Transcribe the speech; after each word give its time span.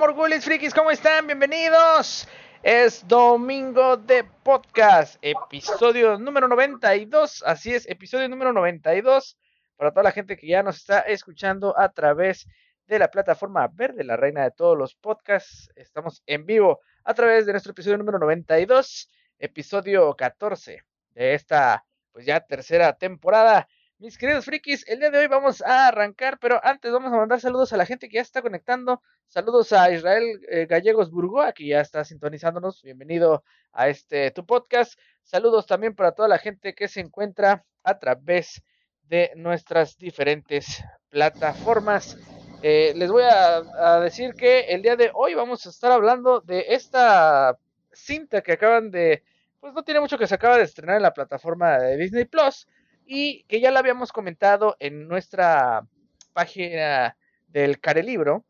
Morgulis 0.00 0.46
Frikis, 0.46 0.72
¿cómo 0.72 0.90
están? 0.90 1.26
Bienvenidos. 1.26 2.26
Es 2.62 3.06
domingo 3.06 3.98
de 3.98 4.24
podcast, 4.24 5.18
episodio 5.20 6.18
número 6.18 6.48
92. 6.48 7.42
Así 7.44 7.74
es, 7.74 7.86
episodio 7.86 8.26
número 8.26 8.50
92. 8.54 9.36
Para 9.76 9.90
toda 9.90 10.04
la 10.04 10.12
gente 10.12 10.38
que 10.38 10.46
ya 10.46 10.62
nos 10.62 10.78
está 10.78 11.00
escuchando 11.00 11.78
a 11.78 11.90
través 11.90 12.48
de 12.86 12.98
la 12.98 13.10
plataforma 13.10 13.68
verde, 13.68 14.02
la 14.02 14.16
reina 14.16 14.42
de 14.42 14.52
todos 14.52 14.78
los 14.78 14.94
podcasts. 14.94 15.68
Estamos 15.76 16.22
en 16.24 16.46
vivo 16.46 16.80
a 17.04 17.12
través 17.12 17.44
de 17.44 17.52
nuestro 17.52 17.72
episodio 17.72 17.98
número 17.98 18.18
92, 18.18 19.10
episodio 19.38 20.16
14 20.16 20.82
de 21.10 21.34
esta, 21.34 21.84
pues 22.10 22.24
ya 22.24 22.40
tercera 22.40 22.94
temporada. 22.94 23.68
Mis 24.00 24.16
queridos 24.16 24.46
frikis, 24.46 24.88
el 24.88 24.98
día 24.98 25.10
de 25.10 25.18
hoy 25.18 25.26
vamos 25.26 25.60
a 25.60 25.88
arrancar, 25.88 26.38
pero 26.38 26.58
antes 26.64 26.90
vamos 26.90 27.12
a 27.12 27.16
mandar 27.16 27.38
saludos 27.38 27.74
a 27.74 27.76
la 27.76 27.84
gente 27.84 28.08
que 28.08 28.14
ya 28.14 28.22
está 28.22 28.40
conectando. 28.40 29.02
Saludos 29.26 29.74
a 29.74 29.92
Israel 29.92 30.40
eh, 30.50 30.64
Gallegos 30.64 31.10
Burgoa, 31.10 31.52
que 31.52 31.66
ya 31.66 31.82
está 31.82 32.02
sintonizándonos. 32.02 32.80
Bienvenido 32.82 33.44
a 33.72 33.90
este 33.90 34.30
tu 34.30 34.46
podcast. 34.46 34.98
Saludos 35.22 35.66
también 35.66 35.94
para 35.94 36.12
toda 36.12 36.28
la 36.28 36.38
gente 36.38 36.74
que 36.74 36.88
se 36.88 37.00
encuentra 37.00 37.66
a 37.82 37.98
través 37.98 38.62
de 39.02 39.32
nuestras 39.36 39.98
diferentes 39.98 40.82
plataformas. 41.10 42.16
Eh, 42.62 42.94
les 42.96 43.10
voy 43.10 43.24
a, 43.24 43.56
a, 43.56 44.00
decir 44.00 44.32
que 44.32 44.60
el 44.60 44.80
día 44.80 44.96
de 44.96 45.10
hoy 45.12 45.34
vamos 45.34 45.66
a 45.66 45.68
estar 45.68 45.92
hablando 45.92 46.40
de 46.40 46.64
esta 46.70 47.58
cinta 47.92 48.40
que 48.40 48.52
acaban 48.52 48.90
de, 48.90 49.24
pues 49.60 49.74
no 49.74 49.84
tiene 49.84 50.00
mucho 50.00 50.16
que 50.16 50.26
se 50.26 50.36
acaba 50.36 50.56
de 50.56 50.64
estrenar 50.64 50.96
en 50.96 51.02
la 51.02 51.12
plataforma 51.12 51.76
de 51.78 51.98
Disney 51.98 52.24
Plus 52.24 52.66
y 53.12 53.42
que 53.48 53.58
ya 53.58 53.72
la 53.72 53.80
habíamos 53.80 54.12
comentado 54.12 54.76
en 54.78 55.08
nuestra 55.08 55.84
página 56.32 57.16
del 57.48 57.80
Carelibro, 57.80 58.44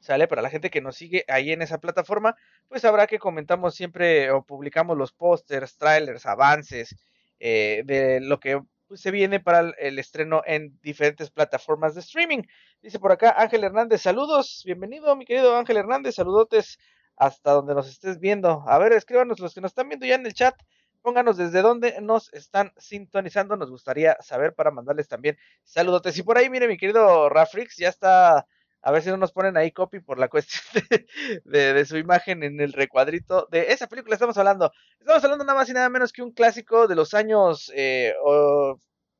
¿sale? 0.00 0.26
Para 0.28 0.40
la 0.40 0.48
gente 0.48 0.70
que 0.70 0.80
nos 0.80 0.96
sigue 0.96 1.26
ahí 1.28 1.52
en 1.52 1.60
esa 1.60 1.76
plataforma, 1.76 2.34
pues 2.68 2.80
sabrá 2.80 3.06
que 3.06 3.18
comentamos 3.18 3.74
siempre 3.74 4.30
o 4.30 4.44
publicamos 4.44 4.96
los 4.96 5.12
pósters, 5.12 5.76
trailers, 5.76 6.24
avances 6.24 6.96
eh, 7.38 7.82
de 7.84 8.20
lo 8.20 8.40
que 8.40 8.62
pues, 8.88 9.02
se 9.02 9.10
viene 9.10 9.40
para 9.40 9.74
el, 9.78 9.98
estreno 9.98 10.40
en 10.46 10.80
diferentes 10.80 11.30
plataformas 11.30 11.94
de 11.94 12.00
streaming. 12.00 12.44
Dice 12.80 12.98
por 12.98 13.12
acá 13.12 13.34
Ángel 13.36 13.62
Hernández, 13.62 14.00
saludos, 14.00 14.62
bienvenido 14.64 15.14
mi 15.16 15.26
querido 15.26 15.54
Ángel 15.54 15.76
Hernández, 15.76 16.14
saludotes 16.14 16.78
hasta 17.16 17.52
donde 17.52 17.74
nos 17.74 17.90
estés 17.90 18.18
viendo. 18.18 18.64
A 18.66 18.78
ver, 18.78 18.94
escríbanos 18.94 19.38
los 19.38 19.52
que 19.52 19.60
nos 19.60 19.72
están 19.72 19.90
viendo 19.90 20.06
ya 20.06 20.14
en 20.14 20.24
el 20.24 20.32
chat 20.32 20.54
Pónganos 21.02 21.36
desde 21.36 21.62
dónde 21.62 22.00
nos 22.00 22.32
están 22.32 22.72
sintonizando. 22.78 23.56
Nos 23.56 23.70
gustaría 23.70 24.16
saber 24.20 24.54
para 24.54 24.70
mandarles 24.70 25.08
también 25.08 25.36
saludotes. 25.64 26.16
Y 26.16 26.22
por 26.22 26.38
ahí, 26.38 26.48
mire, 26.48 26.68
mi 26.68 26.76
querido 26.78 27.28
Rafrix, 27.28 27.76
ya 27.76 27.88
está. 27.88 28.46
A 28.84 28.90
ver 28.90 29.02
si 29.02 29.10
no 29.10 29.16
nos 29.16 29.30
ponen 29.30 29.56
ahí 29.56 29.70
copy 29.70 30.00
por 30.00 30.18
la 30.18 30.28
cuestión 30.30 30.62
de, 30.90 31.06
de, 31.44 31.72
de, 31.74 31.84
su 31.84 31.96
imagen 31.96 32.42
en 32.42 32.60
el 32.60 32.72
recuadrito 32.72 33.46
de 33.50 33.72
esa 33.72 33.86
película. 33.86 34.14
Estamos 34.14 34.38
hablando. 34.38 34.72
Estamos 34.98 35.22
hablando 35.22 35.44
nada 35.44 35.58
más 35.58 35.68
y 35.68 35.72
nada 35.72 35.88
menos 35.88 36.12
que 36.12 36.22
un 36.22 36.32
clásico 36.32 36.88
de 36.88 36.96
los 36.96 37.14
años 37.14 37.70
eh, 37.74 38.14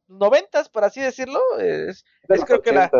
noventas, 0.09 0.69
por 0.69 0.85
así 0.85 1.01
decirlo. 1.01 1.41
Es, 1.59 2.05
de 2.29 2.37
es 2.37 2.45
creo 2.45 2.59
80s. 2.59 2.63
que 2.63 2.73
la, 2.73 2.91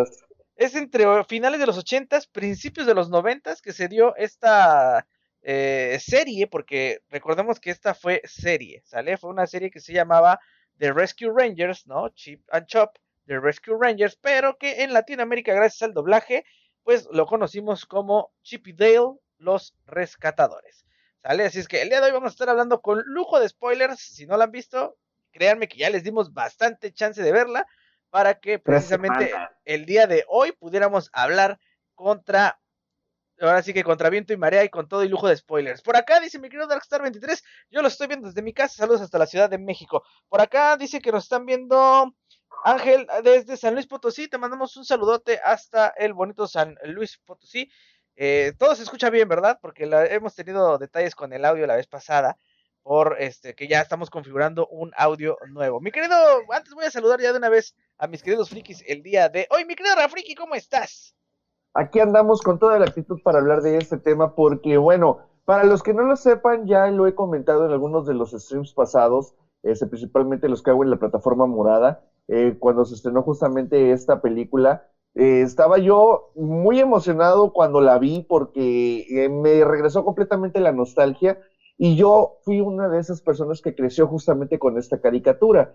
es 0.57 0.75
entre 0.75 1.25
finales 1.25 1.61
de 1.61 1.67
los 1.67 1.79
ochentas, 1.79 2.27
principios 2.27 2.87
de 2.87 2.95
los 2.95 3.09
noventas 3.11 3.63
que 3.63 3.73
se 3.73 3.89
dio 3.89 4.15
esta 4.17 5.07
eh, 5.43 5.99
serie, 6.01 6.47
porque 6.47 7.03
recordemos 7.09 7.61
que 7.61 7.71
esta 7.71 7.95
fue 7.95 8.23
serie, 8.25 8.83
¿sale? 8.85 9.17
Fue 9.17 9.31
una 9.31 9.47
serie 9.47 9.71
que 9.71 9.81
se 9.81 9.93
llamaba 9.93 10.41
The 10.79 10.93
Rescue 10.93 11.33
Rangers, 11.35 11.87
¿no? 11.87 12.09
Chip 12.11 12.45
and 12.51 12.67
Chop, 12.67 12.97
The 13.27 13.41
Rescue 13.41 13.77
Rangers, 13.79 14.17
pero 14.17 14.57
que 14.57 14.83
en 14.83 14.93
Latinoamérica, 14.93 15.53
gracias 15.55 15.83
al 15.83 15.95
doblaje, 15.95 16.45
pues 16.83 17.09
lo 17.11 17.27
conocimos 17.27 17.87
como 17.87 18.33
Chip 18.43 18.69
y 18.69 18.73
Dale, 18.73 19.19
los 19.39 19.75
rescatadores, 19.87 20.87
¿sale? 21.23 21.45
Así 21.45 21.59
es 21.59 21.69
que 21.69 21.83
el 21.83 21.89
día 21.89 22.01
de 22.01 22.07
hoy 22.07 22.13
vamos 22.13 22.31
a 22.31 22.35
estar 22.35 22.49
hablando 22.49 22.81
con 22.81 23.03
lujo 23.05 23.41
de 23.41 23.49
spoilers, 23.49 23.99
si 24.01 24.27
no 24.27 24.37
la 24.37 24.45
han 24.45 24.53
visto, 24.53 24.97
créanme 25.33 25.67
que 25.69 25.79
ya 25.79 25.91
les 25.91 26.05
dimos 26.05 26.33
bastante 26.33 26.93
chance 26.93 27.21
de 27.21 27.33
verla, 27.33 27.67
para 28.11 28.39
que 28.39 28.59
precisamente 28.59 29.33
el 29.65 29.87
día 29.87 30.07
de 30.07 30.25
hoy 30.29 30.53
pudiéramos 30.53 31.11
hablar 31.13 31.59
contra 31.95 32.61
ahora 33.47 33.63
sí 33.63 33.73
que 33.73 33.85
contra 33.85 34.11
viento 34.11 34.33
y 34.33 34.37
marea 34.37 34.65
y 34.65 34.69
con 34.69 34.89
todo 34.89 35.05
y 35.05 35.09
lujo 35.09 35.29
de 35.29 35.37
spoilers. 35.37 35.83
Por 35.83 35.97
acá 35.97 36.21
dice 36.21 36.39
mi 36.39 36.49
querido 36.49 36.69
Darkstar23, 36.69 37.43
yo 37.71 37.83
lo 37.83 37.89
estoy 37.89 38.07
viendo 38.07 38.29
desde 38.29 38.43
mi 38.43 38.53
casa, 38.53 38.77
saludos 38.77 39.01
hasta 39.01 39.19
la 39.19 39.27
Ciudad 39.27 39.51
de 39.51 39.59
México. 39.59 40.05
Por 40.29 40.41
acá 40.41 40.77
dice 40.77 41.01
que 41.01 41.13
nos 41.13 41.25
están 41.25 41.47
viendo 41.47 42.15
Ángel 42.65 43.07
desde 43.25 43.57
San 43.57 43.75
Luis 43.75 43.87
Potosí, 43.87 44.29
te 44.29 44.39
mandamos 44.39 44.77
un 44.77 44.85
saludote 44.85 45.41
hasta 45.43 45.89
el 45.89 46.13
bonito 46.13 46.47
San 46.47 46.77
Luis 46.85 47.19
Potosí. 47.25 47.71
Eh, 48.17 48.53
todo 48.59 48.75
se 48.75 48.83
escucha 48.83 49.11
bien, 49.11 49.29
¿verdad? 49.29 49.59
Porque 49.61 49.89
hemos 50.11 50.35
tenido 50.35 50.79
detalles 50.79 51.15
con 51.15 51.33
el 51.33 51.45
audio 51.45 51.67
la 51.67 51.77
vez 51.77 51.87
pasada, 51.87 52.37
por 52.83 53.17
este 53.21 53.55
que 53.55 53.69
ya 53.69 53.81
estamos 53.81 54.11
configurando 54.11 54.67
un 54.69 54.93
audio 54.97 55.39
nuevo. 55.49 55.81
Mi 55.81 55.91
querido, 55.91 56.17
antes 56.51 56.75
voy 56.75 56.85
a 56.85 56.91
saludar 56.91 57.21
ya 57.21 57.33
de 57.33 57.39
una 57.39 57.49
vez 57.49 57.75
a 57.99 58.07
mis 58.07 58.23
queridos 58.23 58.51
frikis 58.51 58.83
el 58.87 59.03
día 59.03 59.29
de 59.29 59.47
hoy. 59.51 59.65
Mi 59.65 59.75
querido 59.75 59.97
Rafriki, 59.97 60.35
¿cómo 60.35 60.55
estás? 60.55 61.15
Aquí 61.75 62.01
andamos 62.01 62.43
con 62.43 62.59
toda 62.59 62.79
la 62.79 62.85
actitud 62.85 63.19
para 63.23 63.39
hablar 63.39 63.63
de 63.63 63.79
este 63.79 63.97
tema 63.97 64.35
porque, 64.35 64.77
bueno, 64.77 65.19
para 65.45 65.65
los 65.65 65.83
que 65.83 65.95
no 65.95 66.03
lo 66.03 66.17
sepan, 66.17 66.67
ya 66.67 66.91
lo 66.91 67.07
he 67.07 67.15
comentado 67.15 67.65
en 67.65 67.73
algunos 67.73 68.07
de 68.07 68.15
los 68.15 68.33
streams 68.33 68.75
pasados, 68.75 69.35
este, 69.63 69.87
principalmente 69.87 70.49
los 70.49 70.63
que 70.63 70.71
hago 70.71 70.85
en 70.85 70.91
la 70.91 70.99
plataforma 70.99 71.47
morada, 71.47 72.05
eh, 72.29 72.57
cuando 72.59 72.85
se 72.85 72.95
estrenó 72.95 73.23
justamente 73.23 73.93
esta 73.93 74.21
película. 74.21 74.87
Eh, 75.15 75.43
estaba 75.43 75.79
yo 75.79 76.31
muy 76.35 76.79
emocionado 76.79 77.53
cuando 77.53 77.81
la 77.81 77.99
vi 77.99 78.25
porque 78.29 79.05
eh, 79.11 79.29
me 79.29 79.65
regresó 79.65 80.05
completamente 80.05 80.61
la 80.61 80.73
nostalgia 80.73 81.39
y 81.77 81.97
yo 81.97 82.39
fui 82.45 82.61
una 82.61 82.89
de 82.89 82.99
esas 83.01 83.21
personas 83.21 83.61
que 83.61 83.75
creció 83.75 84.07
justamente 84.07 84.59
con 84.59 84.79
esta 84.79 85.01
caricatura. 85.01 85.75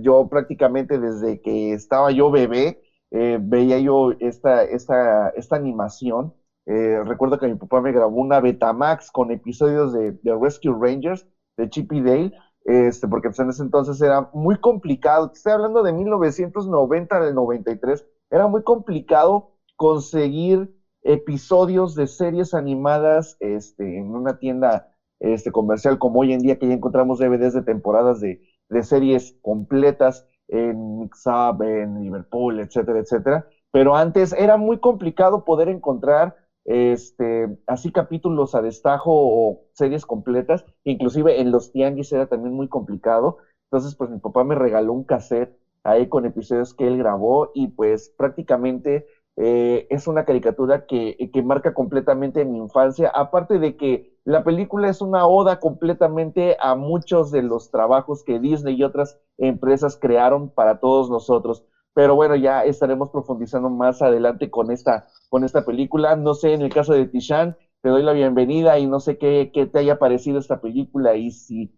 yo 0.00 0.28
prácticamente 0.28 0.98
desde 0.98 1.40
que 1.40 1.72
estaba 1.72 2.10
yo 2.10 2.30
bebé, 2.30 2.80
eh, 3.10 3.38
veía 3.40 3.78
yo 3.78 4.12
esta, 4.18 4.62
esta, 4.64 5.28
esta 5.30 5.56
animación. 5.56 6.32
Eh, 6.66 7.00
recuerdo 7.04 7.38
que 7.38 7.46
mi 7.48 7.54
papá 7.54 7.80
me 7.80 7.92
grabó 7.92 8.16
una 8.20 8.40
Betamax 8.40 9.10
con 9.10 9.30
episodios 9.30 9.92
de, 9.92 10.12
de 10.22 10.36
Rescue 10.40 10.74
Rangers, 10.78 11.26
de 11.56 11.68
Chip 11.68 11.92
y 11.92 12.00
Dale, 12.02 12.30
este, 12.64 13.06
porque 13.08 13.28
pues 13.28 13.38
en 13.38 13.50
ese 13.50 13.62
entonces 13.62 14.00
era 14.00 14.28
muy 14.32 14.56
complicado. 14.56 15.30
Estoy 15.32 15.52
hablando 15.52 15.82
de 15.82 15.92
1990 15.92 17.20
del 17.20 17.34
93. 17.34 18.04
Era 18.30 18.46
muy 18.48 18.62
complicado 18.62 19.46
conseguir 19.76 20.68
episodios 21.02 21.94
de 21.94 22.06
series 22.08 22.52
animadas 22.54 23.36
este, 23.38 23.98
en 23.98 24.06
una 24.14 24.34
tienda 24.34 24.82
este, 25.20 25.50
comercial 25.52 25.98
como 25.98 26.20
hoy 26.20 26.32
en 26.32 26.40
día 26.40 26.56
que 26.56 26.66
ya 26.66 26.74
encontramos 26.74 27.18
DVDs 27.18 27.52
de 27.52 27.62
temporadas 27.62 28.20
de, 28.20 28.38
de 28.68 28.82
series 28.82 29.34
completas 29.40 30.24
en 30.48 30.98
Mixup, 31.00 31.62
en 31.62 32.00
Liverpool, 32.00 32.60
etcétera, 32.60 33.00
etcétera. 33.00 33.44
Pero 33.70 33.96
antes 33.96 34.32
era 34.32 34.56
muy 34.56 34.78
complicado 34.78 35.44
poder 35.44 35.68
encontrar 35.68 36.34
este, 36.64 37.46
así 37.66 37.90
capítulos 37.90 38.54
a 38.54 38.62
destajo 38.62 39.10
o 39.12 39.60
series 39.72 40.04
completas, 40.04 40.64
inclusive 40.84 41.40
en 41.40 41.52
los 41.52 41.70
tianguis 41.70 42.12
era 42.12 42.26
también 42.26 42.54
muy 42.54 42.68
complicado. 42.68 43.36
Entonces, 43.70 43.94
pues 43.94 44.10
mi 44.10 44.18
papá 44.18 44.44
me 44.44 44.54
regaló 44.54 44.92
un 44.92 45.04
cassette 45.04 45.52
ahí 45.84 46.08
con 46.08 46.24
episodios 46.26 46.74
que 46.74 46.86
él 46.86 46.98
grabó 46.98 47.50
y 47.54 47.68
pues 47.68 48.10
prácticamente 48.16 49.04
eh, 49.36 49.86
es 49.90 50.06
una 50.06 50.24
caricatura 50.24 50.86
que, 50.86 51.14
que, 51.32 51.42
marca 51.42 51.74
completamente 51.74 52.44
mi 52.46 52.58
infancia, 52.58 53.10
aparte 53.14 53.58
de 53.58 53.76
que 53.76 54.16
la 54.24 54.42
película 54.42 54.88
es 54.88 55.02
una 55.02 55.26
oda 55.26 55.56
completamente 55.56 56.56
a 56.58 56.74
muchos 56.74 57.30
de 57.30 57.42
los 57.42 57.70
trabajos 57.70 58.22
que 58.24 58.38
Disney 58.38 58.76
y 58.76 58.82
otras 58.82 59.18
empresas 59.36 59.96
crearon 60.00 60.48
para 60.48 60.80
todos 60.80 61.10
nosotros. 61.10 61.62
Pero 61.92 62.14
bueno, 62.14 62.34
ya 62.34 62.64
estaremos 62.64 63.10
profundizando 63.10 63.68
más 63.68 64.02
adelante 64.02 64.50
con 64.50 64.70
esta, 64.70 65.04
con 65.28 65.44
esta 65.44 65.64
película. 65.64 66.16
No 66.16 66.34
sé, 66.34 66.52
en 66.54 66.62
el 66.62 66.72
caso 66.72 66.92
de 66.92 67.06
Tishan, 67.06 67.56
te 67.82 67.90
doy 67.90 68.02
la 68.02 68.12
bienvenida 68.12 68.78
y 68.78 68.86
no 68.86 69.00
sé 69.00 69.16
qué, 69.18 69.50
qué 69.52 69.66
te 69.66 69.78
haya 69.78 69.98
parecido 69.98 70.38
esta 70.38 70.60
película 70.60 71.14
y 71.14 71.30
si 71.30 71.70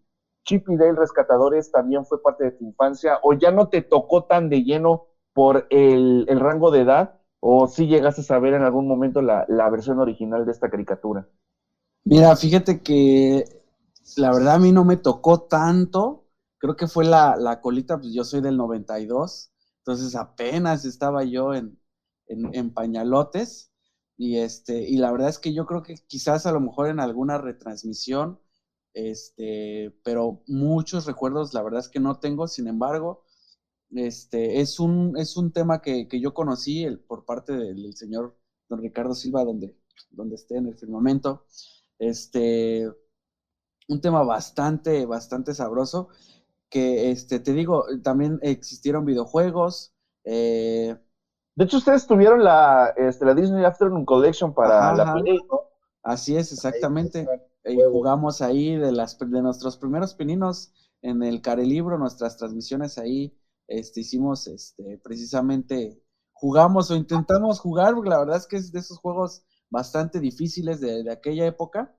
Chip 0.45 0.69
y 0.69 0.77
Dale 0.77 0.95
Rescatadores 0.95 1.71
también 1.71 2.07
fue 2.07 2.23
parte 2.23 2.45
de 2.45 2.53
tu 2.53 2.65
infancia 2.65 3.19
o 3.23 3.35
ya 3.35 3.51
no 3.51 3.67
te 3.67 3.83
tocó 3.83 4.23
tan 4.23 4.49
de 4.49 4.63
lleno 4.63 5.03
por 5.35 5.67
el, 5.69 6.25
el 6.29 6.41
rango 6.41 6.71
de 6.71 6.81
edad 6.81 7.18
o 7.41 7.67
si 7.69 7.87
llegaste 7.87 8.23
a 8.23 8.25
saber 8.25 8.55
en 8.55 8.63
algún 8.63 8.89
momento 8.89 9.23
la, 9.23 9.45
la, 9.49 9.71
versión 9.71 9.99
original 9.99 10.45
de 10.45 10.53
esta 10.53 10.71
caricatura? 10.71 11.29
Mira, 12.05 12.35
fíjate 12.37 12.83
que 12.83 13.45
la 14.17 14.33
verdad 14.33 14.55
a 14.55 14.59
mí 14.59 14.73
no 14.73 14.85
me 14.85 14.97
tocó 14.97 15.43
tanto, 15.43 16.27
creo 16.59 16.77
que 16.77 16.87
fue 16.87 17.05
la, 17.05 17.37
la 17.37 17.61
colita, 17.61 17.99
pues 17.99 18.13
yo 18.13 18.25
soy 18.25 18.41
del 18.41 18.57
92, 18.57 19.53
entonces 19.79 20.15
apenas 20.17 20.85
estaba 20.85 21.25
yo 21.25 21.55
en, 21.55 21.79
en, 22.27 22.55
en, 22.55 22.73
pañalotes. 22.73 23.73
Y 24.21 24.39
este 24.39 24.81
y 24.81 24.97
la 24.97 25.13
verdad 25.13 25.29
es 25.29 25.39
que 25.39 25.55
yo 25.55 25.65
creo 25.65 25.85
que 25.85 25.95
quizás 26.09 26.45
a 26.45 26.53
lo 26.53 26.59
mejor 26.59 26.89
en 26.89 26.99
alguna 26.99 27.39
retransmisión 27.39 28.41
este 28.93 29.97
pero 30.03 30.43
muchos 30.49 31.07
recuerdos 31.07 31.55
la 31.55 31.63
verdad 31.63 31.81
es 31.81 31.89
que 31.89 32.01
no 32.01 32.19
tengo. 32.19 32.49
Sin 32.49 32.67
embargo 32.67 33.23
este, 33.91 34.61
es 34.61 34.81
un, 34.81 35.17
es 35.17 35.37
un 35.37 35.53
tema 35.53 35.81
que, 35.81 36.09
que 36.09 36.21
yo 36.21 36.35
conocí 36.35 36.85
el, 36.85 36.99
por 36.99 37.25
parte 37.25 37.53
del, 37.53 37.83
del, 37.83 37.97
señor 37.97 38.37
don 38.69 38.81
Ricardo 38.81 39.15
Silva, 39.15 39.45
donde 39.45 39.77
donde 40.11 40.37
esté 40.37 40.57
en 40.57 40.67
el 40.67 40.77
firmamento. 40.77 41.45
Este, 41.99 42.89
un 43.89 44.01
tema 44.01 44.23
bastante, 44.23 45.07
bastante 45.07 45.55
sabroso, 45.55 46.09
que 46.69 47.11
este, 47.11 47.41
te 47.41 47.53
digo, 47.53 47.85
también 48.03 48.39
existieron 48.43 49.05
videojuegos. 49.05 49.95
Eh, 50.25 50.97
de 51.55 51.65
hecho, 51.65 51.79
ustedes 51.79 52.07
tuvieron 52.07 52.45
la, 52.45 52.95
este, 52.97 53.25
la 53.25 53.35
Disney 53.35 53.65
Afternoon 53.65 54.05
Collection 54.05 54.55
para 54.55 54.95
la 54.95 55.15
Play, 55.15 55.39
Así 56.03 56.37
es, 56.37 56.53
exactamente. 56.53 57.27
y 57.65 57.77
jugamos 57.91 58.41
ahí 58.41 58.77
de, 58.77 58.93
las, 58.93 59.19
de 59.19 59.43
nuestros 59.43 59.77
primeros 59.77 60.15
pininos 60.15 60.73
en 61.03 61.23
el 61.23 61.43
Carelibro, 61.43 61.99
nuestras 61.99 62.37
transmisiones 62.37 62.99
ahí, 62.99 63.37
este, 63.69 64.01
hicimos 64.01 64.47
este, 64.47 64.99
precisamente, 64.99 66.03
jugamos 66.33 66.91
o 66.91 66.97
intentamos 66.97 67.61
jugar, 67.61 67.95
porque 67.95 68.11
la 68.11 68.19
verdad 68.19 68.37
es 68.37 68.47
que 68.47 68.57
es 68.57 68.73
de 68.73 68.81
esos 68.81 68.99
juegos 68.99 69.43
bastante 69.71 70.21
difíciles 70.21 70.81
de, 70.81 71.11
aquella 71.11 71.47
época. 71.47 71.95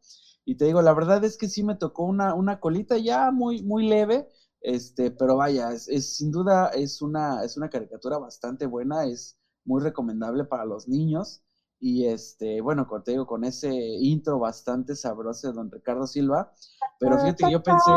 Y 0.46 0.56
te 0.56 0.66
digo, 0.66 0.82
la 0.82 0.94
verdad 0.94 1.24
es 1.24 1.38
que 1.38 1.48
sí 1.48 1.64
me 1.64 1.76
tocó 1.76 2.04
una, 2.04 2.34
una 2.34 2.60
colita 2.60 2.98
ya 2.98 3.32
muy, 3.32 3.62
muy 3.62 3.88
leve, 3.88 4.28
este, 4.62 5.12
pero 5.12 5.38
vaya, 5.38 5.72
es, 5.72 6.16
sin 6.16 6.32
duda 6.32 6.70
es 6.70 7.02
una, 7.02 7.44
es 7.44 7.56
una 7.56 7.70
caricatura 7.70 8.18
bastante 8.18 8.66
buena, 8.66 9.06
es 9.06 9.38
muy 9.64 9.82
recomendable 9.82 10.46
para 10.46 10.66
los 10.66 10.88
niños. 10.88 11.42
Y 11.80 12.08
este, 12.08 12.60
bueno, 12.62 12.86
como 12.88 13.02
te 13.04 13.12
digo, 13.12 13.26
con 13.26 13.44
ese 13.46 13.74
intro 13.74 14.40
bastante 14.40 14.96
sabroso 14.96 15.48
de 15.48 15.54
don 15.54 15.72
Ricardo 15.72 16.08
Silva. 16.08 16.52
Pero 17.00 17.18
fíjate 17.20 17.46
que 17.46 17.52
yo 17.52 17.64
pensé, 17.64 17.92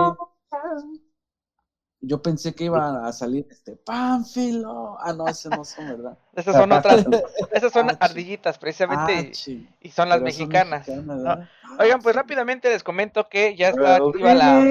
yo 2.02 2.20
pensé 2.20 2.52
que 2.52 2.64
iba 2.64 3.06
a 3.06 3.12
salir 3.12 3.46
este 3.48 3.76
Pánfilo. 3.76 4.98
Ah, 5.00 5.12
no, 5.12 5.28
ese 5.28 5.48
no 5.48 5.64
son, 5.64 5.86
¿verdad? 5.86 6.18
esas 6.34 6.56
son 6.56 6.72
otras, 6.72 7.06
esas 7.52 7.72
son 7.72 7.96
ardillitas, 8.00 8.58
precisamente, 8.58 9.32
y 9.80 9.90
son 9.90 10.08
las 10.08 10.20
mexicanas. 10.20 10.88
Oigan, 11.78 12.02
pues 12.02 12.16
rápidamente 12.16 12.68
les 12.68 12.82
comento 12.82 13.28
que 13.28 13.56
ya 13.56 13.68
está 13.68 13.96
activa 13.96 14.34
la, 14.34 14.62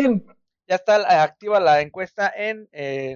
ya 0.67 0.75
está 0.75 1.23
activa 1.23 1.59
la 1.61 1.81
encuesta 1.81 2.31
en 2.35 2.67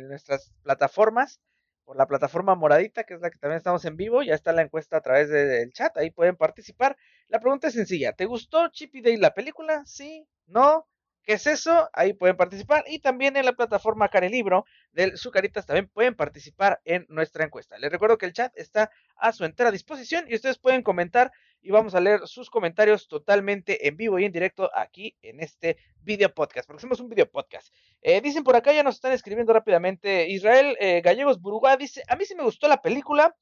nuestras 0.08 0.54
plataformas 0.64 1.42
por 1.84 1.98
la 1.98 2.08
plataforma 2.08 2.56
moradita, 2.56 3.04
que 3.04 3.14
es 3.14 3.22
la 3.22 3.30
que 3.30 3.38
también 3.38 3.58
estamos 3.58 3.84
en 3.86 3.98
vivo. 3.98 4.24
Ya 4.24 4.34
está 4.34 4.54
la 4.54 4.62
encuesta 4.62 4.98
a 4.98 5.02
través 5.02 5.30
del 5.30 5.72
chat, 5.74 5.96
ahí 5.98 6.10
pueden 6.10 6.38
participar. 6.38 6.98
La 7.28 7.40
pregunta 7.40 7.68
es 7.68 7.74
sencilla: 7.74 8.14
¿te 8.14 8.26
gustó 8.26 8.70
Chippy 8.70 9.02
Day 9.02 9.18
la 9.18 9.34
película? 9.34 9.84
¿Sí? 9.86 10.26
¿No? 10.48 10.88
¿Qué 11.26 11.34
es 11.34 11.48
eso? 11.48 11.90
Ahí 11.94 12.14
pueden 12.14 12.38
participar. 12.38 12.84
Y 12.88 13.00
también 13.00 13.36
en 13.36 13.46
la 13.46 13.54
plataforma 13.54 14.10
Carelibro 14.10 14.66
del 14.92 15.18
Sucaritas 15.18 15.66
también 15.66 15.88
pueden 15.88 16.14
participar 16.14 16.82
en 16.86 17.08
nuestra 17.10 17.44
encuesta. 17.44 17.80
Les 17.80 17.92
recuerdo 17.92 18.20
que 18.20 18.28
el 18.28 18.34
chat 18.34 18.56
está 18.56 18.92
a 19.18 19.32
su 19.32 19.44
entera 19.44 19.72
disposición 19.72 20.26
y 20.28 20.36
ustedes 20.36 20.60
pueden 20.60 20.84
comentar 20.84 21.32
y 21.64 21.72
vamos 21.72 21.96
a 21.96 22.00
leer 22.00 22.28
sus 22.28 22.52
comentarios 22.52 23.08
totalmente 23.08 23.88
en 23.88 23.98
vivo 23.98 24.20
y 24.20 24.26
en 24.26 24.32
directo 24.32 24.70
aquí 24.76 25.18
en 25.24 25.40
este 25.40 25.78
video 26.04 26.32
podcast, 26.32 26.68
porque 26.68 26.82
hacemos 26.82 27.00
un 27.00 27.10
video 27.10 27.28
podcast. 27.28 27.74
Eh, 28.04 28.22
dicen 28.22 28.44
por 28.44 28.56
acá, 28.56 28.72
ya 28.72 28.84
nos 28.84 28.96
están 28.96 29.14
escribiendo 29.14 29.52
rápidamente. 29.52 30.30
Israel 30.30 30.78
eh, 30.80 31.02
Gallegos 31.02 31.42
Burugá 31.42 31.76
dice: 31.76 32.04
A 32.08 32.16
mí 32.16 32.26
sí 32.26 32.36
me 32.36 32.44
gustó 32.44 32.68
la 32.68 32.84
película. 32.84 33.36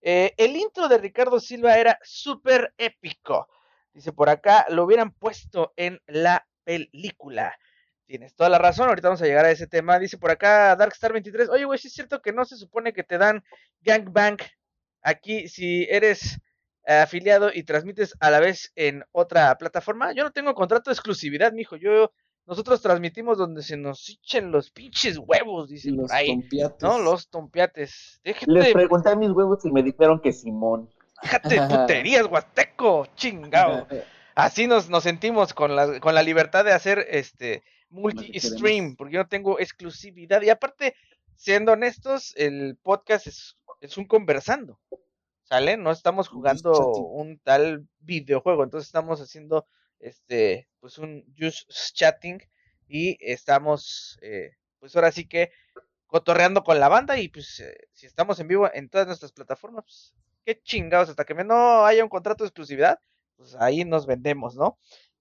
Eh, 0.00 0.32
el 0.38 0.56
intro 0.56 0.88
de 0.88 0.96
Ricardo 0.96 1.38
Silva 1.38 1.76
era 1.76 1.98
súper 2.02 2.72
épico. 2.78 3.46
Dice 3.92 4.12
por 4.12 4.30
acá, 4.30 4.64
lo 4.70 4.84
hubieran 4.84 5.10
puesto 5.10 5.74
en 5.76 6.00
la 6.06 6.46
película. 6.66 7.56
Tienes 8.06 8.34
toda 8.34 8.50
la 8.50 8.58
razón, 8.58 8.88
ahorita 8.88 9.08
vamos 9.08 9.22
a 9.22 9.26
llegar 9.26 9.46
a 9.46 9.50
ese 9.50 9.66
tema. 9.66 9.98
Dice 9.98 10.18
por 10.18 10.30
acá 10.30 10.76
Darkstar23, 10.76 11.48
oye, 11.48 11.64
güey, 11.64 11.78
¿sí 11.78 11.88
es 11.88 11.94
cierto 11.94 12.20
que 12.20 12.32
no 12.32 12.44
se 12.44 12.56
supone 12.56 12.92
que 12.92 13.02
te 13.02 13.18
dan 13.18 13.42
gangbang 13.80 14.36
aquí 15.02 15.48
si 15.48 15.86
eres 15.90 16.38
afiliado 16.84 17.50
y 17.52 17.64
transmites 17.64 18.14
a 18.20 18.30
la 18.30 18.40
vez 18.40 18.72
en 18.76 19.04
otra 19.12 19.56
plataforma? 19.58 20.12
Yo 20.12 20.22
no 20.22 20.30
tengo 20.30 20.54
contrato 20.54 20.90
de 20.90 20.94
exclusividad, 20.94 21.52
mijo. 21.52 21.74
Yo, 21.76 22.12
nosotros 22.46 22.80
transmitimos 22.80 23.38
donde 23.38 23.62
se 23.62 23.76
nos 23.76 24.08
echen 24.08 24.52
los 24.52 24.70
pinches 24.70 25.18
huevos, 25.18 25.68
dice 25.68 25.90
los 25.90 26.08
por 26.08 26.16
ahí. 26.16 26.28
Tompiates. 26.28 26.82
No, 26.82 27.00
los 27.00 27.28
tompiates. 27.28 28.20
Les 28.22 28.72
pregunté 28.72 29.10
a 29.10 29.16
mis 29.16 29.30
huevos 29.30 29.64
y 29.64 29.72
me 29.72 29.82
dijeron 29.82 30.20
que 30.20 30.32
Simón. 30.32 30.88
Déjate 31.22 31.60
de 31.60 31.66
puterías, 31.76 32.26
huasteco, 32.26 33.06
chingado. 33.16 33.88
así 34.36 34.68
nos, 34.68 34.88
nos 34.88 35.02
sentimos 35.02 35.52
con 35.52 35.74
la, 35.74 35.98
con 35.98 36.14
la 36.14 36.22
libertad 36.22 36.64
de 36.64 36.72
hacer 36.72 37.04
este 37.10 37.64
multi-stream, 37.88 38.94
porque 38.94 39.14
yo 39.14 39.22
no 39.22 39.28
tengo 39.28 39.58
exclusividad. 39.58 40.42
Y 40.42 40.50
aparte, 40.50 40.94
siendo 41.34 41.72
honestos, 41.72 42.34
el 42.36 42.76
podcast 42.82 43.26
es, 43.26 43.56
es 43.80 43.96
un 43.96 44.06
conversando. 44.06 44.78
¿Sale? 45.42 45.76
No 45.76 45.92
estamos 45.92 46.28
jugando 46.28 46.72
un 46.90 47.38
tal 47.38 47.86
videojuego, 48.00 48.64
entonces 48.64 48.88
estamos 48.88 49.20
haciendo 49.20 49.66
este, 50.00 50.68
pues 50.80 50.98
un 50.98 51.24
just 51.38 51.70
chatting 51.94 52.42
y 52.88 53.16
estamos, 53.20 54.18
eh, 54.22 54.56
pues 54.80 54.94
ahora 54.96 55.12
sí 55.12 55.28
que 55.28 55.52
cotorreando 56.08 56.64
con 56.64 56.80
la 56.80 56.88
banda 56.88 57.18
y 57.18 57.28
pues 57.28 57.60
eh, 57.60 57.88
si 57.92 58.06
estamos 58.06 58.40
en 58.40 58.48
vivo 58.48 58.68
en 58.74 58.88
todas 58.88 59.06
nuestras 59.06 59.30
plataformas, 59.30 59.84
pues, 59.84 60.14
qué 60.44 60.60
chingados, 60.60 61.10
hasta 61.10 61.24
que 61.24 61.34
no 61.44 61.86
haya 61.86 62.02
un 62.02 62.10
contrato 62.10 62.42
de 62.42 62.48
exclusividad, 62.48 62.98
pues 63.36 63.54
ahí 63.58 63.84
nos 63.84 64.06
vendemos, 64.06 64.56
¿no? 64.56 64.78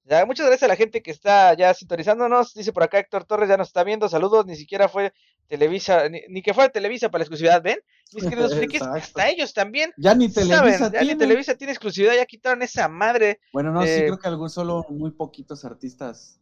Ya, 0.07 0.23
muchas 0.25 0.45
gracias 0.45 0.63
a 0.63 0.67
la 0.67 0.75
gente 0.75 1.01
que 1.01 1.09
está 1.09 1.55
ya 1.55 1.73
sintonizándonos. 1.73 2.53
Dice 2.53 2.71
por 2.71 2.83
acá 2.83 2.99
Héctor 2.99 3.25
Torres 3.25 3.49
ya 3.49 3.57
nos 3.57 3.69
está 3.69 3.83
viendo. 3.83 4.07
Saludos, 4.07 4.45
ni 4.45 4.55
siquiera 4.55 4.87
fue 4.87 5.13
Televisa, 5.47 6.07
ni, 6.09 6.43
que 6.43 6.53
fuera 6.53 6.69
Televisa 6.69 7.09
para 7.09 7.19
la 7.19 7.23
exclusividad. 7.23 7.63
¿Ven? 7.63 7.79
Mis 8.13 8.23
queridos 8.29 8.53
frikis, 8.53 8.83
hasta 8.83 9.29
ellos 9.29 9.51
también. 9.53 9.91
Ya 9.97 10.13
ni 10.13 10.29
Televisa 10.29 10.91
Ya 10.91 11.03
ni 11.03 11.15
Televisa 11.15 11.55
tiene 11.55 11.73
exclusividad, 11.73 12.13
ya 12.13 12.25
quitaron 12.27 12.61
esa 12.61 12.87
madre. 12.87 13.39
Bueno, 13.51 13.71
no, 13.71 13.81
sí, 13.81 13.89
eh, 13.89 14.03
creo 14.05 14.19
que 14.19 14.27
algún 14.27 14.51
solo 14.51 14.85
muy 14.89 15.09
poquitos 15.09 15.65
artistas. 15.65 16.39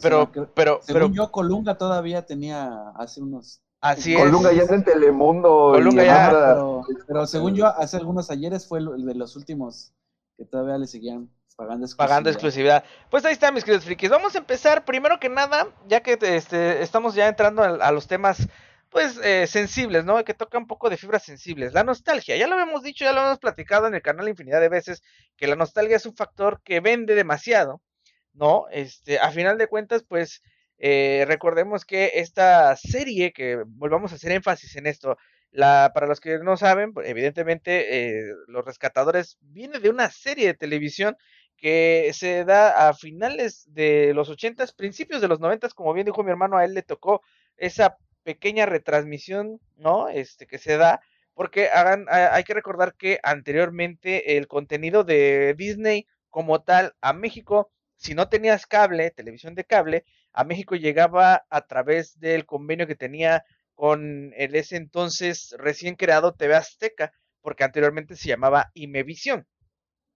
pero, 0.00 0.32
pero, 0.54 0.80
según 0.82 1.12
yo, 1.12 1.30
Colunga 1.30 1.76
todavía 1.76 2.24
tenía 2.24 2.92
hace 2.96 3.20
unos 3.20 3.60
Así 3.82 4.14
Colunga 4.14 4.52
ya 4.52 4.62
está 4.62 4.76
en 4.76 4.84
Telemundo. 4.84 5.72
Colunga 5.74 6.04
ya. 6.04 6.30
Pero, 6.30 6.82
pero, 7.06 7.26
según 7.26 7.56
yo, 7.56 7.66
hace 7.66 7.98
algunos 7.98 8.30
ayeres 8.30 8.66
fue 8.66 8.78
el 8.78 9.04
de 9.04 9.14
los 9.16 9.36
últimos 9.36 9.92
que 10.36 10.44
todavía 10.44 10.78
le 10.78 10.86
seguían 10.86 11.30
pagando 11.54 11.86
exclusividad. 11.86 12.08
Pagando 12.08 12.30
exclusividad. 12.30 12.84
Pues 13.10 13.24
ahí 13.24 13.32
está, 13.32 13.52
mis 13.52 13.64
queridos 13.64 13.84
frikis. 13.84 14.10
Vamos 14.10 14.34
a 14.34 14.38
empezar 14.38 14.84
primero 14.84 15.18
que 15.20 15.28
nada, 15.28 15.68
ya 15.86 16.00
que 16.02 16.18
este, 16.20 16.82
estamos 16.82 17.14
ya 17.14 17.28
entrando 17.28 17.62
a, 17.62 17.92
los 17.92 18.06
temas 18.06 18.48
pues 18.90 19.18
eh, 19.22 19.46
sensibles, 19.46 20.04
¿no? 20.04 20.22
Que 20.22 20.34
toca 20.34 20.58
un 20.58 20.66
poco 20.66 20.90
de 20.90 20.98
fibras 20.98 21.22
sensibles. 21.22 21.72
La 21.72 21.82
nostalgia, 21.82 22.36
ya 22.36 22.46
lo 22.46 22.58
hemos 22.58 22.82
dicho, 22.82 23.04
ya 23.04 23.12
lo 23.12 23.22
hemos 23.22 23.38
platicado 23.38 23.86
en 23.86 23.94
el 23.94 24.02
canal 24.02 24.28
infinidad 24.28 24.60
de 24.60 24.68
veces, 24.68 25.02
que 25.36 25.46
la 25.46 25.56
nostalgia 25.56 25.96
es 25.96 26.04
un 26.04 26.14
factor 26.14 26.60
que 26.62 26.80
vende 26.80 27.14
demasiado, 27.14 27.80
¿no? 28.34 28.66
Este, 28.70 29.18
a 29.18 29.30
final 29.30 29.56
de 29.56 29.66
cuentas, 29.66 30.04
pues 30.06 30.42
eh, 30.76 31.24
recordemos 31.26 31.84
que 31.86 32.12
esta 32.16 32.76
serie, 32.76 33.32
que 33.32 33.62
volvamos 33.66 34.12
a 34.12 34.16
hacer 34.16 34.32
énfasis 34.32 34.76
en 34.76 34.86
esto, 34.86 35.16
la, 35.52 35.92
para 35.94 36.06
los 36.06 36.20
que 36.20 36.38
no 36.38 36.56
saben, 36.56 36.92
pues, 36.92 37.08
evidentemente 37.08 38.18
eh, 38.18 38.34
Los 38.48 38.64
Rescatadores 38.64 39.38
viene 39.40 39.78
de 39.78 39.90
una 39.90 40.10
serie 40.10 40.46
de 40.46 40.54
televisión 40.54 41.16
que 41.56 42.10
se 42.14 42.44
da 42.44 42.88
a 42.88 42.94
finales 42.94 43.66
de 43.72 44.12
los 44.14 44.28
ochentas, 44.28 44.72
principios 44.72 45.20
de 45.20 45.28
los 45.28 45.38
noventas, 45.38 45.74
como 45.74 45.92
bien 45.92 46.06
dijo 46.06 46.24
mi 46.24 46.30
hermano, 46.30 46.56
a 46.56 46.64
él 46.64 46.74
le 46.74 46.82
tocó 46.82 47.22
esa 47.56 47.98
pequeña 48.24 48.66
retransmisión, 48.66 49.60
¿no? 49.76 50.08
Este 50.08 50.46
que 50.46 50.58
se 50.58 50.76
da, 50.76 51.00
porque 51.34 51.68
hagan, 51.68 52.06
hay 52.08 52.42
que 52.44 52.54
recordar 52.54 52.94
que 52.94 53.20
anteriormente 53.22 54.38
el 54.38 54.48
contenido 54.48 55.04
de 55.04 55.54
Disney 55.56 56.06
como 56.30 56.62
tal 56.62 56.94
a 57.00 57.12
México, 57.12 57.70
si 57.96 58.14
no 58.14 58.28
tenías 58.28 58.66
cable, 58.66 59.10
televisión 59.10 59.54
de 59.54 59.64
cable, 59.64 60.04
a 60.32 60.44
México 60.44 60.74
llegaba 60.76 61.44
a 61.50 61.66
través 61.66 62.18
del 62.18 62.46
convenio 62.46 62.86
que 62.86 62.96
tenía 62.96 63.44
con 63.82 64.32
el 64.36 64.54
ese 64.54 64.76
entonces 64.76 65.56
recién 65.58 65.96
creado 65.96 66.34
TV 66.34 66.54
Azteca, 66.54 67.12
porque 67.40 67.64
anteriormente 67.64 68.14
se 68.14 68.28
llamaba 68.28 68.70
Imevisión. 68.74 69.48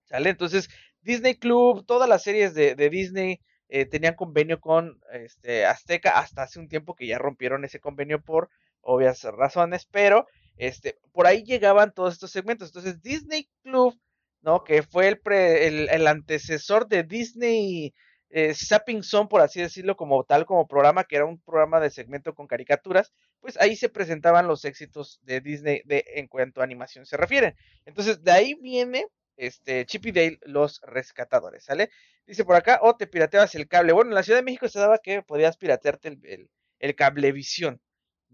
¿Sale? 0.05 0.31
Entonces, 0.31 0.69
Disney 1.01 1.35
Club, 1.35 1.85
todas 1.85 2.09
las 2.09 2.23
series 2.23 2.55
de, 2.55 2.77
Disney 2.77 3.41
eh, 3.69 3.85
tenían 3.85 4.15
convenio 4.15 4.61
con 4.61 5.01
este, 5.11 5.67
Azteca 5.67 6.21
hasta 6.21 6.45
hace 6.45 6.61
un 6.61 6.69
tiempo 6.69 6.95
que 6.95 7.09
ya 7.09 7.19
rompieron 7.19 7.65
ese 7.65 7.81
convenio 7.81 8.23
por 8.23 8.51
obvias 8.83 9.25
razones, 9.25 9.85
pero 9.91 10.29
este, 10.57 11.01
por 11.11 11.27
ahí 11.27 11.43
llegaban 11.43 11.93
todos 11.93 12.15
estos 12.15 12.31
segmentos. 12.31 12.69
Entonces, 12.69 13.03
Disney 13.03 13.49
Club, 13.65 13.99
¿no? 14.43 14.63
Que 14.63 14.85
fue 14.85 15.09
el, 15.09 15.21
el, 15.25 15.89
el 15.89 16.07
antecesor 16.07 16.87
de 16.87 17.03
Disney 17.03 17.93
eh, 18.31 18.55
Zapping 18.55 19.03
Zone, 19.03 19.29
por 19.29 19.41
así 19.41 19.61
decirlo, 19.61 19.97
como 19.97 20.25
tal, 20.25 20.47
como 20.47 20.67
programa, 20.67 21.05
que 21.05 21.17
era 21.17 21.25
un 21.25 21.41
programa 21.41 21.81
de 21.81 21.91
segmento 21.91 22.35
con 22.35 22.47
caricaturas, 22.47 23.13
pues 23.41 23.57
ahí 23.61 23.77
se 23.77 23.89
presentaban 23.89 24.49
los 24.49 24.65
éxitos 24.65 25.21
de 25.23 25.41
Disney 25.41 25.83
de, 25.85 26.05
en 26.15 26.27
cuanto 26.27 26.61
a 26.61 26.65
animación 26.65 27.07
se 27.07 27.17
refiere. 27.17 27.57
Entonces, 27.85 28.23
de 28.23 28.33
ahí 28.33 28.55
viene 28.55 29.07
este 29.37 29.87
Chip 29.87 30.07
Dale, 30.07 30.39
los 30.43 30.81
rescatadores, 30.83 31.65
¿sale? 31.65 31.91
Dice 32.27 32.45
por 32.45 32.57
acá, 32.57 32.81
o 32.83 32.97
te 32.97 33.07
pirateabas 33.07 33.55
el 33.55 33.69
cable. 33.69 33.93
Bueno, 33.93 34.11
en 34.11 34.15
la 34.15 34.23
Ciudad 34.23 34.39
de 34.39 34.45
México 34.45 34.69
se 34.69 34.79
daba 34.79 34.99
que 34.99 35.23
podías 35.23 35.57
piratearte 35.57 36.09
el, 36.09 36.51
el, 36.81 36.95
cablevisión, 36.97 37.81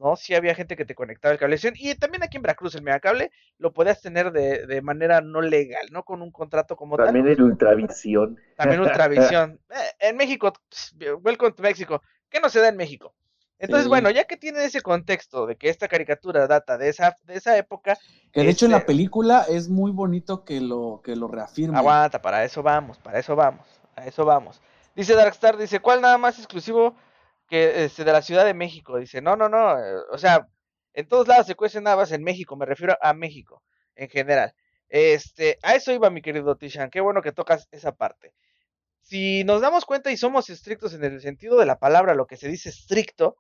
¿no? 0.03 0.17
Sí 0.17 0.35
había 0.35 0.55
gente 0.55 0.77
que 0.77 0.85
te 0.85 0.95
conectaba 0.95 1.33
el 1.33 1.39
cable 1.39 1.59
y 1.75 1.95
también 1.95 2.23
aquí 2.23 2.37
en 2.37 2.43
Veracruz 2.43 2.75
el 2.75 2.83
megacable 2.83 3.31
lo 3.59 3.73
podías 3.73 4.01
tener 4.01 4.33
de, 4.33 4.67
de 4.67 4.83
manera 4.83 5.21
no 5.21 5.41
legal, 5.41 5.87
¿no? 5.93 6.03
Con 6.03 6.23
un 6.23 6.33
contrato 6.33 6.77
como 6.77 6.97
tal. 6.97 7.07
También 7.07 7.29
en 7.29 7.43
Ultravisión. 7.43 8.39
También 8.57 8.81
Ultravisión. 8.83 9.61
Eh, 9.71 10.09
en 10.09 10.17
México, 10.17 10.53
welcome 11.23 11.53
to 11.53 11.63
México. 11.63 12.03
¿Qué 12.29 12.41
no 12.41 12.49
se 12.49 12.61
da 12.61 12.69
en 12.69 12.77
México? 12.77 13.15
Entonces, 13.59 13.87
bueno, 13.87 14.11
ya 14.11 14.25
que 14.25 14.37
tiene 14.37 14.65
ese 14.65 14.81
contexto 14.81 15.47
de 15.47 15.55
que 15.55 15.69
esta 15.69 15.87
caricatura 15.87 16.49
data 16.49 16.77
de 16.77 16.89
esa, 16.89 17.17
de 17.23 17.37
esa 17.37 17.57
época. 17.57 17.97
Que 18.33 18.43
de 18.43 18.51
hecho 18.51 18.65
en 18.65 18.73
la 18.73 18.79
este 18.79 18.89
película 18.89 19.47
es 19.49 19.69
muy 19.69 19.93
bonito 19.93 20.45
que 20.45 20.61
lo, 20.61 21.01
que 21.05 21.15
lo 21.15 21.29
reafirme. 21.29 21.79
Aguanta, 21.79 22.21
para 22.21 22.43
eso 22.43 22.61
vamos, 22.65 22.99
para 22.99 23.21
eso 23.21 23.37
vamos, 23.37 23.65
a 23.95 24.05
eso 24.05 24.25
vamos. 24.25 24.61
Dice 24.97 25.15
Darkstar, 25.15 25.57
dice, 25.57 25.79
¿cuál 25.79 26.01
nada 26.01 26.19
más 26.19 26.39
exclusivo 26.39 26.97
que 27.53 27.85
este, 27.85 28.03
de 28.05 28.13
la 28.13 28.23
Ciudad 28.23 28.47
de 28.47 28.55
México? 28.55 28.97
Dice, 28.97 29.21
no, 29.21 29.37
no, 29.37 29.47
no, 29.47 29.79
eh, 29.79 30.01
o 30.11 30.17
sea, 30.17 30.49
en 30.95 31.07
todos 31.07 31.29
lados 31.29 31.47
se 31.47 31.55
cuecen 31.55 31.85
más 31.85 32.11
en 32.11 32.23
México, 32.25 32.57
me 32.57 32.65
refiero 32.65 32.97
a 33.03 33.13
México 33.13 33.63
en 33.95 34.09
general. 34.09 34.55
Este, 34.89 35.59
a 35.63 35.75
eso 35.75 35.93
iba 35.93 36.09
mi 36.09 36.23
querido 36.23 36.57
Tishan, 36.57 36.89
qué 36.89 37.03
bueno 37.03 37.21
que 37.21 37.31
tocas 37.33 37.69
esa 37.71 37.93
parte. 37.93 38.33
Si 39.03 39.45
nos 39.45 39.61
damos 39.61 39.85
cuenta 39.85 40.11
y 40.11 40.17
somos 40.17 40.49
estrictos 40.49 40.95
en 40.95 41.05
el 41.05 41.21
sentido 41.21 41.59
de 41.59 41.67
la 41.67 41.79
palabra, 41.79 42.15
lo 42.15 42.27
que 42.27 42.39
se 42.39 42.49
dice 42.49 42.71
estricto, 42.71 43.37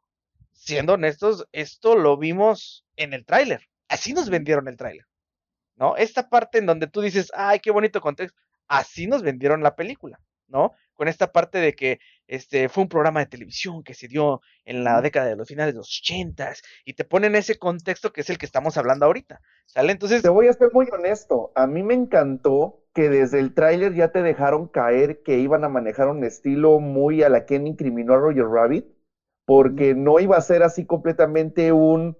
siendo 0.53 0.93
honestos, 0.93 1.49
esto 1.53 1.97
lo 1.97 2.19
vimos 2.19 2.85
en 2.97 3.15
el 3.15 3.25
tráiler. 3.25 3.67
Así 3.89 4.13
nos 4.13 4.29
vendieron 4.29 4.69
el 4.69 4.77
tráiler. 4.77 5.07
¿No? 5.77 5.97
Esta 5.97 6.29
parte 6.29 6.59
en 6.59 6.67
donde 6.67 6.87
tú 6.87 7.01
dices, 7.01 7.33
ay, 7.35 7.61
qué 7.61 7.71
bonito 7.71 8.03
contexto. 8.03 8.39
Así 8.69 9.07
nos 9.07 9.23
vendieron 9.23 9.63
la 9.63 9.75
película, 9.75 10.21
¿no? 10.49 10.73
Con 11.03 11.09
esta 11.09 11.33
parte 11.33 11.59
de 11.59 11.73
que 11.73 11.99
este 12.29 12.69
fue 12.69 12.85
un 12.85 12.89
programa 12.89 13.19
de 13.19 13.27
televisión 13.27 13.83
que 13.83 13.93
se 13.93 14.07
dio 14.07 14.41
en 14.65 14.85
la 14.85 15.01
década 15.01 15.27
de 15.27 15.35
los 15.35 15.49
finales 15.49 15.75
de 15.75 15.79
los 15.79 15.89
ochentas 15.89 16.63
y 16.85 16.95
te 16.95 17.03
ponen 17.03 17.35
ese 17.35 17.59
contexto 17.59 18.13
que 18.13 18.21
es 18.21 18.31
el 18.31 18.39
que 18.39 18.47
estamos 18.47 18.77
hablando 18.77 19.07
ahorita. 19.07 19.41
¿Sale? 19.67 19.91
Entonces. 19.91 20.23
Te 20.23 20.29
voy 20.29 20.47
a 20.47 20.53
ser 20.53 20.71
muy 20.73 20.87
honesto. 20.93 21.51
A 21.57 21.67
mí 21.67 21.83
me 21.83 21.95
encantó 21.95 22.85
que 22.95 23.09
desde 23.09 23.41
el 23.41 23.53
tráiler 23.53 23.97
ya 23.97 24.13
te 24.13 24.23
dejaron 24.23 24.69
caer 24.69 25.25
que 25.25 25.39
iban 25.39 25.65
a 25.65 25.69
manejar 25.69 26.07
un 26.07 26.23
estilo 26.23 26.79
muy 26.79 27.25
a 27.25 27.29
la 27.29 27.47
que 27.47 27.57
incriminó 27.57 28.15
a 28.15 28.19
Roger 28.19 28.47
Rabbit 28.47 28.87
porque 29.45 29.97
no 29.97 30.21
iba 30.21 30.37
a 30.37 30.41
ser 30.41 30.63
así 30.63 30.87
completamente 30.87 31.73
un 31.73 32.17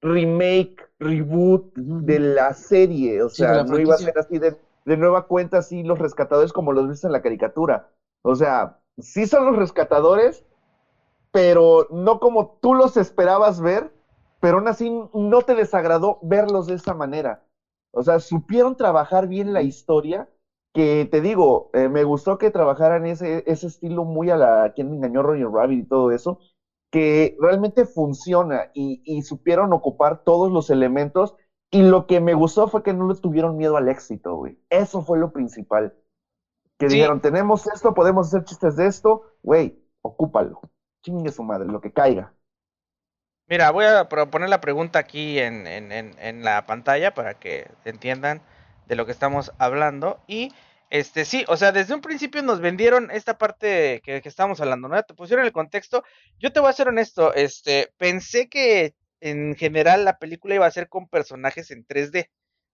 remake, 0.00 0.88
reboot 0.98 1.74
de 1.76 2.18
la 2.18 2.54
serie, 2.54 3.22
o 3.22 3.28
sea, 3.28 3.62
no 3.62 3.78
iba 3.78 3.94
a 3.94 3.98
ser 3.98 4.18
así 4.18 4.38
de, 4.38 4.56
nueva 4.84 5.22
cuenta, 5.22 5.58
así 5.58 5.82
los 5.82 5.98
rescatadores 5.98 6.52
como 6.52 6.72
los 6.72 6.88
viste 6.88 7.06
en 7.06 7.12
la 7.12 7.20
caricatura. 7.20 7.88
O 8.22 8.34
sea, 8.34 8.78
sí 8.98 9.26
son 9.26 9.46
los 9.46 9.56
rescatadores, 9.56 10.44
pero 11.30 11.86
no 11.90 12.18
como 12.20 12.58
tú 12.60 12.74
los 12.74 12.96
esperabas 12.96 13.60
ver, 13.60 13.92
pero 14.40 14.58
aún 14.58 14.68
así 14.68 14.90
no 15.12 15.42
te 15.42 15.54
desagradó 15.54 16.18
verlos 16.22 16.66
de 16.66 16.74
esa 16.74 16.94
manera. 16.94 17.42
O 17.92 18.02
sea, 18.02 18.18
supieron 18.20 18.76
trabajar 18.76 19.26
bien 19.26 19.52
la 19.52 19.62
historia 19.62 20.28
que 20.74 21.08
te 21.10 21.20
digo, 21.20 21.70
eh, 21.72 21.88
me 21.88 22.02
gustó 22.02 22.36
que 22.36 22.50
trabajaran 22.50 23.06
ese, 23.06 23.44
ese 23.46 23.68
estilo 23.68 24.04
muy 24.04 24.28
a 24.30 24.36
la 24.36 24.72
quien 24.74 24.92
engañó 24.92 25.22
Roger 25.22 25.48
Rabbit 25.48 25.84
y 25.84 25.88
todo 25.88 26.10
eso, 26.10 26.38
que 26.90 27.36
realmente 27.40 27.84
funciona 27.84 28.66
y, 28.72 29.22
supieron 29.22 29.72
ocupar 29.72 30.22
todos 30.24 30.50
los 30.52 30.70
elementos. 30.70 31.34
Y 31.70 31.82
lo 31.82 32.06
que 32.06 32.20
me 32.20 32.34
gustó 32.34 32.68
fue 32.68 32.82
que 32.82 32.92
no 32.92 33.08
le 33.08 33.14
tuvieron 33.16 33.56
miedo 33.56 33.76
al 33.76 33.88
éxito, 33.88 34.36
güey. 34.36 34.58
Eso 34.70 35.02
fue 35.02 35.18
lo 35.18 35.32
principal. 35.32 35.94
Que 36.78 36.86
dijeron, 36.86 37.20
tenemos 37.20 37.66
esto, 37.66 37.94
podemos 37.94 38.28
hacer 38.28 38.44
chistes 38.44 38.76
de 38.76 38.86
esto, 38.86 39.22
güey, 39.42 39.82
ocúpalo. 40.02 40.60
Chingue 41.02 41.30
su 41.32 41.42
madre, 41.42 41.66
lo 41.66 41.80
que 41.80 41.92
caiga. 41.92 42.32
Mira, 43.46 43.70
voy 43.70 43.84
a 43.84 44.08
poner 44.08 44.48
la 44.48 44.60
pregunta 44.60 44.98
aquí 44.98 45.38
en, 45.38 45.66
en, 45.66 45.92
en 45.92 46.44
la 46.44 46.64
pantalla 46.66 47.12
para 47.12 47.34
que 47.34 47.70
entiendan 47.84 48.42
de 48.86 48.96
lo 48.96 49.06
que 49.06 49.12
estamos 49.12 49.52
hablando. 49.58 50.20
Y 50.26 50.52
este 50.90 51.24
sí, 51.24 51.44
o 51.48 51.56
sea, 51.56 51.72
desde 51.72 51.94
un 51.94 52.00
principio 52.00 52.42
nos 52.42 52.60
vendieron 52.60 53.10
esta 53.10 53.36
parte 53.36 54.00
que, 54.04 54.22
que 54.22 54.28
estamos 54.28 54.60
hablando, 54.60 54.88
¿no? 54.88 55.02
Te 55.02 55.14
pusieron 55.14 55.44
el 55.44 55.52
contexto. 55.52 56.04
Yo 56.38 56.52
te 56.52 56.60
voy 56.60 56.70
a 56.70 56.74
ser 56.74 56.88
honesto, 56.88 57.34
este, 57.34 57.92
pensé 57.98 58.48
que 58.48 58.94
en 59.24 59.56
general 59.56 60.04
la 60.04 60.18
película 60.18 60.54
iba 60.54 60.66
a 60.66 60.70
ser 60.70 60.90
con 60.90 61.08
personajes 61.08 61.70
en 61.70 61.86
3D, 61.86 62.28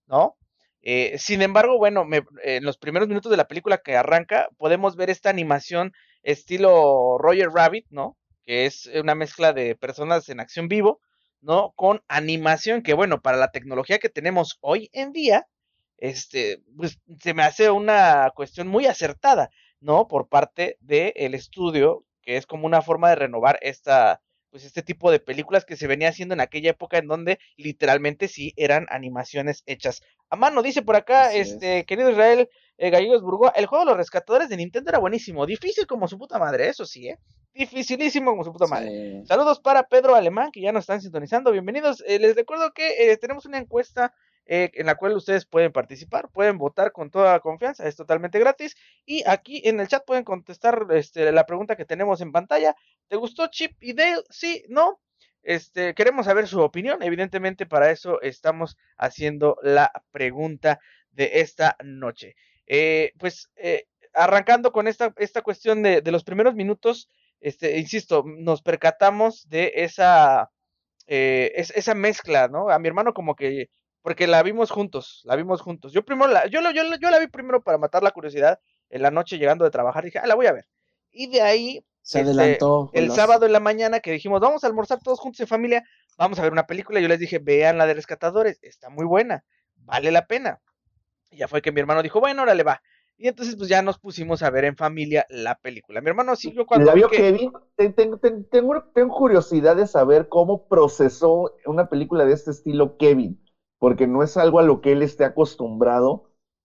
¿no? 0.07 0.37
Eh, 0.83 1.17
sin 1.17 1.43
embargo, 1.43 1.79
bueno, 1.79 2.05
en 2.43 2.65
los 2.65 2.77
primeros 2.77 3.07
minutos 3.07 3.31
de 3.31 3.37
la 3.37 3.47
película 3.47 3.79
que 3.79 3.97
arranca, 3.97 4.49
podemos 4.59 4.97
ver 4.97 5.11
esta 5.11 5.31
animación 5.31 5.93
estilo 6.25 7.19
Roger 7.19 7.51
Rabbit, 7.51 7.87
¿no? 7.91 8.17
Que 8.43 8.67
es 8.67 8.87
una 8.87 9.15
mezcla 9.15 9.53
de 9.53 9.77
personas 9.77 10.29
en 10.29 10.41
acción 10.41 10.67
vivo, 10.67 11.01
¿no? 11.41 11.73
Con 11.77 12.03
animación 12.09 12.83
que, 12.83 12.95
bueno, 12.95 13.21
para 13.23 13.37
la 13.37 13.53
tecnología 13.53 14.01
que 14.01 14.09
tenemos 14.09 14.59
hoy 14.61 14.91
en 14.93 15.13
día, 15.13 15.47
este, 15.99 16.63
pues 16.77 16.99
se 17.21 17.33
me 17.33 17.45
hace 17.45 17.71
una 17.71 18.33
cuestión 18.35 18.67
muy 18.67 18.87
acertada, 18.87 19.51
¿no? 19.79 20.09
Por 20.09 20.29
parte 20.29 20.79
del 20.81 21.35
estudio, 21.35 22.05
que 22.23 22.37
es 22.37 22.47
como 22.47 22.67
una 22.67 22.83
forma 22.83 23.11
de 23.11 23.17
renovar 23.17 23.59
esta, 23.63 24.21
pues 24.51 24.65
este 24.65 24.83
tipo 24.83 25.11
de 25.11 25.21
películas 25.21 25.65
que 25.65 25.77
se 25.77 25.87
venía 25.87 26.09
haciendo 26.09 26.35
en 26.35 26.41
aquella 26.41 26.71
época 26.71 26.99
en 26.99 27.07
donde 27.07 27.39
literalmente 27.57 28.29
sí 28.29 28.53
eran 28.57 28.87
animaciones 28.91 29.63
hechas 29.67 30.03
a 30.29 30.37
mano. 30.37 30.63
Dice 30.63 30.83
por 30.83 30.97
acá, 30.97 31.33
este, 31.33 31.85
querido 31.85 32.11
Israel 32.11 32.49
eh, 32.79 32.91
Gallegos 32.91 33.23
Burgoa, 33.23 33.53
el 33.57 33.67
juego 33.67 33.85
de 33.85 33.91
los 33.91 33.97
rescatadores 33.97 34.49
de 34.49 34.57
Nintendo 34.57 34.91
era 34.91 34.99
buenísimo, 34.99 35.47
difícil 35.47 35.87
como 35.87 36.09
su 36.09 36.19
puta 36.19 36.39
madre, 36.39 36.69
eso 36.69 36.85
sí, 36.85 37.09
¿eh? 37.09 37.19
Dificilísimo 37.53 38.31
como 38.31 38.45
su 38.45 38.53
puta 38.53 38.67
madre. 38.67 39.25
Saludos 39.27 39.59
para 39.61 39.83
Pedro 39.83 40.15
Alemán, 40.15 40.51
que 40.53 40.61
ya 40.61 40.71
nos 40.71 40.85
están 40.85 41.01
sintonizando, 41.01 41.51
bienvenidos. 41.51 42.03
Eh, 42.07 42.19
les 42.21 42.37
recuerdo 42.37 42.73
que 42.73 43.11
eh, 43.11 43.17
tenemos 43.17 43.45
una 43.45 43.59
encuesta 43.59 44.15
eh, 44.53 44.73
en 44.75 44.87
la 44.87 44.97
cual 44.97 45.13
ustedes 45.13 45.47
pueden 45.47 45.71
participar, 45.71 46.29
pueden 46.29 46.59
votar 46.59 46.91
con 46.91 47.09
toda 47.09 47.39
confianza, 47.39 47.87
es 47.87 47.95
totalmente 47.95 48.41
gratis. 48.41 48.75
Y 49.07 49.23
aquí 49.29 49.63
en 49.65 49.79
el 49.79 49.87
chat 49.87 50.05
pueden 50.05 50.25
contestar 50.25 50.89
este, 50.91 51.31
la 51.31 51.47
pregunta 51.47 51.77
que 51.77 51.85
tenemos 51.85 52.21
en 52.21 52.33
pantalla. 52.33 52.75
¿Te 53.07 53.15
gustó 53.15 53.47
Chip 53.47 53.81
y 53.81 53.93
Dale? 53.93 54.25
Sí, 54.29 54.65
no. 54.69 55.01
Este, 55.45 55.95
queremos 55.95 56.27
saber 56.27 56.49
su 56.49 56.61
opinión. 56.61 57.01
Evidentemente, 57.01 57.65
para 57.65 57.93
eso 57.93 58.21
estamos 58.23 58.77
haciendo 58.99 59.57
la 59.63 59.93
pregunta 60.11 60.81
de 61.13 61.31
esta 61.35 61.77
noche. 61.85 62.35
Eh, 62.67 63.13
pues 63.21 63.53
eh, 63.55 63.87
arrancando 64.15 64.73
con 64.73 64.89
esta, 64.89 65.15
esta 65.19 65.43
cuestión 65.43 65.81
de, 65.85 66.01
de, 66.03 66.11
los 66.11 66.25
primeros 66.25 66.57
minutos, 66.57 67.09
este, 67.41 67.79
insisto, 67.79 68.25
nos 68.27 68.63
percatamos 68.63 69.49
de 69.49 69.75
esa, 69.77 70.51
esa 71.07 71.95
mezcla, 71.95 72.49
¿no? 72.49 72.69
A 72.69 72.81
mi 72.81 72.89
hermano 72.89 73.15
como 73.15 73.37
que 73.37 73.71
porque 74.03 74.27
la 74.27 74.43
vimos 74.43 74.71
juntos, 74.71 75.23
la 75.25 75.37
vimos 75.37 75.61
juntos. 75.61 75.93
Yo 75.93 76.05
primero 76.05 76.31
la, 76.31 76.47
yo, 76.47 76.61
yo, 76.73 76.83
yo 77.01 77.11
la 77.11 77.19
vi 77.19 77.27
primero 77.27 77.63
para 77.63 77.79
matar 77.79 78.03
la 78.03 78.13
curiosidad 78.13 78.59
en 78.89 79.03
la 79.03 79.11
noche 79.11 79.39
llegando 79.39 79.65
de 79.65 79.71
trabajar, 79.71 80.05
dije, 80.05 80.19
ah, 80.19 80.27
la 80.27 80.35
voy 80.35 80.47
a 80.47 80.53
ver. 80.53 80.67
Y 81.13 81.29
de 81.29 81.43
ahí 81.43 81.85
se 82.03 82.21
este, 82.21 82.33
adelantó. 82.33 82.91
El 82.93 83.11
sábado 83.13 83.47
en 83.47 83.53
la 83.53 83.61
mañana 83.61 84.01
que 84.01 84.13
dijimos, 84.13 84.41
vamos 84.41 84.65
a 84.65 84.67
almorzar 84.67 85.01
todos 85.03 85.21
juntos 85.21 85.41
en 85.41 85.47
familia, 85.47 85.85
vamos 86.17 86.39
a 86.39 86.43
ver 86.43 86.53
una 86.53 86.67
película. 86.67 87.01
Yo 87.01 87.09
les 87.09 87.19
dije, 87.19 87.39
vean 87.39 87.79
la 87.79 87.87
de 87.87 87.95
rescatadores, 87.95 88.59
está 88.63 88.89
muy 88.89 89.05
buena, 89.05 89.45
vale 89.77 90.11
la 90.11 90.27
pena. 90.27 90.61
Y 91.31 91.37
ya 91.37 91.49
fue 91.49 91.63
que 91.63 91.73
mi 91.73 91.81
hermano 91.81 92.03
dijo, 92.03 92.21
bueno, 92.21 92.43
órale, 92.43 92.63
va. 92.63 92.83
Y 93.17 93.29
entonces, 93.29 93.55
pues 93.55 93.69
ya 93.69 93.83
nos 93.83 93.99
pusimos 93.99 94.43
a 94.43 94.49
ver 94.49 94.65
en 94.65 94.77
familia 94.77 95.27
la 95.29 95.55
película. 95.57 96.01
Mi 96.01 96.09
hermano 96.09 96.35
sí, 96.37 96.53
yo 96.55 96.65
cuando. 96.65 96.87
¿La 96.87 96.95
vio 96.95 97.11
Kevin? 97.11 97.53
Tengo, 97.77 98.19
tengo, 98.19 98.83
tengo 98.95 99.15
curiosidad 99.15 99.77
de 99.77 99.87
saber 99.87 100.29
cómo 100.31 100.67
procesó 100.69 101.55
una 101.67 101.91
película 101.91 102.25
de 102.25 102.33
este 102.33 102.51
estilo 102.51 102.97
Kevin 102.97 103.39
porque 103.81 104.07
no 104.07 104.23
es 104.23 104.37
algo 104.37 104.61
a 104.61 104.63
lo 104.63 104.81
que 104.83 104.93
él 104.93 105.03
esté 105.03 105.25
acostumbrado, 105.25 106.25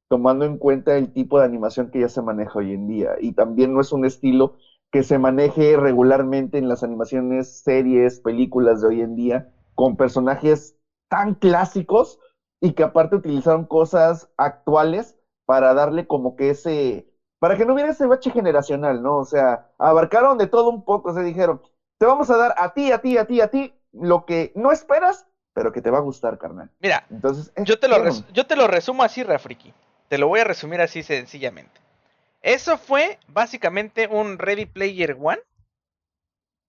tomando 0.09 0.45
en 0.45 0.57
cuenta 0.57 0.97
el 0.97 1.11
tipo 1.13 1.39
de 1.39 1.45
animación 1.45 1.89
que 1.89 2.01
ya 2.01 2.09
se 2.09 2.21
maneja 2.21 2.59
hoy 2.59 2.73
en 2.73 2.87
día. 2.87 3.15
Y 3.19 3.33
también 3.33 3.73
no 3.73 3.81
es 3.81 3.91
un 3.93 4.05
estilo 4.05 4.53
que 4.91 5.01
se 5.01 5.17
maneje 5.17 5.77
regularmente 5.77 6.59
en 6.59 6.67
las 6.69 6.83
animaciones, 6.83 7.63
series, 7.63 8.19
películas 8.19 8.81
de 8.81 8.87
hoy 8.89 9.01
en 9.01 9.15
día, 9.15 9.47
con 9.75 9.95
personajes 9.95 10.75
tan 11.09 11.33
clásicos 11.35 12.19
y 12.61 12.73
que 12.73 12.83
aparte 12.83 13.15
utilizaron 13.15 13.65
cosas 13.65 14.29
actuales 14.37 15.15
para 15.45 15.73
darle 15.73 16.07
como 16.07 16.35
que 16.35 16.49
ese, 16.49 17.07
para 17.39 17.55
que 17.55 17.65
no 17.65 17.73
hubiera 17.73 17.91
ese 17.91 18.07
bache 18.07 18.31
generacional, 18.31 19.01
¿no? 19.01 19.19
O 19.19 19.25
sea, 19.25 19.69
abarcaron 19.77 20.37
de 20.37 20.47
todo 20.47 20.69
un 20.69 20.83
poco, 20.83 21.13
se 21.13 21.23
dijeron, 21.23 21.61
te 21.97 22.05
vamos 22.05 22.29
a 22.29 22.37
dar 22.37 22.53
a 22.57 22.73
ti, 22.73 22.91
a 22.91 22.99
ti, 22.99 23.17
a 23.17 23.25
ti, 23.25 23.41
a 23.41 23.47
ti, 23.47 23.73
lo 23.93 24.25
que 24.25 24.51
no 24.55 24.71
esperas, 24.71 25.25
pero 25.55 25.71
que 25.71 25.81
te 25.81 25.89
va 25.89 25.99
a 25.99 26.01
gustar, 26.01 26.37
carnal. 26.37 26.69
Mira, 26.81 27.07
Entonces, 27.09 27.51
yo, 27.63 27.79
te 27.79 27.87
lo 27.87 27.97
yo 28.33 28.45
te 28.45 28.57
lo 28.57 28.67
resumo 28.67 29.03
así, 29.03 29.23
Rafriki. 29.23 29.73
Te 30.09 30.17
lo 30.17 30.27
voy 30.27 30.41
a 30.41 30.43
resumir 30.43 30.81
así 30.81 31.01
sencillamente. 31.01 31.79
Eso 32.41 32.77
fue 32.77 33.17
básicamente 33.29 34.07
un 34.07 34.37
Ready 34.37 34.65
Player 34.65 35.17
One, 35.19 35.39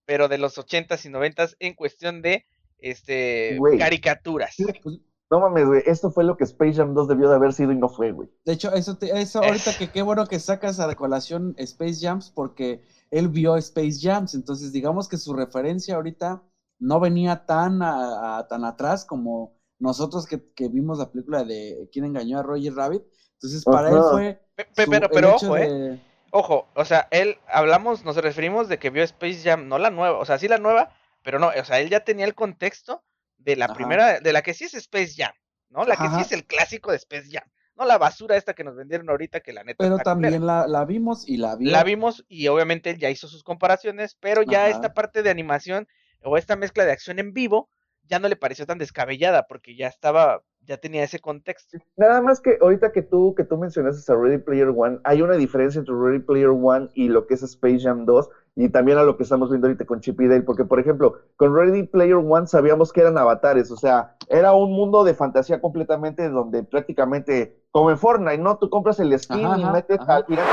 pero 0.06 0.28
de 0.28 0.38
los 0.38 0.56
80s 0.56 1.04
y 1.04 1.08
90s 1.08 1.56
en 1.58 1.74
cuestión 1.74 2.22
de 2.22 2.46
este 2.78 3.58
caricaturas. 3.76 4.54
Pues, 4.82 5.00
no 5.30 5.40
mames, 5.40 5.66
güey, 5.66 5.82
esto 5.84 6.12
fue 6.12 6.22
lo 6.22 6.36
que 6.36 6.44
Space 6.44 6.74
Jam 6.74 6.94
2 6.94 7.08
debió 7.08 7.28
de 7.28 7.34
haber 7.34 7.52
sido 7.52 7.72
y 7.72 7.76
no 7.76 7.88
fue, 7.88 8.12
güey. 8.12 8.30
De 8.44 8.52
hecho, 8.52 8.72
eso, 8.72 8.96
eso 9.00 9.42
ahorita 9.42 9.76
que 9.76 9.90
qué 9.90 10.02
bueno 10.02 10.28
que 10.28 10.38
sacas 10.38 10.78
a 10.78 10.94
colación 10.94 11.56
Space 11.58 11.98
Jams 12.00 12.30
porque 12.30 12.84
él 13.10 13.28
vio 13.28 13.56
Space 13.56 13.98
Jams, 14.00 14.34
entonces 14.34 14.72
digamos 14.72 15.08
que 15.08 15.16
su 15.16 15.34
referencia 15.34 15.96
ahorita 15.96 16.44
no 16.78 17.00
venía 17.00 17.46
tan, 17.46 17.82
a, 17.82 18.46
tan 18.48 18.64
atrás 18.64 19.04
como 19.04 19.56
nosotros 19.78 20.26
que, 20.26 20.68
vimos 20.68 20.98
la 20.98 21.10
película 21.10 21.44
de 21.44 21.88
quién 21.92 22.04
engañó 22.04 22.38
a 22.38 22.42
Roger 22.42 22.74
Rabbit. 22.74 23.02
Entonces, 23.34 23.64
para 23.64 23.90
él 23.90 23.98
fue. 24.10 24.40
pero, 24.74 25.08
pero 25.10 25.34
ojo, 25.34 25.56
eh. 25.56 26.00
Ojo, 26.30 26.68
o 26.74 26.84
sea, 26.84 27.08
él, 27.10 27.38
hablamos, 27.48 28.04
nos 28.04 28.16
referimos 28.16 28.68
de 28.68 28.78
que 28.78 28.90
vio 28.90 29.02
Space 29.04 29.40
Jam, 29.42 29.68
no 29.68 29.78
la 29.78 29.90
nueva, 29.90 30.18
o 30.18 30.24
sea, 30.24 30.38
sí 30.38 30.48
la 30.48 30.58
nueva, 30.58 30.92
pero 31.22 31.38
no, 31.38 31.48
o 31.48 31.64
sea, 31.64 31.80
él 31.80 31.88
ya 31.88 32.00
tenía 32.00 32.26
el 32.26 32.34
contexto 32.34 33.04
de 33.38 33.56
la 33.56 33.72
primera, 33.72 34.20
de 34.20 34.32
la 34.32 34.42
que 34.42 34.52
sí 34.52 34.64
es 34.64 34.74
Space 34.74 35.14
Jam, 35.16 35.32
¿no? 35.70 35.84
La 35.84 35.96
que 35.96 36.08
sí 36.08 36.20
es 36.20 36.32
el 36.32 36.44
clásico 36.44 36.90
de 36.90 36.96
Space 36.96 37.28
Jam. 37.30 37.44
No 37.76 37.84
la 37.84 37.98
basura 37.98 38.36
esta 38.36 38.54
que 38.54 38.64
nos 38.64 38.74
vendieron 38.74 39.08
ahorita, 39.10 39.40
que 39.40 39.52
la 39.52 39.62
neta. 39.62 39.76
Pero 39.78 39.98
también 39.98 40.44
la, 40.46 40.66
la, 40.66 40.84
vimos 40.84 41.28
y 41.28 41.36
la 41.36 41.56
vimos. 41.56 41.72
La 41.72 41.84
vimos 41.84 42.24
y 42.26 42.48
obviamente 42.48 42.90
él 42.90 42.98
ya 42.98 43.10
hizo 43.10 43.28
sus 43.28 43.42
comparaciones, 43.42 44.16
pero 44.18 44.42
ya 44.42 44.68
esta 44.68 44.94
parte 44.94 45.22
de 45.22 45.30
animación 45.30 45.86
o 46.26 46.36
esta 46.36 46.56
mezcla 46.56 46.84
de 46.84 46.92
acción 46.92 47.18
en 47.18 47.32
vivo 47.32 47.68
ya 48.08 48.18
no 48.18 48.28
le 48.28 48.36
pareció 48.36 48.66
tan 48.66 48.78
descabellada 48.78 49.46
porque 49.48 49.76
ya 49.76 49.88
estaba, 49.88 50.42
ya 50.62 50.76
tenía 50.76 51.02
ese 51.02 51.18
contexto. 51.18 51.78
Nada 51.96 52.20
más 52.20 52.40
que 52.40 52.58
ahorita 52.60 52.92
que 52.92 53.02
tú, 53.02 53.34
que 53.34 53.44
tú 53.44 53.56
mencionaste 53.56 54.12
a 54.12 54.16
Ready 54.16 54.38
Player 54.38 54.68
One, 54.68 55.00
hay 55.04 55.22
una 55.22 55.34
diferencia 55.34 55.80
entre 55.80 55.94
Ready 55.94 56.20
Player 56.20 56.50
One 56.50 56.88
y 56.94 57.08
lo 57.08 57.26
que 57.26 57.34
es 57.34 57.42
Space 57.42 57.80
Jam 57.80 58.04
2 58.06 58.28
y 58.56 58.68
también 58.68 58.98
a 58.98 59.02
lo 59.02 59.16
que 59.16 59.24
estamos 59.24 59.50
viendo 59.50 59.66
ahorita 59.66 59.84
con 59.84 60.00
Chip 60.00 60.20
y 60.20 60.28
Dale, 60.28 60.42
porque 60.42 60.64
por 60.64 60.78
ejemplo, 60.78 61.18
con 61.36 61.54
Ready 61.54 61.84
Player 61.84 62.16
One 62.16 62.46
sabíamos 62.46 62.92
que 62.92 63.00
eran 63.00 63.18
avatares, 63.18 63.70
o 63.70 63.76
sea, 63.76 64.16
era 64.28 64.54
un 64.54 64.72
mundo 64.72 65.04
de 65.04 65.14
fantasía 65.14 65.60
completamente 65.60 66.28
donde 66.28 66.62
prácticamente, 66.62 67.60
como 67.70 67.90
en 67.90 67.98
Fortnite, 67.98 68.38
¿no? 68.38 68.56
Tú 68.58 68.70
compras 68.70 69.00
el 69.00 69.18
skin 69.18 69.58
y 69.58 69.64
metes 69.64 69.98
al 70.06 70.24
pirata 70.24 70.52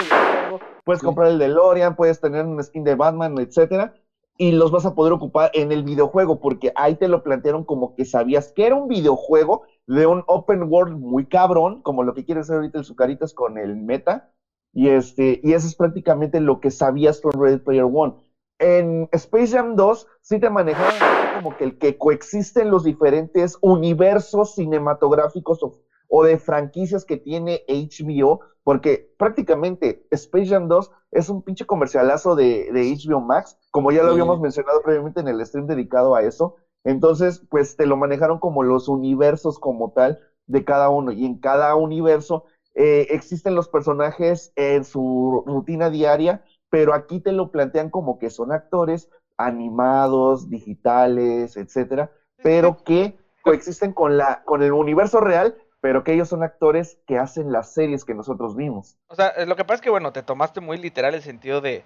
puedes 0.84 1.02
comprar 1.02 1.30
el 1.30 1.40
de 1.40 1.48
Lorian, 1.48 1.96
puedes 1.96 2.20
tener 2.20 2.46
un 2.46 2.62
skin 2.62 2.84
de 2.84 2.96
Batman, 2.96 3.38
etcétera, 3.40 3.94
y 4.38 4.52
los 4.52 4.72
vas 4.72 4.86
a 4.86 4.96
poder 4.96 5.14
ocupar 5.14 5.52
en 5.54 5.72
el 5.72 5.84
videojuego, 5.84 6.40
porque 6.40 6.72
ahí 6.76 6.96
te 6.96 7.08
lo 7.08 7.24
plantearon 7.24 7.64
como 7.64 7.96
que 7.96 8.06
sabías 8.06 8.52
que 8.52 8.66
era 8.66 8.76
un 8.76 8.88
videojuego 8.88 9.64
de 9.88 10.08
un 10.08 10.24
open 10.28 10.64
world 10.64 10.98
muy 10.98 11.26
cabrón, 11.26 11.82
como 11.82 12.04
lo 12.04 12.14
que 12.14 12.26
quiere 12.26 12.42
hacer 12.42 12.56
ahorita 12.56 12.80
el 12.80 12.86
Zucaritas 12.86 13.34
con 13.34 13.58
el 13.58 13.76
meta, 13.76 14.32
y, 14.74 14.90
este, 14.90 15.40
y 15.44 15.54
eso 15.54 15.68
es 15.68 15.76
prácticamente 15.76 16.40
lo 16.40 16.60
que 16.60 16.72
sabías 16.72 17.22
con 17.22 17.40
Ready 17.40 17.60
Player 17.60 17.84
One. 17.84 18.16
En 18.60 19.10
Space 19.12 19.56
Jam 19.56 19.76
2 19.76 20.08
sí 20.22 20.40
te 20.40 20.50
manejaron 20.50 20.94
como 21.36 21.58
que 21.58 21.66
el 21.66 21.78
que 21.78 21.98
coexisten 21.98 22.72
los 22.72 22.84
diferentes 22.84 23.58
universos 23.62 24.56
cinematográficos 24.56 25.62
o, 25.62 25.80
de 26.22 26.38
franquicias 26.38 27.06
que 27.06 27.18
tiene 27.18 27.64
HBO, 27.68 28.42
porque 28.64 29.12
prácticamente 29.18 30.06
Space 30.12 30.46
Jam 30.46 30.68
2 30.68 30.92
es 31.12 31.30
un 31.30 31.42
pinche 31.42 31.66
comercialazo 31.66 32.36
de, 32.36 32.70
HBO 32.72 33.20
Max, 33.20 33.58
como 33.72 33.92
ya 33.92 34.04
lo 34.04 34.12
habíamos 34.12 34.40
mencionado 34.40 34.82
previamente 34.84 35.22
en 35.22 35.28
el 35.28 35.44
stream 35.44 35.66
dedicado 35.66 36.14
a 36.14 36.22
eso. 36.22 36.56
Entonces, 36.84 37.42
pues 37.50 37.76
te 37.76 37.88
lo 37.88 37.98
manejaron 37.98 38.38
como 38.38 38.62
los 38.62 38.88
universos 38.88 39.58
como 39.58 39.92
tal 39.92 40.20
de 40.46 40.64
cada 40.64 40.90
uno, 40.90 41.12
y 41.12 41.26
en 41.26 41.40
cada 41.40 41.74
universo 41.76 42.44
eh, 42.76 43.08
existen 43.10 43.56
los 43.56 43.68
personajes 43.68 44.52
en 44.56 44.84
su 44.84 45.44
rutina 45.48 45.90
diaria, 45.90 46.44
pero 46.70 46.94
aquí 46.94 47.20
te 47.20 47.32
lo 47.32 47.50
plantean 47.50 47.90
como 47.90 48.20
que 48.20 48.30
son 48.30 48.52
actores 48.52 49.10
animados, 49.38 50.50
digitales, 50.50 51.56
etcétera, 51.58 52.12
pero 52.44 52.78
que 52.84 53.18
coexisten 53.44 53.94
con 53.94 54.18
la 54.18 54.44
con 54.44 54.64
el 54.64 54.74
universo 54.74 55.20
real, 55.20 55.56
pero 55.84 56.06
que 56.06 56.14
ellos 56.14 56.30
son 56.30 56.44
actores 56.44 56.98
que 57.06 57.18
hacen 57.18 57.52
las 57.52 57.74
series 57.74 58.06
que 58.06 58.14
nosotros 58.14 58.56
vimos. 58.56 58.96
O 59.08 59.16
sea, 59.16 59.28
eh, 59.36 59.46
lo 59.46 59.58
que 59.58 59.66
pasa 59.66 59.76
es 59.76 59.82
que 59.82 59.90
bueno, 59.90 60.14
te 60.14 60.24
tomaste 60.24 60.62
muy 60.62 60.78
literal 60.78 61.14
el 61.14 61.22
sentido 61.22 61.60
de, 61.60 61.84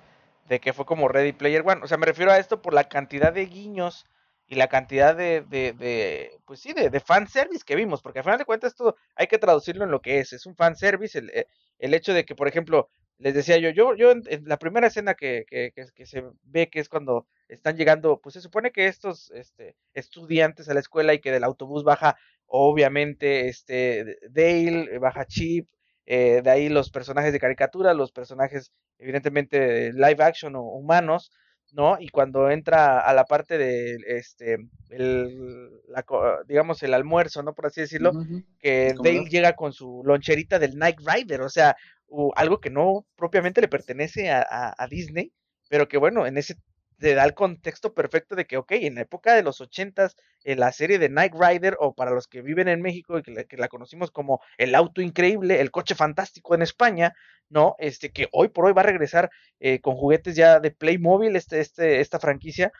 de 0.48 0.60
que 0.60 0.72
fue 0.72 0.86
como 0.86 1.08
Ready 1.08 1.34
Player 1.34 1.64
One. 1.66 1.82
O 1.84 1.88
sea, 1.88 1.98
me 1.98 2.06
refiero 2.06 2.32
a 2.32 2.38
esto 2.38 2.62
por 2.62 2.76
la 2.76 2.84
cantidad 2.84 3.34
de 3.34 3.48
guiños 3.48 4.06
y 4.46 4.54
la 4.54 4.68
cantidad 4.68 5.16
de, 5.16 5.42
de, 5.42 5.74
de 5.74 6.40
pues 6.46 6.60
sí, 6.60 6.74
de, 6.74 6.92
de 6.92 7.00
fanservice 7.00 7.64
que 7.66 7.76
vimos, 7.76 8.04
porque 8.04 8.20
al 8.20 8.26
final 8.26 8.38
de 8.38 8.46
cuentas 8.46 8.74
esto 8.74 8.96
hay 9.16 9.26
que 9.26 9.40
traducirlo 9.40 9.84
en 9.84 9.90
lo 9.90 10.00
que 10.00 10.20
es, 10.20 10.32
es 10.32 10.46
un 10.46 10.56
fanservice, 10.56 11.18
el, 11.18 11.32
eh, 11.32 11.48
el 11.80 11.96
hecho 11.96 12.14
de 12.14 12.24
que, 12.24 12.36
por 12.36 12.48
ejemplo, 12.48 12.92
les 13.20 13.34
decía 13.34 13.58
yo, 13.58 13.72
yo, 13.72 13.96
yo 13.96 14.12
en, 14.12 14.24
la 14.46 14.58
primera 14.58 14.88
escena 14.88 15.16
que, 15.16 15.46
que, 15.48 15.74
que, 15.74 16.06
se 16.06 16.24
ve 16.44 16.70
que 16.70 16.80
es 16.80 16.88
cuando 16.88 17.26
están 17.48 17.76
llegando, 17.76 18.20
pues 18.22 18.34
se 18.34 18.42
supone 18.42 18.72
que 18.72 18.86
estos 18.88 19.32
este, 19.32 19.76
estudiantes 19.94 20.70
a 20.70 20.76
la 20.76 20.82
escuela 20.82 21.14
y 21.14 21.20
que 21.20 21.32
del 21.32 21.44
autobús 21.44 21.84
baja, 21.84 22.16
obviamente, 22.48 23.48
este, 23.48 24.18
Dale, 24.30 24.98
baja 25.00 25.26
Chip, 25.26 25.68
eh, 26.06 26.42
de 26.44 26.50
ahí 26.50 26.70
los 26.70 26.90
personajes 26.90 27.34
de 27.34 27.40
caricatura, 27.40 27.94
los 27.94 28.12
personajes, 28.12 28.72
evidentemente, 28.98 29.92
live 29.94 30.24
action 30.24 30.56
o 30.56 30.62
humanos, 30.64 31.32
¿no? 31.74 31.98
Y 32.00 32.08
cuando 32.10 32.50
entra 32.50 33.00
a 33.02 33.14
la 33.14 33.26
parte 33.26 33.58
de, 33.58 33.98
este, 34.08 34.58
el, 34.90 35.70
digamos, 36.48 36.82
el 36.84 36.94
almuerzo, 36.94 37.44
¿no? 37.44 37.54
Por 37.54 37.68
así 37.68 37.82
decirlo, 37.82 38.14
que 38.60 38.96
Dale 39.04 39.26
llega 39.26 39.54
con 39.54 39.74
su 39.74 40.02
loncherita 40.06 40.60
del 40.60 40.78
Night 40.78 41.00
Rider, 41.06 41.42
o 41.42 41.50
sea, 41.50 41.76
algo 42.36 42.62
que 42.62 42.70
no 42.70 43.06
propiamente 43.16 43.62
le 43.62 43.68
pertenece 43.68 44.32
a, 44.32 44.74
a, 44.78 44.88
Disney, 44.88 45.34
pero 45.70 45.88
que 45.88 45.98
bueno, 45.98 46.26
en 46.26 46.38
ese 46.38 46.56
te 47.00 47.14
da 47.14 47.24
el 47.26 47.34
contexto 47.34 47.94
perfecto 47.94 48.36
de 48.36 48.46
que, 48.46 48.58
ok, 48.58 48.72
en 48.74 48.96
la 48.96 49.02
época 49.02 49.36
de 49.36 49.44
los 49.44 49.62
ochentas, 49.62 50.16
en 50.44 50.60
la 50.60 50.72
serie 50.72 51.00
de 51.00 51.10
Night 51.10 51.34
Rider, 51.34 51.78
o 51.80 51.94
para 51.94 52.12
los 52.12 52.28
que 52.28 52.42
viven 52.42 52.68
en 52.68 52.82
México 52.82 53.18
y 53.18 53.24
que 53.24 53.32
la, 53.32 53.44
que 53.44 53.58
la, 53.58 53.68
conocimos 53.68 54.12
como 54.12 54.42
el 54.58 54.76
auto 54.76 55.02
increíble, 55.02 55.62
el 55.62 55.72
coche 55.72 55.96
fantástico 55.96 56.56
en 56.56 56.62
España, 56.62 57.14
¿no? 57.50 57.76
Este, 57.80 58.12
que 58.12 58.28
hoy 58.32 58.50
por 58.50 58.66
hoy 58.66 58.74
va 58.74 58.82
a 58.82 58.86
regresar 58.86 59.30
eh, 59.60 59.80
con 59.80 59.96
juguetes 59.96 60.36
ya 60.36 60.60
de 60.60 60.72
Playmobil, 60.72 61.36
este, 61.36 61.60
este, 61.60 62.00
esta 62.00 62.20
franquicia, 62.20 62.72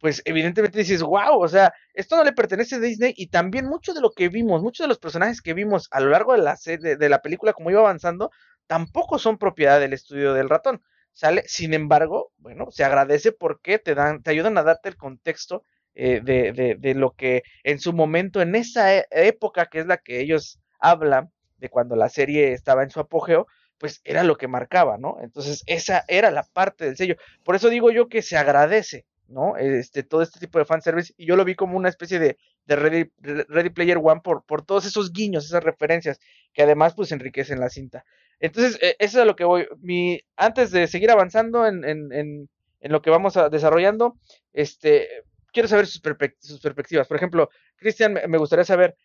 pues 0.00 0.20
evidentemente 0.24 0.78
dices, 0.78 1.02
wow, 1.02 1.40
o 1.40 1.48
sea, 1.48 1.72
esto 1.94 2.16
no 2.16 2.24
le 2.24 2.32
pertenece 2.32 2.74
a 2.74 2.80
Disney 2.80 3.14
y 3.16 3.28
también 3.28 3.66
mucho 3.66 3.94
de 3.94 4.00
lo 4.00 4.10
que 4.10 4.28
vimos, 4.28 4.60
muchos 4.60 4.84
de 4.84 4.88
los 4.88 4.98
personajes 4.98 5.40
que 5.40 5.54
vimos 5.54 5.88
a 5.92 6.00
lo 6.00 6.10
largo 6.10 6.32
de 6.32 6.42
la, 6.42 6.56
de 6.56 7.08
la 7.08 7.22
película, 7.22 7.52
como 7.52 7.70
iba 7.70 7.80
avanzando, 7.80 8.30
tampoco 8.66 9.18
son 9.18 9.38
propiedad 9.38 9.78
del 9.78 9.92
estudio 9.92 10.34
del 10.34 10.48
ratón. 10.48 10.82
¿Sale? 11.12 11.42
Sin 11.46 11.74
embargo, 11.74 12.32
bueno, 12.38 12.70
se 12.70 12.84
agradece 12.84 13.32
porque 13.32 13.78
te 13.78 13.94
dan, 13.94 14.22
te 14.22 14.30
ayudan 14.30 14.56
a 14.58 14.62
darte 14.62 14.88
el 14.88 14.96
contexto 14.96 15.62
eh, 15.94 16.20
de, 16.22 16.76
de, 16.78 16.94
lo 16.94 17.12
que 17.12 17.42
en 17.64 17.78
su 17.78 17.92
momento, 17.92 18.40
en 18.40 18.54
esa 18.54 18.96
e, 18.96 19.06
época 19.10 19.66
que 19.66 19.80
es 19.80 19.86
la 19.86 19.98
que 19.98 20.20
ellos 20.20 20.58
hablan, 20.78 21.30
de 21.58 21.68
cuando 21.68 21.96
la 21.96 22.08
serie 22.08 22.52
estaba 22.52 22.82
en 22.82 22.90
su 22.90 22.98
apogeo, 22.98 23.46
pues 23.78 24.00
era 24.04 24.24
lo 24.24 24.36
que 24.36 24.48
marcaba, 24.48 24.98
¿no? 24.98 25.18
Entonces, 25.22 25.62
esa 25.66 26.04
era 26.08 26.30
la 26.30 26.44
parte 26.44 26.84
del 26.86 26.96
sello. 26.96 27.16
Por 27.44 27.56
eso 27.56 27.68
digo 27.68 27.90
yo 27.90 28.08
que 28.08 28.22
se 28.22 28.36
agradece, 28.36 29.06
¿no? 29.28 29.56
Este, 29.56 30.02
todo 30.02 30.22
este 30.22 30.40
tipo 30.40 30.58
de 30.58 30.64
fanservice, 30.64 31.14
y 31.16 31.26
yo 31.26 31.36
lo 31.36 31.44
vi 31.44 31.54
como 31.54 31.76
una 31.76 31.88
especie 31.88 32.18
de, 32.18 32.38
de 32.66 32.76
Ready, 32.76 33.10
Ready, 33.20 33.70
Player 33.70 33.98
One 34.02 34.20
por, 34.22 34.44
por 34.44 34.64
todos 34.64 34.86
esos 34.86 35.12
guiños, 35.12 35.44
esas 35.44 35.64
referencias, 35.64 36.20
que 36.52 36.62
además 36.62 36.94
pues 36.94 37.12
enriquecen 37.12 37.60
la 37.60 37.70
cinta. 37.70 38.04
Entonces, 38.40 38.78
e, 38.82 38.96
eso 38.98 39.18
es 39.18 39.22
a 39.22 39.24
lo 39.24 39.36
que 39.36 39.44
voy. 39.44 39.66
Mi, 39.80 40.20
antes 40.36 40.70
de 40.70 40.86
seguir 40.86 41.10
avanzando 41.10 41.66
en, 41.66 41.84
en, 41.84 42.12
en, 42.12 42.48
lo 42.92 43.00
que 43.00 43.10
vamos 43.10 43.36
a, 43.36 43.48
desarrollando, 43.48 44.18
este, 44.52 45.08
quiero 45.52 45.68
saber 45.68 45.86
sus 45.86 46.00
perspectivas. 46.00 47.06
Por 47.06 47.16
ejemplo, 47.16 47.48
Cristian, 47.76 48.18
me 48.28 48.38
gustaría 48.38 48.64
saber, 48.64 48.96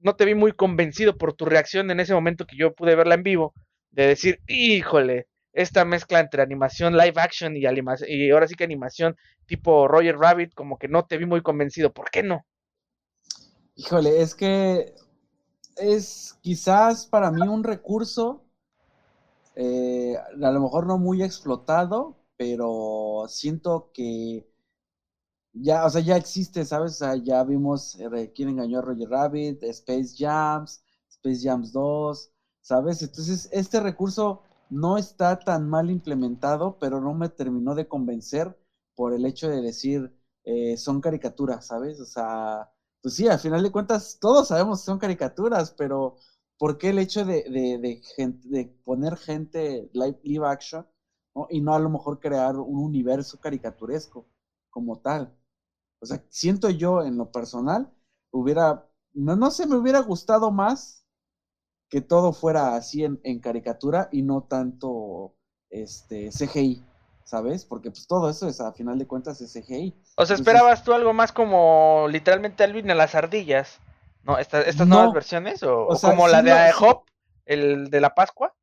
no 0.00 0.16
te 0.16 0.24
vi 0.24 0.34
muy 0.34 0.52
convencido 0.52 1.18
por 1.18 1.34
tu 1.34 1.44
reacción 1.44 1.90
en 1.90 2.00
ese 2.00 2.14
momento 2.14 2.46
que 2.46 2.56
yo 2.56 2.74
pude 2.74 2.96
verla 2.96 3.14
en 3.14 3.22
vivo, 3.22 3.54
de 3.90 4.06
decir, 4.06 4.40
híjole, 4.46 5.26
esta 5.52 5.84
mezcla 5.84 6.20
entre 6.20 6.42
animación 6.42 6.96
live 6.96 7.14
action 7.16 7.56
y, 7.56 7.66
ahora 8.30 8.46
sí 8.46 8.54
que 8.54 8.64
animación 8.64 9.16
tipo 9.46 9.88
Roger 9.88 10.16
Rabbit, 10.16 10.54
como 10.54 10.78
que 10.78 10.88
no 10.88 11.06
te 11.06 11.16
vi 11.16 11.26
muy 11.26 11.42
convencido. 11.42 11.92
¿Por 11.92 12.10
qué 12.10 12.22
no? 12.22 12.44
Híjole, 13.74 14.20
es 14.20 14.34
que 14.34 14.94
es 15.76 16.38
quizás 16.42 17.06
para 17.06 17.30
mí 17.30 17.46
un 17.46 17.64
recurso, 17.64 18.44
eh, 19.54 20.16
a 20.16 20.50
lo 20.50 20.60
mejor 20.60 20.86
no 20.86 20.98
muy 20.98 21.22
explotado, 21.22 22.16
pero 22.36 23.24
siento 23.28 23.90
que 23.92 24.48
ya, 25.52 25.84
o 25.84 25.90
sea, 25.90 26.00
ya 26.00 26.16
existe, 26.16 26.64
¿sabes? 26.64 27.02
Ya 27.24 27.42
vimos 27.44 27.98
eh, 28.00 28.32
quién 28.34 28.50
engañó 28.50 28.78
a 28.78 28.82
Roger 28.82 29.08
Rabbit, 29.08 29.62
Space 29.62 30.14
Jams, 30.16 30.82
Space 31.08 31.40
Jams 31.42 31.72
2, 31.72 32.30
¿sabes? 32.60 33.02
Entonces, 33.02 33.48
este 33.52 33.80
recurso 33.80 34.42
no 34.70 34.98
está 34.98 35.36
tan 35.36 35.68
mal 35.68 35.90
implementado, 35.90 36.76
pero 36.78 37.00
no 37.00 37.14
me 37.14 37.28
terminó 37.28 37.74
de 37.74 37.86
convencer 37.86 38.54
por 38.94 39.12
el 39.14 39.24
hecho 39.26 39.48
de 39.48 39.60
decir, 39.62 40.10
eh, 40.44 40.76
son 40.76 41.00
caricaturas, 41.00 41.66
¿sabes? 41.66 42.00
O 42.00 42.06
sea, 42.06 42.68
pues 43.02 43.14
sí, 43.14 43.28
al 43.28 43.38
final 43.38 43.62
de 43.62 43.70
cuentas 43.70 44.16
todos 44.20 44.48
sabemos 44.48 44.80
que 44.80 44.84
son 44.86 44.98
caricaturas, 44.98 45.72
pero 45.76 46.14
¿por 46.58 46.76
qué 46.78 46.90
el 46.90 46.98
hecho 46.98 47.24
de, 47.24 47.42
de, 47.44 48.00
de, 48.44 48.70
poner 48.84 49.16
gente 49.16 49.88
live, 49.92 50.18
live 50.22 50.46
action 50.46 50.84
y 51.50 51.60
no 51.60 51.74
a 51.74 51.78
lo 51.78 51.88
mejor 51.88 52.18
crear 52.18 52.56
un 52.56 52.78
universo 52.82 53.38
caricaturesco 53.38 54.26
como 54.70 54.96
tal? 54.96 55.30
O 56.00 56.06
sea, 56.06 56.18
siento 56.28 56.70
yo 56.70 57.02
en 57.02 57.16
lo 57.16 57.26
personal, 57.26 57.88
hubiera, 58.32 58.84
no, 59.12 59.36
no 59.36 59.50
sé, 59.50 59.66
me 59.66 59.76
hubiera 59.76 60.00
gustado 60.00 60.50
más 60.50 61.04
que 61.88 62.00
todo 62.00 62.32
fuera 62.32 62.76
así 62.76 63.04
en, 63.04 63.20
en 63.24 63.40
caricatura 63.40 64.08
y 64.12 64.22
no 64.22 64.42
tanto 64.42 65.34
este 65.70 66.30
CGI, 66.30 66.84
¿sabes? 67.24 67.64
Porque 67.64 67.90
pues 67.90 68.06
todo 68.06 68.30
eso 68.30 68.48
es, 68.48 68.60
a 68.60 68.72
final 68.72 68.98
de 68.98 69.06
cuentas, 69.06 69.40
es 69.40 69.52
CGI. 69.52 69.94
O 70.16 70.26
sea, 70.26 70.36
¿esperabas 70.36 70.84
tú 70.84 70.92
algo 70.92 71.12
más 71.12 71.32
como 71.32 72.06
literalmente 72.10 72.64
Alvin 72.64 72.90
a 72.90 72.94
las 72.94 73.14
ardillas? 73.14 73.80
¿No? 74.22 74.38
¿Estas, 74.38 74.66
estas 74.66 74.86
nuevas 74.86 75.12
versiones? 75.12 75.62
¿O, 75.62 75.88
como 76.00 76.28
la 76.28 76.42
de 76.42 76.70
Hop, 76.80 77.04
el 77.46 77.88
de 77.90 78.00
la 78.00 78.14
Pascua? 78.14 78.54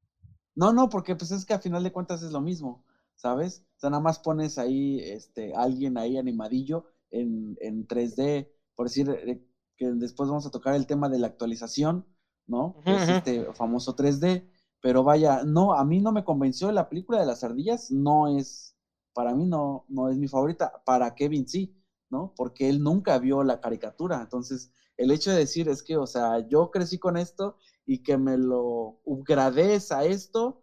No, 0.53 0.73
no, 0.73 0.89
porque 0.89 1.15
pues 1.15 1.31
es 1.31 1.45
que 1.45 1.53
a 1.53 1.59
final 1.59 1.83
de 1.83 1.91
cuentas 1.91 2.21
es 2.21 2.31
lo 2.31 2.41
mismo, 2.41 2.83
¿sabes? 3.15 3.65
O 3.77 3.79
sea, 3.79 3.89
nada 3.89 4.01
más 4.01 4.19
pones 4.19 4.57
ahí, 4.57 4.99
este, 4.99 5.53
alguien 5.55 5.97
ahí 5.97 6.17
animadillo 6.17 6.85
en, 7.09 7.57
en 7.61 7.88
3D, 7.88 8.49
por 8.75 8.88
decir 8.88 9.09
eh, 9.09 9.43
que 9.75 9.91
después 9.91 10.29
vamos 10.29 10.45
a 10.45 10.51
tocar 10.51 10.75
el 10.75 10.88
tema 10.88 11.09
de 11.09 11.19
la 11.19 11.27
actualización, 11.27 12.05
¿no? 12.47 12.75
es 12.86 13.08
este 13.08 13.51
famoso 13.53 13.93
3D, 13.93 14.43
pero 14.81 15.03
vaya, 15.03 15.43
no, 15.45 15.73
a 15.73 15.84
mí 15.84 15.99
no 15.99 16.12
me 16.12 16.23
convenció 16.23 16.71
la 16.71 16.84
película 16.88 17.19
de 17.19 17.25
las 17.25 17.43
ardillas, 17.43 17.89
no 17.89 18.27
es, 18.27 18.75
para 19.13 19.34
mí 19.34 19.45
no, 19.45 19.84
no 19.88 20.10
es 20.10 20.17
mi 20.17 20.27
favorita, 20.27 20.71
para 20.86 21.12
Kevin 21.12 21.47
sí, 21.47 21.71
¿no? 22.10 22.31
Porque 22.36 22.69
él 22.69 22.81
nunca 22.84 23.17
vio 23.19 23.43
la 23.43 23.58
caricatura, 23.58 24.21
entonces 24.21 24.69
el 24.97 25.12
hecho 25.12 25.31
de 25.31 25.38
decir 25.39 25.67
es 25.69 25.81
que, 25.84 25.97
o 25.97 26.08
sea, 26.08 26.39
yo 26.39 26.67
crecí 26.69 26.97
con 26.97 27.17
esto 27.17 27.55
y 27.86 27.99
que 27.99 28.17
me 28.17 28.38
lo 28.38 28.95
upgrades 29.03 29.91
a 29.91 30.05
esto 30.05 30.58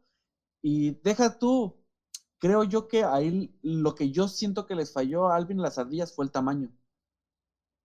y 0.62 0.92
deja 1.02 1.30
tú, 1.30 1.74
creo 2.38 2.64
yo 2.64 2.86
que 2.88 3.04
ahí 3.04 3.52
lo 3.62 3.92
que 3.94 4.10
yo 4.10 4.28
siento 4.28 4.64
que 4.66 4.74
les 4.76 4.92
falló 4.92 5.28
a 5.28 5.36
Alvin 5.36 5.62
las 5.62 5.78
ardillas 5.78 6.14
fue 6.14 6.24
el 6.24 6.30
tamaño 6.32 6.72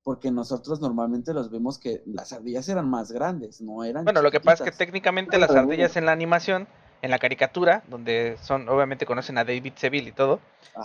porque 0.08 0.32
nosotros 0.32 0.80
normalmente 0.80 1.34
los 1.34 1.52
vemos 1.52 1.78
que 1.78 2.02
las 2.06 2.32
ardillas 2.32 2.70
eran 2.70 2.89
más 2.89 3.12
grandes, 3.12 3.60
no 3.60 3.84
eran. 3.84 4.06
Bueno, 4.06 4.22
lo 4.22 4.32
que 4.32 4.39
pasa 4.39 4.63
es 4.63 4.72
que 4.72 4.78
técnicamente 4.78 5.38
las 5.38 5.52
ardillas 5.52 5.98
en 5.98 6.06
la 6.06 6.13
animación, 6.13 6.65
en 7.02 7.12
la 7.12 7.20
caricatura, 7.20 7.84
donde 7.89 8.38
son, 8.41 8.70
obviamente 8.70 9.06
conocen 9.06 9.38
a 9.38 9.43
David 9.43 9.74
Seville 9.76 10.08
y 10.08 10.12
todo, 10.13 10.39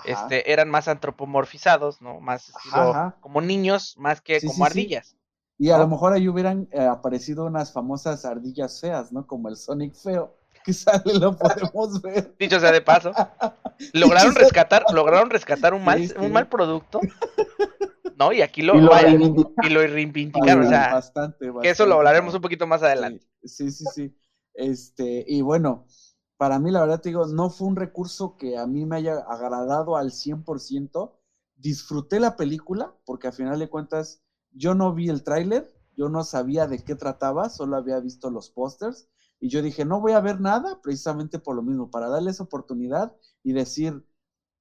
este, 0.06 0.52
eran 0.52 0.68
más 0.70 0.88
antropomorfizados, 0.88 2.02
¿no? 2.02 2.18
Más 2.18 2.48
estilo, 2.48 3.14
como 3.20 3.40
niños, 3.40 3.94
más 3.96 4.20
que 4.20 4.40
como 4.44 4.64
ardillas. 4.64 5.14
Y 5.56 5.70
a 5.70 5.78
lo 5.78 5.86
mejor 5.86 6.14
ahí 6.14 6.26
hubieran 6.26 6.66
eh, 6.72 6.80
aparecido 6.80 7.44
unas 7.44 7.72
famosas 7.72 8.24
ardillas 8.24 8.80
feas, 8.80 9.12
¿no? 9.12 9.24
Como 9.28 9.48
el 9.48 9.54
Sonic 9.54 9.94
feo 9.94 10.34
que 10.64 10.72
sale 10.72 11.14
lo 11.14 11.36
podemos 11.36 12.02
ver. 12.02 12.34
Dicho 12.40 12.58
sea 12.58 12.72
de 12.72 12.80
paso, 12.80 13.12
lograron 13.92 14.34
rescatar, 14.34 14.84
lograron 14.92 15.30
rescatar 15.30 15.74
un 15.74 15.84
mal, 15.84 16.12
un 16.18 16.32
mal 16.32 16.48
producto 16.48 16.98
¿no? 18.22 18.32
Y 18.32 18.42
aquí 18.42 18.62
lo, 18.62 18.74
y 18.76 19.86
reivindicaron, 19.86 20.64
o 20.64 20.68
sea, 20.68 20.92
bastante, 20.92 21.50
que 21.60 21.70
eso 21.70 21.86
lo 21.86 21.94
hablaremos 21.94 22.34
un 22.34 22.40
poquito 22.40 22.66
más 22.66 22.82
adelante. 22.82 23.26
Sí, 23.44 23.70
sí, 23.70 23.84
sí. 23.92 24.14
Este, 24.54 25.24
y 25.26 25.40
bueno, 25.40 25.86
para 26.36 26.58
mí 26.58 26.70
la 26.70 26.80
verdad 26.80 27.00
te 27.00 27.08
digo, 27.10 27.26
no 27.26 27.50
fue 27.50 27.68
un 27.68 27.76
recurso 27.76 28.36
que 28.36 28.58
a 28.58 28.66
mí 28.66 28.84
me 28.84 28.96
haya 28.96 29.18
agradado 29.18 29.96
al 29.96 30.10
100%. 30.10 31.12
Disfruté 31.54 32.18
la 32.18 32.36
película 32.36 32.94
porque 33.04 33.28
a 33.28 33.32
final 33.32 33.58
de 33.58 33.68
cuentas 33.68 34.22
yo 34.50 34.74
no 34.74 34.92
vi 34.92 35.08
el 35.08 35.22
tráiler, 35.22 35.72
yo 35.96 36.08
no 36.08 36.24
sabía 36.24 36.66
de 36.66 36.82
qué 36.82 36.94
trataba, 36.94 37.48
solo 37.48 37.76
había 37.76 38.00
visto 38.00 38.30
los 38.30 38.50
pósters 38.50 39.08
y 39.38 39.48
yo 39.48 39.60
dije, 39.60 39.84
no 39.84 40.00
voy 40.00 40.12
a 40.12 40.20
ver 40.20 40.40
nada 40.40 40.80
precisamente 40.82 41.38
por 41.38 41.56
lo 41.56 41.62
mismo, 41.62 41.90
para 41.90 42.08
darles 42.08 42.40
oportunidad 42.40 43.12
y 43.42 43.52
decir, 43.52 44.04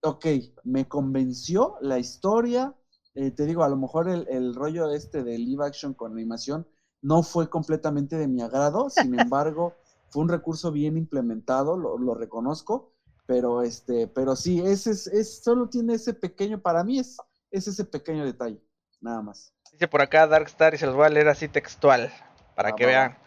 ok, 0.02 0.26
me 0.64 0.88
convenció 0.88 1.76
la 1.82 2.00
historia, 2.00 2.76
eh, 3.14 3.32
te 3.32 3.46
digo, 3.46 3.64
a 3.64 3.70
lo 3.70 3.76
mejor 3.76 4.08
el, 4.08 4.56
rollo 4.56 4.92
este 4.92 5.24
de 5.24 5.38
live 5.38 5.66
action 5.66 5.94
con 5.94 6.14
animación 6.14 6.68
no 7.02 7.24
fue 7.24 7.50
completamente 7.50 8.16
de 8.16 8.28
mi 8.28 8.42
agrado, 8.42 8.90
sin 8.90 9.20
embargo, 9.20 9.76
fue 10.10 10.24
un 10.24 10.30
recurso 10.30 10.72
bien 10.72 10.98
implementado, 10.98 11.78
lo, 11.78 12.14
reconozco, 12.16 12.94
pero 13.26 13.64
este, 13.64 14.08
pero 14.08 14.36
sí, 14.36 14.62
ese 14.62 14.92
es, 14.92 15.44
solo 15.44 15.68
tiene 15.70 15.96
ese 15.96 16.14
pequeño, 16.14 16.62
para 16.62 16.84
mí 16.84 17.00
es, 17.00 17.18
es 17.50 17.68
ese 17.68 17.86
pequeño 17.86 18.26
detalle, 18.26 18.62
nada 19.02 19.22
más. 19.22 19.54
Dice 19.72 19.88
por 19.88 20.02
acá 20.02 20.28
Darkstar 20.28 20.74
y 20.74 20.78
se 20.78 20.86
los 20.86 20.96
voy 20.96 21.06
a 21.06 21.10
leer 21.10 21.28
así 21.28 21.48
textual, 21.48 22.12
para 22.56 22.70
ah, 22.70 22.76
que 22.76 22.86
vean. 22.86 23.18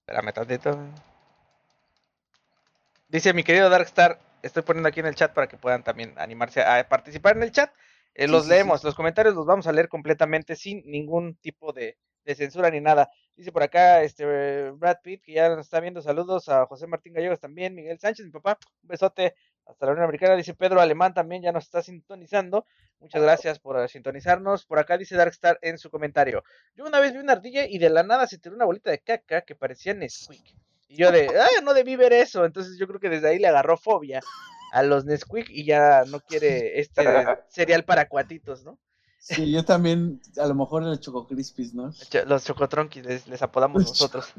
Espérame 0.00 0.32
tantito. 0.32 0.78
Dice 3.08 3.32
mi 3.34 3.44
querido 3.44 3.68
Darkstar, 3.68 4.20
estoy 4.42 4.62
poniendo 4.62 4.88
aquí 4.88 5.00
en 5.00 5.06
el 5.06 5.14
chat 5.14 5.32
para 5.32 5.48
que 5.48 5.56
puedan 5.56 5.82
también 5.82 6.14
animarse 6.18 6.62
a 6.62 6.88
participar 6.88 7.36
en 7.36 7.42
el 7.42 7.52
chat. 7.52 7.70
Eh, 8.18 8.26
los 8.26 8.48
leemos, 8.48 8.82
los 8.82 8.96
comentarios 8.96 9.36
los 9.36 9.46
vamos 9.46 9.68
a 9.68 9.72
leer 9.72 9.88
completamente 9.88 10.56
sin 10.56 10.82
ningún 10.90 11.36
tipo 11.36 11.72
de, 11.72 11.96
censura 12.34 12.68
ni 12.68 12.80
nada. 12.80 13.08
Dice 13.36 13.52
por 13.52 13.62
acá 13.62 14.02
este 14.02 14.72
Brad 14.72 14.96
Pitt, 15.04 15.22
que 15.22 15.34
ya 15.34 15.48
nos 15.50 15.66
está 15.66 15.78
viendo, 15.78 16.02
saludos 16.02 16.48
a 16.48 16.66
José 16.66 16.88
Martín 16.88 17.12
Gallegos 17.12 17.38
también, 17.38 17.76
Miguel 17.76 18.00
Sánchez, 18.00 18.26
mi 18.26 18.32
papá, 18.32 18.58
un 18.82 18.88
besote 18.88 19.36
hasta 19.66 19.86
la 19.86 19.92
Unión 19.92 20.02
Americana. 20.02 20.34
Dice 20.34 20.52
Pedro 20.52 20.80
Alemán 20.80 21.14
también, 21.14 21.42
ya 21.42 21.52
nos 21.52 21.66
está 21.66 21.80
sintonizando. 21.80 22.66
Muchas 22.98 23.22
gracias 23.22 23.60
por 23.60 23.88
sintonizarnos. 23.88 24.66
Por 24.66 24.80
acá 24.80 24.98
dice 24.98 25.14
Darkstar 25.14 25.60
en 25.62 25.78
su 25.78 25.88
comentario. 25.88 26.42
Yo 26.74 26.86
una 26.86 26.98
vez 26.98 27.12
vi 27.12 27.20
una 27.20 27.34
ardilla 27.34 27.66
y 27.68 27.78
de 27.78 27.88
la 27.88 28.02
nada 28.02 28.26
se 28.26 28.38
tiró 28.38 28.56
una 28.56 28.64
bolita 28.64 28.90
de 28.90 28.98
caca 28.98 29.42
que 29.42 29.54
parecía 29.54 29.94
Nesquik. 29.94 30.56
Y 30.88 30.96
yo 30.96 31.12
de, 31.12 31.28
ah, 31.38 31.60
no 31.62 31.72
debí 31.72 31.94
ver 31.94 32.12
eso. 32.12 32.44
Entonces 32.44 32.76
yo 32.80 32.88
creo 32.88 32.98
que 32.98 33.10
desde 33.10 33.28
ahí 33.28 33.38
le 33.38 33.46
agarró 33.46 33.76
fobia 33.76 34.20
a 34.72 34.82
los 34.82 35.04
Nesquik 35.04 35.48
y 35.50 35.64
ya 35.64 36.04
no 36.06 36.20
quiere 36.20 36.80
este 36.80 37.04
cereal 37.48 37.84
para 37.84 38.08
cuatitos, 38.08 38.64
¿no? 38.64 38.78
Sí, 39.20 39.50
yo 39.50 39.64
también, 39.64 40.20
a 40.38 40.46
lo 40.46 40.54
mejor 40.54 40.84
el 40.84 41.00
Choco 41.00 41.26
Crispies, 41.26 41.74
¿no? 41.74 41.92
Los 42.26 42.44
Chocotronquis 42.44 43.04
les, 43.04 43.26
les 43.26 43.42
apodamos 43.42 43.82
nosotros. 43.82 44.32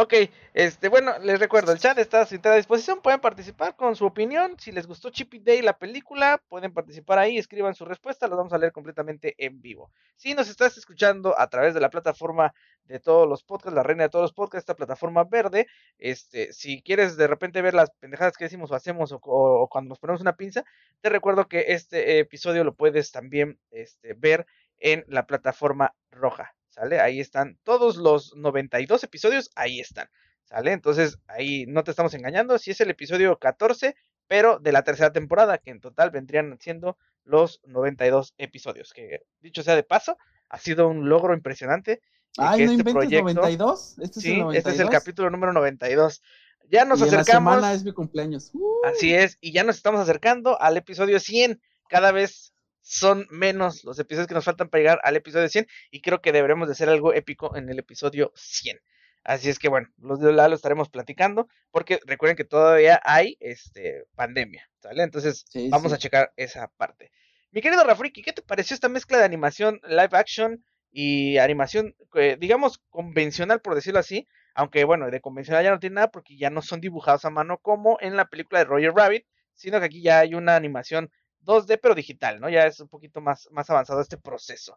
Ok, 0.00 0.14
este, 0.54 0.88
bueno, 0.88 1.18
les 1.18 1.40
recuerdo, 1.40 1.72
el 1.72 1.80
chat 1.80 1.98
está 1.98 2.20
a 2.20 2.26
su 2.26 2.36
entera 2.36 2.54
disposición, 2.54 3.02
pueden 3.02 3.18
participar 3.18 3.74
con 3.74 3.96
su 3.96 4.06
opinión, 4.06 4.54
si 4.56 4.70
les 4.70 4.86
gustó 4.86 5.10
Chippy 5.10 5.40
Day 5.40 5.60
la 5.60 5.76
película, 5.76 6.40
pueden 6.48 6.72
participar 6.72 7.18
ahí, 7.18 7.36
escriban 7.36 7.74
su 7.74 7.84
respuesta, 7.84 8.28
los 8.28 8.38
vamos 8.38 8.52
a 8.52 8.58
leer 8.58 8.70
completamente 8.70 9.34
en 9.44 9.60
vivo. 9.60 9.90
Si 10.14 10.34
nos 10.34 10.48
estás 10.48 10.78
escuchando 10.78 11.34
a 11.36 11.48
través 11.48 11.74
de 11.74 11.80
la 11.80 11.90
plataforma 11.90 12.54
de 12.84 13.00
todos 13.00 13.28
los 13.28 13.42
podcasts, 13.42 13.74
la 13.74 13.82
reina 13.82 14.04
de 14.04 14.08
todos 14.08 14.22
los 14.22 14.32
podcasts, 14.32 14.62
esta 14.62 14.76
plataforma 14.76 15.24
verde, 15.24 15.66
este, 15.98 16.52
si 16.52 16.80
quieres 16.80 17.16
de 17.16 17.26
repente 17.26 17.60
ver 17.60 17.74
las 17.74 17.90
pendejadas 17.90 18.36
que 18.36 18.44
decimos 18.44 18.70
o 18.70 18.76
hacemos 18.76 19.12
o, 19.12 19.68
cuando 19.68 19.88
nos 19.88 19.98
ponemos 19.98 20.20
una 20.20 20.36
pinza, 20.36 20.64
te 21.00 21.08
recuerdo 21.08 21.48
que 21.48 21.72
este 21.72 22.20
episodio 22.20 22.62
lo 22.62 22.76
puedes 22.76 23.10
también 23.10 23.58
este, 23.72 24.14
ver 24.14 24.46
en 24.78 25.04
la 25.08 25.26
plataforma 25.26 25.96
roja. 26.12 26.54
¿Sale? 26.68 27.00
Ahí 27.00 27.20
están 27.20 27.58
todos 27.64 27.96
los 27.96 28.34
92 28.36 29.04
episodios, 29.04 29.50
ahí 29.54 29.80
están, 29.80 30.08
¿sale? 30.44 30.72
Entonces, 30.72 31.18
ahí 31.26 31.66
no 31.66 31.84
te 31.84 31.90
estamos 31.90 32.14
engañando, 32.14 32.58
si 32.58 32.70
es 32.70 32.80
el 32.80 32.90
episodio 32.90 33.38
14, 33.38 33.94
pero 34.26 34.58
de 34.58 34.72
la 34.72 34.82
tercera 34.82 35.12
temporada, 35.12 35.58
que 35.58 35.70
en 35.70 35.80
total 35.80 36.10
vendrían 36.10 36.58
siendo 36.60 36.98
los 37.24 37.60
92 37.64 38.34
episodios, 38.38 38.92
que 38.92 39.22
dicho 39.40 39.62
sea 39.62 39.74
de 39.76 39.82
paso, 39.82 40.16
ha 40.48 40.58
sido 40.58 40.88
un 40.88 41.08
logro 41.08 41.34
impresionante. 41.34 42.00
Ay, 42.36 42.66
no 42.66 42.72
este 42.72 42.90
inventes 42.90 43.34
92. 43.34 43.98
Este 44.00 44.18
es 44.18 44.22
sí, 44.22 44.40
el 44.40 44.56
este 44.56 44.70
es 44.70 44.80
el 44.80 44.90
capítulo 44.90 45.30
número 45.30 45.52
92. 45.52 46.22
Ya 46.70 46.84
nos 46.84 47.00
acercamos. 47.00 47.54
semana 47.54 47.72
es 47.72 47.84
mi 47.84 47.92
cumpleaños. 47.92 48.52
Así 48.84 49.14
es, 49.14 49.38
y 49.40 49.52
ya 49.52 49.64
nos 49.64 49.76
estamos 49.76 50.00
acercando 50.00 50.60
al 50.60 50.76
episodio 50.76 51.18
100. 51.20 51.60
Cada 51.88 52.12
vez 52.12 52.52
son 52.88 53.26
menos 53.28 53.84
los 53.84 53.98
episodios 53.98 54.28
que 54.28 54.34
nos 54.34 54.46
faltan 54.46 54.70
para 54.70 54.80
llegar 54.80 55.00
al 55.04 55.14
episodio 55.14 55.46
100 55.46 55.66
y 55.90 56.00
creo 56.00 56.22
que 56.22 56.32
deberemos 56.32 56.68
de 56.68 56.72
hacer 56.72 56.88
algo 56.88 57.12
épico 57.12 57.54
en 57.54 57.68
el 57.68 57.78
episodio 57.78 58.32
100. 58.34 58.80
Así 59.24 59.50
es 59.50 59.58
que 59.58 59.68
bueno, 59.68 59.88
los 59.98 60.20
de 60.20 60.32
la 60.32 60.48
lo 60.48 60.54
estaremos 60.54 60.88
platicando 60.88 61.48
porque 61.70 62.00
recuerden 62.06 62.34
que 62.34 62.44
todavía 62.44 62.98
hay 63.04 63.36
este 63.40 64.04
pandemia, 64.14 64.70
¿sale? 64.78 65.02
Entonces 65.02 65.44
vamos 65.68 65.92
a 65.92 65.98
checar 65.98 66.32
esa 66.36 66.68
parte. 66.78 67.12
Mi 67.50 67.60
querido 67.60 67.84
Rafriki, 67.84 68.22
¿qué 68.22 68.32
te 68.32 68.40
pareció 68.40 68.72
esta 68.72 68.88
mezcla 68.88 69.18
de 69.18 69.24
animación 69.24 69.82
live 69.86 70.08
action 70.12 70.64
y 70.90 71.36
animación, 71.36 71.94
eh, 72.14 72.38
digamos, 72.40 72.78
convencional, 72.88 73.60
por 73.60 73.74
decirlo 73.74 74.00
así? 74.00 74.26
Aunque 74.54 74.84
bueno, 74.84 75.10
de 75.10 75.20
convencional 75.20 75.62
ya 75.62 75.72
no 75.72 75.78
tiene 75.78 75.96
nada 75.96 76.10
porque 76.10 76.38
ya 76.38 76.48
no 76.48 76.62
son 76.62 76.80
dibujados 76.80 77.26
a 77.26 77.30
mano 77.30 77.58
como 77.58 77.98
en 78.00 78.16
la 78.16 78.30
película 78.30 78.60
de 78.60 78.64
Roger 78.64 78.94
Rabbit, 78.94 79.26
sino 79.52 79.78
que 79.78 79.84
aquí 79.84 80.02
ya 80.02 80.20
hay 80.20 80.34
una 80.34 80.56
animación 80.56 81.10
2D, 81.44 81.78
pero 81.80 81.94
digital, 81.94 82.40
¿no? 82.40 82.48
Ya 82.48 82.66
es 82.66 82.80
un 82.80 82.88
poquito 82.88 83.20
más, 83.20 83.48
más 83.50 83.68
avanzado 83.70 84.00
este 84.00 84.18
proceso. 84.18 84.76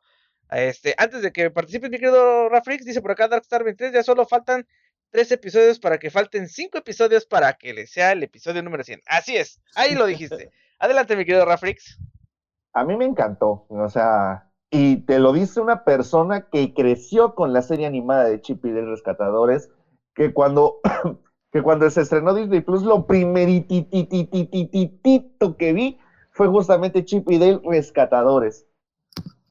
Este, 0.50 0.93
antes 0.97 1.21
de 1.21 1.32
que 1.32 1.50
participe 1.50 1.89
mi 1.89 1.97
querido 1.97 2.50
Rafrix, 2.50 2.86
dice 2.86 3.02
por 3.02 3.12
acá 3.12 3.28
Darkstar 3.28 3.63
23, 3.63 3.93
ya 3.93 4.04
solo 4.04 4.26
faltan 4.26 4.67
tres 5.10 5.32
episodios 5.32 5.80
para 5.80 5.97
que 5.97 6.10
falten 6.10 6.50
cinco 6.50 6.78
episodios 6.78 7.26
para 7.26 7.54
que 7.54 7.74
le 7.74 7.88
sea 7.88 8.12
el 8.12 8.24
episodio 8.24 8.62
número 8.62 8.84
100. 8.84 9.02
Así 9.06 9.38
es, 9.38 9.62
ahí 9.76 9.95
lo 9.95 10.06
dijiste. 10.06 10.52
Adelante, 10.80 11.15
mi 11.15 11.26
querido 11.26 11.45
Rafrix. 11.45 12.00
A 12.74 12.84
mí 12.84 12.97
me 12.97 13.06
encantó, 13.06 13.65
o 13.69 13.89
sea, 13.89 14.50
y 14.69 14.97
te 15.06 15.19
lo 15.19 15.34
dice 15.34 15.60
una 15.60 15.84
persona 15.84 16.50
que 16.50 16.74
creció 16.74 17.36
con 17.36 17.54
la 17.54 17.62
serie 17.62 17.86
animada 17.86 18.24
de 18.24 18.41
Chip 18.41 18.65
y 18.65 18.71
de 18.71 18.86
Rescatadores, 18.86 19.69
que 20.15 20.34
cuando, 20.34 20.80
que 21.52 21.62
cuando 21.62 21.89
se 21.89 22.02
estrenó 22.02 22.34
Disney 22.34 22.62
Plus, 22.62 22.84
lo 22.84 23.06
primeritititititito 23.06 25.58
que 25.58 25.74
vi 25.74 26.00
fue 26.31 26.47
justamente 26.47 27.05
Chip 27.05 27.29
y 27.29 27.37
Dale 27.37 27.61
Rescatadores. 27.63 28.65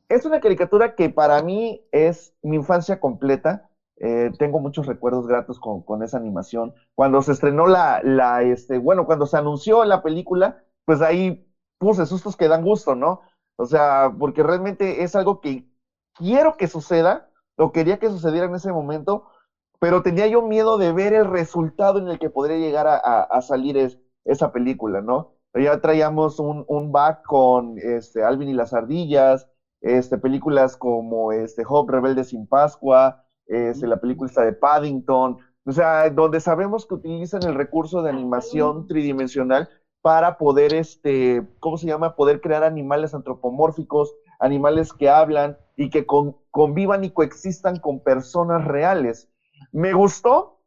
Es 0.09 0.25
una 0.25 0.41
caricatura 0.41 0.95
que 0.95 1.09
para 1.09 1.41
mí 1.43 1.81
es 1.93 2.33
mi 2.43 2.57
infancia 2.57 2.99
completa. 2.99 3.69
Eh, 3.97 4.31
tengo 4.39 4.59
muchos 4.59 4.87
recuerdos 4.87 5.27
gratos 5.27 5.61
con, 5.61 6.03
esa 6.03 6.17
animación. 6.17 6.75
Cuando 6.95 7.23
se 7.23 7.33
estrenó 7.33 7.67
la, 7.67 8.01
la, 8.03 8.43
este, 8.43 8.79
bueno, 8.79 9.07
cuando 9.07 9.27
se 9.27 9.37
anunció 9.37 9.85
la 9.85 10.03
película, 10.03 10.65
pues 10.85 11.01
ahí 11.01 11.47
puse 11.79 12.07
sustos 12.07 12.37
que 12.37 12.49
dan 12.49 12.63
gusto, 12.63 12.95
¿no? 12.95 13.21
O 13.57 13.67
sea, 13.67 14.13
porque 14.19 14.43
realmente 14.43 15.03
es 15.03 15.15
algo 15.15 15.41
que 15.41 15.67
quiero 16.15 16.57
que 16.57 16.67
suceda, 16.67 17.31
o 17.57 17.73
quería 17.73 17.99
que 17.99 18.09
sucediera 18.09 18.47
en 18.47 18.55
ese 18.55 18.73
momento, 18.73 19.25
pero 19.79 20.03
tenía 20.03 20.27
yo 20.27 20.43
miedo 20.43 20.79
de 20.79 20.93
ver 20.93 21.13
el 21.13 21.27
resultado 21.27 21.99
en 21.99 22.09
el 22.09 22.19
que 22.19 22.31
podría 22.31 22.59
llegar 22.59 22.87
a, 22.89 23.41
salir 23.43 23.77
esa 24.25 24.53
película, 24.53 25.01
¿no? 25.01 25.35
Ya 25.55 25.81
traíamos 25.81 26.39
un, 26.39 26.65
un 26.69 26.93
back 26.93 27.23
con 27.27 27.77
este, 27.79 28.23
Alvin 28.23 28.49
y 28.49 28.55
las 28.55 28.73
ardillas, 28.73 29.49
este, 29.81 30.19
películas 30.19 30.77
como 30.77 31.33
este, 31.33 31.65
Hope 31.67 31.93
Rebelde 31.93 32.25
sin 32.25 32.47
Pascua, 32.47 33.25
este, 33.47 33.87
la 33.87 33.97
película 33.97 34.31
de 34.45 34.53
Paddington, 34.53 35.37
o 35.67 35.73
sea, 35.73 36.09
donde 36.11 36.41
sabemos 36.41 36.87
que 36.87 36.95
utilizan 36.95 37.43
el 37.43 37.55
recurso 37.55 38.03
de 38.03 38.11
animación 38.11 38.87
tridimensional 38.87 39.69
para 40.03 40.39
poder, 40.39 40.73
este, 40.73 41.43
¿cómo 41.59 41.77
se 41.77 41.87
llama? 41.87 42.15
Poder 42.15 42.41
crear 42.41 42.63
animales 42.65 43.13
antropomórficos, 43.13 44.15
animales 44.39 44.93
que 44.93 45.09
hablan 45.09 45.57
y 45.77 45.91
que 45.91 46.07
convivan 46.51 47.05
y 47.05 47.11
coexistan 47.11 47.79
con 47.79 48.01
personas 48.01 48.65
reales. 48.65 49.29
Me 49.73 49.93
gustó, 49.93 50.61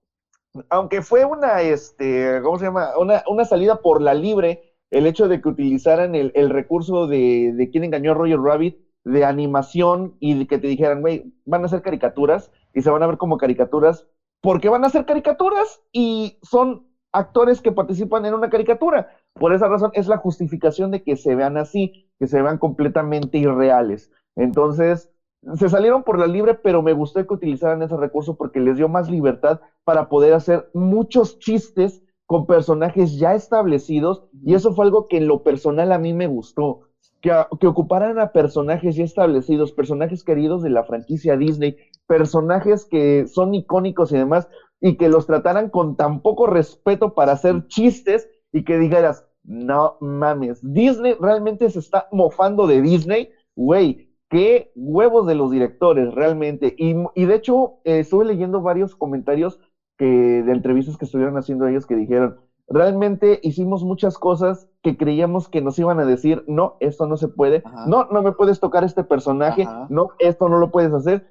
aunque 0.69 1.01
fue 1.01 1.25
una, 1.25 1.61
este, 1.61 2.41
¿cómo 2.43 2.59
se 2.59 2.65
llama? 2.65 2.97
Una, 2.97 3.23
una 3.27 3.45
salida 3.45 3.75
por 3.81 4.01
la 4.01 4.13
libre, 4.13 4.72
el 4.93 5.07
hecho 5.07 5.27
de 5.27 5.41
que 5.41 5.49
utilizaran 5.49 6.13
el, 6.13 6.49
recurso 6.51 7.07
de, 7.07 7.51
de 7.53 7.69
quién 7.71 7.83
engañó 7.83 8.11
a 8.11 8.13
Roger 8.13 8.39
Rabbit, 8.39 8.77
de 9.03 9.25
animación 9.25 10.15
y 10.19 10.35
de 10.35 10.47
que 10.47 10.59
te 10.59 10.67
dijeran, 10.67 11.01
güey, 11.01 11.33
van 11.45 11.65
a 11.65 11.67
ser 11.67 11.81
caricaturas 11.81 12.51
y 12.73 12.81
se 12.81 12.91
van 12.91 13.01
a 13.01 13.07
ver 13.07 13.17
como 13.17 13.37
caricaturas, 13.37 14.05
porque 14.39 14.69
van 14.69 14.85
a 14.85 14.89
ser 14.89 15.05
caricaturas 15.05 15.81
y 15.91 16.37
son 16.43 16.87
actores 17.11 17.59
que 17.59 17.71
participan 17.71 18.25
en 18.25 18.35
una 18.35 18.51
caricatura. 18.51 19.09
Por 19.33 19.51
esa 19.53 19.67
razón 19.67 19.89
es 19.93 20.07
la 20.07 20.17
justificación 20.17 20.91
de 20.91 21.03
que 21.03 21.15
se 21.15 21.33
vean 21.33 21.57
así, 21.57 22.07
que 22.19 22.27
se 22.27 22.41
vean 22.41 22.59
completamente 22.59 23.39
irreales. 23.39 24.11
Entonces, 24.35 25.11
se 25.55 25.69
salieron 25.69 26.03
por 26.03 26.19
la 26.19 26.27
libre, 26.27 26.53
pero 26.53 26.83
me 26.83 26.93
gustó 26.93 27.25
que 27.25 27.33
utilizaran 27.33 27.81
ese 27.81 27.97
recurso 27.97 28.35
porque 28.35 28.59
les 28.59 28.77
dio 28.77 28.87
más 28.89 29.09
libertad 29.09 29.59
para 29.83 30.07
poder 30.07 30.33
hacer 30.33 30.69
muchos 30.73 31.39
chistes 31.39 32.02
con 32.25 32.45
personajes 32.45 33.17
ya 33.17 33.35
establecidos 33.35 34.23
y 34.43 34.53
eso 34.53 34.73
fue 34.73 34.85
algo 34.85 35.07
que 35.07 35.17
en 35.17 35.27
lo 35.27 35.43
personal 35.43 35.91
a 35.91 35.97
mí 35.99 36.13
me 36.13 36.27
gustó. 36.27 36.81
Que, 37.21 37.31
que 37.59 37.67
ocuparan 37.67 38.19
a 38.19 38.33
personajes 38.33 38.95
ya 38.95 39.03
establecidos, 39.05 39.71
personajes 39.71 40.23
queridos 40.23 40.61
de 40.61 40.69
la 40.69 40.83
franquicia 40.83 41.37
Disney, 41.37 41.75
personajes 42.05 42.85
que 42.85 43.27
son 43.27 43.53
icónicos 43.55 44.11
y 44.11 44.17
demás, 44.17 44.47
y 44.81 44.97
que 44.97 45.07
los 45.07 45.25
trataran 45.25 45.69
con 45.69 45.95
tan 45.95 46.21
poco 46.21 46.45
respeto 46.47 47.13
para 47.13 47.31
hacer 47.31 47.67
chistes 47.67 48.27
y 48.51 48.63
que 48.65 48.77
dijeras, 48.77 49.25
no 49.43 49.95
mames, 50.01 50.59
Disney 50.61 51.15
realmente 51.19 51.69
se 51.69 51.79
está 51.79 52.07
mofando 52.11 52.67
de 52.67 52.81
Disney, 52.81 53.29
güey, 53.55 54.09
qué 54.29 54.71
huevos 54.75 55.25
de 55.25 55.35
los 55.35 55.51
directores 55.51 56.13
realmente. 56.13 56.75
Y, 56.77 56.95
y 57.15 57.25
de 57.25 57.35
hecho, 57.35 57.75
eh, 57.85 57.99
estuve 57.99 58.25
leyendo 58.25 58.61
varios 58.61 58.95
comentarios 58.95 59.59
que, 60.03 60.43
de 60.43 60.51
entrevistas 60.51 60.97
que 60.97 61.05
estuvieron 61.05 61.37
haciendo 61.37 61.67
ellos 61.67 61.85
que 61.85 61.95
dijeron, 61.95 62.35
realmente 62.67 63.39
hicimos 63.43 63.83
muchas 63.83 64.17
cosas 64.17 64.67
que 64.81 64.97
creíamos 64.97 65.47
que 65.47 65.61
nos 65.61 65.77
iban 65.79 65.99
a 65.99 66.05
decir, 66.05 66.43
no, 66.47 66.77
esto 66.79 67.05
no 67.05 67.17
se 67.17 67.27
puede, 67.27 67.63
no, 67.87 68.05
no 68.05 68.21
me 68.21 68.31
puedes 68.31 68.59
tocar 68.59 68.83
este 68.83 69.03
personaje, 69.03 69.67
no, 69.89 70.09
esto 70.19 70.49
no 70.49 70.57
lo 70.57 70.71
puedes 70.71 70.93
hacer 70.93 71.27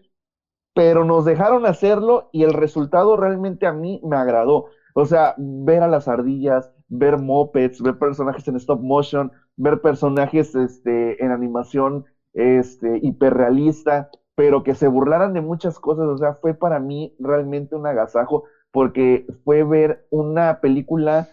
pero 0.74 1.04
nos 1.04 1.24
dejaron 1.24 1.66
hacerlo 1.66 2.28
y 2.32 2.44
el 2.44 2.52
resultado 2.52 3.16
realmente 3.16 3.66
a 3.66 3.72
mí 3.72 4.00
me 4.04 4.16
agradó. 4.16 4.66
O 4.94 5.04
sea, 5.04 5.34
ver 5.38 5.82
a 5.82 5.88
las 5.88 6.08
ardillas, 6.08 6.70
ver 6.88 7.18
mopeds, 7.18 7.80
ver 7.82 7.98
personajes 7.98 8.46
en 8.48 8.56
stop 8.56 8.80
motion, 8.80 9.32
ver 9.56 9.80
personajes 9.80 10.54
este, 10.54 11.22
en 11.22 11.30
animación 11.30 12.04
este, 12.34 12.98
hiperrealista, 13.02 14.10
pero 14.34 14.62
que 14.62 14.74
se 14.74 14.88
burlaran 14.88 15.34
de 15.34 15.40
muchas 15.40 15.78
cosas. 15.78 16.06
O 16.06 16.16
sea, 16.18 16.34
fue 16.34 16.54
para 16.54 16.78
mí 16.80 17.14
realmente 17.18 17.74
un 17.74 17.86
agasajo 17.86 18.44
porque 18.72 19.26
fue 19.44 19.64
ver 19.64 20.06
una 20.10 20.60
película 20.60 21.28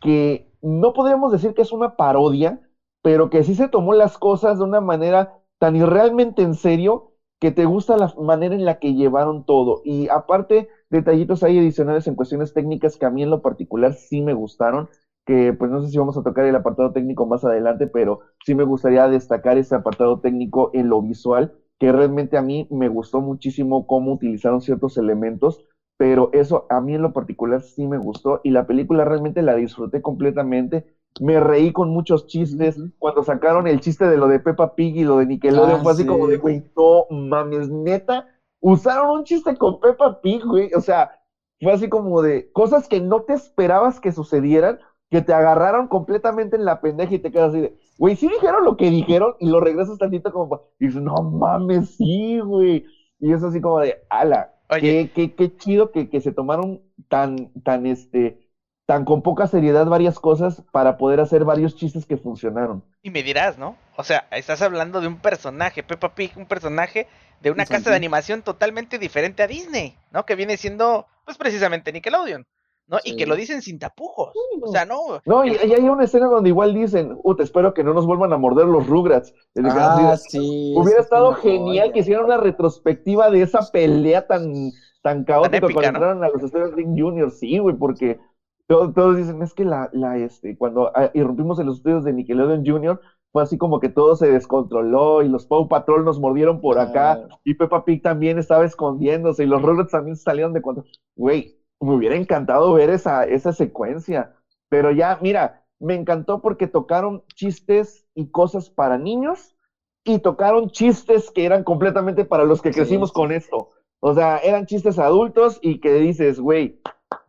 que 0.00 0.50
no 0.62 0.92
podríamos 0.92 1.32
decir 1.32 1.54
que 1.54 1.62
es 1.62 1.72
una 1.72 1.96
parodia, 1.96 2.60
pero 3.02 3.30
que 3.30 3.44
sí 3.44 3.54
se 3.54 3.68
tomó 3.68 3.94
las 3.94 4.18
cosas 4.18 4.58
de 4.58 4.64
una 4.64 4.80
manera 4.80 5.28
tan 5.58 5.76
irrealmente 5.76 6.42
en 6.42 6.54
serio 6.54 7.12
que 7.40 7.50
te 7.50 7.64
gusta 7.64 7.96
la 7.96 8.12
manera 8.16 8.54
en 8.54 8.64
la 8.64 8.74
que 8.74 8.94
llevaron 8.94 9.44
todo. 9.44 9.80
Y 9.84 10.08
aparte, 10.08 10.68
detallitos 10.90 11.42
ahí 11.42 11.58
adicionales 11.58 12.06
en 12.06 12.14
cuestiones 12.14 12.52
técnicas 12.52 12.96
que 12.96 13.06
a 13.06 13.10
mí 13.10 13.22
en 13.22 13.30
lo 13.30 13.42
particular 13.42 13.94
sí 13.94 14.20
me 14.22 14.32
gustaron, 14.32 14.88
que 15.26 15.52
pues 15.52 15.70
no 15.70 15.80
sé 15.82 15.88
si 15.88 15.98
vamos 15.98 16.16
a 16.16 16.22
tocar 16.22 16.44
el 16.46 16.54
apartado 16.54 16.92
técnico 16.92 17.26
más 17.26 17.44
adelante, 17.44 17.86
pero 17.88 18.20
sí 18.44 18.54
me 18.54 18.64
gustaría 18.64 19.08
destacar 19.08 19.56
ese 19.58 19.74
apartado 19.74 20.20
técnico 20.20 20.70
en 20.72 20.88
lo 20.88 21.00
visual, 21.02 21.52
que 21.78 21.90
realmente 21.92 22.36
a 22.36 22.42
mí 22.42 22.66
me 22.70 22.88
gustó 22.88 23.20
muchísimo 23.20 23.86
cómo 23.86 24.12
utilizaron 24.12 24.60
ciertos 24.60 24.96
elementos, 24.96 25.60
pero 26.02 26.30
eso 26.32 26.66
a 26.68 26.80
mí 26.80 26.96
en 26.96 27.02
lo 27.02 27.12
particular 27.12 27.62
sí 27.62 27.86
me 27.86 27.96
gustó 27.96 28.40
y 28.42 28.50
la 28.50 28.66
película 28.66 29.04
realmente 29.04 29.40
la 29.40 29.54
disfruté 29.54 30.02
completamente 30.02 30.84
me 31.20 31.38
reí 31.38 31.70
con 31.70 31.90
muchos 31.90 32.26
chistes. 32.26 32.76
Cuando 32.98 33.22
sacaron 33.22 33.68
el 33.68 33.78
chiste 33.78 34.08
de 34.08 34.16
lo 34.16 34.26
de 34.26 34.40
Peppa 34.40 34.74
Pig 34.74 34.96
y 34.96 35.04
lo 35.04 35.18
de 35.18 35.26
Nickelodeon, 35.26 35.78
ah, 35.78 35.82
fue 35.84 35.92
así 35.92 36.04
como 36.04 36.26
de, 36.26 36.38
güey, 36.38 36.64
no 36.76 37.06
mames, 37.08 37.68
neta, 37.68 38.26
usaron 38.60 39.18
un 39.18 39.24
chiste 39.24 39.56
con 39.56 39.78
Peppa 39.78 40.20
Pig, 40.20 40.44
güey. 40.44 40.74
O 40.74 40.80
sea, 40.80 41.12
fue 41.60 41.70
así 41.70 41.88
como 41.88 42.20
de 42.20 42.50
cosas 42.50 42.88
que 42.88 43.00
no 43.00 43.20
te 43.22 43.34
esperabas 43.34 44.00
que 44.00 44.10
sucedieran, 44.10 44.80
que 45.08 45.22
te 45.22 45.32
agarraron 45.32 45.86
completamente 45.86 46.56
en 46.56 46.64
la 46.64 46.80
pendeja 46.80 47.14
y 47.14 47.20
te 47.20 47.30
quedas 47.30 47.50
así 47.50 47.60
de, 47.60 47.78
güey, 47.96 48.16
sí 48.16 48.26
dijeron 48.26 48.64
lo 48.64 48.76
que 48.76 48.90
dijeron 48.90 49.34
y 49.38 49.50
lo 49.50 49.60
regresas 49.60 49.98
tantito 49.98 50.32
como, 50.32 50.62
y 50.80 50.86
dices, 50.86 51.00
no 51.00 51.14
mames, 51.22 51.94
sí, 51.94 52.40
güey. 52.40 52.86
Y 53.20 53.32
es 53.32 53.44
así 53.44 53.60
como 53.60 53.78
de, 53.78 54.02
ala, 54.10 54.52
qué, 54.80 55.10
qué, 55.14 55.34
qué 55.34 55.56
chido 55.56 55.92
que, 55.92 56.08
que 56.08 56.20
se 56.20 56.32
tomaron 56.32 56.82
tan, 57.08 57.52
tan, 57.62 57.86
este, 57.86 58.50
tan 58.86 59.04
con 59.04 59.22
poca 59.22 59.46
seriedad 59.46 59.86
varias 59.86 60.18
cosas 60.18 60.62
para 60.72 60.96
poder 60.96 61.20
hacer 61.20 61.44
varios 61.44 61.76
chistes 61.76 62.06
que 62.06 62.16
funcionaron. 62.16 62.84
Y 63.02 63.10
me 63.10 63.22
dirás, 63.22 63.58
¿no? 63.58 63.76
O 63.96 64.04
sea, 64.04 64.26
estás 64.30 64.62
hablando 64.62 65.00
de 65.00 65.06
un 65.06 65.18
personaje, 65.18 65.82
Peppa 65.82 66.14
Pig, 66.14 66.32
un 66.36 66.46
personaje 66.46 67.06
de 67.40 67.50
una 67.50 67.66
casa 67.66 67.90
de 67.90 67.96
animación 67.96 68.42
totalmente 68.42 68.98
diferente 68.98 69.42
a 69.42 69.46
Disney, 69.46 69.96
¿no? 70.10 70.24
Que 70.24 70.36
viene 70.36 70.56
siendo, 70.56 71.06
pues 71.24 71.36
precisamente 71.36 71.92
Nickelodeon. 71.92 72.46
¿No? 72.92 72.98
Y 73.04 73.16
que 73.16 73.26
lo 73.26 73.34
dicen 73.34 73.62
sin 73.62 73.78
tapujos. 73.78 74.32
O 74.60 74.68
sea, 74.68 74.84
no. 74.84 75.20
No, 75.24 75.44
y, 75.44 75.56
hay 75.56 75.88
una 75.88 76.04
escena 76.04 76.26
donde 76.26 76.50
igual 76.50 76.74
dicen, 76.74 77.18
te 77.36 77.42
espero 77.42 77.72
que 77.72 77.82
no 77.82 77.94
nos 77.94 78.06
vuelvan 78.06 78.32
a 78.34 78.36
morder 78.36 78.66
los 78.66 78.86
Rugrats. 78.86 79.34
Ah, 79.64 80.14
sí, 80.18 80.74
hubiera 80.76 81.00
estado 81.00 81.32
genial 81.34 81.92
que 81.92 82.00
hicieran 82.00 82.26
una 82.26 82.36
retrospectiva 82.36 83.30
de 83.30 83.42
esa 83.42 83.60
pelea 83.72 84.26
tan, 84.26 84.70
tan 85.02 85.24
caótica 85.24 85.68
cuando 85.72 85.82
entraron 85.82 86.22
a 86.22 86.28
los 86.28 86.42
estudios 86.42 86.74
Link 86.74 87.00
Jr. 87.00 87.30
Sí, 87.30 87.58
güey, 87.58 87.74
porque 87.74 88.20
todos, 88.66 89.16
dicen, 89.16 89.42
es 89.42 89.54
que 89.54 89.64
la, 89.64 89.88
la, 89.92 90.18
este, 90.18 90.56
cuando 90.56 90.92
ah, 90.94 91.10
irrumpimos 91.14 91.58
en 91.58 91.66
los 91.66 91.78
estudios 91.78 92.04
de 92.04 92.12
Nickelodeon 92.12 92.64
Jr., 92.64 93.00
fue 93.32 93.42
así 93.42 93.56
como 93.56 93.80
que 93.80 93.88
todo 93.88 94.14
se 94.14 94.30
descontroló 94.30 95.22
y 95.22 95.28
los 95.28 95.46
Paw 95.46 95.66
Patrol 95.66 96.04
nos 96.04 96.20
mordieron 96.20 96.60
por 96.60 96.78
acá 96.78 97.12
ah. 97.12 97.38
y 97.44 97.54
Peppa 97.54 97.86
Pig 97.86 98.02
también 98.02 98.38
estaba 98.38 98.66
escondiéndose 98.66 99.44
y 99.44 99.46
los 99.46 99.62
Rugrats 99.62 99.92
también 99.92 100.16
salieron 100.16 100.52
de 100.52 100.60
cuando, 100.60 100.84
güey, 101.16 101.61
me 101.84 101.94
hubiera 101.94 102.16
encantado 102.16 102.72
ver 102.72 102.90
esa, 102.90 103.24
esa 103.24 103.52
secuencia, 103.52 104.34
pero 104.68 104.90
ya, 104.90 105.18
mira, 105.20 105.64
me 105.78 105.94
encantó 105.94 106.40
porque 106.40 106.66
tocaron 106.66 107.24
chistes 107.34 108.06
y 108.14 108.30
cosas 108.30 108.70
para 108.70 108.98
niños 108.98 109.56
y 110.04 110.18
tocaron 110.18 110.70
chistes 110.70 111.30
que 111.30 111.44
eran 111.44 111.64
completamente 111.64 112.24
para 112.24 112.44
los 112.44 112.62
que 112.62 112.70
crecimos 112.70 113.12
con 113.12 113.32
esto. 113.32 113.70
O 114.00 114.14
sea, 114.14 114.38
eran 114.38 114.66
chistes 114.66 114.98
adultos 114.98 115.58
y 115.62 115.80
que 115.80 115.94
dices, 115.94 116.40
güey, 116.40 116.80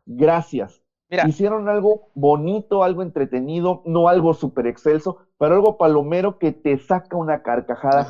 gracias 0.06 0.84
Hicieron 1.28 1.70
algo 1.70 2.10
bonito, 2.16 2.84
algo 2.84 3.04
entretenido, 3.04 3.84
no 3.86 4.08
algo 4.08 4.34
súper 4.34 4.68
excelso, 4.68 5.20
pero 5.38 5.56
algo 5.56 5.78
palomero 5.78 6.40
que 6.40 6.52
te 6.52 6.78
saca 6.80 7.16
una 7.16 7.44
carcajada 7.44 8.06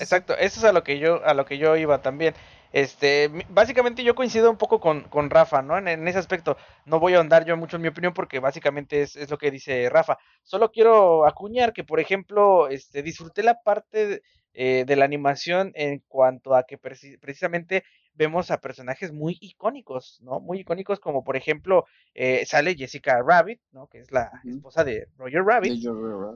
Exacto, 0.00 0.34
eso 0.34 0.60
es 0.60 0.64
a 0.64 0.72
lo 0.72 0.82
que 0.82 0.98
yo, 0.98 1.24
a 1.24 1.34
lo 1.34 1.44
que 1.44 1.58
yo 1.58 1.76
iba 1.76 2.02
también. 2.02 2.34
Este, 2.72 3.30
básicamente 3.48 4.04
yo 4.04 4.14
coincido 4.14 4.50
un 4.50 4.58
poco 4.58 4.80
con, 4.80 5.02
con 5.02 5.30
Rafa, 5.30 5.62
¿no? 5.62 5.78
En, 5.78 6.06
ese 6.06 6.18
aspecto. 6.18 6.56
No 6.84 7.00
voy 7.00 7.14
a 7.14 7.18
ahondar 7.18 7.44
yo 7.44 7.56
mucho 7.56 7.76
en 7.76 7.82
mi 7.82 7.88
opinión 7.88 8.12
porque 8.14 8.40
básicamente 8.40 9.02
es, 9.02 9.16
es, 9.16 9.30
lo 9.30 9.38
que 9.38 9.50
dice 9.50 9.88
Rafa. 9.88 10.18
Solo 10.42 10.70
quiero 10.70 11.26
acuñar 11.26 11.72
que, 11.72 11.84
por 11.84 12.00
ejemplo, 12.00 12.68
este, 12.68 13.02
disfruté 13.02 13.42
la 13.42 13.60
parte 13.62 14.22
eh, 14.54 14.84
de 14.86 14.96
la 14.96 15.04
animación 15.04 15.72
en 15.74 16.02
cuanto 16.08 16.54
a 16.54 16.64
que 16.64 16.78
precisamente 16.78 17.84
vemos 18.14 18.50
a 18.50 18.60
personajes 18.60 19.12
muy 19.12 19.38
icónicos, 19.40 20.18
¿no? 20.20 20.40
Muy 20.40 20.60
icónicos 20.60 20.98
como 20.98 21.22
por 21.22 21.36
ejemplo 21.36 21.86
eh, 22.14 22.44
sale 22.44 22.74
Jessica 22.74 23.22
Rabbit, 23.24 23.60
¿no? 23.70 23.86
Que 23.86 24.00
es 24.00 24.10
la 24.10 24.32
esposa 24.44 24.82
de 24.82 25.06
Roger 25.16 25.44
Rabbit. 25.44 25.86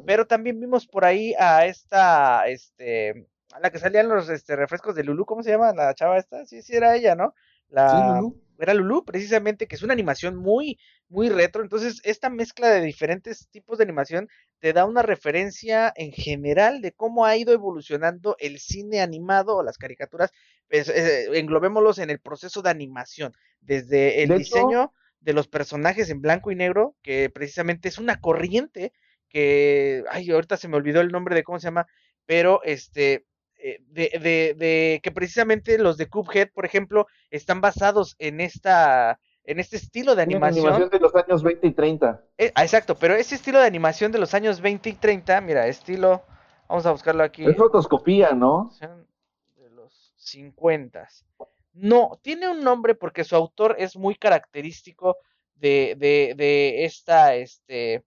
Pero 0.07 0.27
también 0.27 0.61
vimos 0.61 0.87
por 0.87 1.05
ahí 1.05 1.35
a 1.37 1.66
esta, 1.66 2.47
este, 2.47 3.27
la 3.61 3.71
que 3.71 3.79
salían 3.79 4.09
los 4.09 4.29
este, 4.29 4.57
refrescos 4.57 4.95
de 4.95 5.05
Lulu, 5.05 5.25
¿cómo 5.27 5.43
se 5.43 5.51
llama 5.51 5.73
la 5.73 5.95
chava 5.95 6.19
esta? 6.19 6.45
Sí, 6.47 6.62
sí, 6.62 6.75
era 6.75 6.97
ella, 6.97 7.15
¿no? 7.15 7.35
La, 7.69 8.17
Lulú. 8.21 8.41
Era 8.59 8.75
Lulu, 8.75 9.05
precisamente, 9.05 9.67
que 9.67 9.75
es 9.75 9.83
una 9.83 9.93
animación 9.93 10.37
muy, 10.37 10.79
muy 11.09 11.29
retro. 11.29 11.62
Entonces, 11.62 12.01
esta 12.05 12.31
mezcla 12.31 12.69
de 12.69 12.81
diferentes 12.81 13.49
tipos 13.51 13.79
de 13.79 13.85
animación 13.85 14.29
te 14.61 14.73
da 14.73 14.85
una 14.85 15.03
referencia 15.03 15.93
en 15.97 16.12
general 16.12 16.81
de 16.81 16.93
cómo 16.93 17.25
ha 17.25 17.37
ido 17.37 17.53
evolucionando 17.53 18.37
el 18.38 18.61
cine 18.61 19.01
animado 19.01 19.57
o 19.57 19.62
las 19.65 19.79
caricaturas. 19.79 20.31
Pues, 20.69 20.88
eh, 20.88 21.27
englobémoslos 21.37 21.99
en 21.99 22.11
el 22.11 22.21
proceso 22.21 22.62
de 22.62 22.71
animación, 22.71 23.33
desde 23.61 24.23
el 24.23 24.29
De 24.29 24.38
diseño 24.38 24.85
hecho, 24.85 24.93
de 25.21 25.33
los 25.33 25.49
personajes 25.49 26.09
en 26.11 26.21
blanco 26.21 26.51
y 26.53 26.55
negro, 26.55 26.95
que 27.03 27.31
precisamente 27.31 27.88
es 27.88 27.99
una 27.99 28.21
corriente 28.21 28.93
que, 29.29 30.05
ay, 30.11 30.31
ahorita 30.31 30.57
se 30.57 30.69
me 30.69 30.77
olvidó 30.77 31.01
el 31.01 31.11
nombre 31.11 31.35
de 31.35 31.43
cómo 31.43 31.59
se 31.59 31.67
llama, 31.67 31.87
pero 32.27 32.62
este, 32.62 33.27
de, 33.62 34.11
de, 34.20 34.55
de 34.55 35.01
que 35.03 35.12
precisamente 35.12 35.79
los 35.79 35.96
de 35.96 36.09
Cuphead, 36.09 36.51
por 36.53 36.64
ejemplo, 36.64 37.07
están 37.31 37.61
basados 37.61 38.16
en 38.18 38.40
esta, 38.40 39.20
en 39.44 39.61
este 39.61 39.77
estilo 39.77 40.14
de 40.14 40.22
animación. 40.22 40.66
animación 40.66 40.90
de 40.90 40.98
los 40.98 41.14
años 41.14 41.42
20 41.42 41.66
y 41.66 41.72
30. 41.72 42.25
Eh, 42.38 42.53
ah, 42.55 42.62
exacto, 42.62 42.96
pero 42.96 43.14
ese 43.14 43.35
estilo 43.35 43.61
de 43.61 43.66
animación 43.66 44.12
de 44.12 44.18
los 44.18 44.35
años 44.35 44.61
20 44.61 44.88
y 44.90 44.92
30, 44.94 45.40
mira, 45.40 45.66
estilo, 45.66 46.22
vamos 46.68 46.87
a 46.87 46.92
buscarlo 46.92 47.22
aquí, 47.22 47.44
Es 47.44 47.57
fotoscopía, 47.57 48.33
¿no? 48.33 48.70
de 49.57 49.70
los 49.70 50.12
50. 50.16 51.09
No, 51.75 52.18
tiene 52.22 52.48
un 52.48 52.62
nombre 52.62 52.94
porque 52.94 53.25
su 53.25 53.35
autor 53.35 53.77
es 53.79 53.96
muy 53.96 54.14
característico 54.14 55.16
de, 55.55 55.94
de, 55.98 56.35
de 56.37 56.85
esta, 56.85 57.35
este, 57.35 58.05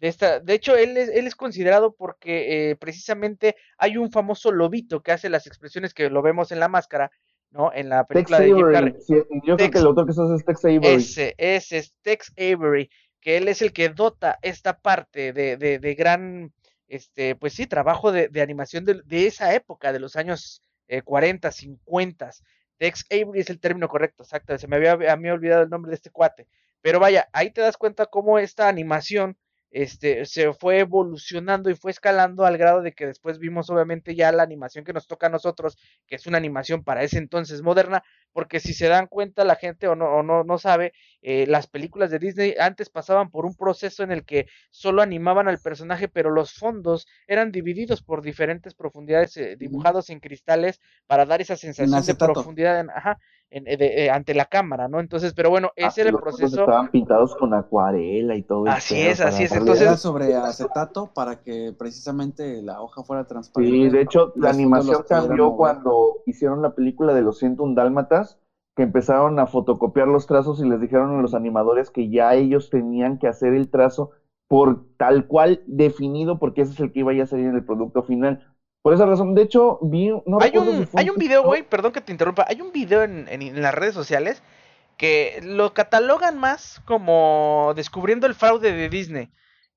de 0.00 0.08
esta, 0.08 0.40
de 0.40 0.54
hecho, 0.54 0.76
él 0.76 0.96
es, 0.96 1.08
él 1.08 1.26
es 1.26 1.34
considerado 1.34 1.94
porque 1.94 2.70
eh, 2.70 2.76
precisamente 2.76 3.56
hay 3.76 3.96
un 3.96 4.10
famoso 4.12 4.52
lobito 4.52 5.02
que 5.02 5.12
hace 5.12 5.28
las 5.28 5.46
expresiones 5.46 5.92
que 5.92 6.08
lo 6.08 6.22
vemos 6.22 6.52
en 6.52 6.60
la 6.60 6.68
máscara, 6.68 7.10
¿no? 7.50 7.72
En 7.72 7.88
la 7.88 8.04
Tex 8.04 8.30
película 8.30 8.40
de 8.40 8.46
Jim 8.46 8.72
Carrey. 8.72 8.94
Sí, 9.00 9.14
yo 9.44 9.56
creo 9.56 9.70
que 9.70 9.78
el 9.78 9.86
autor 9.86 10.06
que 10.06 10.12
eso 10.12 10.34
es 10.34 10.44
Tex 10.44 10.64
Avery. 10.64 10.86
Ese, 10.86 11.34
ese 11.36 11.78
es 11.78 11.94
Tex 12.02 12.32
Avery, 12.36 12.90
que 13.20 13.36
él 13.36 13.48
es 13.48 13.60
el 13.60 13.72
que 13.72 13.88
dota 13.88 14.38
esta 14.42 14.78
parte 14.78 15.32
de, 15.32 15.56
de, 15.56 15.80
de 15.80 15.94
gran, 15.94 16.52
este, 16.86 17.34
pues 17.34 17.54
sí, 17.54 17.66
trabajo 17.66 18.12
de, 18.12 18.28
de 18.28 18.40
animación 18.40 18.84
de, 18.84 19.02
de 19.04 19.26
esa 19.26 19.52
época, 19.54 19.92
de 19.92 19.98
los 19.98 20.14
años 20.14 20.62
eh, 20.86 21.02
40, 21.02 21.50
50. 21.50 22.30
Tex 22.78 23.04
Avery 23.10 23.40
es 23.40 23.50
el 23.50 23.58
término 23.58 23.88
correcto, 23.88 24.22
exacto. 24.22 24.56
Se 24.56 24.68
me 24.68 24.76
había 24.76 24.92
a 25.12 25.16
mí 25.16 25.28
olvidado 25.28 25.62
el 25.62 25.70
nombre 25.70 25.90
de 25.90 25.96
este 25.96 26.10
cuate. 26.10 26.46
Pero 26.80 27.00
vaya, 27.00 27.28
ahí 27.32 27.50
te 27.50 27.60
das 27.60 27.76
cuenta 27.76 28.06
cómo 28.06 28.38
esta 28.38 28.68
animación 28.68 29.36
este, 29.70 30.24
se 30.26 30.52
fue 30.54 30.80
evolucionando 30.80 31.70
y 31.70 31.74
fue 31.76 31.90
escalando 31.90 32.44
al 32.46 32.58
grado 32.58 32.82
de 32.82 32.92
que 32.92 33.06
después 33.06 33.38
vimos 33.38 33.70
obviamente 33.70 34.14
ya 34.14 34.32
la 34.32 34.42
animación 34.42 34.84
que 34.84 34.92
nos 34.92 35.06
toca 35.06 35.26
a 35.26 35.30
nosotros, 35.30 35.76
que 36.06 36.16
es 36.16 36.26
una 36.26 36.38
animación 36.38 36.84
para 36.84 37.02
ese 37.02 37.18
entonces 37.18 37.62
moderna, 37.62 38.02
porque 38.32 38.60
si 38.60 38.72
se 38.74 38.88
dan 38.88 39.06
cuenta 39.06 39.44
la 39.44 39.56
gente 39.56 39.88
o 39.88 39.94
no, 39.96 40.06
o 40.06 40.22
no, 40.22 40.44
no 40.44 40.58
sabe, 40.58 40.92
eh, 41.22 41.46
las 41.46 41.66
películas 41.66 42.10
de 42.10 42.18
Disney 42.18 42.54
antes 42.58 42.90
pasaban 42.90 43.30
por 43.30 43.44
un 43.46 43.54
proceso 43.56 44.02
en 44.02 44.12
el 44.12 44.24
que 44.24 44.46
solo 44.70 45.02
animaban 45.02 45.48
al 45.48 45.60
personaje, 45.60 46.08
pero 46.08 46.30
los 46.30 46.52
fondos 46.54 47.06
eran 47.26 47.50
divididos 47.52 48.02
por 48.02 48.22
diferentes 48.22 48.74
profundidades, 48.74 49.36
eh, 49.36 49.56
dibujados 49.58 50.10
en 50.10 50.20
cristales 50.20 50.80
para 51.06 51.26
dar 51.26 51.40
esa 51.40 51.56
sensación 51.56 52.06
de 52.06 52.14
profundidad 52.14 52.80
en- 52.80 52.90
ajá, 52.90 53.18
en- 53.50 53.66
eh, 53.66 53.76
de- 53.76 54.04
eh, 54.04 54.10
ante 54.10 54.34
la 54.34 54.44
cámara, 54.46 54.88
¿no? 54.88 55.00
Entonces, 55.00 55.32
pero 55.34 55.50
bueno, 55.50 55.68
Ah, 55.76 55.86
ese 55.88 56.02
era 56.02 56.10
el 56.10 56.16
proceso. 56.18 56.46
Estaban 56.60 56.90
pintados 56.90 57.34
con 57.36 57.54
acuarela 57.54 58.36
y 58.36 58.42
todo. 58.42 58.66
Así 58.68 59.00
es, 59.00 59.20
así 59.20 59.44
es, 59.44 59.52
entonces- 59.52 59.82
Era 59.86 59.96
sobre 59.96 60.34
acetato 60.36 61.10
para 61.14 61.40
que 61.42 61.72
precisamente 61.78 62.62
la 62.62 62.80
hoja 62.82 63.02
fuera 63.02 63.26
transparente. 63.26 63.74
Sí, 63.74 63.88
de 63.88 64.00
hecho, 64.02 64.32
la 64.36 64.50
animación 64.50 65.02
cambió 65.08 65.56
cuando 65.56 66.22
hicieron 66.26 66.62
la 66.62 66.74
película 66.74 67.14
de 67.14 67.22
los 67.22 67.38
101 67.38 67.74
Dálmatas, 67.74 68.38
que 68.76 68.82
empezaron 68.84 69.38
a 69.40 69.46
fotocopiar 69.46 70.06
los 70.08 70.26
trazos 70.26 70.60
y 70.60 70.68
les 70.68 70.80
dijeron 70.80 71.18
a 71.18 71.22
los 71.22 71.34
animadores 71.34 71.90
que 71.90 72.10
ya 72.10 72.34
ellos 72.34 72.70
tenían 72.70 73.18
que 73.18 73.26
hacer 73.26 73.54
el 73.54 73.70
trazo 73.70 74.10
por 74.48 74.86
tal 74.96 75.26
cual 75.26 75.62
definido, 75.66 76.38
porque 76.38 76.62
ese 76.62 76.72
es 76.72 76.80
el 76.80 76.92
que 76.92 77.00
iba 77.00 77.12
a 77.12 77.26
salir 77.26 77.46
en 77.46 77.56
el 77.56 77.64
producto 77.64 78.02
final. 78.02 78.46
Por 78.82 78.94
esa 78.94 79.06
razón, 79.06 79.34
de 79.34 79.42
hecho, 79.42 79.78
vi, 79.82 80.08
no 80.26 80.38
hay 80.40 80.50
si 80.52 80.58
un, 80.58 80.88
hay 80.94 81.10
un 81.10 81.16
video, 81.16 81.42
güey, 81.42 81.62
perdón 81.62 81.92
que 81.92 82.00
te 82.00 82.12
interrumpa, 82.12 82.44
hay 82.48 82.60
un 82.60 82.72
video 82.72 83.02
en, 83.02 83.26
en- 83.28 83.42
en 83.42 83.60
las 83.62 83.74
redes 83.74 83.94
sociales 83.94 84.42
que 84.96 85.40
lo 85.42 85.74
catalogan 85.74 86.38
más 86.38 86.80
como 86.84 87.72
descubriendo 87.76 88.26
el 88.26 88.34
fraude 88.34 88.72
de 88.72 88.88
Disney. 88.88 89.30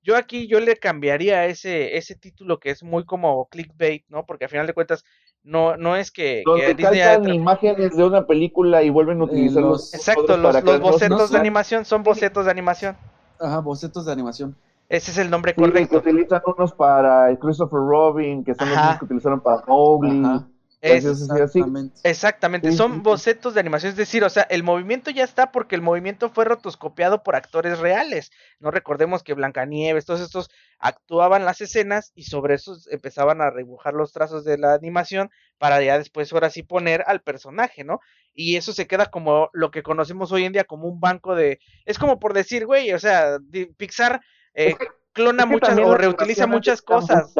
Yo 0.04 0.16
aquí 0.18 0.48
yo 0.48 0.60
le 0.60 0.78
cambiaría 0.78 1.46
ese, 1.46 1.98
ese 1.98 2.16
título 2.16 2.60
que 2.60 2.72
es 2.72 2.82
muy 2.84 3.06
como 3.06 3.48
clickbait, 3.50 4.04
¿no? 4.10 4.26
Porque 4.26 4.46
al 4.46 4.50
final 4.50 4.66
de 4.66 4.74
cuentas 4.74 5.04
no, 5.44 5.78
no 5.78 5.96
es 5.96 6.12
que, 6.12 6.44
que 6.44 6.50
donde 6.50 6.74
Disney 6.76 7.02
haya 7.02 7.30
imágenes 7.34 7.96
de 7.96 8.04
una 8.04 8.26
película 8.26 8.82
y 8.82 8.90
vuelven 8.90 9.20
a 9.22 9.26
Eh, 9.26 9.28
utilizar 9.28 9.62
los- 9.62 9.92
los 9.92 9.94
Exacto, 9.94 10.38
los, 10.38 10.64
los 10.64 10.80
bocetos 10.80 11.30
de 11.30 11.36
no- 11.38 11.40
animación 11.42 11.86
son 11.86 12.02
bocetos 12.04 12.46
de 12.46 12.52
animación. 12.52 12.98
Ajá, 13.40 13.60
bocetos 13.60 14.06
de 14.06 14.12
animación. 14.12 14.56
Ese 14.92 15.12
es 15.12 15.18
el 15.18 15.30
nombre 15.30 15.54
Sí, 15.54 15.56
que 15.56 15.62
correcto. 15.62 15.98
utilizan 16.00 16.42
unos 16.46 16.74
para 16.74 17.34
Christopher 17.40 17.80
Robin, 17.80 18.44
que 18.44 18.54
son 18.54 18.70
los 18.70 18.78
mismos 18.78 19.00
que 19.00 19.06
utilizaron 19.06 19.40
para 19.42 19.64
Mowgli. 19.66 20.46
Es- 20.82 21.06
exactamente. 21.06 22.00
Exactamente, 22.04 22.72
Sí, 22.72 22.78
son 22.78 22.94
sí, 22.96 23.00
bocetos 23.04 23.54
de 23.54 23.60
animación, 23.60 23.92
es 23.92 23.96
decir, 23.98 24.24
o 24.24 24.30
sea, 24.32 24.44
el 24.50 24.64
movimiento 24.64 25.12
ya 25.12 25.24
está 25.24 25.52
porque 25.52 25.76
el 25.76 25.84
movimiento 25.84 26.32
fue 26.32 26.44
rotoscopiado 26.44 27.22
por 27.22 27.36
actores 27.36 27.78
reales. 27.78 28.32
No 28.60 28.72
recordemos 28.72 29.22
que 29.22 29.36
Blancanieves, 29.36 30.06
todos 30.06 30.22
estos 30.22 30.50
actuaban 30.80 31.46
las 31.46 31.62
escenas 31.62 32.12
y 32.16 32.24
sobre 32.24 32.56
eso 32.56 32.76
empezaban 32.90 33.42
a 33.42 33.52
dibujar 33.52 33.94
los 33.94 34.12
trazos 34.12 34.44
de 34.44 34.58
la 34.58 34.74
animación 34.74 35.30
para 35.60 35.80
ya 35.84 36.00
después 36.00 36.34
ahora 36.34 36.50
sí 36.50 36.64
poner 36.64 37.04
al 37.06 37.22
personaje, 37.22 37.84
¿no? 37.84 38.00
Y 38.34 38.56
eso 38.56 38.74
se 38.74 38.88
queda 38.88 39.06
como 39.06 39.50
lo 39.54 39.70
que 39.70 39.84
conocemos 39.84 40.32
hoy 40.32 40.46
en 40.46 40.54
día 40.54 40.64
como 40.64 40.88
un 40.88 41.00
banco 41.00 41.36
de... 41.36 41.60
Es 41.86 42.00
como 42.00 42.20
por 42.20 42.34
decir, 42.34 42.66
güey, 42.66 42.92
o 42.94 42.98
sea, 43.00 43.38
Pixar 43.78 44.22
eh, 44.54 44.76
clona 45.14 45.44
Es 45.44 45.50
que 45.50 45.54
muchas 45.54 45.78
o 45.78 45.96
reutiliza 45.98 46.48
muchas 46.48 46.82
cosas. 46.82 47.34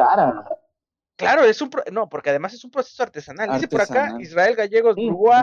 Claro, 1.16 1.44
es 1.44 1.60
un... 1.62 1.70
pro- 1.70 1.84
No, 1.92 2.08
porque 2.08 2.30
además 2.30 2.54
es 2.54 2.64
un 2.64 2.70
proceso 2.70 3.02
artesanal. 3.02 3.48
Dice 3.54 3.68
por 3.68 3.80
acá. 3.82 4.16
Israel 4.22 4.56
Gallegos, 4.56 4.96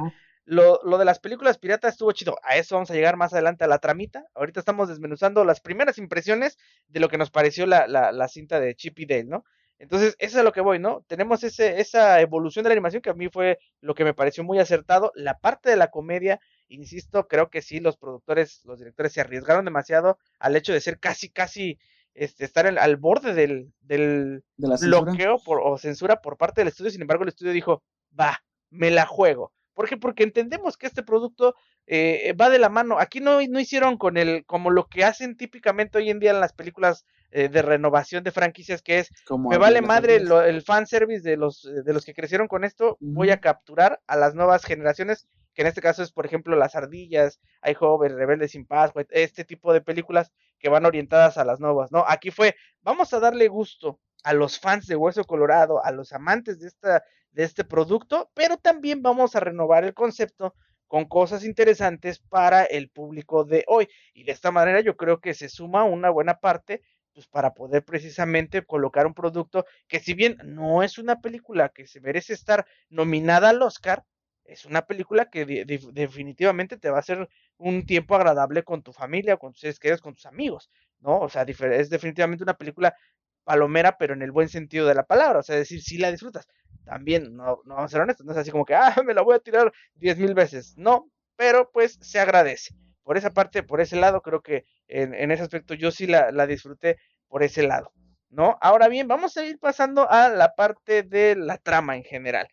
Sí, 0.04 0.16
lo, 0.46 0.80
lo 0.84 0.98
de 0.98 1.06
las 1.06 1.20
películas 1.20 1.58
piratas 1.60 1.94
estuvo 1.94 2.12
chido. 2.12 2.38
A 2.44 2.58
eso 2.58 2.76
vamos 2.76 2.90
a 2.90 2.96
llegar 2.96 3.18
más 3.18 3.34
adelante 3.34 3.64
a 3.64 3.68
la 3.68 3.78
tramita. 3.78 4.26
Ahorita 4.34 4.60
estamos 4.60 4.90
desmenuzando 4.90 5.46
las 5.46 5.62
primeras 5.62 5.98
impresiones 6.00 6.58
de 6.88 7.00
lo 7.00 7.08
que 7.08 7.20
nos 7.20 7.30
pareció 7.30 7.68
la, 7.68 7.88
la, 7.88 8.12
la 8.12 8.28
cinta 8.28 8.60
de 8.60 8.76
Chip 8.76 8.98
y 9.00 9.06
Dale, 9.06 9.26
¿no? 9.26 9.46
Entonces, 9.78 10.16
eso 10.20 10.38
es 10.38 10.42
a 10.42 10.44
lo 10.44 10.52
que 10.52 10.60
voy, 10.60 10.78
¿no? 10.80 11.06
Tenemos 11.08 11.44
ese, 11.44 11.80
esa 11.80 12.20
evolución 12.20 12.64
de 12.64 12.70
la 12.70 12.74
animación 12.74 13.02
que 13.02 13.12
a 13.12 13.14
mí 13.14 13.30
fue 13.30 13.60
lo 13.80 13.94
que 13.94 14.04
me 14.04 14.14
pareció 14.14 14.44
muy 14.44 14.60
acertado. 14.60 15.12
La 15.16 15.38
parte 15.38 15.70
de 15.70 15.78
la 15.78 15.88
comedia, 15.92 16.42
insisto, 16.70 17.28
creo 17.28 17.50
que 17.50 17.62
sí, 17.62 17.80
los 17.80 17.98
productores, 17.98 18.62
los 18.66 18.80
directores 18.80 19.12
se 19.14 19.22
arriesgaron 19.22 19.66
demasiado 19.66 20.18
al 20.40 20.56
hecho 20.56 20.72
de 20.74 20.82
ser 20.82 21.00
casi, 21.00 21.30
casi, 21.30 21.78
este, 22.14 22.46
estar 22.46 22.66
en- 22.66 22.78
al 22.80 22.98
borde 22.98 23.34
del, 23.34 23.72
del, 23.82 24.44
De 24.58 24.68
la 24.68 24.78
censura. 24.78 25.02
bloqueo 25.02 25.40
por, 25.44 25.62
o 25.64 25.78
censura 25.78 26.22
por 26.22 26.38
parte 26.38 26.62
del 26.62 26.68
estudio. 26.70 26.92
Sin 26.92 27.02
embargo, 27.02 27.24
el 27.24 27.30
estudio 27.30 27.52
dijo, 27.52 27.84
va, 28.20 28.44
me 28.70 28.92
la 28.92 29.06
juego. 29.06 29.54
¿Por 29.74 29.88
qué? 29.88 29.96
Porque 29.96 30.24
entendemos 30.24 30.76
que 30.76 30.88
este 30.88 31.04
producto 31.04 31.56
eh, 31.88 32.34
va 32.34 32.50
de 32.50 32.60
la 32.60 32.68
mano. 32.70 33.00
Aquí 33.00 33.22
no, 33.22 33.40
no 33.48 33.60
hicieron 33.60 33.98
con 33.98 34.18
el, 34.18 34.44
como 34.46 34.70
lo 34.72 34.88
que 34.88 35.06
hacen 35.06 35.38
típicamente 35.38 35.98
hoy 35.98 36.10
en 36.10 36.20
día 36.20 36.32
en 36.32 36.42
las 36.42 36.52
películas 36.54 37.06
eh, 37.32 37.48
de 37.48 37.62
renovación 37.62 38.24
de 38.24 38.32
franquicias, 38.32 38.82
que 38.82 39.00
es, 39.00 39.10
como 39.26 39.50
me 39.50 39.58
vale 39.58 39.82
madre 39.82 40.20
lo- 40.20 40.42
el 40.44 40.62
fanservice 40.64 41.22
de 41.28 41.38
los, 41.38 41.64
de 41.64 41.94
los 41.94 42.04
que 42.04 42.14
crecieron 42.14 42.48
con 42.50 42.64
esto, 42.66 42.98
voy 43.00 43.30
a 43.30 43.40
capturar 43.40 44.02
a 44.08 44.18
las 44.18 44.36
nuevas 44.36 44.66
generaciones, 44.66 45.28
que 45.60 45.64
en 45.64 45.68
este 45.68 45.82
caso 45.82 46.04
es, 46.04 46.14
por 46.14 46.26
ejemplo, 46.26 46.56
Las 46.56 46.78
Ardillas, 46.78 47.42
Hay 47.60 47.74
Joven, 47.74 48.16
Rebelde 48.16 48.48
sin 48.48 48.66
Paz, 48.66 48.94
este 49.10 49.44
tipo 49.44 49.74
de 49.74 49.82
películas 49.82 50.32
que 50.58 50.70
van 50.70 50.86
orientadas 50.86 51.38
a 51.38 51.44
las 51.44 51.60
nuevas, 51.60 51.92
¿no? 51.92 52.06
Aquí 52.08 52.32
fue, 52.32 52.56
vamos 52.82 53.14
a 53.14 53.20
darle 53.20 53.50
gusto 53.50 54.00
a 54.24 54.32
los 54.32 54.58
fans 54.58 54.88
de 54.88 54.96
Hueso 54.96 55.26
Colorado, 55.26 55.84
a 55.84 55.92
los 55.92 56.14
amantes 56.14 56.62
de, 56.62 56.70
esta, 56.70 57.04
de 57.32 57.44
este 57.44 57.66
producto, 57.66 58.32
pero 58.34 58.56
también 58.56 59.02
vamos 59.02 59.36
a 59.36 59.42
renovar 59.42 59.84
el 59.84 59.94
concepto 59.94 60.56
con 60.88 61.04
cosas 61.04 61.44
interesantes 61.44 62.20
para 62.20 62.64
el 62.64 62.90
público 62.90 63.44
de 63.44 63.66
hoy. 63.68 63.90
Y 64.14 64.24
de 64.24 64.32
esta 64.32 64.52
manera 64.52 64.80
yo 64.80 64.96
creo 64.96 65.20
que 65.20 65.34
se 65.34 65.50
suma 65.50 65.84
una 65.84 66.10
buena 66.10 66.40
parte 66.40 66.84
pues 67.14 67.28
para 67.28 67.54
poder 67.54 67.84
precisamente 67.84 68.66
colocar 68.66 69.06
un 69.06 69.14
producto 69.14 69.66
que 69.90 70.00
si 70.00 70.14
bien 70.14 70.38
no 70.46 70.84
es 70.84 70.98
una 70.98 71.20
película 71.20 71.68
que 71.68 71.86
se 71.86 72.00
merece 72.00 72.32
estar 72.32 72.66
nominada 72.88 73.50
al 73.50 73.62
Oscar, 73.62 74.06
es 74.52 74.66
una 74.66 74.86
película 74.86 75.30
que 75.30 75.46
de- 75.46 75.66
de- 75.66 75.80
definitivamente 75.94 76.78
te 76.78 76.90
va 76.90 76.98
a 76.98 77.00
hacer 77.02 77.30
un 77.58 77.86
tiempo 77.86 78.16
agradable 78.16 78.64
con 78.64 78.82
tu 78.84 78.94
familia, 78.94 79.38
con 79.38 79.52
tus 79.54 79.62
seres 79.62 80.02
con 80.02 80.14
tus 80.16 80.26
amigos, 80.26 80.70
¿no? 81.00 81.20
O 81.20 81.30
sea, 81.30 81.44
es 81.44 81.90
definitivamente 81.90 82.44
una 82.44 82.56
película 82.58 82.96
palomera, 83.44 83.98
pero 83.98 84.14
en 84.14 84.22
el 84.22 84.32
buen 84.32 84.50
sentido 84.50 84.88
de 84.88 84.96
la 84.96 85.04
palabra, 85.04 85.40
o 85.40 85.44
sea, 85.44 85.56
decir, 85.56 85.82
si 85.82 85.98
la 85.98 86.12
disfrutas. 86.12 86.48
También, 86.86 87.36
no, 87.36 87.60
no 87.66 87.76
vamos 87.76 87.86
a 87.92 87.94
ser 87.94 88.02
honestos, 88.02 88.26
no 88.26 88.32
es 88.32 88.38
así 88.38 88.52
como 88.52 88.66
que, 88.66 88.76
ah, 88.76 88.96
me 89.06 89.14
la 89.14 89.22
voy 89.22 89.36
a 89.36 89.40
tirar 89.40 89.72
diez 89.96 90.18
mil 90.18 90.34
veces, 90.34 90.74
no, 90.78 91.10
pero 91.36 91.70
pues 91.72 91.98
se 92.02 92.20
agradece. 92.20 92.74
Por 93.04 93.18
esa 93.18 93.32
parte, 93.32 93.64
por 93.64 93.82
ese 93.82 93.96
lado, 93.96 94.22
creo 94.22 94.42
que 94.42 94.66
en, 94.88 95.14
en 95.14 95.32
ese 95.32 95.44
aspecto 95.44 95.74
yo 95.74 95.92
sí 95.92 96.06
la, 96.08 96.32
la 96.32 96.46
disfruté 96.48 96.98
por 97.28 97.44
ese 97.44 97.64
lado. 97.64 97.92
¿no? 98.30 98.58
Ahora 98.62 98.88
bien, 98.88 99.08
vamos 99.08 99.36
a 99.38 99.46
ir 99.46 99.58
pasando 99.60 100.10
a 100.10 100.30
la 100.30 100.54
parte 100.56 101.02
de 101.04 101.36
la 101.36 101.58
trama 101.58 101.96
en 101.98 102.04
general. 102.04 102.48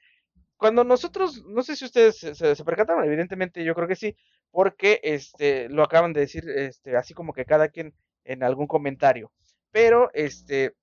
Cuando 0.57 0.85
nosotros, 0.85 1.45
no 1.47 1.63
sé 1.63 1.77
si 1.77 1.85
ustedes 1.85 2.17
se, 2.19 2.65
percataron, 2.65 3.05
evidentemente 3.05 3.63
yo 3.63 3.75
creo 3.75 3.89
que 3.89 3.97
sí, 3.97 4.17
porque 4.51 5.01
este, 5.03 5.69
lo 5.69 5.83
acaban 5.83 6.13
de 6.13 6.21
decir, 6.21 6.49
este, 6.49 6.97
así 6.97 7.13
como 7.13 7.33
que 7.33 7.45
cada 7.45 7.69
quien 7.69 7.95
en 8.25 8.43
algún 8.43 8.67
comentario. 8.67 9.33
Pero, 9.71 10.11
este, 10.15 10.75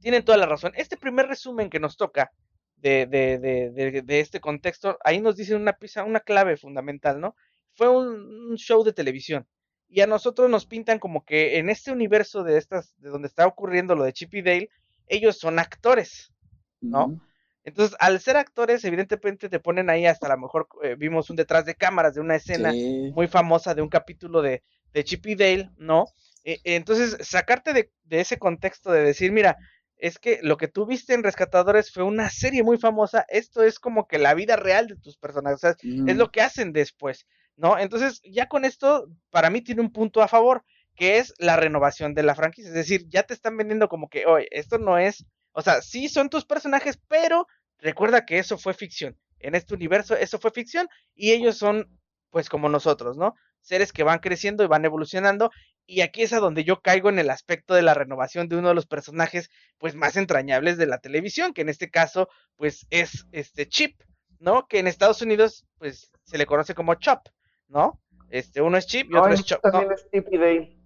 tienen 0.00 0.24
toda 0.24 0.38
la 0.38 0.46
razón. 0.46 0.72
Este 0.74 0.96
primer 0.96 1.26
resumen 1.26 1.70
que 1.70 1.80
nos 1.80 1.96
toca 1.96 2.32
de, 2.76 3.06
de, 3.06 3.38
de, 3.38 4.02
de 4.02 4.20
este 4.20 4.40
contexto, 4.40 4.98
ahí 5.04 5.20
nos 5.20 5.36
dicen 5.36 5.60
una 5.60 5.72
pieza, 5.74 6.04
una 6.04 6.20
clave 6.20 6.56
fundamental, 6.56 7.20
¿no? 7.20 7.36
Fue 7.74 7.88
un, 7.88 8.56
show 8.56 8.82
de 8.84 8.92
televisión. 8.92 9.46
Y 9.88 10.00
a 10.00 10.06
nosotros 10.06 10.50
nos 10.50 10.66
pintan 10.66 10.98
como 10.98 11.24
que 11.24 11.58
en 11.58 11.70
este 11.70 11.92
universo 11.92 12.42
de 12.42 12.58
estas, 12.58 12.94
de 12.98 13.10
donde 13.10 13.28
está 13.28 13.46
ocurriendo 13.46 13.94
lo 13.94 14.04
de 14.04 14.12
Chip 14.12 14.34
y 14.34 14.42
Dale, 14.42 14.70
ellos 15.06 15.38
son 15.38 15.58
actores, 15.58 16.32
¿no? 16.80 17.20
Entonces, 17.68 17.96
al 18.00 18.20
ser 18.20 18.36
actores, 18.36 18.84
evidentemente 18.84 19.48
te 19.48 19.60
ponen 19.60 19.90
ahí 19.90 20.06
hasta 20.06 20.26
a 20.26 20.30
lo 20.30 20.42
mejor 20.42 20.68
eh, 20.82 20.96
vimos 20.96 21.30
un 21.30 21.36
detrás 21.36 21.64
de 21.64 21.74
cámaras 21.74 22.14
de 22.14 22.20
una 22.20 22.36
escena 22.36 22.72
muy 23.12 23.28
famosa 23.28 23.74
de 23.74 23.82
un 23.82 23.88
capítulo 23.88 24.42
de, 24.42 24.62
de 24.92 25.04
Chip 25.04 25.26
y 25.26 25.34
Dale, 25.34 25.70
¿no? 25.76 26.06
E, 26.44 26.60
entonces, 26.64 27.16
sacarte 27.26 27.72
de, 27.72 27.90
de, 28.04 28.20
ese 28.20 28.38
contexto 28.38 28.90
de 28.90 29.02
decir, 29.02 29.32
mira, 29.32 29.56
es 29.96 30.18
que 30.18 30.38
lo 30.42 30.56
que 30.56 30.68
tú 30.68 30.86
viste 30.86 31.14
en 31.14 31.22
Rescatadores 31.22 31.92
fue 31.92 32.04
una 32.04 32.30
serie 32.30 32.62
muy 32.62 32.78
famosa, 32.78 33.26
esto 33.28 33.62
es 33.62 33.78
como 33.78 34.06
que 34.06 34.18
la 34.18 34.34
vida 34.34 34.56
real 34.56 34.86
de 34.86 34.96
tus 34.96 35.16
personajes, 35.16 35.56
o 35.56 35.58
sea, 35.58 35.76
es 36.06 36.16
lo 36.16 36.30
que 36.30 36.40
hacen 36.40 36.72
después, 36.72 37.26
¿no? 37.56 37.78
Entonces, 37.78 38.20
ya 38.24 38.46
con 38.46 38.64
esto, 38.64 39.08
para 39.30 39.50
mí 39.50 39.60
tiene 39.60 39.80
un 39.80 39.92
punto 39.92 40.22
a 40.22 40.28
favor, 40.28 40.64
que 40.94 41.18
es 41.18 41.34
la 41.38 41.56
renovación 41.56 42.14
de 42.14 42.22
la 42.22 42.34
franquicia, 42.34 42.68
es 42.68 42.74
decir, 42.74 43.06
ya 43.08 43.24
te 43.24 43.34
están 43.34 43.56
vendiendo 43.56 43.88
como 43.88 44.08
que, 44.08 44.26
oye, 44.26 44.48
esto 44.50 44.78
no 44.78 44.98
es, 44.98 45.26
o 45.52 45.62
sea, 45.62 45.82
sí 45.82 46.08
son 46.08 46.28
tus 46.28 46.44
personajes, 46.44 47.00
pero 47.08 47.46
recuerda 47.78 48.26
que 48.26 48.38
eso 48.38 48.58
fue 48.58 48.74
ficción, 48.74 49.16
en 49.40 49.54
este 49.54 49.74
universo 49.74 50.16
eso 50.16 50.38
fue 50.38 50.50
ficción 50.50 50.88
y 51.14 51.32
ellos 51.32 51.56
son, 51.56 51.88
pues 52.30 52.48
como 52.48 52.68
nosotros, 52.68 53.16
¿no? 53.16 53.34
Seres 53.60 53.92
que 53.92 54.02
van 54.02 54.18
creciendo 54.20 54.64
y 54.64 54.68
van 54.68 54.84
evolucionando 54.84 55.50
y 55.90 56.02
aquí 56.02 56.22
es 56.22 56.34
a 56.34 56.38
donde 56.38 56.64
yo 56.64 56.82
caigo 56.82 57.08
en 57.08 57.18
el 57.18 57.30
aspecto 57.30 57.74
de 57.74 57.80
la 57.80 57.94
renovación 57.94 58.48
de 58.48 58.56
uno 58.56 58.68
de 58.68 58.74
los 58.74 58.86
personajes 58.86 59.50
pues 59.78 59.94
más 59.94 60.16
entrañables 60.16 60.76
de 60.76 60.86
la 60.86 60.98
televisión, 60.98 61.54
que 61.54 61.62
en 61.62 61.70
este 61.70 61.90
caso 61.90 62.28
pues 62.56 62.86
es 62.90 63.26
este 63.32 63.66
Chip, 63.66 63.98
¿no? 64.38 64.68
Que 64.68 64.80
en 64.80 64.86
Estados 64.86 65.22
Unidos 65.22 65.66
pues 65.78 66.12
se 66.24 66.36
le 66.36 66.44
conoce 66.44 66.74
como 66.74 66.94
Chop, 66.96 67.28
¿no? 67.68 67.98
Este, 68.28 68.60
uno 68.60 68.76
es 68.76 68.86
Chip 68.86 69.10
y 69.10 69.16
otro 69.16 69.32
es 69.32 69.42
Chop. 69.44 69.62
También 69.62 69.92
es 69.92 70.06
Chip 70.10 70.26
y 70.30 70.36
Dale. 70.36 70.76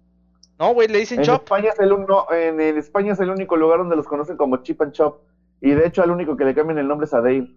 No, 0.57 0.73
güey, 0.73 0.87
le 0.87 0.99
dicen 0.99 1.19
en 1.19 1.25
Chop. 1.25 1.43
España 1.43 1.71
es 1.73 1.79
el 1.79 1.91
uno, 1.91 2.25
en, 2.31 2.61
España 2.77 3.11
es 3.11 3.19
el 3.19 3.29
único 3.29 3.57
lugar 3.57 3.79
donde 3.79 3.97
los 3.97 4.07
conocen 4.07 4.37
como 4.37 4.63
Chip 4.63 4.81
and 4.81 4.93
Chop. 4.93 5.21
Y 5.63 5.71
de 5.71 5.87
hecho 5.87 6.03
al 6.03 6.11
único 6.11 6.35
que 6.35 6.43
le 6.43 6.53
cambian 6.53 6.77
el 6.77 6.89
nombre 6.89 7.05
es 7.05 7.13
a 7.13 7.21
Dale. 7.21 7.55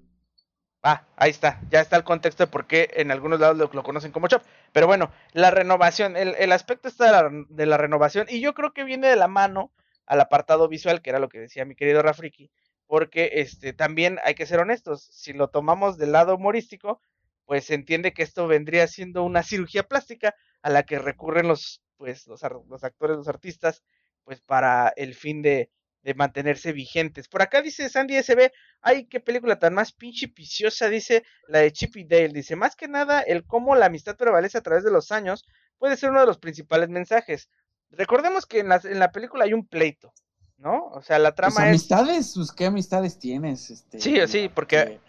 Ah, 0.81 1.05
ahí 1.17 1.31
está, 1.31 1.61
ya 1.71 1.81
está 1.81 1.97
el 1.97 2.05
contexto 2.05 2.45
de 2.45 2.47
por 2.47 2.69
qué 2.69 2.89
en 2.95 3.11
algunos 3.11 3.41
lados 3.41 3.75
lo, 3.75 3.83
conocen 3.83 4.13
como 4.13 4.29
Chop. 4.29 4.45
Pero 4.73 4.87
bueno, 4.87 5.11
la 5.33 5.51
renovación, 5.51 6.17
el, 6.17 6.37
el 6.39 6.53
aspecto 6.53 6.87
está 6.87 7.29
de 7.49 7.67
la, 7.67 7.77
renovación 7.77 8.29
y 8.31 8.41
yo 8.41 8.55
creo 8.55 8.73
que 8.73 8.85
viene 8.85 9.09
de 9.09 9.17
la 9.17 9.27
mano 9.27 9.73
al 10.07 10.21
apartado 10.21 10.69
visual, 10.69 11.03
que 11.03 11.11
era 11.11 11.19
lo 11.19 11.29
que 11.29 11.41
decía 11.41 11.65
mi 11.65 11.75
querido 11.75 12.01
Rafriki, 12.01 12.53
porque 12.87 13.29
este, 13.33 13.73
también 13.73 14.21
hay 14.23 14.37
que 14.37 14.47
ser 14.47 14.61
honestos, 14.61 15.03
si 15.03 15.33
lo 15.33 15.49
tomamos 15.49 15.99
del 15.99 16.13
lado 16.13 16.37
humorístico, 16.37 17.01
pues 17.45 17.65
se 17.65 17.75
entiende 17.75 18.15
que 18.15 18.23
esto 18.23 18.47
vendría 18.47 18.87
siendo 18.87 19.25
una 19.25 19.43
cirugía 19.43 19.83
plástica 19.83 20.37
a 20.63 20.71
la 20.71 20.85
que 20.85 21.01
recurren 21.01 21.49
los, 21.49 21.83
pues, 21.97 22.29
los 22.29 22.45
actores, 22.45 23.17
los 23.17 23.27
artistas, 23.27 23.83
pues 24.23 24.41
para 24.43 24.93
el 24.95 25.17
fin 25.17 25.43
de, 25.43 25.71
de 26.03 26.15
mantenerse 26.15 26.73
vigentes. 26.73 27.29
Por 27.29 27.43
acá 27.43 27.63
dice 27.63 27.89
Sandy 27.89 28.23
SB, 28.23 28.53
ay, 28.81 29.07
qué 29.07 29.21
película 29.21 29.59
tan 29.59 29.75
más 29.75 29.93
pinche 29.93 30.29
piciosa, 30.29 30.89
dice 30.89 31.25
la 31.49 31.59
de 31.59 31.73
Chip 31.73 31.97
y 31.97 32.05
Dale. 32.05 32.29
Dice, 32.29 32.55
más 32.57 32.77
que 32.77 32.89
nada, 32.89 33.21
el 33.21 33.45
cómo 33.45 33.75
la 33.75 33.87
amistad 33.87 34.17
prevalece 34.17 34.59
a 34.59 34.63
través 34.63 34.85
de 34.85 34.93
los 34.93 35.11
años 35.11 35.45
puede 35.79 35.97
ser 35.97 36.11
uno 36.11 36.21
de 36.21 36.27
los 36.27 36.39
principales 36.39 36.89
mensajes. 36.89 37.49
Recordemos 37.91 38.47
que 38.47 38.61
en 38.61 38.69
la, 38.69 38.81
en 38.83 38.99
la 38.99 39.13
película 39.13 39.45
hay 39.45 39.53
un 39.53 39.67
pleito, 39.67 40.13
¿no? 40.59 40.87
O 40.87 41.03
sea, 41.03 41.19
la 41.19 41.35
pues, 41.35 41.37
trama 41.37 41.67
es... 41.67 41.71
amistades, 41.71 42.33
pues, 42.35 42.53
¿qué 42.53 42.67
amistades 42.67 43.19
tienes? 43.19 43.71
Este, 43.71 44.01
sí, 44.01 44.19
sí, 44.27 44.51
porque 44.53 45.01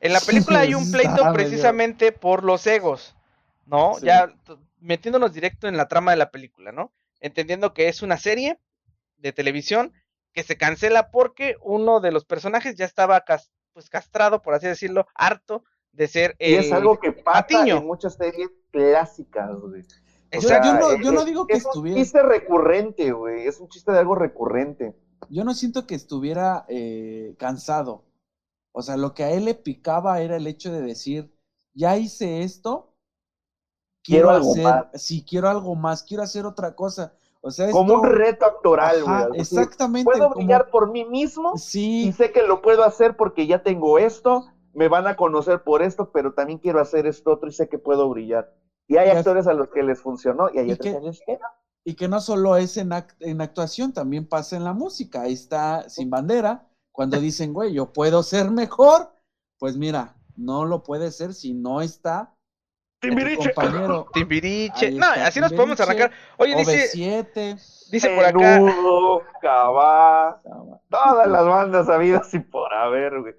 en 0.00 0.12
la 0.12 0.20
película 0.20 0.60
hay 0.60 0.74
un 0.74 0.90
pleito 0.90 1.22
precisamente 1.32 2.12
por 2.12 2.44
los 2.44 2.66
egos, 2.66 3.14
¿no? 3.66 3.98
Ya 4.00 4.32
metiéndonos 4.80 5.32
directo 5.32 5.68
en 5.68 5.76
la 5.76 5.88
trama 5.88 6.10
de 6.10 6.18
la 6.18 6.30
película, 6.30 6.72
¿no? 6.72 6.92
Entendiendo 7.20 7.72
que 7.72 7.88
es 7.88 8.02
una 8.02 8.18
serie 8.18 8.58
de 9.16 9.32
televisión 9.32 9.92
que 10.34 10.42
se 10.42 10.58
cancela 10.58 11.10
porque 11.10 11.56
uno 11.62 12.00
de 12.00 12.10
los 12.10 12.24
personajes 12.24 12.74
ya 12.76 12.84
estaba 12.84 13.24
pues 13.72 13.88
castrado, 13.88 14.42
por 14.42 14.54
así 14.54 14.66
decirlo, 14.66 15.06
harto 15.14 15.64
de 15.92 16.08
ser 16.08 16.36
el 16.40 16.52
y 16.52 16.54
es 16.56 16.72
algo 16.72 16.98
que 16.98 17.12
pasa 17.12 17.66
en 17.66 17.86
muchas 17.86 18.14
series 18.14 18.50
clásicas, 18.72 19.50
güey. 19.60 19.84
yo, 21.02 21.12
no, 21.12 21.24
digo 21.24 21.46
que 21.46 21.54
estuviera. 21.54 22.00
Es 22.00 22.08
un 22.08 22.18
chiste 22.18 22.22
recurrente, 22.22 23.12
güey. 23.12 23.46
Es 23.46 23.60
un 23.60 23.68
chiste 23.68 23.92
de 23.92 23.98
algo 23.98 24.16
recurrente. 24.16 24.96
Yo 25.30 25.44
no 25.44 25.54
siento 25.54 25.86
que 25.86 25.94
estuviera 25.94 26.66
eh, 26.68 27.36
cansado. 27.38 28.04
O 28.72 28.82
sea, 28.82 28.96
lo 28.96 29.14
que 29.14 29.22
a 29.22 29.30
él 29.30 29.44
le 29.44 29.54
picaba 29.54 30.20
era 30.20 30.36
el 30.36 30.48
hecho 30.48 30.72
de 30.72 30.82
decir, 30.82 31.32
ya 31.74 31.96
hice 31.96 32.42
esto, 32.42 32.92
quiero, 34.02 34.30
hacer, 34.30 34.90
si 34.94 35.24
quiero 35.24 35.48
algo 35.48 35.76
más, 35.76 36.02
quiero 36.02 36.24
hacer 36.24 36.44
otra 36.44 36.74
cosa 36.74 37.14
como 37.72 37.94
un 37.94 38.04
reto 38.04 38.46
actoral, 38.46 39.04
güey. 39.04 39.40
Exactamente. 39.40 40.10
Puedo 40.10 40.30
brillar 40.30 40.70
por 40.70 40.90
mí 40.90 41.04
mismo 41.04 41.56
sí. 41.56 42.08
y 42.08 42.12
sé 42.12 42.32
que 42.32 42.42
lo 42.42 42.62
puedo 42.62 42.84
hacer 42.84 43.16
porque 43.16 43.46
ya 43.46 43.62
tengo 43.62 43.98
esto, 43.98 44.46
me 44.72 44.88
van 44.88 45.06
a 45.06 45.16
conocer 45.16 45.62
por 45.62 45.82
esto, 45.82 46.10
pero 46.12 46.32
también 46.32 46.58
quiero 46.58 46.80
hacer 46.80 47.06
esto 47.06 47.32
otro 47.32 47.48
y 47.48 47.52
sé 47.52 47.68
que 47.68 47.78
puedo 47.78 48.08
brillar. 48.08 48.52
Y 48.86 48.96
hay 48.96 49.10
actores 49.10 49.46
a 49.46 49.54
los 49.54 49.68
que 49.68 49.82
les 49.82 50.00
funcionó 50.00 50.48
y 50.52 50.58
hay 50.58 50.72
otros 50.72 51.22
que, 51.24 51.32
no. 51.32 51.48
Y 51.84 51.94
que 51.94 52.08
no 52.08 52.20
solo 52.20 52.56
es 52.56 52.76
en, 52.76 52.90
en 53.20 53.40
actuación, 53.40 53.92
también 53.92 54.28
pasa 54.28 54.56
en 54.56 54.64
la 54.64 54.72
música. 54.72 55.22
Ahí 55.22 55.32
está 55.34 55.88
Sin 55.88 56.10
Bandera, 56.10 56.68
cuando 56.92 57.18
dicen, 57.18 57.52
güey, 57.52 57.72
yo 57.72 57.92
puedo 57.92 58.22
ser 58.22 58.50
mejor. 58.50 59.10
Pues 59.58 59.76
mira, 59.76 60.16
no 60.36 60.64
lo 60.64 60.82
puede 60.82 61.10
ser 61.10 61.34
si 61.34 61.54
no 61.54 61.80
está 61.80 62.33
Timbiriche. 63.08 63.54
Timbiriche. 64.12 64.90
No, 64.92 65.06
así 65.06 65.40
nos 65.40 65.52
podemos 65.52 65.80
arrancar. 65.80 66.10
Oye, 66.38 66.56
dice. 66.56 66.88
7 66.88 67.56
Dice 67.90 68.08
por 68.10 68.24
acá. 68.24 68.60
Cabá, 69.40 70.42
todas 70.90 71.28
las 71.28 71.44
bandas 71.44 71.88
habidas 71.88 72.32
y 72.34 72.40
por 72.40 72.72
haber, 72.72 73.20
güey. 73.20 73.34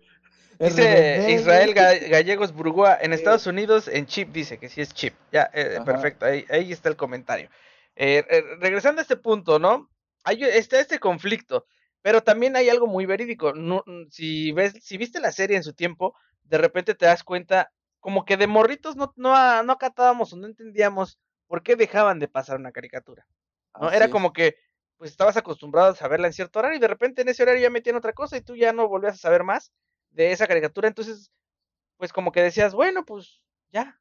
Dice 0.60 1.32
Israel 1.32 1.74
Gallegos 1.74 2.54
Burgoa, 2.54 2.98
en 3.02 3.12
Estados 3.12 3.46
Unidos, 3.48 3.90
en 3.90 4.06
chip, 4.06 4.32
dice 4.32 4.58
que 4.58 4.70
sí 4.70 4.80
es 4.80 4.94
chip. 4.94 5.14
Ya, 5.32 5.50
eh, 5.54 5.80
perfecto, 5.86 6.26
ahí, 6.26 6.46
ahí, 6.50 6.72
está 6.72 6.88
el 6.88 6.96
comentario. 6.96 7.50
Eh, 7.96 8.26
eh, 8.30 8.44
regresando 8.60 9.00
a 9.00 9.04
este 9.04 9.18
punto, 9.18 9.60
¿no? 9.60 9.90
Hay, 10.24 10.44
está 10.44 10.80
este 10.80 11.00
conflicto, 11.00 11.66
pero 12.02 12.24
también 12.24 12.56
hay 12.56 12.70
algo 12.70 12.88
muy 12.88 13.06
verídico. 13.06 13.54
No, 13.54 13.84
si, 14.10 14.54
ves, 14.54 14.76
si 14.82 14.98
viste 14.98 15.20
la 15.20 15.34
serie 15.34 15.58
en 15.58 15.64
su 15.64 15.74
tiempo, 15.74 16.16
de 16.44 16.58
repente 16.58 16.96
te 16.96 17.06
das 17.06 17.24
cuenta 17.24 17.72
como 18.06 18.24
que 18.24 18.38
de 18.38 18.46
morritos 18.46 18.96
no, 18.96 19.12
no, 19.16 19.64
no 19.64 19.74
acatábamos 19.74 20.32
o 20.32 20.38
no 20.38 20.46
entendíamos 20.46 21.18
por 21.48 21.64
qué 21.64 21.76
dejaban 21.76 22.20
de 22.20 22.28
pasar 22.28 22.60
una 22.60 22.72
caricatura. 22.72 23.26
¿no? 23.82 23.90
Era 23.90 24.12
como 24.12 24.32
que 24.32 24.58
pues 24.98 25.10
estabas 25.10 25.38
acostumbrado 25.38 25.96
a 26.00 26.08
verla 26.08 26.28
en 26.28 26.34
cierto 26.34 26.60
horario 26.60 26.78
y 26.78 26.80
de 26.80 26.88
repente 26.88 27.24
en 27.24 27.30
ese 27.30 27.42
horario 27.42 27.64
ya 27.64 27.72
metían 27.72 27.96
otra 27.96 28.14
cosa 28.14 28.38
y 28.38 28.42
tú 28.42 28.56
ya 28.56 28.74
no 28.74 28.88
volvías 28.88 29.16
a 29.16 29.18
saber 29.18 29.44
más 29.44 29.72
de 30.12 30.32
esa 30.32 30.46
caricatura. 30.46 30.88
Entonces, 30.88 31.32
pues 31.98 32.14
como 32.14 32.32
que 32.32 32.44
decías, 32.44 32.76
bueno, 32.76 33.04
pues 33.08 33.42
ya. 33.72 34.00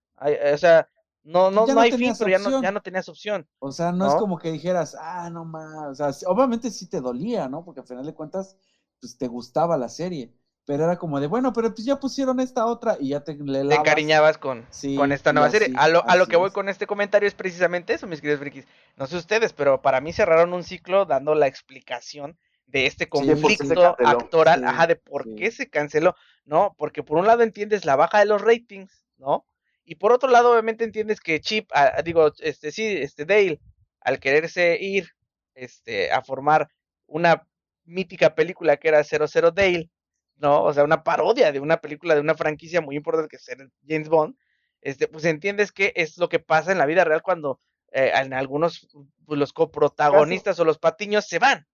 o 0.52 0.58
sea, 0.58 0.86
no, 1.22 1.50
no, 1.50 1.66
no 1.66 1.80
hay 1.80 1.92
fin, 1.92 2.12
pero 2.18 2.28
ya 2.28 2.38
no, 2.38 2.60
ya 2.60 2.72
no 2.72 2.82
tenías 2.82 3.08
opción. 3.08 3.48
O 3.58 3.72
sea, 3.72 3.90
no, 3.90 4.06
es 4.06 4.16
como 4.16 4.38
que 4.38 4.52
dijeras, 4.52 4.94
ah, 5.00 5.30
no 5.30 5.46
más. 5.46 5.98
O 5.98 6.12
sea, 6.12 6.30
obviamente 6.30 6.70
sí 6.70 6.90
te 6.90 7.00
dolía, 7.00 7.48
¿no? 7.48 7.64
Porque 7.64 7.80
al 7.80 7.86
final 7.86 8.04
de 8.04 8.12
cuentas, 8.12 8.58
pues 9.00 9.16
te 9.16 9.28
gustaba 9.28 9.78
la 9.78 9.88
serie 9.88 10.36
pero 10.66 10.84
era 10.84 10.96
como 10.96 11.20
de, 11.20 11.26
bueno, 11.26 11.52
pero 11.52 11.74
pues 11.74 11.84
ya 11.84 12.00
pusieron 12.00 12.40
esta 12.40 12.64
otra 12.66 12.96
y 12.98 13.10
ya 13.10 13.20
te 13.20 13.34
le 13.34 13.68
Te 13.68 13.74
encariñabas 13.74 14.38
con, 14.38 14.66
con 14.96 15.12
esta 15.12 15.32
nueva 15.32 15.50
serie. 15.50 15.74
A 15.76 15.88
lo, 15.88 16.08
a 16.08 16.16
lo 16.16 16.26
que 16.26 16.36
voy 16.36 16.50
con 16.50 16.68
este 16.68 16.86
comentario 16.86 17.28
es 17.28 17.34
precisamente 17.34 17.92
eso, 17.92 18.06
mis 18.06 18.20
queridos 18.20 18.40
frikis. 18.40 18.66
No 18.96 19.06
sé 19.06 19.16
ustedes, 19.16 19.52
pero 19.52 19.82
para 19.82 20.00
mí 20.00 20.12
cerraron 20.12 20.54
un 20.54 20.64
ciclo 20.64 21.04
dando 21.04 21.34
la 21.34 21.48
explicación 21.48 22.38
de 22.66 22.86
este 22.86 23.08
conflicto 23.08 23.96
actoral, 24.04 24.64
ajá, 24.64 24.86
de 24.86 24.96
por 24.96 25.34
qué 25.34 25.50
se 25.50 25.68
canceló, 25.68 26.16
¿no? 26.44 26.74
Porque 26.78 27.02
por 27.02 27.18
un 27.18 27.26
lado 27.26 27.42
entiendes 27.42 27.84
la 27.84 27.96
baja 27.96 28.18
de 28.18 28.26
los 28.26 28.40
ratings, 28.40 29.06
¿no? 29.18 29.46
Y 29.84 29.96
por 29.96 30.12
otro 30.12 30.30
lado, 30.30 30.50
obviamente 30.50 30.82
entiendes 30.84 31.20
que 31.20 31.40
Chip, 31.40 31.70
ah, 31.74 32.00
digo, 32.02 32.32
este, 32.38 32.72
sí, 32.72 32.86
este 32.86 33.26
Dale, 33.26 33.60
al 34.00 34.18
quererse 34.18 34.78
ir, 34.80 35.10
este, 35.54 36.10
a 36.10 36.22
formar 36.22 36.70
una 37.06 37.46
mítica 37.84 38.34
película 38.34 38.78
que 38.78 38.88
era 38.88 39.04
00 39.04 39.50
Dale, 39.50 39.90
¿no? 40.36 40.62
O 40.62 40.72
sea, 40.72 40.84
una 40.84 41.02
parodia 41.02 41.52
de 41.52 41.60
una 41.60 41.78
película 41.78 42.14
de 42.14 42.20
una 42.20 42.34
franquicia 42.34 42.80
muy 42.80 42.96
importante 42.96 43.28
que 43.28 43.36
es 43.36 43.46
James 43.86 44.08
Bond, 44.08 44.36
este, 44.80 45.08
pues 45.08 45.24
entiendes 45.24 45.72
que 45.72 45.92
es 45.96 46.18
lo 46.18 46.28
que 46.28 46.38
pasa 46.38 46.72
en 46.72 46.78
la 46.78 46.86
vida 46.86 47.04
real 47.04 47.22
cuando 47.22 47.60
eh, 47.92 48.12
en 48.14 48.34
algunos 48.34 48.88
pues, 49.24 49.38
los 49.38 49.52
coprotagonistas 49.52 50.58
o 50.60 50.64
los 50.64 50.78
patiños 50.78 51.26
se 51.26 51.38
van. 51.38 51.66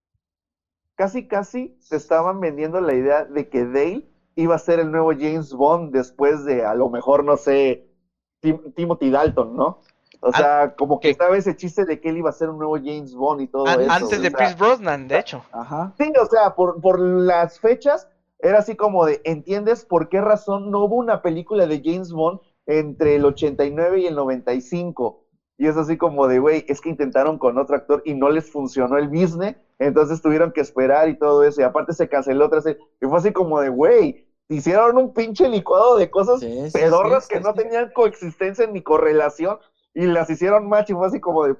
casi, 0.94 1.26
casi 1.26 1.76
se 1.80 1.96
estaban 1.96 2.40
vendiendo 2.40 2.80
la 2.80 2.94
idea 2.94 3.24
de 3.24 3.48
que 3.48 3.64
Dale 3.64 4.06
iba 4.36 4.54
a 4.54 4.58
ser 4.58 4.80
el 4.80 4.92
nuevo 4.92 5.12
James 5.12 5.52
Bond 5.52 5.92
después 5.92 6.44
de, 6.44 6.64
a 6.64 6.74
lo 6.74 6.88
mejor, 6.88 7.24
no 7.24 7.36
sé, 7.36 7.88
Timothy 8.40 9.10
Dalton, 9.10 9.56
¿no? 9.56 9.80
O 10.22 10.32
sea, 10.32 10.74
como 10.76 11.00
que 11.00 11.08
estaba 11.08 11.36
ese 11.38 11.56
chiste 11.56 11.86
de 11.86 11.98
que 11.98 12.10
él 12.10 12.18
iba 12.18 12.28
a 12.28 12.34
ser 12.34 12.50
un 12.50 12.58
nuevo 12.58 12.76
James 12.76 13.14
Bond 13.14 13.40
y 13.40 13.46
todo 13.46 13.66
eso. 13.66 13.90
Antes 13.90 14.20
de 14.20 14.30
Pierce 14.30 14.54
Brosnan, 14.54 15.08
de 15.08 15.18
hecho. 15.18 15.42
Ajá. 15.50 15.94
Sí, 15.96 16.12
o 16.20 16.26
sea, 16.26 16.54
por, 16.54 16.78
por 16.82 17.00
las 17.00 17.58
fechas, 17.58 18.06
era 18.42 18.58
así 18.58 18.76
como 18.76 19.04
de, 19.04 19.20
¿entiendes 19.24 19.84
por 19.84 20.08
qué 20.08 20.20
razón 20.20 20.70
no 20.70 20.84
hubo 20.84 20.96
una 20.96 21.22
película 21.22 21.66
de 21.66 21.80
James 21.84 22.12
Bond 22.12 22.40
entre 22.66 23.16
el 23.16 23.24
89 23.24 24.00
y 24.00 24.06
el 24.06 24.14
95? 24.14 25.24
Y 25.58 25.66
es 25.66 25.76
así 25.76 25.98
como 25.98 26.26
de, 26.26 26.38
güey, 26.38 26.64
es 26.68 26.80
que 26.80 26.88
intentaron 26.88 27.36
con 27.36 27.58
otro 27.58 27.76
actor 27.76 28.00
y 28.06 28.14
no 28.14 28.30
les 28.30 28.50
funcionó 28.50 28.96
el 28.96 29.08
business, 29.08 29.54
entonces 29.78 30.22
tuvieron 30.22 30.52
que 30.52 30.62
esperar 30.62 31.08
y 31.08 31.18
todo 31.18 31.44
eso. 31.44 31.60
Y 31.60 31.64
aparte 31.64 31.92
se 31.92 32.08
canceló 32.08 32.46
otra 32.46 32.62
serie. 32.62 32.80
Y 33.00 33.06
fue 33.06 33.18
así 33.18 33.30
como 33.30 33.60
de, 33.60 33.68
güey, 33.68 34.24
hicieron 34.48 34.96
un 34.96 35.12
pinche 35.12 35.48
licuado 35.48 35.96
de 35.96 36.10
cosas 36.10 36.42
pedorras 36.72 37.28
que 37.28 37.40
no 37.40 37.52
tenían 37.54 37.90
coexistencia 37.94 38.66
ni 38.66 38.82
correlación 38.82 39.58
y 39.94 40.06
las 40.06 40.30
hicieron 40.30 40.68
match 40.68 40.90
y 40.90 40.92
fue 40.94 41.06
así 41.06 41.20
como 41.20 41.44
de... 41.44 41.56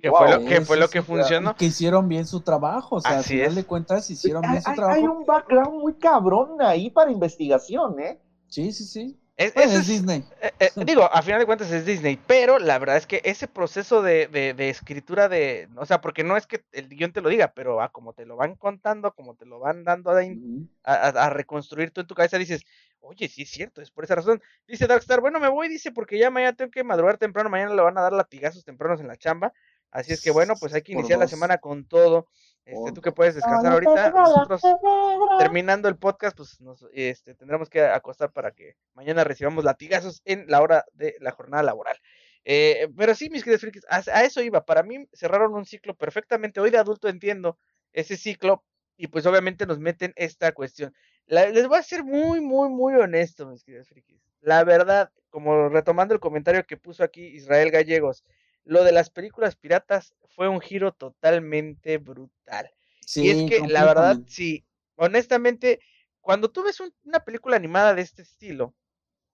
¿Qué 0.00 0.10
fue 0.10 0.30
lo 0.30 0.44
que, 0.44 0.60
fue 0.60 0.76
lo 0.76 0.88
que 0.88 1.02
funcionó? 1.02 1.56
Que 1.56 1.64
hicieron 1.64 2.08
bien 2.08 2.24
su 2.24 2.40
trabajo, 2.40 2.96
o 2.96 3.00
sea, 3.00 3.18
al 3.18 3.54
de 3.54 3.64
cuentas 3.64 4.08
hicieron 4.10 4.42
bien 4.42 4.62
su 4.62 4.72
trabajo. 4.72 4.96
Hay 4.96 5.04
un 5.04 5.26
background 5.26 5.80
muy 5.80 5.94
cabrón 5.94 6.62
ahí 6.62 6.90
para 6.90 7.10
investigación, 7.10 7.98
¿eh? 7.98 8.20
Sí, 8.46 8.72
sí, 8.72 8.84
sí. 8.84 9.18
Es, 9.38 9.86
Disney. 9.86 10.24
Eh, 10.42 10.50
eh, 10.58 10.70
digo, 10.84 11.04
a 11.04 11.22
final 11.22 11.38
de 11.38 11.46
cuentas 11.46 11.70
es 11.70 11.86
Disney, 11.86 12.18
pero 12.26 12.58
la 12.58 12.76
verdad 12.80 12.96
es 12.96 13.06
que 13.06 13.20
ese 13.24 13.46
proceso 13.46 14.02
de, 14.02 14.26
de, 14.26 14.68
escritura 14.68 15.28
de, 15.28 15.68
o 15.76 15.86
sea, 15.86 16.00
porque 16.00 16.24
no 16.24 16.36
es 16.36 16.48
que 16.48 16.64
el 16.72 16.88
guion 16.88 17.12
te 17.12 17.20
lo 17.20 17.28
diga, 17.28 17.52
pero 17.54 17.80
a 17.80 17.90
como 17.90 18.14
te 18.14 18.26
lo 18.26 18.34
van 18.34 18.56
contando, 18.56 19.12
como 19.14 19.36
te 19.36 19.46
lo 19.46 19.60
van 19.60 19.84
dando 19.84 20.10
a, 20.10 20.92
a, 20.92 21.30
reconstruir 21.30 21.92
tú 21.92 22.00
en 22.00 22.08
tu 22.08 22.16
cabeza, 22.16 22.36
dices, 22.36 22.64
oye, 23.00 23.28
sí 23.28 23.42
es 23.42 23.50
cierto, 23.50 23.80
es 23.80 23.90
por 23.90 24.04
esa 24.04 24.14
razón. 24.14 24.42
Dice 24.66 24.86
Darkstar, 24.86 25.20
bueno, 25.20 25.40
me 25.40 25.48
voy, 25.48 25.68
dice, 25.68 25.92
porque 25.92 26.18
ya 26.18 26.30
mañana 26.30 26.54
tengo 26.54 26.70
que 26.70 26.84
madrugar 26.84 27.18
temprano, 27.18 27.50
mañana 27.50 27.74
le 27.74 27.82
van 27.82 27.98
a 27.98 28.02
dar 28.02 28.12
latigazos 28.12 28.64
tempranos 28.64 29.00
en 29.00 29.08
la 29.08 29.16
chamba, 29.16 29.52
así 29.90 30.12
es 30.12 30.22
que 30.22 30.30
bueno, 30.30 30.54
pues 30.58 30.74
hay 30.74 30.82
que 30.82 30.92
iniciar 30.92 31.18
la 31.18 31.28
semana 31.28 31.58
con 31.58 31.86
todo. 31.86 32.28
Este, 32.64 32.92
tú 32.92 33.00
que 33.00 33.12
puedes 33.12 33.34
descansar 33.34 33.72
ahorita. 33.72 34.10
Nosotros, 34.10 34.60
terminando 35.38 35.88
el 35.88 35.96
podcast, 35.96 36.36
pues 36.36 36.60
nos 36.60 36.84
este, 36.92 37.34
tendremos 37.34 37.70
que 37.70 37.80
acostar 37.80 38.30
para 38.30 38.50
que 38.50 38.76
mañana 38.92 39.24
recibamos 39.24 39.64
latigazos 39.64 40.20
en 40.26 40.44
la 40.48 40.60
hora 40.60 40.84
de 40.92 41.16
la 41.20 41.30
jornada 41.30 41.62
laboral. 41.62 41.96
Eh, 42.44 42.88
pero 42.96 43.14
sí, 43.14 43.30
mis 43.30 43.42
queridos 43.42 43.62
frikis, 43.62 43.86
a, 43.88 44.22
eso 44.22 44.42
iba. 44.42 44.66
Para 44.66 44.82
mí 44.82 45.06
cerraron 45.14 45.54
un 45.54 45.64
ciclo 45.64 45.94
perfectamente. 45.94 46.60
Hoy 46.60 46.70
de 46.70 46.78
adulto 46.78 47.08
entiendo 47.08 47.58
ese 47.92 48.18
ciclo 48.18 48.64
y 48.98 49.06
pues 49.06 49.24
obviamente 49.24 49.64
nos 49.64 49.78
meten 49.78 50.12
esta 50.16 50.52
cuestión. 50.52 50.94
Les 51.28 51.68
voy 51.68 51.78
a 51.78 51.82
ser 51.82 52.04
muy, 52.04 52.40
muy, 52.40 52.68
muy 52.68 52.94
honesto, 52.94 53.46
mis 53.46 53.62
queridos 53.62 53.88
frikis. 53.88 54.20
La 54.40 54.64
verdad, 54.64 55.12
como 55.30 55.68
retomando 55.68 56.14
el 56.14 56.20
comentario 56.20 56.66
que 56.66 56.76
puso 56.76 57.04
aquí 57.04 57.22
Israel 57.22 57.70
Gallegos, 57.70 58.24
lo 58.64 58.84
de 58.84 58.92
las 58.92 59.10
películas 59.10 59.56
piratas 59.56 60.14
fue 60.34 60.48
un 60.48 60.60
giro 60.60 60.92
totalmente 60.92 61.98
brutal. 61.98 62.70
y 63.16 63.30
es 63.30 63.50
que 63.50 63.66
la 63.68 63.84
verdad, 63.84 64.18
sí, 64.26 64.64
honestamente, 64.96 65.80
cuando 66.20 66.50
tú 66.50 66.62
ves 66.62 66.80
una 67.04 67.20
película 67.20 67.56
animada 67.56 67.94
de 67.94 68.02
este 68.02 68.22
estilo, 68.22 68.74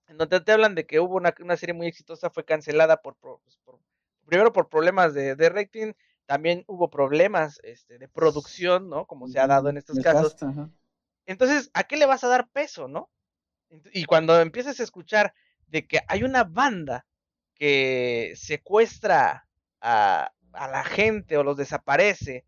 en 0.07 0.19
donde 0.19 0.41
te 0.41 0.53
hablan 0.53 0.75
de 0.75 0.87
que 0.87 1.01
hubo 1.01 1.17
una, 1.17 1.57
serie 1.57 1.75
muy 1.75 1.87
exitosa, 1.87 2.31
fue 2.31 2.45
cancelada 2.45 3.03
por, 3.03 3.17
pues, 3.17 3.59
primero 4.27 4.53
por 4.53 4.69
problemas 4.69 5.15
de, 5.15 5.35
rating, 5.49 5.93
también 6.27 6.65
hubo 6.67 6.91
problemas 6.91 7.61
este, 7.63 7.99
de 7.99 8.09
producción, 8.09 8.89
¿no? 8.89 9.07
Como 9.07 9.29
se 9.29 9.39
ha 9.41 9.47
dado 9.47 9.69
en 9.69 9.77
estos 9.77 9.99
casos. 9.99 10.37
Entonces, 11.27 11.71
¿a 11.75 11.85
qué 11.85 11.97
le 11.97 12.07
vas 12.07 12.25
a 12.25 12.29
dar 12.29 12.49
peso, 12.49 12.89
no? 12.89 13.11
Y 13.93 14.05
cuando 14.05 14.41
empiezas 14.41 14.79
a 14.79 14.83
escuchar 14.83 15.35
de 15.67 15.87
que 15.87 16.01
hay 16.09 16.23
una 16.23 16.45
banda 16.45 17.07
que 17.55 18.35
secuestra 18.37 19.47
a, 19.81 20.33
a 20.53 20.69
la 20.69 20.85
gente 20.85 21.37
o 21.37 21.45
los 21.45 21.57
desaparece, 21.57 22.45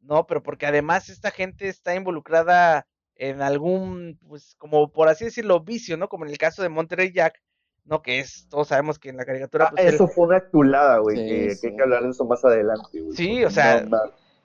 ¿no? 0.00 0.26
Pero 0.26 0.42
porque 0.42 0.66
además 0.66 1.08
esta 1.08 1.30
gente 1.30 1.68
está 1.68 1.94
involucrada 1.94 2.86
en 3.16 3.42
algún, 3.42 4.18
pues, 4.26 4.54
como 4.56 4.90
por 4.90 5.08
así 5.08 5.26
decirlo, 5.26 5.60
vicio, 5.60 5.96
¿no? 5.96 6.08
Como 6.08 6.24
en 6.24 6.30
el 6.30 6.38
caso 6.38 6.62
de 6.62 6.70
Monterey 6.70 7.12
Jack, 7.12 7.42
¿no? 7.84 8.00
Que 8.00 8.18
es, 8.18 8.46
todos 8.48 8.68
sabemos 8.68 8.98
que 8.98 9.10
en 9.10 9.18
la 9.18 9.26
caricatura. 9.26 9.66
Ah, 9.66 9.72
pues, 9.76 9.94
eso 9.94 10.08
fue 10.08 10.28
una 10.28 10.50
chulada, 10.50 10.98
güey, 10.98 11.16
que, 11.16 11.50
hay 11.62 11.76
que 11.76 11.82
hablar 11.82 12.02
de 12.02 12.10
eso 12.10 12.24
más 12.24 12.44
adelante, 12.44 13.00
güey. 13.00 13.12
Sí, 13.14 13.44
o 13.44 13.50
sea, 13.50 13.86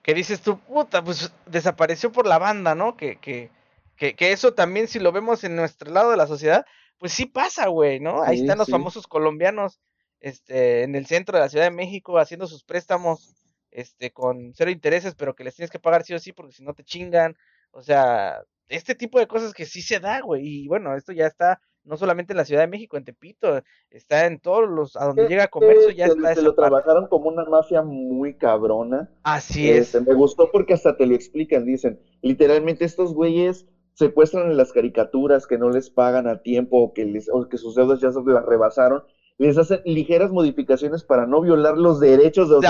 que 0.02 0.14
dices 0.14 0.42
tú, 0.42 0.60
puta, 0.60 1.04
pues 1.04 1.32
desapareció 1.46 2.12
por 2.12 2.28
la 2.28 2.38
banda, 2.38 2.76
¿no? 2.76 2.98
Que, 2.98 3.16
que, 3.16 3.50
que, 3.96 4.16
que 4.16 4.32
eso 4.32 4.54
también, 4.54 4.88
si 4.88 5.00
lo 5.00 5.12
vemos 5.12 5.44
en 5.44 5.56
nuestro 5.56 5.92
lado 5.92 6.12
de 6.12 6.18
la 6.18 6.28
sociedad, 6.28 6.66
pues 6.98 7.14
sí 7.14 7.26
pasa, 7.26 7.68
güey, 7.68 8.00
¿no? 8.00 8.24
Ahí 8.24 8.42
están 8.42 8.58
los 8.58 8.70
famosos 8.70 9.08
colombianos 9.08 9.80
este, 10.20 10.84
en 10.84 10.96
el 10.96 11.06
centro 11.06 11.38
de 11.38 11.44
la 11.44 11.50
Ciudad 11.50 11.66
de 11.66 11.72
México 11.72 12.18
haciendo 12.18 12.48
sus 12.48 12.64
préstamos 12.64 13.36
este, 13.72 14.12
con 14.12 14.54
cero 14.54 14.72
intereses, 14.72 15.16
pero 15.16 15.36
que 15.36 15.44
les 15.44 15.56
tienes 15.56 15.72
que 15.72 15.80
pagar 15.80 16.04
sí 16.04 16.14
o 16.14 16.20
sí 16.20 16.32
porque 16.32 16.54
si 16.54 16.64
no 16.64 16.74
te 16.74 16.84
chingan. 16.84 17.36
O 17.72 17.82
sea, 17.82 18.42
este 18.70 18.96
tipo 18.96 19.20
de 19.20 19.28
cosas 19.28 19.54
que 19.54 19.66
sí 19.66 19.82
se 19.82 20.00
da, 20.00 20.22
güey. 20.22 20.64
Y 20.64 20.68
bueno, 20.68 20.96
esto 20.96 21.12
ya 21.12 21.28
está 21.28 21.60
no 21.86 21.98
solamente 21.98 22.34
en 22.34 22.38
la 22.38 22.46
Ciudad 22.46 22.62
de 22.62 22.68
México, 22.68 22.98
en 22.98 23.06
Tepito, 23.06 23.62
está 23.92 24.26
en 24.26 24.40
todos 24.40 24.68
los, 24.68 24.96
a 24.96 25.06
donde 25.06 25.28
llega 25.28 25.48
comercio 25.48 25.92
ya 25.92 26.06
está. 26.06 26.34
Se 26.34 26.42
lo 26.42 26.56
trabajaron 26.56 27.08
como 27.08 27.30
una 27.30 27.46
mafia 27.46 27.84
muy 27.84 28.36
cabrona. 28.36 29.10
Así 29.24 29.70
es. 29.70 29.94
Este, 29.94 30.02
me 30.02 30.16
gustó 30.16 30.52
porque 30.52 30.74
hasta 30.74 30.98
te 30.98 31.06
lo 31.06 31.14
explican, 31.14 31.66
dicen, 31.66 32.00
literalmente 32.22 32.86
estos 32.86 33.14
güeyes 33.14 33.68
secuestran 33.96 34.52
en 34.52 34.58
las 34.58 34.72
caricaturas 34.72 35.48
que 35.48 35.58
no 35.58 35.70
les 35.70 35.90
pagan 35.90 36.28
a 36.28 36.42
tiempo 36.42 36.78
o 36.78 36.94
que, 36.94 37.06
les, 37.06 37.30
o 37.30 37.50
que 37.50 37.58
sus 37.58 37.76
deudas 37.76 38.00
ya 38.00 38.12
se 38.12 38.22
las 38.24 38.46
rebasaron 38.46 39.04
les 39.38 39.58
hacen 39.58 39.82
ligeras 39.86 40.32
modificaciones 40.32 41.04
para 41.04 41.26
no 41.26 41.42
violar 41.42 41.78
los 41.78 42.00
derechos 42.00 42.50
de 42.50 42.56
los 42.56 42.64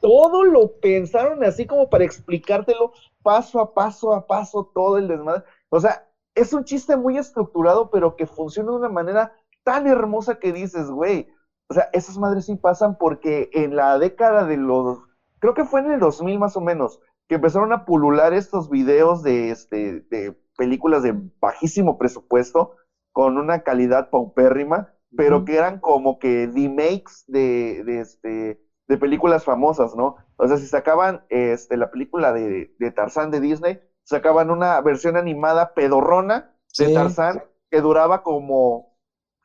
Todo 0.00 0.44
lo 0.44 0.72
pensaron 0.80 1.44
así 1.44 1.66
como 1.66 1.88
para 1.88 2.04
explicártelo 2.04 2.92
paso 3.22 3.60
a 3.60 3.74
paso 3.74 4.12
a 4.12 4.26
paso 4.26 4.70
todo 4.74 4.98
el 4.98 5.08
desmadre. 5.08 5.44
O 5.70 5.80
sea, 5.80 6.06
es 6.34 6.52
un 6.52 6.64
chiste 6.64 6.96
muy 6.96 7.16
estructurado, 7.16 7.90
pero 7.90 8.16
que 8.16 8.26
funciona 8.26 8.70
de 8.70 8.78
una 8.78 8.88
manera 8.88 9.32
tan 9.62 9.86
hermosa 9.86 10.38
que 10.38 10.52
dices, 10.52 10.90
güey, 10.90 11.28
o 11.68 11.74
sea, 11.74 11.88
esas 11.92 12.18
madres 12.18 12.46
sí 12.46 12.56
pasan 12.56 12.98
porque 12.98 13.50
en 13.52 13.76
la 13.76 13.98
década 13.98 14.44
de 14.44 14.56
los, 14.56 14.98
creo 15.38 15.54
que 15.54 15.64
fue 15.64 15.80
en 15.80 15.92
el 15.92 16.00
2000 16.00 16.38
más 16.38 16.56
o 16.56 16.60
menos, 16.60 17.00
que 17.28 17.36
empezaron 17.36 17.72
a 17.72 17.84
pulular 17.84 18.34
estos 18.34 18.70
videos 18.70 19.22
de, 19.22 19.50
este, 19.50 20.00
de 20.10 20.36
películas 20.56 21.02
de 21.02 21.14
bajísimo 21.40 21.98
presupuesto, 21.98 22.76
con 23.12 23.38
una 23.38 23.62
calidad 23.62 24.10
paupérrima, 24.10 24.92
pero 25.16 25.44
que 25.44 25.56
eran 25.56 25.78
como 25.78 26.18
que 26.18 26.50
remakes 26.52 27.24
de, 27.28 27.84
de, 27.84 28.00
este, 28.00 28.60
de 28.88 28.98
películas 28.98 29.44
famosas, 29.44 29.94
¿no? 29.94 30.16
O 30.36 30.48
sea, 30.48 30.56
si 30.56 30.66
sacaban 30.66 31.24
este, 31.28 31.76
la 31.76 31.92
película 31.92 32.32
de, 32.32 32.74
de 32.76 32.90
Tarzán 32.90 33.30
de 33.30 33.40
Disney, 33.40 33.80
sacaban 34.02 34.50
una 34.50 34.80
versión 34.80 35.16
animada 35.16 35.74
pedorrona 35.74 36.54
de 36.76 36.92
Tarzán 36.92 37.44
que 37.70 37.80
duraba 37.80 38.22
como 38.22 38.96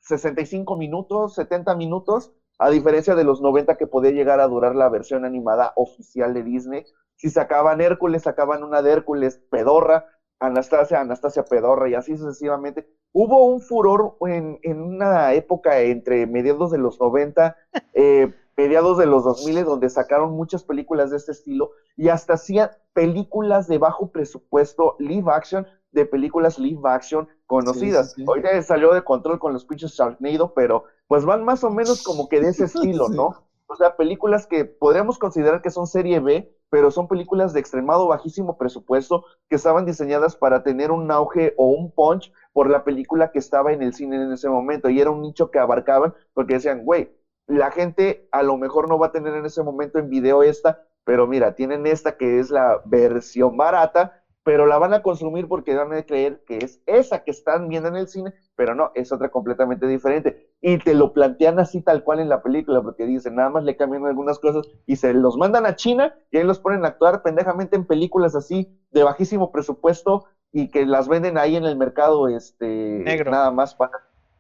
65 0.02 0.76
minutos, 0.78 1.36
70 1.36 1.76
minutos, 1.76 2.34
a 2.58 2.70
diferencia 2.70 3.16
de 3.16 3.24
los 3.24 3.42
90 3.42 3.78
que 3.78 3.88
podía 3.88 4.12
llegar 4.12 4.40
a 4.40 4.48
durar 4.48 4.76
la 4.76 4.90
versión 4.90 5.26
animada 5.26 5.74
oficial 5.76 6.34
de 6.34 6.44
Disney. 6.44 6.86
Si 7.20 7.30
sacaban 7.30 7.82
Hércules, 7.82 8.24
sacaban 8.24 8.63
una 8.63 8.82
de 8.82 8.93
Hércules 8.93 9.41
pedorra, 9.51 10.05
Anastasia, 10.39 11.01
Anastasia 11.01 11.43
Pedorra 11.43 11.89
y 11.89 11.93
así 11.93 12.15
sucesivamente. 12.15 12.88
Hubo 13.11 13.45
un 13.45 13.59
furor 13.59 14.15
en, 14.22 14.57
en 14.63 14.82
una 14.82 15.34
época 15.34 15.82
entre 15.82 16.26
mediados 16.28 16.72
de 16.72 16.78
los 16.78 16.97
90, 16.97 17.57
eh, 17.93 18.34
mediados 18.55 18.97
de 18.97 19.05
los 19.05 19.26
2000, 19.26 19.65
donde 19.65 19.89
sacaron 19.89 20.32
muchas 20.32 20.63
películas 20.63 21.11
de 21.11 21.17
este 21.17 21.34
estilo 21.34 21.72
y 21.97 22.07
hasta 22.07 22.36
hacían 22.36 22.70
películas 22.93 23.67
de 23.67 23.80
bajo 23.80 24.11
presupuesto, 24.11 24.95
live 24.99 25.30
action, 25.30 25.67
de 25.91 26.05
películas 26.05 26.57
live 26.57 26.82
action 26.86 27.28
conocidas. 27.47 28.15
Hoy 28.28 28.41
ya 28.41 28.61
salió 28.61 28.93
de 28.93 29.03
control 29.03 29.39
con 29.39 29.51
los 29.51 29.65
pinches 29.65 29.91
Sharknado, 29.91 30.53
pero 30.53 30.86
pues 31.07 31.26
van 31.26 31.43
más 31.43 31.65
o 31.65 31.70
menos 31.70 32.01
como 32.01 32.30
que 32.30 32.39
de 32.39 32.49
ese 32.51 32.63
estilo, 32.65 33.09
¿no? 33.09 33.49
O 33.67 33.76
sea, 33.76 33.97
películas 33.97 34.47
que 34.47 34.63
podríamos 34.63 35.20
considerar 35.20 35.61
que 35.61 35.70
son 35.70 35.86
serie 35.86 36.22
B, 36.22 36.55
pero 36.70 36.91
son 36.91 37.07
películas 37.07 37.53
de 37.53 37.59
extremado 37.59 38.07
bajísimo 38.07 38.57
presupuesto 38.57 39.26
que 39.49 39.55
estaban 39.55 39.86
diseñadas 39.86 40.36
para 40.36 40.63
tener 40.63 40.91
un 40.91 41.09
auge 41.11 41.53
o 41.57 41.67
un 41.67 41.91
punch 41.91 42.32
por 42.53 42.70
la 42.70 42.84
película 42.84 43.32
que 43.32 43.39
estaba 43.39 43.74
en 43.74 43.82
el 43.82 43.93
cine 43.93 44.17
en 44.17 44.32
ese 44.32 44.49
momento. 44.49 44.89
Y 44.89 44.99
era 44.99 45.09
un 45.09 45.22
nicho 45.22 45.51
que 45.51 45.59
abarcaban 45.59 46.13
porque 46.34 46.55
decían, 46.55 46.84
güey, 46.84 47.11
la 47.47 47.72
gente 47.72 48.28
a 48.32 48.43
lo 48.43 48.57
mejor 48.57 48.88
no 48.88 48.99
va 48.99 49.07
a 49.07 49.11
tener 49.11 49.34
en 49.34 49.45
ese 49.45 49.63
momento 49.63 49.97
en 49.97 50.09
video 50.09 50.43
esta, 50.43 50.84
pero 51.03 51.26
mira, 51.26 51.55
tienen 51.55 51.88
esta 51.88 52.15
que 52.17 52.39
es 52.39 52.51
la 52.51 52.82
versión 52.86 53.57
barata, 53.57 54.24
pero 54.43 54.67
la 54.67 54.78
van 54.78 54.93
a 54.93 55.01
consumir 55.01 55.47
porque 55.47 55.76
van 55.76 55.93
a 55.93 56.03
creer 56.03 56.43
que 56.45 56.59
es 56.59 56.82
esa 56.86 57.24
que 57.24 57.32
están 57.32 57.67
viendo 57.67 57.89
en 57.89 57.95
el 57.95 58.07
cine, 58.07 58.34
pero 58.55 58.76
no, 58.76 58.91
es 58.93 59.11
otra 59.11 59.30
completamente 59.30 59.88
diferente. 59.88 60.49
Y 60.62 60.78
te 60.78 60.93
lo 60.93 61.12
plantean 61.14 61.60
así 61.60 61.82
tal 61.82 62.03
cual 62.03 62.20
en 62.20 62.30
la 62.30 62.41
película, 62.41 62.82
porque 62.82 63.05
dicen, 63.05 63.36
nada 63.36 63.49
más 63.49 63.64
le 63.64 63.76
cambian 63.76 64.05
algunas 64.05 64.39
cosas 64.39 64.64
y 64.86 64.97
se 64.97 65.14
los 65.14 65.38
mandan 65.38 65.66
a 65.66 65.74
China 65.74 66.12
y 66.32 66.38
ahí 66.38 66.43
los 66.43 66.60
ponen 66.60 66.84
a 66.86 66.89
actuar 66.89 67.22
pendejamente 67.22 67.76
en 67.76 67.86
películas 67.86 68.36
así 68.36 68.68
de 68.91 69.03
bajísimo 69.03 69.51
presupuesto 69.51 70.22
y 70.51 70.68
que 70.68 70.86
las 70.86 71.07
venden 71.07 71.38
ahí 71.38 71.55
en 71.55 71.64
el 71.66 71.76
mercado, 71.78 72.28
este, 72.28 73.03
Negro. 73.05 73.32
nada 73.32 73.51
más 73.51 73.74
para... 73.74 73.91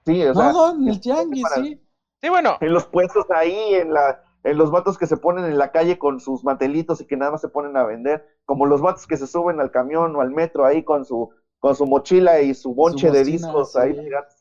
Sí, 0.05 0.23
o 0.23 0.33
sea, 0.33 0.49
No, 0.51 0.71
en 0.71 0.87
el 0.87 0.99
tianguis, 0.99 1.43
para- 1.43 1.61
sí. 1.63 1.79
Sí, 2.21 2.27
bueno, 2.29 2.57
en 2.59 2.73
los 2.73 2.85
puestos 2.85 3.23
ahí, 3.29 3.75
en 3.75 3.93
la 3.93 4.17
en 4.43 4.57
los 4.57 4.71
vatos 4.71 4.97
que 4.97 5.05
se 5.05 5.17
ponen 5.17 5.43
en 5.45 5.57
la 5.57 5.67
calle 5.67 5.97
con 5.97 6.19
sus 6.21 6.45
mantelitos 6.45 7.01
y 7.01 7.05
que 7.05 7.17
nada 7.17 7.31
más 7.31 7.41
se 7.41 7.49
ponen 7.49 7.75
a 7.75 7.83
vender, 7.83 8.21
como 8.45 8.65
los 8.65 8.79
vatos 8.81 9.05
que 9.05 9.17
se 9.17 9.27
suben 9.27 9.59
al 9.59 9.69
camión 9.69 10.15
o 10.15 10.21
al 10.21 10.31
metro 10.31 10.65
ahí 10.65 10.81
con 10.81 11.03
su 11.03 11.27
con 11.59 11.75
su 11.75 11.85
mochila 11.85 12.39
y 12.41 12.53
su 12.55 12.73
bonche 12.73 13.11
de 13.11 13.23
discos 13.23 13.73
sí. 13.73 13.79
ahí, 13.79 13.95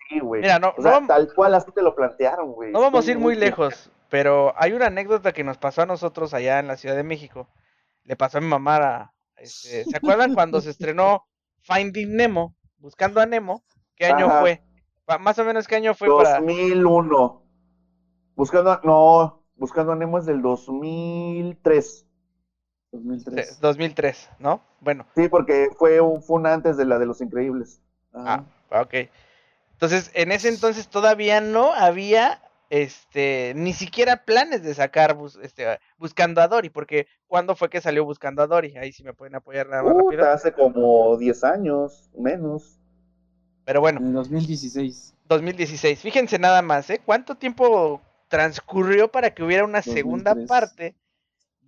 sí, 0.09 0.21
güey. 0.21 0.43
Mira, 0.43 0.59
no- 0.59 0.73
o 0.77 0.83
sea, 0.83 0.93
no 0.93 1.01
vam- 1.01 1.07
tal 1.09 1.35
cual 1.35 1.55
así 1.55 1.71
te 1.73 1.83
lo 1.83 1.95
plantearon, 1.95 2.53
güey. 2.53 2.73
no 2.73 2.81
vamos 2.81 3.07
a 3.07 3.11
ir 3.11 3.19
muy 3.19 3.35
lejos, 3.35 3.91
pero 4.09 4.53
hay 4.57 4.73
una 4.73 4.87
anécdota 4.87 5.33
que 5.33 5.45
nos 5.45 5.59
pasó 5.59 5.83
a 5.83 5.87
nosotros 5.87 6.33
allá 6.35 6.59
en 6.61 6.67
la 6.69 6.77
Ciudad 6.77 6.95
de 6.97 7.03
México. 7.03 7.49
Le 8.05 8.17
pasó 8.17 8.39
a 8.39 8.41
mi 8.41 8.47
mamá. 8.47 8.77
a- 8.77 9.13
este, 9.37 9.85
¿Se 9.85 9.97
acuerdan 10.27 10.35
cuando 10.35 10.61
se 10.61 10.71
estrenó 10.71 11.27
Finding 11.61 12.17
Nemo? 12.17 12.55
Buscando 12.79 13.21
a 13.21 13.27
Nemo. 13.27 13.65
¿Qué 13.97 14.07
año 14.07 14.27
Ajá. 14.27 14.41
fue? 14.41 14.63
Más 15.21 15.39
o 15.39 15.45
menos, 15.45 15.67
¿qué 15.67 15.77
año 15.77 15.95
fue 15.95 16.09
para...? 16.17 16.39
2001. 16.39 17.43
Buscando 18.37 18.71
a, 18.71 18.81
no, 18.85 19.43
buscando 19.57 19.93
a 19.93 19.97
Nemo 19.97 20.19
es 20.19 20.27
del 20.27 20.41
2003. 20.43 22.07
2003. 22.93 23.61
2003, 23.61 24.31
¿no? 24.39 24.63
Bueno, 24.81 25.07
Sí, 25.17 25.29
porque 25.29 25.69
fue 25.79 26.01
un 26.01 26.23
fue 26.23 26.37
una 26.37 26.53
antes 26.55 26.77
de 26.77 26.85
la 26.85 26.99
de 26.99 27.07
Los 27.07 27.21
Increíbles. 27.21 27.81
Ajá. 28.13 28.45
ah, 28.71 28.83
ok. 28.83 28.95
Entonces, 29.73 30.11
en 30.15 30.33
ese 30.33 30.49
entonces 30.49 30.89
todavía 30.89 31.41
no 31.41 31.73
había, 31.73 32.43
este, 32.71 33.53
ni 33.57 33.73
siquiera 33.73 34.25
planes 34.25 34.63
de 34.63 34.75
sacar 34.75 35.15
bus- 35.15 35.39
este, 35.43 35.79
Buscando 35.99 36.41
a 36.41 36.49
Dory, 36.49 36.71
porque 36.71 37.07
¿cuándo 37.29 37.55
fue 37.55 37.71
que 37.71 37.81
salió 37.81 38.05
Buscando 38.05 38.43
a 38.43 38.47
Dory? 38.47 38.77
Ahí 38.77 38.93
sí 38.93 39.03
me 39.05 39.13
pueden 39.15 39.35
apoyar 39.37 39.69
nada 39.69 39.83
más 39.83 39.93
rápido. 39.95 40.11
Puta, 40.23 40.33
hace 40.33 40.53
como 40.53 41.17
10 41.17 41.45
años, 41.45 42.11
menos. 42.17 42.79
Pero 43.65 43.81
bueno, 43.81 44.01
En 44.01 44.07
el 44.09 44.13
2016. 44.15 45.15
2016. 45.29 46.01
Fíjense 46.01 46.39
nada 46.39 46.63
más, 46.63 46.89
¿eh? 46.91 47.01
¿Cuánto 47.05 47.35
tiempo 47.37 48.01
transcurrió 48.29 49.09
para 49.09 49.33
que 49.35 49.43
hubiera 49.43 49.65
una 49.65 49.83
segunda 49.83 50.35
2003. 50.35 50.49
parte 50.49 50.95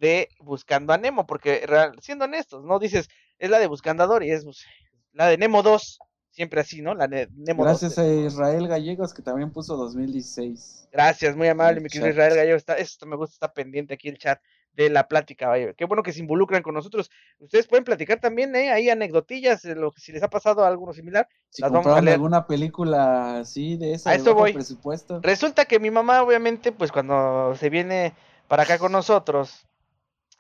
de 0.00 0.28
Buscando 0.40 0.92
a 0.92 0.98
Nemo? 0.98 1.26
Porque, 1.26 1.64
siendo 2.00 2.24
honestos, 2.24 2.64
no 2.64 2.78
dices, 2.78 3.08
es 3.38 3.50
la 3.50 3.58
de 3.58 3.68
Buscando 3.68 4.02
a 4.02 4.06
Dory, 4.06 4.30
es 4.32 4.44
pues, 4.44 4.64
la 5.12 5.26
de 5.28 5.38
Nemo 5.38 5.62
2. 5.62 5.98
Siempre 6.32 6.60
así, 6.60 6.80
¿no? 6.80 6.94
La 6.94 7.08
de 7.08 7.28
Nemo 7.34 7.64
2. 7.64 7.80
Gracias 7.80 7.98
a 7.98 8.06
Israel 8.06 8.68
Gallegos 8.68 9.12
que 9.12 9.20
también 9.20 9.52
puso 9.52 9.76
2016. 9.76 10.88
Gracias, 10.92 11.36
muy 11.36 11.48
amable, 11.48 11.80
mi 11.80 11.88
querido. 11.88 12.08
Israel 12.08 12.36
Gallo. 12.36 12.54
Está, 12.56 12.74
esto 12.74 13.04
me 13.04 13.16
gusta, 13.16 13.34
está 13.34 13.52
pendiente 13.52 13.94
aquí 13.94 14.08
el 14.08 14.16
chat 14.16 14.40
de 14.72 14.88
la 14.90 15.08
plática, 15.08 15.48
vaya. 15.48 15.74
Qué 15.74 15.84
bueno 15.84 16.04
que 16.04 16.12
se 16.12 16.20
involucran 16.20 16.62
con 16.62 16.74
nosotros. 16.74 17.10
Ustedes 17.40 17.66
pueden 17.66 17.84
platicar 17.84 18.20
también, 18.20 18.54
¿eh? 18.54 18.70
Ahí 18.70 18.88
anecdotillas, 18.88 19.62
de 19.62 19.74
lo 19.74 19.90
que 19.90 20.00
si 20.00 20.12
les 20.12 20.22
ha 20.22 20.30
pasado 20.30 20.64
algo 20.64 20.92
similar. 20.92 21.28
Si 21.50 21.62
Las 21.62 21.72
vamos 21.72 21.86
a 21.86 21.90
compraron 21.90 22.04
leer. 22.04 22.14
alguna 22.14 22.46
película 22.46 23.40
así 23.40 23.76
de 23.76 23.94
esa 23.94 24.10
A 24.10 24.12
de 24.12 24.20
eso 24.20 24.32
voy. 24.34 24.52
presupuesto. 24.52 25.20
Resulta 25.22 25.64
que 25.64 25.80
mi 25.80 25.90
mamá, 25.90 26.22
obviamente, 26.22 26.70
pues 26.70 26.92
cuando 26.92 27.56
se 27.56 27.68
viene 27.70 28.14
para 28.46 28.62
acá 28.62 28.78
con 28.78 28.92
nosotros, 28.92 29.66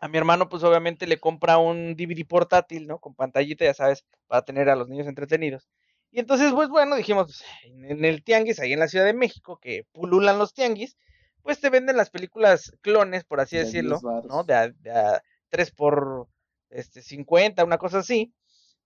a 0.00 0.08
mi 0.08 0.16
hermano, 0.16 0.48
pues 0.48 0.62
obviamente 0.64 1.06
le 1.06 1.20
compra 1.20 1.58
un 1.58 1.94
DVD 1.94 2.26
portátil, 2.26 2.86
¿no? 2.86 2.98
Con 2.98 3.14
pantallita, 3.14 3.64
ya 3.66 3.74
sabes, 3.74 4.06
para 4.26 4.42
tener 4.42 4.70
a 4.70 4.76
los 4.76 4.88
niños 4.88 5.06
entretenidos. 5.06 5.68
Y 6.10 6.20
entonces, 6.20 6.52
pues 6.52 6.68
bueno, 6.70 6.96
dijimos, 6.96 7.26
pues, 7.26 7.44
en 7.90 8.04
el 8.04 8.24
tianguis, 8.24 8.58
ahí 8.58 8.72
en 8.72 8.80
la 8.80 8.88
Ciudad 8.88 9.04
de 9.04 9.12
México, 9.12 9.58
que 9.60 9.84
pululan 9.92 10.38
los 10.38 10.54
tianguis, 10.54 10.96
pues 11.42 11.60
te 11.60 11.70
venden 11.70 11.98
las 11.98 12.10
películas 12.10 12.72
clones, 12.80 13.24
por 13.24 13.40
así 13.40 13.56
De 13.56 13.64
decirlo, 13.64 13.96
10 13.96 14.02
varos. 14.02 14.26
¿no? 14.26 14.44
De 14.44 14.54
a, 14.54 14.68
de 14.68 14.90
a 14.90 15.22
3 15.50 15.70
por 15.72 16.28
este, 16.70 17.02
50, 17.02 17.62
una 17.62 17.78
cosa 17.78 17.98
así. 17.98 18.32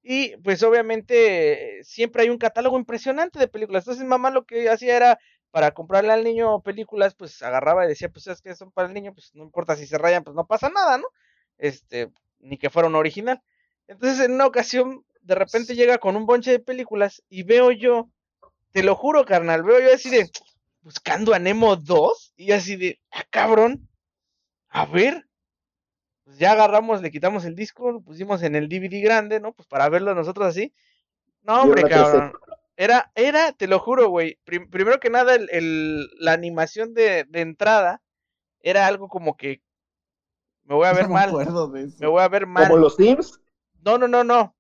Y 0.03 0.37
pues 0.39 0.63
obviamente 0.63 1.83
siempre 1.83 2.23
hay 2.23 2.29
un 2.29 2.39
catálogo 2.39 2.77
impresionante 2.79 3.39
de 3.39 3.49
películas. 3.49 3.85
Entonces 3.85 4.05
mamá 4.05 4.31
lo 4.31 4.45
que 4.45 4.69
hacía 4.69 4.97
era 4.97 5.19
para 5.55 5.71
comprarle 5.71 6.13
al 6.13 6.25
niño 6.25 6.63
películas, 6.63 7.15
pues 7.15 7.41
agarraba 7.41 7.85
y 7.85 7.89
decía, 7.89 8.09
pues 8.09 8.27
es 8.27 8.43
que 8.43 8.57
son 8.57 8.73
para 8.73 8.89
el 8.89 8.95
niño, 8.95 9.15
pues 9.15 9.33
no 9.37 9.45
importa 9.45 9.77
si 9.77 9.87
se 9.87 9.99
rayan, 9.99 10.25
pues 10.25 10.35
no 10.35 10.49
pasa 10.49 10.69
nada, 10.69 10.99
¿no? 10.99 11.07
Este, 11.59 12.11
ni 12.41 12.59
que 12.59 12.71
fuera 12.71 12.89
un 12.89 12.97
original. 12.97 13.41
Entonces 13.87 14.19
en 14.19 14.33
una 14.33 14.47
ocasión, 14.47 15.05
de 15.21 15.37
repente 15.37 15.77
llega 15.77 15.99
con 15.99 16.17
un 16.17 16.27
bonche 16.27 16.51
de 16.51 16.59
películas 16.59 17.23
y 17.29 17.45
veo 17.45 17.71
yo, 17.71 18.11
te 18.73 18.83
lo 18.83 18.97
juro, 18.97 19.25
carnal, 19.25 19.63
veo 19.63 19.79
yo 19.79 19.95
así 19.95 20.11
de, 20.11 20.29
buscando 20.81 21.33
a 21.35 21.39
Nemo 21.39 21.77
2 21.77 22.33
y 22.37 22.51
así 22.51 22.75
de, 22.75 23.01
ah, 23.13 23.23
cabrón, 23.31 23.89
a 24.71 24.87
ver. 24.87 25.25
Pues 26.25 26.37
ya 26.37 26.51
agarramos, 26.51 27.01
le 27.01 27.13
quitamos 27.13 27.45
el 27.45 27.55
disco, 27.55 27.93
lo 27.93 28.01
pusimos 28.01 28.43
en 28.43 28.57
el 28.57 28.69
DVD 28.69 29.01
grande, 29.05 29.39
¿no? 29.39 29.53
Pues 29.53 29.69
para 29.69 29.89
verlo 29.89 30.17
nosotros 30.17 30.49
así. 30.49 30.75
No, 31.43 31.63
hombre, 31.63 31.85
cabrón. 31.85 32.33
Era, 32.77 33.13
era, 33.15 33.53
te 33.53 33.67
lo 33.69 33.79
juro, 33.79 34.09
güey. 34.09 34.39
prim- 34.45 34.69
primero 34.71 34.99
que 35.01 35.11
nada, 35.11 35.35
el, 35.35 35.49
el- 35.53 36.09
la 36.19 36.33
animación 36.33 36.95
de, 36.95 37.25
de 37.29 37.41
entrada 37.41 38.03
era 38.61 38.87
algo 38.87 39.09
como 39.09 39.37
que 39.37 39.63
me 40.65 40.75
voy 40.75 40.87
a 40.87 40.93
ver 40.95 41.05
No 41.05 41.11
me 41.11 41.15
mal. 41.15 41.29
acuerdo 41.29 41.69
de 41.69 41.83
eso. 41.85 41.97
Me 42.01 42.07
voy 42.09 42.23
a 42.23 42.29
ver 42.29 42.47
mal. 42.47 42.65
Como 42.69 42.79
los 42.79 42.97
Sims. 42.97 43.41
No, 43.85 43.99
no, 43.99 44.09
no, 44.09 44.25
no. 44.25 44.55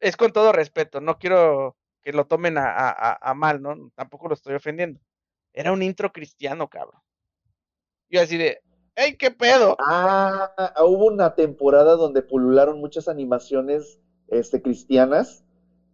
Es 0.00 0.16
con 0.16 0.32
todo 0.32 0.52
respeto. 0.52 1.00
No 1.00 1.18
quiero 1.18 1.76
que 2.02 2.12
lo 2.12 2.26
tomen 2.26 2.58
a, 2.58 2.70
a- 2.70 2.90
a- 3.12 3.30
a 3.30 3.34
mal, 3.34 3.60
¿no? 3.62 3.90
Tampoco 3.94 4.28
lo 4.28 4.34
estoy 4.34 4.54
ofendiendo. 4.54 5.00
Era 5.52 5.72
un 5.72 5.82
intro 5.82 6.12
cristiano, 6.12 6.68
cabrón. 6.68 7.00
Yo 8.10 8.20
así 8.22 8.36
de, 8.36 8.60
¡ey, 8.94 9.16
qué 9.16 9.30
pedo! 9.30 9.76
Ah, 9.78 10.52
hubo 10.84 11.06
una 11.06 11.34
temporada 11.34 11.96
donde 11.96 12.22
pulularon 12.22 12.78
muchas 12.80 13.08
animaciones 13.08 14.00
este, 14.28 14.62
cristianas, 14.62 15.44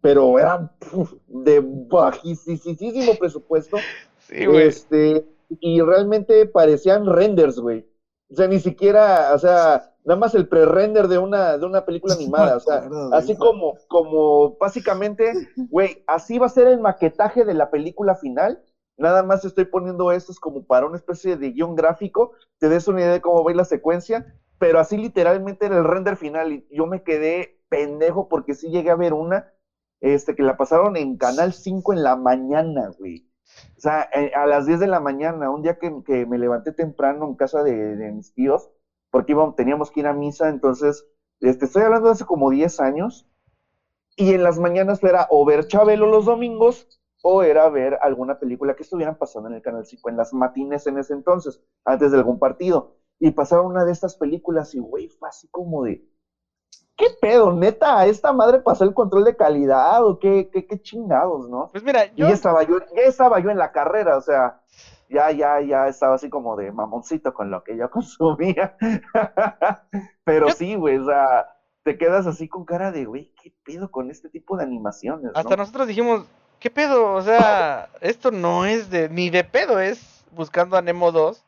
pero 0.02 0.38
eran 0.38 0.68
puf, 0.78 1.14
de 1.28 1.62
bajísimo 1.62 3.14
presupuesto. 3.18 3.78
Sí, 4.18 4.44
güey. 4.44 4.66
Este, 4.66 5.24
y 5.60 5.80
realmente 5.80 6.44
parecían 6.44 7.06
renders, 7.06 7.58
güey. 7.58 7.86
O 8.30 8.34
sea, 8.34 8.48
ni 8.48 8.58
siquiera, 8.58 9.32
o 9.32 9.38
sea, 9.38 9.80
nada 10.04 10.18
más 10.18 10.34
el 10.34 10.48
pre-render 10.48 11.06
de 11.06 11.18
una, 11.18 11.56
de 11.56 11.64
una 11.64 11.84
película 11.84 12.14
animada. 12.18 12.56
O 12.56 12.60
sea, 12.60 12.82
así 13.12 13.36
como, 13.36 13.74
como 13.88 14.56
básicamente, 14.58 15.32
güey, 15.70 16.02
así 16.06 16.38
va 16.38 16.46
a 16.46 16.50
ser 16.50 16.66
el 16.66 16.80
maquetaje 16.80 17.44
de 17.44 17.54
la 17.54 17.70
película 17.70 18.16
final. 18.16 18.60
Nada 18.98 19.22
más 19.22 19.44
estoy 19.44 19.64
poniendo 19.64 20.10
estos 20.10 20.38
como 20.38 20.64
para 20.64 20.86
una 20.86 20.96
especie 20.96 21.36
de 21.36 21.50
guion 21.52 21.74
gráfico, 21.76 22.32
te 22.58 22.68
des 22.68 22.88
una 22.88 23.00
idea 23.00 23.12
de 23.12 23.20
cómo 23.20 23.42
va 23.42 23.50
a 23.50 23.52
ir 23.52 23.56
la 23.56 23.64
secuencia, 23.64 24.24
pero 24.58 24.78
así 24.78 24.96
literalmente 24.96 25.66
era 25.66 25.78
el 25.78 25.84
render 25.84 26.16
final 26.16 26.52
y 26.52 26.66
yo 26.70 26.86
me 26.86 27.02
quedé 27.02 27.56
pendejo 27.68 28.28
porque 28.28 28.54
sí 28.54 28.68
llegué 28.68 28.90
a 28.90 28.96
ver 28.96 29.14
una, 29.14 29.46
este, 30.02 30.34
que 30.34 30.42
la 30.42 30.56
pasaron 30.56 30.96
en 30.96 31.16
Canal 31.16 31.54
5 31.54 31.94
en 31.94 32.02
la 32.02 32.16
mañana, 32.16 32.90
güey. 32.98 33.26
O 33.76 33.80
sea, 33.80 34.08
eh, 34.12 34.32
a 34.34 34.46
las 34.46 34.66
10 34.66 34.80
de 34.80 34.86
la 34.88 35.00
mañana, 35.00 35.50
un 35.50 35.62
día 35.62 35.78
que, 35.78 36.26
me 36.26 36.38
levanté 36.38 36.72
temprano 36.72 37.26
en 37.26 37.36
casa 37.36 37.62
de, 37.62 37.96
de 37.96 38.12
mis 38.12 38.34
tíos, 38.34 38.70
porque 39.10 39.32
íbamos, 39.32 39.56
teníamos 39.56 39.90
que 39.90 40.00
ir 40.00 40.06
a 40.06 40.12
misa, 40.12 40.48
entonces, 40.48 41.06
este, 41.40 41.66
estoy 41.66 41.82
hablando 41.82 42.08
de 42.08 42.12
hace 42.12 42.24
como 42.24 42.50
10 42.50 42.80
años, 42.80 43.28
y 44.16 44.34
en 44.34 44.42
las 44.42 44.58
mañanas 44.58 45.02
era 45.02 45.26
o 45.30 45.44
ver 45.44 45.66
Chabelo 45.68 46.06
los 46.06 46.26
domingos, 46.26 47.00
o 47.22 47.44
era 47.44 47.68
ver 47.68 47.98
alguna 48.02 48.38
película 48.38 48.74
que 48.74 48.82
estuvieran 48.82 49.16
pasando 49.16 49.48
en 49.48 49.54
el 49.54 49.62
Canal 49.62 49.86
5, 49.86 50.10
en 50.10 50.16
las 50.16 50.34
matines 50.34 50.86
en 50.88 50.98
ese 50.98 51.14
entonces, 51.14 51.62
antes 51.84 52.10
de 52.10 52.18
algún 52.18 52.38
partido. 52.40 52.96
Y 53.20 53.30
pasaron 53.30 53.66
una 53.66 53.84
de 53.84 53.92
estas 53.92 54.16
películas 54.16 54.74
y, 54.74 54.80
güey, 54.80 55.08
fue 55.08 55.28
así 55.28 55.46
como 55.48 55.84
de, 55.84 56.04
¿qué 57.02 57.08
pedo? 57.20 57.52
Neta, 57.52 57.98
¿a 57.98 58.06
esta 58.06 58.32
madre 58.32 58.60
pasó 58.60 58.84
el 58.84 58.94
control 58.94 59.24
de 59.24 59.34
calidad 59.34 60.04
o 60.06 60.20
qué, 60.20 60.48
qué, 60.52 60.66
qué 60.66 60.80
chingados, 60.80 61.48
no? 61.48 61.68
Pues 61.72 61.82
mira, 61.82 62.06
Y 62.06 62.14
yo, 62.14 62.28
ya 62.28 62.34
estaba 62.34 62.62
yo, 62.62 62.78
ya 62.94 63.02
estaba 63.02 63.40
yo 63.40 63.50
en 63.50 63.58
la 63.58 63.72
carrera, 63.72 64.16
o 64.16 64.20
sea, 64.20 64.60
ya, 65.08 65.32
ya, 65.32 65.60
ya 65.60 65.88
estaba 65.88 66.14
así 66.14 66.30
como 66.30 66.54
de 66.56 66.70
mamoncito 66.70 67.34
con 67.34 67.50
lo 67.50 67.64
que 67.64 67.76
yo 67.76 67.90
consumía. 67.90 68.76
Pero 70.24 70.48
Yo- 70.48 70.54
sí, 70.54 70.76
güey, 70.76 70.98
o 70.98 71.04
sea, 71.06 71.48
te 71.82 71.98
quedas 71.98 72.28
así 72.28 72.48
con 72.48 72.64
cara 72.64 72.92
de, 72.92 73.04
güey, 73.04 73.32
¿qué 73.42 73.52
pedo 73.64 73.90
con 73.90 74.08
este 74.08 74.28
tipo 74.28 74.56
de 74.56 74.62
animaciones? 74.62 75.32
hasta 75.34 75.50
¿no? 75.50 75.56
nosotros 75.56 75.88
dijimos, 75.88 76.24
¿qué 76.60 76.70
pedo? 76.70 77.14
O 77.14 77.22
sea, 77.22 77.88
esto 78.00 78.30
no 78.30 78.64
es 78.64 78.90
de, 78.90 79.08
ni 79.08 79.28
de 79.28 79.42
pedo, 79.42 79.80
es 79.80 80.24
buscando 80.30 80.76
a 80.76 80.82
Nemo 80.82 81.10
2, 81.10 81.44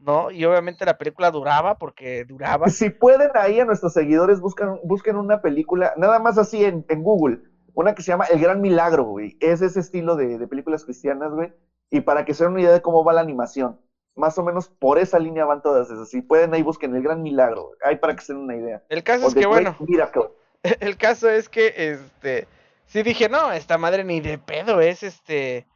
¿no? 0.00 0.30
Y 0.30 0.44
obviamente 0.44 0.84
la 0.84 0.98
película 0.98 1.30
duraba, 1.30 1.78
porque 1.78 2.24
duraba. 2.24 2.68
Si 2.68 2.90
pueden 2.90 3.30
ahí 3.34 3.60
a 3.60 3.64
nuestros 3.64 3.92
seguidores 3.92 4.40
buscan, 4.40 4.80
busquen 4.84 5.16
una 5.16 5.42
película, 5.42 5.92
nada 5.96 6.18
más 6.18 6.38
así 6.38 6.64
en, 6.64 6.84
en 6.88 7.02
Google, 7.02 7.40
una 7.74 7.94
que 7.94 8.02
se 8.02 8.08
llama 8.08 8.24
El 8.24 8.40
Gran 8.40 8.60
Milagro, 8.60 9.04
güey. 9.04 9.36
Es 9.40 9.62
ese 9.62 9.80
estilo 9.80 10.16
de, 10.16 10.38
de 10.38 10.48
películas 10.48 10.84
cristianas, 10.84 11.32
güey. 11.32 11.52
Y 11.90 12.00
para 12.00 12.24
que 12.24 12.34
se 12.34 12.44
den 12.44 12.52
una 12.52 12.62
idea 12.62 12.72
de 12.72 12.82
cómo 12.82 13.04
va 13.04 13.12
la 13.12 13.20
animación. 13.20 13.80
Más 14.16 14.36
o 14.38 14.44
menos 14.44 14.68
por 14.68 14.98
esa 14.98 15.18
línea 15.18 15.44
van 15.44 15.62
todas 15.62 15.90
esas. 15.90 16.08
Si 16.08 16.20
pueden 16.22 16.52
ahí 16.54 16.62
busquen 16.62 16.94
El 16.94 17.02
Gran 17.02 17.22
Milagro. 17.22 17.66
güey. 17.66 17.78
Ahí 17.84 17.96
para 17.96 18.14
que 18.16 18.22
se 18.22 18.32
den 18.32 18.42
una 18.42 18.56
idea. 18.56 18.82
El 18.88 19.02
caso 19.02 19.26
O 19.26 19.28
es 19.28 19.34
que, 19.34 19.46
bueno, 19.46 19.76
Miracle. 19.80 20.24
el 20.80 20.96
caso 20.96 21.28
es 21.28 21.48
que, 21.48 21.72
este, 21.76 22.48
sí 22.86 23.02
dije, 23.02 23.28
no, 23.28 23.52
esta 23.52 23.78
madre 23.78 24.04
ni 24.04 24.20
de 24.20 24.38
pedo 24.38 24.80
es, 24.80 25.02
este, 25.02 25.66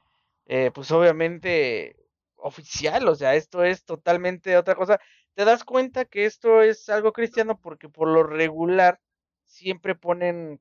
eh, 0.47 0.71
pues 0.75 0.91
obviamente 0.91 1.97
oficial, 2.45 3.09
o 3.09 3.15
sea, 3.15 3.35
esto 3.35 3.65
es 3.65 3.85
totalmente 3.85 4.57
otra 4.59 4.75
cosa. 4.75 5.01
Te 5.33 5.47
das 5.47 5.65
cuenta 5.65 6.05
que 6.05 6.27
esto 6.27 6.61
es 6.61 6.91
algo 6.91 7.13
cristiano 7.13 7.59
porque 7.59 7.89
por 7.89 8.07
lo 8.07 8.23
regular 8.23 9.01
siempre 9.45 9.95
ponen 9.95 10.61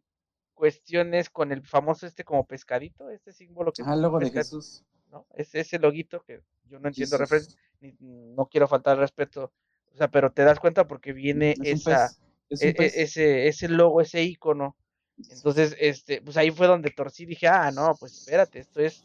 cuestiones 0.53 1.29
con 1.29 1.51
el 1.51 1.61
famoso 1.61 2.07
este 2.07 2.23
como 2.23 2.47
pescadito, 2.47 3.09
este 3.09 3.33
símbolo 3.33 3.73
que 3.73 3.83
Ah, 3.85 3.97
luego 3.97 4.19
de 4.19 4.31
Jesús. 4.31 4.85
¿no? 5.11 5.27
Es 5.35 5.53
ese 5.55 5.77
loguito 5.77 6.23
que 6.23 6.41
yo 6.69 6.79
no 6.79 6.87
entiendo 6.87 7.17
referencia, 7.17 7.59
no 7.99 8.45
quiero 8.45 8.69
faltar 8.69 8.97
respeto, 8.97 9.51
o 9.93 9.97
sea, 9.97 10.09
pero 10.09 10.31
te 10.31 10.43
das 10.43 10.61
cuenta 10.61 10.87
porque 10.87 11.11
viene 11.11 11.53
esa, 11.63 12.09
e, 12.49 12.69
e, 12.69 12.91
ese, 13.03 13.47
ese 13.47 13.67
logo, 13.67 13.99
ese 13.99 14.23
icono. 14.23 14.77
Entonces, 15.29 15.75
este, 15.79 16.21
pues 16.21 16.37
ahí 16.37 16.49
fue 16.49 16.67
donde 16.67 16.91
torcí, 16.91 17.25
dije, 17.25 17.47
ah, 17.47 17.71
no, 17.71 17.93
pues 17.99 18.19
espérate, 18.19 18.59
esto 18.59 18.79
es, 18.79 19.03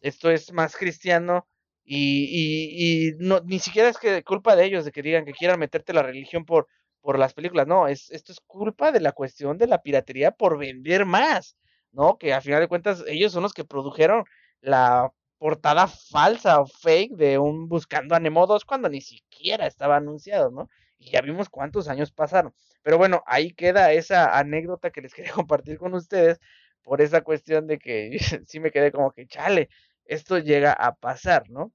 esto 0.00 0.30
es 0.30 0.52
más 0.52 0.76
cristiano 0.76 1.46
y, 1.84 2.24
y, 2.30 3.08
y 3.08 3.12
no, 3.18 3.40
ni 3.40 3.58
siquiera 3.58 3.88
es 3.88 3.98
que 3.98 4.22
culpa 4.22 4.56
de 4.56 4.64
ellos 4.64 4.84
de 4.84 4.92
que 4.92 5.02
digan 5.02 5.24
que 5.24 5.32
quieran 5.32 5.58
meterte 5.58 5.92
la 5.92 6.02
religión 6.02 6.44
por, 6.44 6.68
por 7.00 7.18
las 7.18 7.34
películas, 7.34 7.66
no, 7.66 7.88
es, 7.88 8.10
esto 8.10 8.32
es 8.32 8.40
culpa 8.46 8.92
de 8.92 9.00
la 9.00 9.12
cuestión 9.12 9.58
de 9.58 9.66
la 9.66 9.82
piratería 9.82 10.30
por 10.32 10.58
vender 10.58 11.04
más, 11.06 11.56
¿no? 11.92 12.16
Que 12.18 12.32
a 12.32 12.40
final 12.40 12.60
de 12.60 12.68
cuentas 12.68 13.04
ellos 13.08 13.32
son 13.32 13.42
los 13.42 13.52
que 13.52 13.64
produjeron 13.64 14.24
la 14.60 15.10
portada 15.38 15.88
falsa 15.88 16.60
o 16.60 16.66
fake 16.66 17.16
de 17.16 17.38
un 17.38 17.68
Buscando 17.68 18.14
a 18.14 18.20
Nemo 18.20 18.46
2 18.46 18.64
cuando 18.64 18.88
ni 18.88 19.00
siquiera 19.00 19.66
estaba 19.66 19.96
anunciado, 19.96 20.50
¿no? 20.52 20.68
Y 20.98 21.10
ya 21.10 21.20
vimos 21.20 21.48
cuántos 21.48 21.88
años 21.88 22.12
pasaron. 22.12 22.54
Pero 22.82 22.96
bueno, 22.98 23.22
ahí 23.26 23.52
queda 23.52 23.92
esa 23.92 24.38
anécdota 24.38 24.90
que 24.90 25.00
les 25.00 25.12
quería 25.12 25.32
compartir 25.46 25.78
con 25.78 25.94
ustedes 25.94 26.38
por 26.82 27.00
esa 27.00 27.22
cuestión 27.22 27.66
de 27.66 27.78
que 27.78 28.18
sí 28.46 28.60
me 28.60 28.70
quedé 28.70 28.92
como 28.92 29.10
que, 29.12 29.26
chale, 29.26 29.68
esto 30.04 30.38
llega 30.38 30.72
a 30.72 30.94
pasar, 30.94 31.48
¿no? 31.50 31.72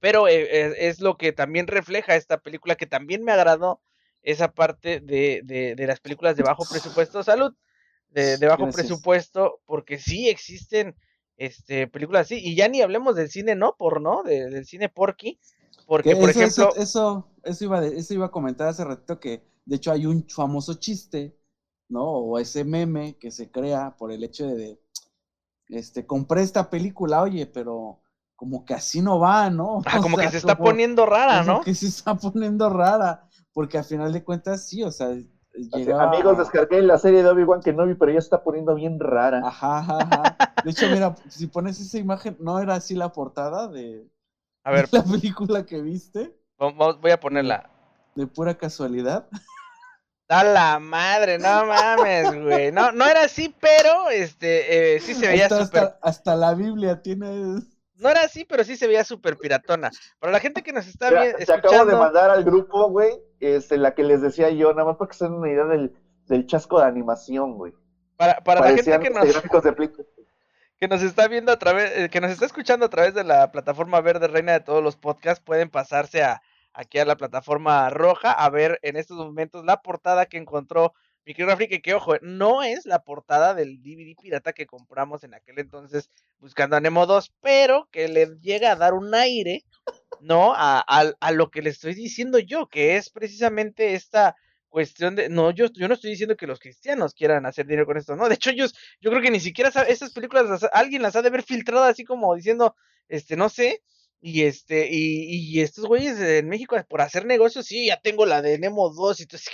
Pero 0.00 0.28
eh, 0.28 0.42
eh, 0.42 0.74
es 0.88 1.00
lo 1.00 1.16
que 1.16 1.32
también 1.32 1.66
refleja 1.66 2.16
esta 2.16 2.38
película 2.38 2.74
que 2.74 2.86
también 2.86 3.22
me 3.22 3.32
agradó 3.32 3.82
esa 4.22 4.52
parte 4.52 5.00
de, 5.00 5.42
de, 5.44 5.74
de 5.74 5.86
las 5.86 6.00
películas 6.00 6.36
de 6.36 6.42
bajo 6.42 6.64
presupuesto 6.70 7.22
salud, 7.22 7.54
de, 8.08 8.38
de 8.38 8.46
bajo 8.46 8.70
presupuesto, 8.70 9.60
porque 9.66 9.98
sí 9.98 10.28
existen 10.28 10.96
este, 11.36 11.86
películas 11.86 12.22
así. 12.22 12.38
Y 12.42 12.54
ya 12.54 12.68
ni 12.68 12.82
hablemos 12.82 13.16
del 13.16 13.30
cine 13.30 13.54
no 13.54 13.76
por, 13.78 14.00
¿no? 14.00 14.22
del 14.22 14.64
cine 14.66 14.88
porky. 14.88 15.38
Porque, 15.86 16.14
por 16.14 16.30
ejemplo. 16.30 16.72
Eso, 16.76 17.26
eso, 17.44 17.64
iba 17.64 17.84
eso 17.84 18.14
iba 18.14 18.26
a 18.26 18.30
comentar 18.30 18.68
hace 18.68 18.84
ratito 18.84 19.18
que, 19.18 19.42
de 19.64 19.76
hecho, 19.76 19.90
hay 19.90 20.06
un 20.06 20.28
famoso 20.28 20.74
chiste, 20.74 21.36
¿no? 21.88 22.04
O 22.04 22.38
ese 22.38 22.64
meme 22.64 23.16
que 23.18 23.30
se 23.30 23.50
crea 23.50 23.96
por 23.96 24.12
el 24.12 24.22
hecho 24.22 24.46
de, 24.46 24.78
este, 25.70 26.06
compré 26.06 26.42
esta 26.42 26.70
película, 26.70 27.22
oye, 27.22 27.46
pero 27.46 28.00
como 28.36 28.64
que 28.64 28.74
así 28.74 29.00
no 29.02 29.18
va, 29.18 29.50
¿no? 29.50 29.82
Ah, 29.86 30.00
como 30.00 30.16
que 30.16 30.30
se 30.30 30.38
está 30.38 30.56
poniendo 30.56 31.06
rara, 31.06 31.42
¿no? 31.44 31.60
Que 31.60 31.74
se 31.74 31.86
está 31.86 32.14
poniendo 32.14 32.68
rara, 32.70 33.28
porque 33.52 33.78
al 33.78 33.84
final 33.84 34.12
de 34.12 34.24
cuentas 34.24 34.66
sí, 34.66 34.82
o 34.82 34.90
sea, 34.90 35.14
Amigos, 35.98 36.38
descargué 36.38 36.80
la 36.80 36.96
serie 36.96 37.22
de 37.22 37.28
Obi-Wan 37.28 37.60
que 37.60 37.72
no 37.72 37.84
vi, 37.84 37.94
pero 37.94 38.12
ya 38.12 38.18
está 38.18 38.42
poniendo 38.42 38.74
bien 38.74 38.98
rara. 39.00 39.42
Ajá, 39.44 39.78
ajá, 39.78 40.36
De 40.64 40.70
hecho, 40.70 40.88
mira, 40.88 41.14
si 41.28 41.48
pones 41.48 41.80
esa 41.80 41.98
imagen, 41.98 42.36
¿no 42.38 42.60
era 42.60 42.74
así 42.76 42.94
la 42.94 43.12
portada 43.12 43.66
de, 43.68 44.08
a 44.64 44.70
ver, 44.70 44.88
la 44.92 45.02
película 45.02 45.66
que 45.66 45.82
viste? 45.82 46.36
voy 46.58 47.10
a 47.10 47.18
ponerla. 47.20 47.70
De 48.14 48.26
pura 48.26 48.54
casualidad. 48.54 49.28
A 50.30 50.44
la 50.44 50.78
madre, 50.78 51.38
no 51.38 51.66
mames, 51.66 52.40
güey. 52.40 52.70
No, 52.70 52.92
no 52.92 53.04
era 53.04 53.24
así, 53.24 53.52
pero 53.60 54.10
este, 54.10 54.94
eh, 54.94 55.00
sí 55.00 55.14
se 55.14 55.26
veía 55.26 55.48
súper. 55.48 55.96
Hasta, 56.00 56.36
la 56.36 56.54
Biblia 56.54 57.02
tiene. 57.02 57.60
No 57.96 58.08
era 58.08 58.22
así, 58.22 58.44
pero 58.44 58.62
sí 58.62 58.76
se 58.76 58.86
veía 58.86 59.02
súper 59.02 59.36
piratona. 59.36 59.90
Para 60.20 60.32
la 60.32 60.38
gente 60.38 60.62
que 60.62 60.72
nos 60.72 60.86
está 60.86 61.10
viendo. 61.10 61.44
Se 61.44 61.52
acabo 61.52 61.84
de 61.84 61.96
mandar 61.96 62.30
al 62.30 62.44
grupo, 62.44 62.88
güey, 62.90 63.10
este, 63.40 63.76
la 63.76 63.92
que 63.96 64.04
les 64.04 64.22
decía 64.22 64.50
yo, 64.50 64.72
nada 64.72 64.84
más 64.84 64.98
para 64.98 65.10
que 65.10 65.16
se 65.16 65.24
den 65.24 65.34
una 65.34 65.50
idea 65.50 65.64
del, 65.64 65.92
del 66.28 66.46
chasco 66.46 66.78
de 66.78 66.86
animación, 66.86 67.56
güey. 67.56 67.74
Para, 68.16 68.40
para 68.44 68.60
la 68.60 68.68
gente 68.68 69.00
que 69.00 69.10
nos, 69.10 69.26
que 70.78 70.88
nos 70.88 71.02
está 71.02 71.26
viendo 71.26 71.50
a 71.50 71.58
través, 71.58 71.90
eh, 71.96 72.08
que 72.08 72.20
nos 72.20 72.30
está 72.30 72.46
escuchando 72.46 72.86
a 72.86 72.90
través 72.90 73.14
de 73.14 73.24
la 73.24 73.50
plataforma 73.50 74.00
verde 74.00 74.28
reina 74.28 74.52
de 74.52 74.60
todos 74.60 74.82
los 74.82 74.96
podcasts, 74.96 75.42
pueden 75.44 75.70
pasarse 75.70 76.22
a 76.22 76.40
aquí 76.72 76.98
a 76.98 77.04
la 77.04 77.16
plataforma 77.16 77.90
roja 77.90 78.32
a 78.32 78.48
ver 78.50 78.78
en 78.82 78.96
estos 78.96 79.16
momentos 79.16 79.64
la 79.64 79.82
portada 79.82 80.26
que 80.26 80.38
encontró 80.38 80.94
mi 81.24 81.34
querido 81.34 81.56
que, 81.82 81.94
ojo, 81.94 82.14
no 82.22 82.62
es 82.62 82.86
la 82.86 83.02
portada 83.02 83.54
del 83.54 83.82
DVD 83.82 84.16
pirata 84.20 84.52
que 84.52 84.66
compramos 84.66 85.22
en 85.22 85.34
aquel 85.34 85.58
entonces 85.58 86.10
buscando 86.38 86.76
a 86.76 86.80
Nemo 86.80 87.06
2, 87.06 87.34
pero 87.40 87.88
que 87.92 88.08
le 88.08 88.38
llega 88.40 88.72
a 88.72 88.76
dar 88.76 88.94
un 88.94 89.14
aire 89.14 89.64
¿no? 90.20 90.52
A, 90.54 90.80
a, 90.80 91.32
lo 91.32 91.50
que 91.50 91.62
le 91.62 91.70
estoy 91.70 91.94
diciendo 91.94 92.38
yo, 92.38 92.68
que 92.68 92.96
es 92.96 93.10
precisamente 93.10 93.94
esta 93.94 94.36
cuestión 94.68 95.16
de, 95.16 95.28
no, 95.28 95.50
yo, 95.50 95.66
yo 95.72 95.88
no 95.88 95.94
estoy 95.94 96.10
diciendo 96.10 96.36
que 96.36 96.46
los 96.46 96.60
cristianos 96.60 97.14
quieran 97.14 97.46
hacer 97.46 97.66
dinero 97.66 97.86
con 97.86 97.96
esto, 97.96 98.16
no, 98.16 98.28
de 98.28 98.34
hecho 98.34 98.50
ellos, 98.50 98.74
yo 99.00 99.10
creo 99.10 99.22
que 99.22 99.30
ni 99.30 99.40
siquiera 99.40 99.70
sabe, 99.70 99.90
esas 99.90 100.12
películas 100.12 100.64
alguien 100.72 101.02
las 101.02 101.16
ha 101.16 101.22
de 101.22 101.28
haber 101.28 101.42
filtrado 101.42 101.84
así 101.84 102.04
como 102.04 102.34
diciendo, 102.34 102.76
este, 103.08 103.36
no 103.36 103.48
sé, 103.48 103.82
y 104.20 104.42
este, 104.42 104.88
y, 104.90 105.24
y 105.30 105.60
estos 105.60 105.86
güeyes 105.86 106.20
en 106.20 106.48
México 106.48 106.76
por 106.88 107.00
hacer 107.00 107.24
negocios, 107.24 107.66
sí, 107.66 107.86
ya 107.86 108.00
tengo 108.00 108.26
la 108.26 108.42
de 108.42 108.58
Nemo 108.58 108.90
2 108.90 109.20
y 109.20 109.22
entonces, 109.22 109.48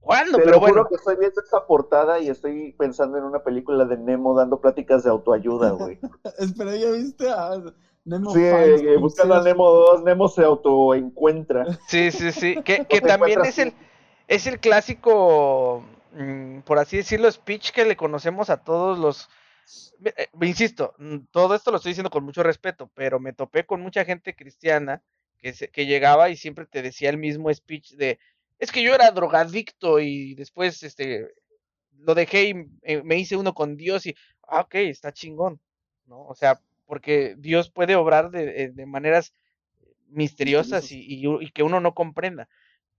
¿cuándo? 0.00 0.38
Pero, 0.38 0.58
bueno. 0.58 0.86
que 0.88 0.96
estoy 0.96 1.16
viendo 1.16 1.40
esta 1.40 1.66
portada 1.66 2.18
y 2.18 2.28
estoy 2.28 2.72
pensando 2.72 3.18
en 3.18 3.24
una 3.24 3.44
película 3.44 3.84
de 3.84 3.96
Nemo 3.96 4.34
dando 4.36 4.60
pláticas 4.60 5.04
de 5.04 5.10
autoayuda, 5.10 5.70
güey. 5.70 6.00
Espera, 6.38 6.74
¿ya 6.76 6.90
viste 6.90 7.30
a 7.30 7.62
Nemo 8.04 8.32
sí, 8.32 8.40
eh, 8.42 8.96
buscando 8.96 9.34
a 9.34 9.42
Nemo 9.42 9.70
2, 9.70 10.04
Nemo 10.04 10.28
se 10.28 10.42
autoencuentra. 10.42 11.66
Sí, 11.88 12.10
sí, 12.10 12.32
sí, 12.32 12.56
que, 12.64 12.84
que 12.88 13.00
también 13.00 13.44
es 13.44 13.58
el, 13.58 13.72
es 14.26 14.46
el 14.46 14.58
clásico, 14.58 15.84
mm, 16.12 16.60
por 16.60 16.78
así 16.78 16.96
decirlo, 16.96 17.30
speech 17.30 17.70
que 17.70 17.84
le 17.84 17.96
conocemos 17.96 18.50
a 18.50 18.56
todos 18.56 18.98
los... 18.98 19.28
Eh, 20.04 20.28
insisto, 20.42 20.94
mm, 20.98 21.18
todo 21.30 21.54
esto 21.54 21.70
lo 21.70 21.76
estoy 21.76 21.90
diciendo 21.90 22.10
con 22.10 22.24
mucho 22.24 22.42
respeto, 22.42 22.90
pero 22.94 23.20
me 23.20 23.32
topé 23.32 23.66
con 23.66 23.80
mucha 23.80 24.04
gente 24.04 24.34
cristiana 24.34 25.02
que, 25.38 25.52
se, 25.52 25.68
que 25.70 25.86
llegaba 25.86 26.30
y 26.30 26.36
siempre 26.36 26.66
te 26.66 26.82
decía 26.82 27.10
el 27.10 27.18
mismo 27.18 27.52
speech 27.52 27.92
de, 27.92 28.18
es 28.58 28.72
que 28.72 28.82
yo 28.82 28.94
era 28.94 29.10
drogadicto 29.10 30.00
y 30.00 30.34
después 30.34 30.82
este 30.82 31.28
lo 31.98 32.14
dejé 32.14 32.44
y 32.50 32.54
eh, 32.82 33.02
me 33.02 33.18
hice 33.18 33.36
uno 33.36 33.54
con 33.54 33.76
Dios 33.76 34.06
y, 34.06 34.14
ah, 34.42 34.62
ok, 34.62 34.74
está 34.76 35.12
chingón, 35.12 35.60
¿no? 36.06 36.22
O 36.26 36.34
sea, 36.34 36.60
porque 36.86 37.34
Dios 37.38 37.70
puede 37.70 37.96
obrar 37.96 38.30
de, 38.30 38.64
eh, 38.64 38.70
de 38.72 38.86
maneras 38.86 39.34
misteriosas 40.08 40.90
y, 40.92 41.04
y, 41.06 41.50
que 41.50 41.62
uno 41.62 41.80
no 41.80 41.94
comprenda. 41.94 42.48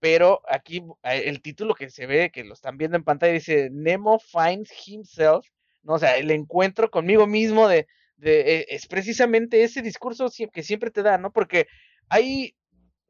Pero 0.00 0.42
aquí 0.48 0.82
el 1.02 1.42
título 1.42 1.74
que 1.74 1.90
se 1.90 2.06
ve, 2.06 2.30
que 2.30 2.44
lo 2.44 2.54
están 2.54 2.78
viendo 2.78 2.96
en 2.96 3.04
pantalla, 3.04 3.32
dice 3.32 3.68
Nemo 3.70 4.18
finds 4.18 4.72
himself, 4.86 5.46
¿no? 5.82 5.94
O 5.94 5.98
sea, 5.98 6.16
el 6.16 6.30
encuentro 6.30 6.90
conmigo 6.90 7.26
mismo 7.26 7.68
de, 7.68 7.86
de 8.16 8.40
eh, 8.40 8.66
es 8.70 8.86
precisamente 8.86 9.62
ese 9.62 9.82
discurso 9.82 10.28
que 10.52 10.62
siempre 10.62 10.90
te 10.90 11.02
da, 11.02 11.18
¿no? 11.18 11.32
Porque 11.32 11.66
hay, 12.08 12.54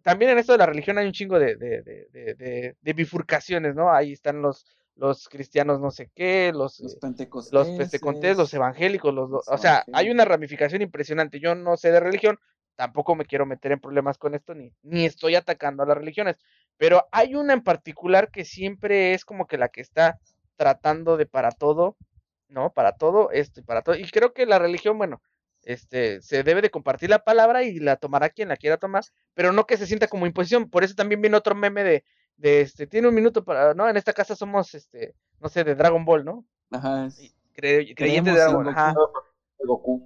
también 0.02 0.30
en 0.30 0.38
esto 0.38 0.52
de 0.52 0.58
la 0.58 0.66
religión 0.66 0.98
hay 0.98 1.06
un 1.06 1.12
chingo 1.12 1.38
de, 1.38 1.56
de, 1.56 1.82
de, 1.82 2.76
de 2.80 2.92
bifurcaciones, 2.92 3.74
¿no? 3.74 3.92
Ahí 3.92 4.12
están 4.12 4.42
los, 4.42 4.66
los 5.00 5.28
cristianos 5.28 5.80
no 5.80 5.90
sé 5.90 6.10
qué, 6.14 6.52
los, 6.54 6.78
los 6.80 6.96
pentecostés, 6.96 7.52
los, 7.52 7.68
pentecostés, 7.70 8.36
los 8.36 8.52
evangélicos, 8.52 9.14
los, 9.14 9.48
o 9.48 9.58
sea, 9.58 9.82
hay 9.94 10.10
una 10.10 10.26
ramificación 10.26 10.82
impresionante. 10.82 11.40
Yo 11.40 11.54
no 11.54 11.78
sé 11.78 11.90
de 11.90 12.00
religión, 12.00 12.38
tampoco 12.76 13.14
me 13.14 13.24
quiero 13.24 13.46
meter 13.46 13.72
en 13.72 13.80
problemas 13.80 14.18
con 14.18 14.34
esto, 14.34 14.54
ni, 14.54 14.74
ni 14.82 15.06
estoy 15.06 15.36
atacando 15.36 15.82
a 15.82 15.86
las 15.86 15.96
religiones, 15.96 16.36
pero 16.76 17.08
hay 17.12 17.34
una 17.34 17.54
en 17.54 17.62
particular 17.62 18.30
que 18.30 18.44
siempre 18.44 19.14
es 19.14 19.24
como 19.24 19.46
que 19.46 19.56
la 19.56 19.70
que 19.70 19.80
está 19.80 20.18
tratando 20.56 21.16
de 21.16 21.24
para 21.24 21.50
todo, 21.50 21.96
¿no? 22.50 22.72
Para 22.72 22.92
todo 22.92 23.30
esto 23.30 23.60
y 23.60 23.62
para 23.62 23.82
todo. 23.82 23.96
Y 23.96 24.08
creo 24.10 24.32
que 24.32 24.46
la 24.46 24.58
religión, 24.58 24.98
bueno, 24.98 25.22
este, 25.62 26.20
se 26.22 26.42
debe 26.42 26.62
de 26.62 26.70
compartir 26.70 27.10
la 27.10 27.24
palabra 27.24 27.62
y 27.62 27.78
la 27.78 27.96
tomará 27.96 28.30
quien 28.30 28.48
la 28.48 28.56
quiera 28.56 28.78
tomar, 28.78 29.04
pero 29.34 29.52
no 29.52 29.66
que 29.66 29.76
se 29.76 29.86
sienta 29.86 30.08
como 30.08 30.26
imposición. 30.26 30.70
Por 30.70 30.84
eso 30.84 30.94
también 30.94 31.20
viene 31.20 31.36
otro 31.36 31.54
meme 31.54 31.84
de, 31.84 32.04
de 32.36 32.62
este, 32.62 32.86
tiene 32.86 33.08
un 33.08 33.14
minuto 33.14 33.44
para, 33.44 33.74
¿no? 33.74 33.88
En 33.88 33.96
esta 33.96 34.12
casa 34.12 34.34
somos, 34.34 34.74
este, 34.74 35.14
no 35.40 35.48
sé, 35.48 35.64
de 35.64 35.74
Dragon 35.74 36.04
Ball, 36.04 36.24
¿no? 36.24 36.44
Ajá. 36.70 37.08
creyente 37.54 38.30
de 38.30 38.36
Dragon 38.36 38.64
Ball, 38.64 38.68
ajá. 38.68 38.94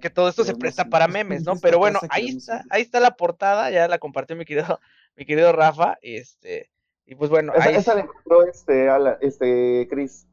Que 0.01 0.09
todo 0.09 0.27
esto 0.27 0.43
se 0.43 0.55
presta 0.55 0.85
para 0.85 1.07
memes, 1.07 1.43
¿no? 1.43 1.55
Pero 1.61 1.79
bueno, 1.79 1.99
ahí 2.09 2.29
está, 2.29 2.63
ahí 2.69 2.81
está 2.81 2.99
la 2.99 3.15
portada, 3.15 3.71
ya 3.71 3.87
la 3.87 3.99
compartió 3.99 4.35
mi 4.35 4.45
querido, 4.45 4.79
mi 5.15 5.25
querido 5.25 5.53
Rafa, 5.53 5.97
este, 6.01 6.69
y 7.05 7.15
pues 7.15 7.29
bueno, 7.29 7.53
esa, 7.53 7.69
ahí 7.69 7.75
esa 7.75 7.95
la 7.95 8.01
encontró 8.01 8.43
este, 8.45 8.89
este, 9.21 9.87
Chris. 9.89 10.27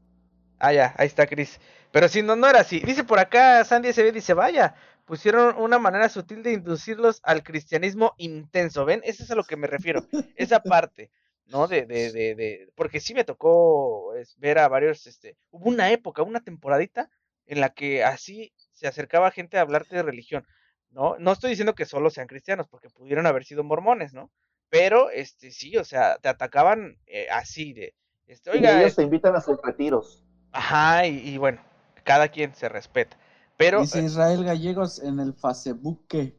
Ah, 0.59 0.73
ya, 0.73 0.93
ahí 0.97 1.07
está 1.07 1.27
Chris. 1.27 1.59
Pero 1.93 2.07
si 2.09 2.23
no, 2.23 2.35
no 2.35 2.49
era 2.49 2.61
así. 2.61 2.79
Dice 2.79 3.03
por 3.03 3.19
acá, 3.19 3.63
Sandy 3.63 3.93
SB 3.93 4.11
dice, 4.11 4.33
vaya, 4.33 4.73
pusieron 5.05 5.55
una 5.57 5.77
manera 5.77 6.09
sutil 6.09 6.41
de 6.41 6.53
inducirlos 6.53 7.19
al 7.21 7.43
cristianismo 7.43 8.15
intenso, 8.17 8.83
¿ven? 8.83 9.01
Eso 9.03 9.23
es 9.23 9.29
a 9.29 9.35
lo 9.35 9.43
que 9.43 9.57
me 9.57 9.67
refiero, 9.67 10.03
esa 10.35 10.59
parte. 10.63 11.11
¿no? 11.45 11.67
De, 11.67 11.85
de, 11.85 12.11
de, 12.11 12.33
de, 12.33 12.71
porque 12.73 12.99
sí 12.99 13.13
me 13.13 13.23
tocó 13.23 14.11
ver 14.37 14.57
a 14.57 14.67
varios, 14.69 15.05
este, 15.05 15.37
hubo 15.51 15.69
una 15.69 15.91
época, 15.91 16.23
una 16.23 16.39
temporadita 16.39 17.11
en 17.45 17.61
la 17.61 17.69
que 17.69 18.03
así 18.03 18.51
se 18.71 18.87
acercaba 18.87 19.29
gente 19.29 19.59
a 19.59 19.61
hablarte 19.61 19.95
de 19.95 20.01
religión. 20.01 20.47
¿no? 20.89 21.15
No 21.19 21.31
estoy 21.31 21.51
diciendo 21.51 21.75
que 21.75 21.85
solo 21.85 22.09
sean 22.09 22.25
cristianos, 22.25 22.67
porque 22.67 22.89
pudieron 22.89 23.27
haber 23.27 23.45
sido 23.45 23.63
mormones, 23.63 24.15
¿no? 24.15 24.31
Pero, 24.69 25.11
este, 25.11 25.51
sí, 25.51 25.77
o 25.77 25.83
sea, 25.83 26.17
te 26.17 26.29
atacaban 26.29 26.97
eh, 27.05 27.27
así 27.29 27.73
de, 27.73 27.93
este, 28.25 28.49
y 28.49 28.53
oiga, 28.53 28.81
ellos 28.81 28.95
te 28.95 29.03
invitan 29.03 29.35
a 29.35 29.41
sus 29.41 29.61
retiros. 29.61 30.23
ajá, 30.51 31.05
y, 31.05 31.19
y 31.29 31.37
bueno, 31.37 31.61
cada 32.03 32.29
quien 32.29 32.53
se 32.55 32.69
respeta. 32.69 33.17
Pero, 33.57 33.81
Dice 33.81 33.99
eh, 33.99 34.03
Israel 34.03 34.43
Gallegos 34.43 34.99
en 34.99 35.19
el 35.19 35.33
Facebook 35.33 36.05
que 36.07 36.35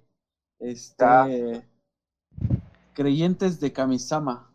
este 0.58 1.04
Ah. 1.04 1.28
creyentes 2.92 3.60
de 3.60 3.72
Kamisama. 3.72 4.50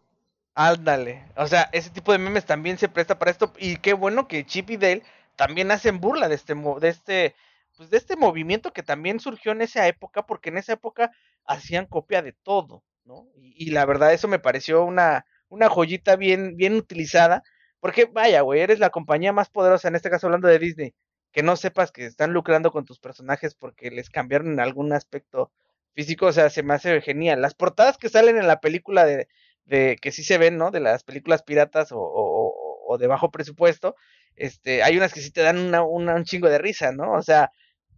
ándale, 0.55 1.25
o 1.37 1.47
sea, 1.47 1.69
ese 1.71 1.89
tipo 1.89 2.11
de 2.11 2.17
memes 2.17 2.45
también 2.45 2.77
se 2.77 2.89
presta 2.89 3.17
para 3.17 3.31
esto, 3.31 3.53
y 3.57 3.77
qué 3.77 3.93
bueno 3.93 4.27
que 4.27 4.45
Chip 4.45 4.69
y 4.71 4.77
Dale 4.77 5.03
también 5.35 5.71
hacen 5.71 5.99
burla 6.01 6.27
de 6.27 6.35
este, 6.35 6.53
de 6.55 6.89
este, 6.89 7.35
pues 7.77 7.89
de 7.89 7.97
este 7.97 8.17
movimiento 8.17 8.73
que 8.73 8.83
también 8.83 9.19
surgió 9.19 9.51
en 9.53 9.61
esa 9.61 9.87
época, 9.87 10.25
porque 10.25 10.49
en 10.49 10.57
esa 10.57 10.73
época 10.73 11.11
hacían 11.45 11.85
copia 11.85 12.21
de 12.21 12.33
todo, 12.33 12.83
¿no? 13.05 13.27
Y, 13.37 13.67
y 13.67 13.71
la 13.71 13.85
verdad 13.85 14.13
eso 14.13 14.27
me 14.27 14.39
pareció 14.39 14.83
una, 14.83 15.25
una 15.47 15.69
joyita 15.69 16.15
bien, 16.17 16.57
bien 16.57 16.75
utilizada, 16.75 17.43
porque 17.79 18.05
vaya, 18.05 18.41
güey, 18.41 18.61
eres 18.61 18.79
la 18.79 18.89
compañía 18.89 19.33
más 19.33 19.49
poderosa, 19.49 19.87
en 19.87 19.95
este 19.95 20.09
caso 20.09 20.27
hablando 20.27 20.47
de 20.47 20.59
Disney, 20.59 20.93
que 21.31 21.43
no 21.43 21.55
sepas 21.55 21.91
que 21.91 22.05
están 22.05 22.33
lucrando 22.33 22.71
con 22.71 22.85
tus 22.85 22.99
personajes 22.99 23.55
porque 23.55 23.91
les 23.91 24.09
cambiaron 24.09 24.51
en 24.53 24.59
algún 24.59 24.93
aspecto 24.93 25.51
físico, 25.93 26.27
o 26.27 26.31
sea, 26.31 26.49
se 26.49 26.63
me 26.63 26.73
hace 26.73 27.01
genial. 27.01 27.41
Las 27.41 27.53
portadas 27.55 27.97
que 27.97 28.09
salen 28.09 28.37
en 28.37 28.47
la 28.47 28.59
película 28.59 29.05
de, 29.05 29.27
de 29.65 29.97
que 30.01 30.11
sí 30.11 30.23
se 30.23 30.37
ven, 30.37 30.57
¿no? 30.57 30.71
De 30.71 30.79
las 30.79 31.03
películas 31.03 31.43
piratas 31.43 31.91
o, 31.91 31.99
o- 31.99 32.97
de 32.97 33.07
bajo 33.07 33.29
presupuesto, 33.31 33.95
este, 34.35 34.81
hay 34.83 34.97
unas 34.97 35.13
que 35.13 35.21
sí 35.21 35.31
te 35.31 35.41
dan 35.41 35.57
una, 35.59 35.83
una- 35.83 36.15
un 36.15 36.23
chingo 36.25 36.49
de 36.49 36.57
risa, 36.57 36.91
¿no? 36.91 37.13
O 37.13 37.21
sea, 37.21 37.51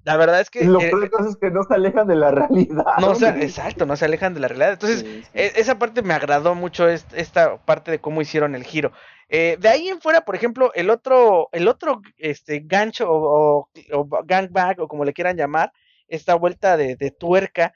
la 0.04 0.18
verdad 0.18 0.42
es 0.42 0.50
que... 0.50 0.66
Lo 0.66 0.80
eh, 0.82 0.90
peor 0.90 1.10
todo 1.10 1.30
es 1.30 1.38
que 1.38 1.52
no 1.52 1.64
se 1.64 1.74
alejan 1.76 2.08
de 2.08 2.16
la 2.16 2.32
realidad. 2.32 2.86
no, 3.00 3.12
o 3.12 3.16
sea, 3.16 3.32
güey. 3.32 3.44
exacto, 3.44 3.86
no 3.86 3.96
se 3.96 4.06
alejan 4.06 4.34
de 4.34 4.40
la 4.40 4.48
realidad. 4.48 4.74
Entonces, 4.74 5.00
Sí, 5.02 5.22
sí. 5.22 5.30
e- 5.34 5.54
esa 5.56 5.78
parte 5.78 6.02
me 6.02 6.14
agradó 6.14 6.56
mucho 6.56 6.88
est- 6.90 7.14
esta 7.14 7.58
parte 7.64 7.92
de 7.92 8.00
cómo 8.00 8.22
hicieron 8.22 8.56
el 8.56 8.64
giro. 8.64 8.92
Eh, 9.30 9.58
de 9.60 9.70
ahí 9.70 9.88
en 9.88 10.02
fuera, 10.02 10.26
por 10.26 10.36
ejemplo, 10.36 10.72
el 10.76 10.90
otro, 10.90 11.50
el 11.52 11.68
otro 11.68 12.02
este, 12.18 12.62
gancho 12.66 13.10
o, 13.10 13.60
o, 13.60 13.70
o 13.94 14.08
gangbang 14.26 14.76
o 14.80 14.88
como 14.88 15.06
le 15.06 15.14
quieran 15.14 15.38
llamar, 15.38 15.72
esta 16.08 16.36
vuelta 16.36 16.76
de, 16.78 16.96
de 16.98 17.12
tuerca, 17.12 17.74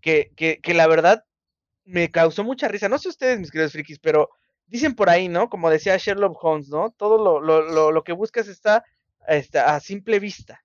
que, 0.00 0.30
que, 0.36 0.60
que 0.60 0.74
la 0.74 0.86
verdad 0.86 1.24
me 1.84 2.10
causó 2.10 2.44
mucha 2.44 2.68
risa. 2.68 2.88
No 2.88 2.98
sé 2.98 3.08
ustedes, 3.08 3.38
mis 3.38 3.50
queridos 3.50 3.72
frikis, 3.72 3.98
pero 3.98 4.28
dicen 4.66 4.94
por 4.94 5.08
ahí, 5.10 5.28
¿no? 5.28 5.48
Como 5.48 5.70
decía 5.70 5.96
Sherlock 5.96 6.36
Holmes, 6.42 6.68
¿no? 6.68 6.90
Todo 6.90 7.16
lo, 7.22 7.40
lo, 7.40 7.62
lo, 7.62 7.92
lo 7.92 8.04
que 8.04 8.12
buscas 8.12 8.48
está, 8.48 8.84
está 9.26 9.74
a 9.74 9.80
simple 9.80 10.18
vista, 10.20 10.60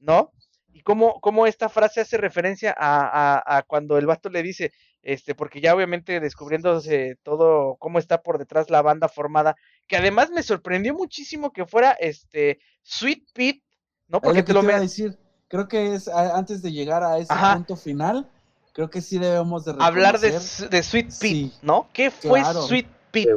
¿no? 0.00 0.32
Y 0.74 0.82
cómo, 0.82 1.20
cómo 1.20 1.46
esta 1.46 1.68
frase 1.68 2.00
hace 2.00 2.16
referencia 2.18 2.74
a, 2.76 3.38
a, 3.38 3.58
a 3.58 3.62
cuando 3.62 3.96
el 3.96 4.06
vato 4.06 4.28
le 4.28 4.42
dice, 4.42 4.72
este, 5.02 5.36
porque 5.36 5.60
ya 5.60 5.72
obviamente 5.74 6.18
descubriéndose 6.18 7.16
todo 7.22 7.76
cómo 7.78 8.00
está 8.00 8.22
por 8.22 8.38
detrás 8.38 8.70
la 8.70 8.82
banda 8.82 9.08
formada, 9.08 9.54
que 9.86 9.96
además 9.96 10.30
me 10.30 10.42
sorprendió 10.42 10.92
muchísimo 10.92 11.52
que 11.52 11.64
fuera 11.64 11.92
este 11.92 12.58
Sweet 12.82 13.22
Pete, 13.32 13.62
¿no? 14.08 14.20
Porque 14.20 14.40
lo 14.40 14.44
te 14.44 14.52
lo 14.52 14.62
iba 14.64 14.72
a 14.72 14.76
me- 14.76 14.82
decir. 14.82 15.16
Creo 15.46 15.68
que 15.68 15.94
es 15.94 16.08
a- 16.08 16.36
antes 16.36 16.60
de 16.62 16.72
llegar 16.72 17.04
a 17.04 17.18
ese 17.18 17.32
Ajá. 17.32 17.54
punto 17.54 17.76
final, 17.76 18.28
creo 18.72 18.90
que 18.90 19.00
sí 19.00 19.18
debemos 19.20 19.64
de 19.64 19.74
hablar 19.78 20.18
de, 20.18 20.32
de 20.32 20.82
Sweet 20.82 21.06
Pete, 21.06 21.12
Sí. 21.12 21.52
¿no? 21.62 21.88
¿Qué 21.92 22.10
fue 22.10 22.40
Claro. 22.40 22.62
Sweet 22.62 22.88
Pete? 23.12 23.30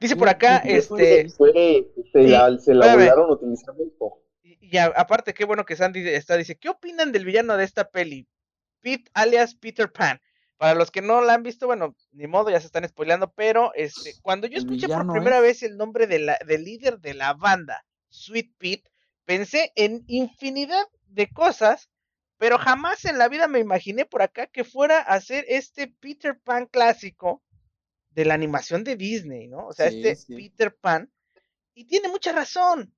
Dice 0.00 0.16
por 0.16 0.28
acá, 0.28 0.62
sí, 0.64 0.70
este, 0.72 1.28
Fue, 1.30 1.86
se, 2.12 2.22
la, 2.22 2.58
se 2.58 2.74
la 2.74 2.94
volaron 2.94 3.30
utilizando 3.30 3.84
esto. 3.84 4.16
Y 4.60 4.76
a- 4.78 4.86
aparte, 4.86 5.34
qué 5.34 5.44
bueno 5.44 5.64
que 5.64 5.76
Sandy 5.76 6.06
está, 6.08 6.36
dice, 6.36 6.56
¿qué 6.58 6.68
opinan 6.68 7.12
del 7.12 7.24
villano 7.24 7.56
de 7.56 7.64
esta 7.64 7.90
peli? 7.90 8.28
Pete 8.80 9.10
alias 9.14 9.54
Peter 9.54 9.90
Pan. 9.92 10.20
Para 10.58 10.74
los 10.74 10.90
que 10.90 11.02
no 11.02 11.22
la 11.22 11.34
han 11.34 11.42
visto, 11.42 11.66
bueno, 11.66 11.96
ni 12.12 12.26
modo, 12.26 12.50
ya 12.50 12.60
se 12.60 12.66
están 12.66 12.86
spoileando, 12.88 13.32
pero 13.32 13.72
este, 13.74 14.14
cuando 14.22 14.46
yo 14.46 14.58
escuché 14.58 14.88
por 14.88 15.08
primera 15.10 15.38
es- 15.38 15.42
vez 15.42 15.62
el 15.62 15.76
nombre 15.78 16.06
de 16.06 16.18
la, 16.20 16.38
del 16.46 16.64
líder 16.64 17.00
de 17.00 17.14
la 17.14 17.32
banda, 17.34 17.84
Sweet 18.10 18.54
Pete, 18.58 18.90
pensé 19.24 19.72
en 19.76 20.04
infinidad 20.06 20.86
de 21.06 21.28
cosas, 21.30 21.88
pero 22.38 22.58
jamás 22.58 23.04
en 23.06 23.18
la 23.18 23.28
vida 23.28 23.48
me 23.48 23.58
imaginé 23.58 24.04
por 24.06 24.22
acá 24.22 24.46
que 24.48 24.64
fuera 24.64 24.98
a 25.00 25.20
ser 25.20 25.44
este 25.48 25.88
Peter 25.88 26.38
Pan 26.38 26.66
clásico 26.66 27.42
de 28.10 28.24
la 28.24 28.34
animación 28.34 28.84
de 28.84 28.96
Disney, 28.96 29.48
¿no? 29.48 29.66
O 29.66 29.72
sea, 29.72 29.90
Sí, 29.90 30.06
este 30.06 30.16
sí. 30.16 30.34
Peter 30.36 30.74
Pan. 30.76 31.10
Y 31.74 31.86
tiene 31.86 32.08
mucha 32.08 32.32
razón. 32.32 32.94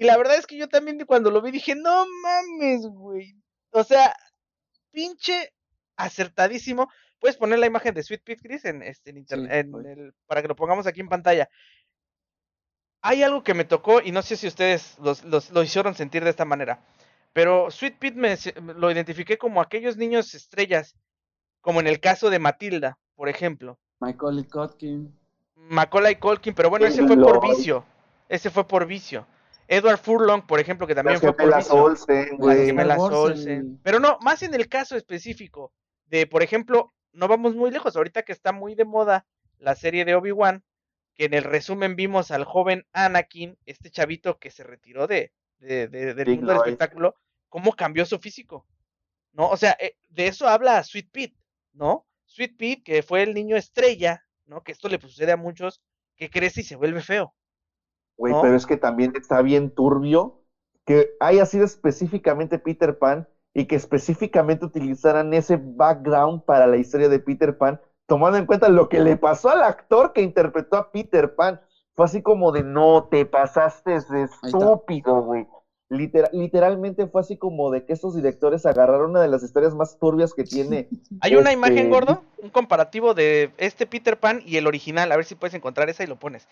Y 0.00 0.04
la 0.04 0.16
verdad 0.16 0.36
es 0.36 0.46
que 0.46 0.56
yo 0.56 0.68
también 0.68 1.04
cuando 1.06 1.28
lo 1.32 1.42
vi 1.42 1.50
dije, 1.50 1.74
no 1.74 2.06
mames, 2.22 2.86
güey. 2.86 3.34
O 3.72 3.82
sea, 3.82 4.14
pinche 4.92 5.52
acertadísimo. 5.96 6.88
Puedes 7.18 7.36
poner 7.36 7.58
la 7.58 7.66
imagen 7.66 7.94
de 7.94 8.04
Sweet 8.04 8.22
Pete 8.22 8.40
Chris 8.40 8.64
en, 8.64 8.80
este, 8.84 9.10
en 9.10 9.16
internet, 9.16 9.50
Sí, 9.52 9.58
en 9.58 9.70
voy. 9.72 9.86
el- 9.86 10.14
para 10.26 10.40
que 10.40 10.46
lo 10.46 10.54
pongamos 10.54 10.86
aquí 10.86 11.00
en 11.00 11.08
pantalla. 11.08 11.48
Hay 13.02 13.24
algo 13.24 13.42
que 13.42 13.54
me 13.54 13.64
tocó 13.64 14.00
y 14.00 14.12
no 14.12 14.22
sé 14.22 14.36
si 14.36 14.46
ustedes 14.46 14.96
los- 15.00 15.24
los- 15.24 15.50
lo 15.50 15.64
hicieron 15.64 15.96
sentir 15.96 16.22
de 16.22 16.30
esta 16.30 16.44
manera. 16.44 16.80
Pero 17.32 17.68
Sweet 17.72 17.98
Pete 17.98 18.16
me, 18.16 18.36
lo 18.74 18.92
identifiqué 18.92 19.36
como 19.36 19.60
aquellos 19.60 19.96
niños 19.96 20.32
estrellas, 20.32 20.94
como 21.60 21.80
en 21.80 21.88
el 21.88 21.98
caso 21.98 22.30
de 22.30 22.38
Matilda, 22.38 22.98
por 23.16 23.28
ejemplo. 23.28 23.80
Macaulay 23.98 24.44
Culkin. 24.44 25.12
Macaulay 25.56 26.14
Culkin, 26.20 26.54
pero 26.54 26.70
bueno, 26.70 26.86
ese 26.86 27.04
fue 27.04 27.16
por 27.16 27.42
vicio. 27.42 27.84
Ese 28.28 28.48
fue 28.50 28.64
por 28.66 28.86
vicio. 28.86 29.26
Edward 29.68 29.98
Furlong, 29.98 30.46
por 30.46 30.58
ejemplo, 30.60 30.86
que 30.86 30.94
también 30.94 31.14
Las 31.14 31.20
fue 31.20 31.32
por 31.32 31.40
gemelas. 31.44 31.70
Olsen, 31.70 32.28
Las 32.30 32.38
güey. 32.38 32.66
gemelas 32.66 32.98
Olsen. 32.98 33.18
Olsen. 33.18 33.80
Pero 33.82 34.00
no, 34.00 34.18
más 34.22 34.42
en 34.42 34.54
el 34.54 34.68
caso 34.68 34.96
específico 34.96 35.72
de, 36.06 36.26
por 36.26 36.42
ejemplo, 36.42 36.94
no 37.12 37.28
vamos 37.28 37.54
muy 37.54 37.70
lejos. 37.70 37.94
Ahorita 37.94 38.22
que 38.22 38.32
está 38.32 38.52
muy 38.52 38.74
de 38.74 38.84
moda 38.86 39.26
la 39.58 39.74
serie 39.74 40.04
de 40.04 40.14
Obi-Wan, 40.14 40.64
que 41.14 41.26
en 41.26 41.34
el 41.34 41.44
resumen 41.44 41.96
vimos 41.96 42.30
al 42.30 42.44
joven 42.44 42.86
Anakin, 42.92 43.58
este 43.66 43.90
chavito 43.90 44.38
que 44.38 44.50
se 44.50 44.62
retiró 44.64 45.06
de, 45.06 45.32
de- 45.58 45.88
de- 45.88 46.14
del 46.14 46.24
Big 46.26 46.36
mundo 46.38 46.52
del 46.52 46.60
espectáculo, 46.62 47.16
cómo 47.48 47.72
cambió 47.74 48.04
su 48.06 48.18
físico. 48.18 48.66
¿No? 49.32 49.48
O 49.50 49.56
sea, 49.56 49.76
eh, 49.80 49.96
de 50.08 50.28
eso 50.28 50.48
habla 50.48 50.82
Sweet 50.82 51.10
Pete, 51.12 51.36
¿no? 51.72 52.06
Sweet 52.24 52.56
Pete, 52.56 52.82
que 52.82 53.02
fue 53.02 53.22
el 53.22 53.34
niño 53.34 53.56
estrella, 53.56 54.24
¿no? 54.46 54.62
Que 54.62 54.72
esto 54.72 54.88
le 54.88 54.98
sucede 55.00 55.32
a 55.32 55.36
muchos, 55.36 55.82
que 56.16 56.30
crece 56.30 56.62
y 56.62 56.64
se 56.64 56.76
vuelve 56.76 57.02
feo. 57.02 57.34
Güey, 58.18 58.34
¿no? 58.34 58.42
pero 58.42 58.54
es 58.54 58.66
que 58.66 58.76
también 58.76 59.12
está 59.16 59.40
bien 59.40 59.70
turbio 59.70 60.42
que 60.84 61.16
haya 61.20 61.46
sido 61.46 61.64
específicamente 61.64 62.58
Peter 62.58 62.98
Pan 62.98 63.28
y 63.54 63.66
que 63.66 63.76
específicamente 63.76 64.64
utilizaran 64.64 65.34
ese 65.34 65.56
background 65.56 66.44
para 66.44 66.66
la 66.66 66.76
historia 66.76 67.08
de 67.08 67.18
Peter 67.18 67.56
Pan, 67.58 67.80
tomando 68.06 68.38
en 68.38 68.46
cuenta 68.46 68.68
lo 68.68 68.88
que 68.88 69.00
le 69.00 69.16
pasó 69.16 69.50
al 69.50 69.62
actor 69.62 70.12
que 70.12 70.22
interpretó 70.22 70.76
a 70.76 70.90
Peter 70.90 71.34
Pan. 71.34 71.60
Fue 71.94 72.06
así 72.06 72.22
como 72.22 72.52
de, 72.52 72.62
no, 72.62 73.08
te 73.10 73.26
pasaste 73.26 73.90
de 73.90 74.22
estúpido, 74.22 75.22
güey. 75.22 75.46
Literal- 75.90 76.30
literalmente 76.32 77.06
fue 77.06 77.22
así 77.22 77.38
como 77.38 77.70
de 77.70 77.86
que 77.86 77.94
estos 77.94 78.14
directores 78.14 78.66
agarraron 78.66 79.10
una 79.10 79.22
de 79.22 79.28
las 79.28 79.42
historias 79.42 79.74
más 79.74 79.98
turbias 79.98 80.34
que 80.34 80.44
tiene. 80.44 80.88
Hay 81.22 81.34
una 81.36 81.50
Este, 81.50 81.54
imagen, 81.54 81.88
gordo, 81.90 82.24
un 82.38 82.50
comparativo 82.50 83.14
de 83.14 83.52
este 83.56 83.86
Peter 83.86 84.18
Pan 84.20 84.42
y 84.44 84.56
el 84.58 84.66
original. 84.66 85.10
A 85.10 85.16
ver 85.16 85.24
si 85.24 85.34
puedes 85.34 85.54
encontrar 85.54 85.88
esa 85.88 86.04
y 86.04 86.06
lo 86.06 86.18
pones. 86.18 86.46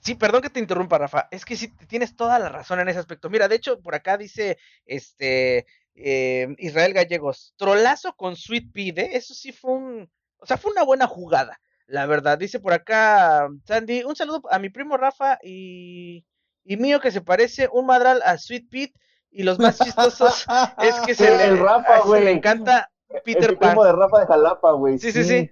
Sí, 0.00 0.14
perdón 0.14 0.42
que 0.42 0.50
te 0.50 0.60
interrumpa, 0.60 0.96
Rafa. 0.96 1.28
Es 1.30 1.44
que 1.44 1.56
sí, 1.56 1.68
tienes 1.88 2.16
toda 2.16 2.38
la 2.38 2.48
razón 2.48 2.80
en 2.80 2.88
ese 2.88 3.00
aspecto. 3.00 3.28
Mira, 3.28 3.48
de 3.48 3.56
hecho, 3.56 3.80
por 3.80 3.94
acá 3.94 4.16
dice 4.16 4.56
este 4.86 5.66
eh, 5.96 6.54
Israel 6.58 6.92
Gallegos, 6.94 7.52
trolazo 7.56 8.14
con 8.14 8.36
Sweet 8.36 8.72
Pea, 8.72 9.04
¿eh? 9.04 9.10
Eso 9.14 9.34
sí 9.34 9.52
fue 9.52 9.72
un. 9.72 10.10
O 10.38 10.46
sea, 10.46 10.56
fue 10.56 10.70
una 10.70 10.84
buena 10.84 11.08
jugada, 11.08 11.60
la 11.88 12.06
verdad. 12.06 12.38
Dice 12.38 12.60
por 12.60 12.72
acá 12.72 13.48
Sandy, 13.64 14.04
un 14.04 14.14
saludo 14.14 14.42
a 14.50 14.58
mi 14.60 14.70
primo 14.70 14.96
Rafa 14.96 15.38
y, 15.42 16.24
y 16.64 16.76
mío 16.76 17.00
que 17.00 17.10
se 17.10 17.20
parece 17.20 17.68
un 17.72 17.86
madral 17.86 18.22
a 18.24 18.38
Sweet 18.38 18.68
Pete. 18.70 19.00
Y 19.30 19.42
los 19.42 19.58
más 19.58 19.78
chistosos 19.78 20.46
es 20.82 20.94
que 21.00 21.14
se, 21.14 21.28
El 21.44 21.56
le, 21.56 21.62
Rafa, 21.62 21.96
a 21.96 21.98
ese 21.98 22.20
le 22.20 22.30
encanta 22.30 22.90
Peter 23.24 23.50
el 23.50 23.58
Pan. 23.58 23.76
de 23.76 23.92
Rafa 23.92 24.20
de 24.20 24.26
Jalapa, 24.26 24.72
güey. 24.72 24.98
Sí, 24.98 25.12
sí, 25.12 25.24
sí. 25.24 25.50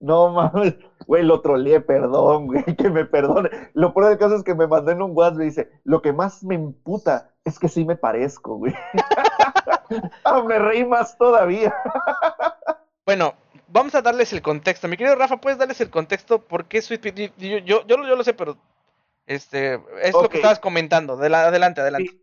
No 0.00 0.30
mames, 0.30 0.74
güey, 1.06 1.22
lo 1.22 1.40
troleé, 1.40 1.80
perdón, 1.80 2.46
güey, 2.46 2.64
que 2.76 2.90
me 2.90 3.04
perdone. 3.04 3.50
Lo 3.72 3.94
peor 3.94 4.10
del 4.10 4.18
caso 4.18 4.36
es 4.36 4.42
que 4.42 4.54
me 4.54 4.66
mandó 4.66 4.90
en 4.90 5.02
un 5.02 5.12
WhatsApp 5.14 5.42
y 5.42 5.44
dice, 5.46 5.70
lo 5.84 6.02
que 6.02 6.12
más 6.12 6.42
me 6.44 6.54
imputa 6.54 7.30
es 7.44 7.58
que 7.58 7.68
sí 7.68 7.84
me 7.84 7.96
parezco, 7.96 8.56
güey. 8.56 8.74
ah, 10.24 10.42
me 10.42 10.58
reí 10.58 10.84
más 10.84 11.16
todavía. 11.16 11.74
Bueno, 13.06 13.34
vamos 13.68 13.94
a 13.94 14.02
darles 14.02 14.32
el 14.32 14.42
contexto. 14.42 14.88
Mi 14.88 14.96
querido 14.96 15.16
Rafa, 15.16 15.38
¿puedes 15.38 15.58
darles 15.58 15.80
el 15.80 15.90
contexto? 15.90 16.38
¿Por 16.38 16.66
qué 16.66 16.82
Sweet 16.82 17.00
Pea? 17.00 17.30
Yo, 17.38 17.58
yo, 17.58 17.86
yo 17.86 17.96
lo 18.16 18.24
sé, 18.24 18.34
pero 18.34 18.56
este 19.26 19.74
es 20.02 20.12
lo 20.12 20.28
que 20.28 20.36
estabas 20.38 20.58
comentando. 20.58 21.16
De 21.16 21.28
la- 21.28 21.46
adelante, 21.46 21.80
adelante. 21.80 22.10
Sí. 22.10 22.20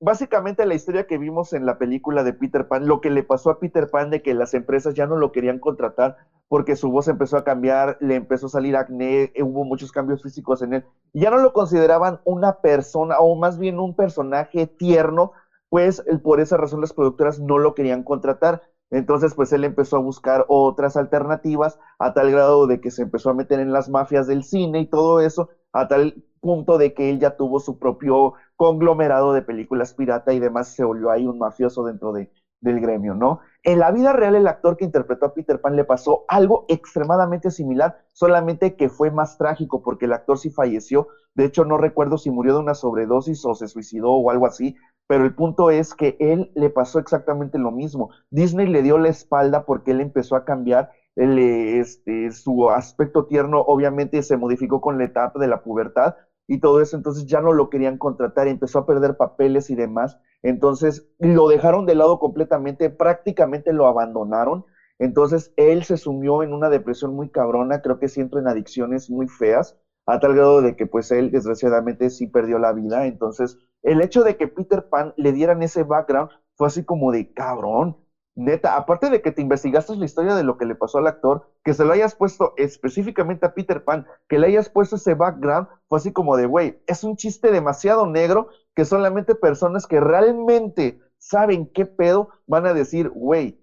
Básicamente 0.00 0.66
la 0.66 0.74
historia 0.74 1.04
que 1.04 1.16
vimos 1.16 1.52
en 1.52 1.64
la 1.64 1.74
película 1.74 2.24
de 2.24 2.32
Peter 2.32 2.66
Pan, 2.66 2.86
lo 2.88 3.00
que 3.00 3.08
le 3.08 3.22
pasó 3.22 3.50
a 3.50 3.58
Peter 3.60 3.86
Pan 3.88 4.10
de 4.10 4.20
que 4.20 4.34
las 4.34 4.52
empresas 4.52 4.94
ya 4.94 5.06
no 5.06 5.14
lo 5.16 5.30
querían 5.30 5.60
contratar 5.60 6.16
porque 6.48 6.74
su 6.74 6.90
voz 6.90 7.06
empezó 7.06 7.36
a 7.36 7.44
cambiar, 7.44 7.96
le 8.00 8.16
empezó 8.16 8.46
a 8.46 8.48
salir 8.48 8.74
acné, 8.76 9.30
eh, 9.32 9.42
hubo 9.44 9.64
muchos 9.64 9.92
cambios 9.92 10.20
físicos 10.20 10.60
en 10.62 10.74
él. 10.74 10.84
Ya 11.12 11.30
no 11.30 11.38
lo 11.38 11.52
consideraban 11.52 12.18
una 12.24 12.52
persona 12.52 13.20
o 13.20 13.36
más 13.36 13.58
bien 13.58 13.78
un 13.78 13.94
personaje 13.94 14.66
tierno 14.76 15.30
pues 15.68 16.02
por 16.22 16.40
esa 16.40 16.56
razón 16.58 16.80
las 16.82 16.92
productoras 16.92 17.38
no 17.38 17.58
lo 17.58 17.72
querían 17.72 18.02
contratar. 18.02 18.60
Entonces, 18.90 19.32
pues 19.34 19.52
él 19.52 19.64
empezó 19.64 19.96
a 19.96 20.00
buscar 20.00 20.44
otras 20.48 20.96
alternativas 20.96 21.78
a 21.98 22.12
tal 22.12 22.30
grado 22.30 22.66
de 22.66 22.78
que 22.78 22.90
se 22.90 23.00
empezó 23.02 23.30
a 23.30 23.34
meter 23.34 23.58
en 23.58 23.72
las 23.72 23.88
mafias 23.88 24.26
del 24.26 24.42
cine 24.42 24.80
y 24.80 24.86
todo 24.86 25.20
eso, 25.20 25.48
a 25.72 25.88
tal 25.88 26.14
punto 26.40 26.78
de 26.78 26.92
que 26.92 27.10
él 27.10 27.18
ya 27.18 27.30
tuvo 27.36 27.60
su 27.60 27.78
propio 27.78 28.32
conglomerado 28.56 29.32
de 29.32 29.42
películas 29.42 29.94
pirata 29.94 30.32
y 30.32 30.38
demás, 30.40 30.68
se 30.74 30.84
volvió 30.84 31.10
ahí 31.10 31.26
un 31.26 31.38
mafioso 31.38 31.84
dentro 31.84 32.12
de, 32.12 32.30
del 32.60 32.80
gremio, 32.80 33.14
¿no? 33.14 33.40
En 33.62 33.78
la 33.78 33.90
vida 33.90 34.12
real, 34.12 34.34
el 34.34 34.46
actor 34.46 34.76
que 34.76 34.84
interpretó 34.84 35.26
a 35.26 35.34
Peter 35.34 35.60
Pan 35.60 35.76
le 35.76 35.84
pasó 35.84 36.24
algo 36.28 36.64
extremadamente 36.68 37.50
similar, 37.50 37.94
solamente 38.12 38.74
que 38.76 38.88
fue 38.88 39.10
más 39.10 39.36
trágico 39.36 39.82
porque 39.82 40.06
el 40.06 40.12
actor 40.12 40.38
sí 40.38 40.50
falleció. 40.50 41.06
De 41.34 41.44
hecho, 41.44 41.64
no 41.64 41.76
recuerdo 41.76 42.18
si 42.18 42.30
murió 42.30 42.54
de 42.54 42.60
una 42.60 42.74
sobredosis 42.74 43.44
o 43.44 43.54
se 43.54 43.68
suicidó 43.68 44.10
o 44.12 44.30
algo 44.30 44.46
así, 44.46 44.74
pero 45.06 45.24
el 45.24 45.34
punto 45.34 45.70
es 45.70 45.94
que 45.94 46.16
él 46.18 46.50
le 46.54 46.70
pasó 46.70 46.98
exactamente 46.98 47.58
lo 47.58 47.70
mismo. 47.70 48.10
Disney 48.30 48.66
le 48.66 48.82
dio 48.82 48.98
la 48.98 49.08
espalda 49.08 49.64
porque 49.64 49.90
él 49.90 50.00
empezó 50.00 50.36
a 50.36 50.44
cambiar 50.44 50.88
este, 51.16 52.30
su 52.32 52.70
aspecto 52.70 53.26
tierno, 53.26 53.60
obviamente 53.60 54.22
se 54.22 54.36
modificó 54.36 54.80
con 54.80 54.98
la 54.98 55.04
etapa 55.04 55.38
de 55.38 55.46
la 55.48 55.62
pubertad 55.62 56.14
y 56.46 56.58
todo 56.58 56.80
eso, 56.80 56.96
entonces 56.96 57.26
ya 57.26 57.40
no 57.40 57.52
lo 57.52 57.70
querían 57.70 57.98
contratar, 57.98 58.48
empezó 58.48 58.80
a 58.80 58.86
perder 58.86 59.16
papeles 59.16 59.70
y 59.70 59.74
demás, 59.74 60.18
entonces 60.42 61.06
lo 61.18 61.48
dejaron 61.48 61.86
de 61.86 61.94
lado 61.94 62.18
completamente, 62.18 62.90
prácticamente 62.90 63.72
lo 63.72 63.86
abandonaron, 63.86 64.64
entonces 64.98 65.52
él 65.56 65.84
se 65.84 65.96
sumió 65.96 66.42
en 66.42 66.52
una 66.52 66.68
depresión 66.68 67.14
muy 67.14 67.28
cabrona, 67.30 67.80
creo 67.80 67.98
que 67.98 68.08
siento 68.08 68.38
en 68.38 68.48
adicciones 68.48 69.08
muy 69.08 69.28
feas, 69.28 69.76
a 70.06 70.18
tal 70.18 70.34
grado 70.34 70.62
de 70.62 70.74
que 70.74 70.86
pues 70.86 71.10
él 71.12 71.30
desgraciadamente 71.30 72.10
sí 72.10 72.26
perdió 72.26 72.58
la 72.58 72.72
vida, 72.72 73.06
entonces 73.06 73.56
el 73.82 74.00
hecho 74.00 74.22
de 74.24 74.36
que 74.36 74.48
Peter 74.48 74.88
Pan 74.88 75.12
le 75.16 75.32
dieran 75.32 75.62
ese 75.62 75.84
background 75.84 76.30
fue 76.56 76.66
así 76.66 76.84
como 76.84 77.12
de 77.12 77.32
cabrón, 77.32 77.96
neta, 78.34 78.76
aparte 78.76 79.10
de 79.10 79.20
que 79.20 79.30
te 79.30 79.42
investigaste 79.42 79.94
la 79.96 80.04
historia 80.04 80.34
de 80.34 80.42
lo 80.42 80.56
que 80.56 80.64
le 80.64 80.74
pasó 80.74 80.98
al 80.98 81.06
actor, 81.06 81.48
que 81.64 81.74
se 81.74 81.84
lo 81.84 81.92
hayas 81.92 82.14
puesto 82.14 82.54
específicamente 82.56 83.46
a 83.46 83.54
Peter 83.54 83.84
Pan, 83.84 84.06
que 84.28 84.38
le 84.38 84.46
hayas 84.48 84.68
puesto 84.68 84.96
ese 84.96 85.14
background, 85.14 85.68
fue 85.88 85.98
así 85.98 86.12
como 86.12 86.36
de, 86.36 86.46
güey, 86.46 86.82
es 86.86 87.04
un 87.04 87.16
chiste 87.16 87.50
demasiado 87.50 88.06
negro 88.06 88.48
que 88.74 88.84
solamente 88.84 89.34
personas 89.34 89.86
que 89.86 90.00
realmente 90.00 90.98
saben 91.18 91.70
qué 91.72 91.84
pedo 91.86 92.28
van 92.46 92.66
a 92.66 92.72
decir, 92.72 93.10
güey, 93.10 93.58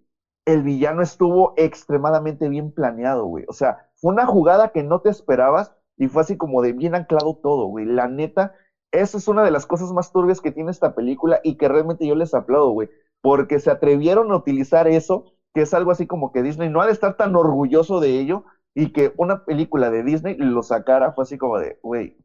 el 0.46 0.64
villano 0.64 1.02
estuvo 1.02 1.54
extremadamente 1.58 2.50
bien 2.50 2.72
planeado, 2.72 3.26
güey. 3.26 3.46
O 3.48 3.54
sea, 3.54 3.90
fue 3.96 4.14
una 4.14 4.26
jugada 4.26 4.70
que 4.70 4.84
no 4.84 5.00
te 5.02 5.10
esperabas 5.10 5.74
y 5.98 6.08
fue 6.08 6.22
así 6.22 6.38
como 6.38 6.62
de 6.62 6.74
bien 6.74 6.96
anclado 6.96 7.36
todo, 7.36 7.66
güey. 7.66 7.86
La 7.86 8.08
neta, 8.08 8.54
esa 8.92 9.18
es 9.18 9.28
una 9.28 9.44
de 9.44 9.52
las 9.52 9.66
cosas 9.66 9.92
más 9.92 10.12
turbias 10.12 10.42
que 10.42 10.52
tiene 10.52 10.72
esta 10.72 10.96
película 10.96 11.40
y 11.44 11.58
que 11.58 11.68
realmente 11.68 12.08
yo 12.08 12.16
les 12.16 12.34
aplaudo, 12.34 12.72
güey. 12.72 12.90
Porque 13.22 13.60
se 13.60 13.72
atrevieron 13.72 14.32
a 14.32 14.38
utilizar 14.38 14.88
eso, 14.88 15.34
que 15.54 15.62
es 15.62 15.74
algo 15.74 15.92
así 15.92 16.08
como 16.08 16.32
que 16.32 16.44
Disney 16.44 16.70
no 16.70 16.82
ha 16.82 16.86
de 16.86 16.94
estar 16.94 17.18
tan 17.18 17.36
orgulloso 17.36 18.00
de 18.00 18.20
ello 18.20 18.46
y 18.74 18.94
que 18.94 19.14
una 19.18 19.46
película 19.46 19.90
de 19.90 20.04
Disney 20.04 20.36
lo 20.38 20.64
sacara, 20.64 21.12
fue 21.14 21.24
así 21.24 21.38
como 21.38 21.60
de, 21.60 21.80
güey, 21.82 22.18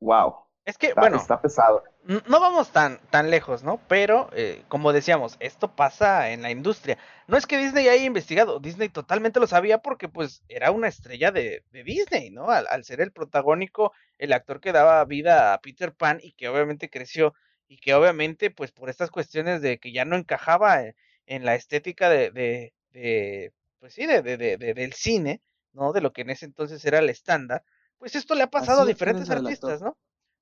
wow. 0.00 0.34
Es 0.64 0.78
que, 0.78 0.94
bueno, 0.94 1.18
está 1.18 1.42
pesado. 1.42 1.84
No 2.04 2.40
vamos 2.40 2.70
tan, 2.70 2.98
tan 3.10 3.30
lejos, 3.30 3.62
¿no? 3.62 3.80
Pero, 3.86 4.30
eh, 4.32 4.64
como 4.68 4.94
decíamos, 4.94 5.36
esto 5.40 5.76
pasa 5.76 6.30
en 6.30 6.40
la 6.40 6.50
industria. 6.50 6.96
No 7.26 7.36
es 7.36 7.46
que 7.46 7.58
Disney 7.58 7.86
haya 7.88 8.04
investigado, 8.04 8.60
Disney 8.60 8.88
totalmente 8.88 9.40
lo 9.40 9.46
sabía 9.46 9.78
porque, 9.78 10.08
pues, 10.08 10.42
era 10.48 10.70
una 10.70 10.88
estrella 10.88 11.30
de, 11.32 11.64
de 11.70 11.84
Disney, 11.84 12.30
¿no? 12.30 12.48
Al, 12.48 12.66
al, 12.70 12.84
ser 12.84 13.02
el 13.02 13.12
protagónico, 13.12 13.92
el 14.16 14.32
actor 14.32 14.60
que 14.60 14.72
daba 14.72 15.04
vida 15.04 15.52
a 15.52 15.58
Peter 15.60 15.92
Pan 15.92 16.18
y 16.22 16.32
que 16.32 16.48
obviamente 16.48 16.88
creció 16.88 17.34
y 17.74 17.76
que 17.78 17.92
obviamente, 17.92 18.52
pues, 18.52 18.70
por 18.70 18.88
estas 18.88 19.10
cuestiones 19.10 19.60
de 19.60 19.78
que 19.78 19.90
ya 19.90 20.04
no 20.04 20.14
encajaba 20.14 20.80
en, 20.80 20.94
en 21.26 21.44
la 21.44 21.56
estética 21.56 22.08
de, 22.08 22.30
de, 22.30 22.72
de 22.92 23.52
pues 23.80 23.94
sí, 23.94 24.06
de, 24.06 24.22
de, 24.22 24.36
del 24.56 24.92
cine, 24.92 25.42
¿no? 25.72 25.92
De 25.92 26.00
lo 26.00 26.12
que 26.12 26.22
en 26.22 26.30
ese 26.30 26.44
entonces 26.44 26.84
era 26.84 27.00
el 27.00 27.10
estándar, 27.10 27.64
pues 27.98 28.14
esto 28.14 28.36
le 28.36 28.44
ha 28.44 28.50
pasado 28.50 28.82
Así 28.82 28.90
a 28.90 28.94
diferentes 28.94 29.28
artistas. 29.28 29.82
¿no? 29.82 29.98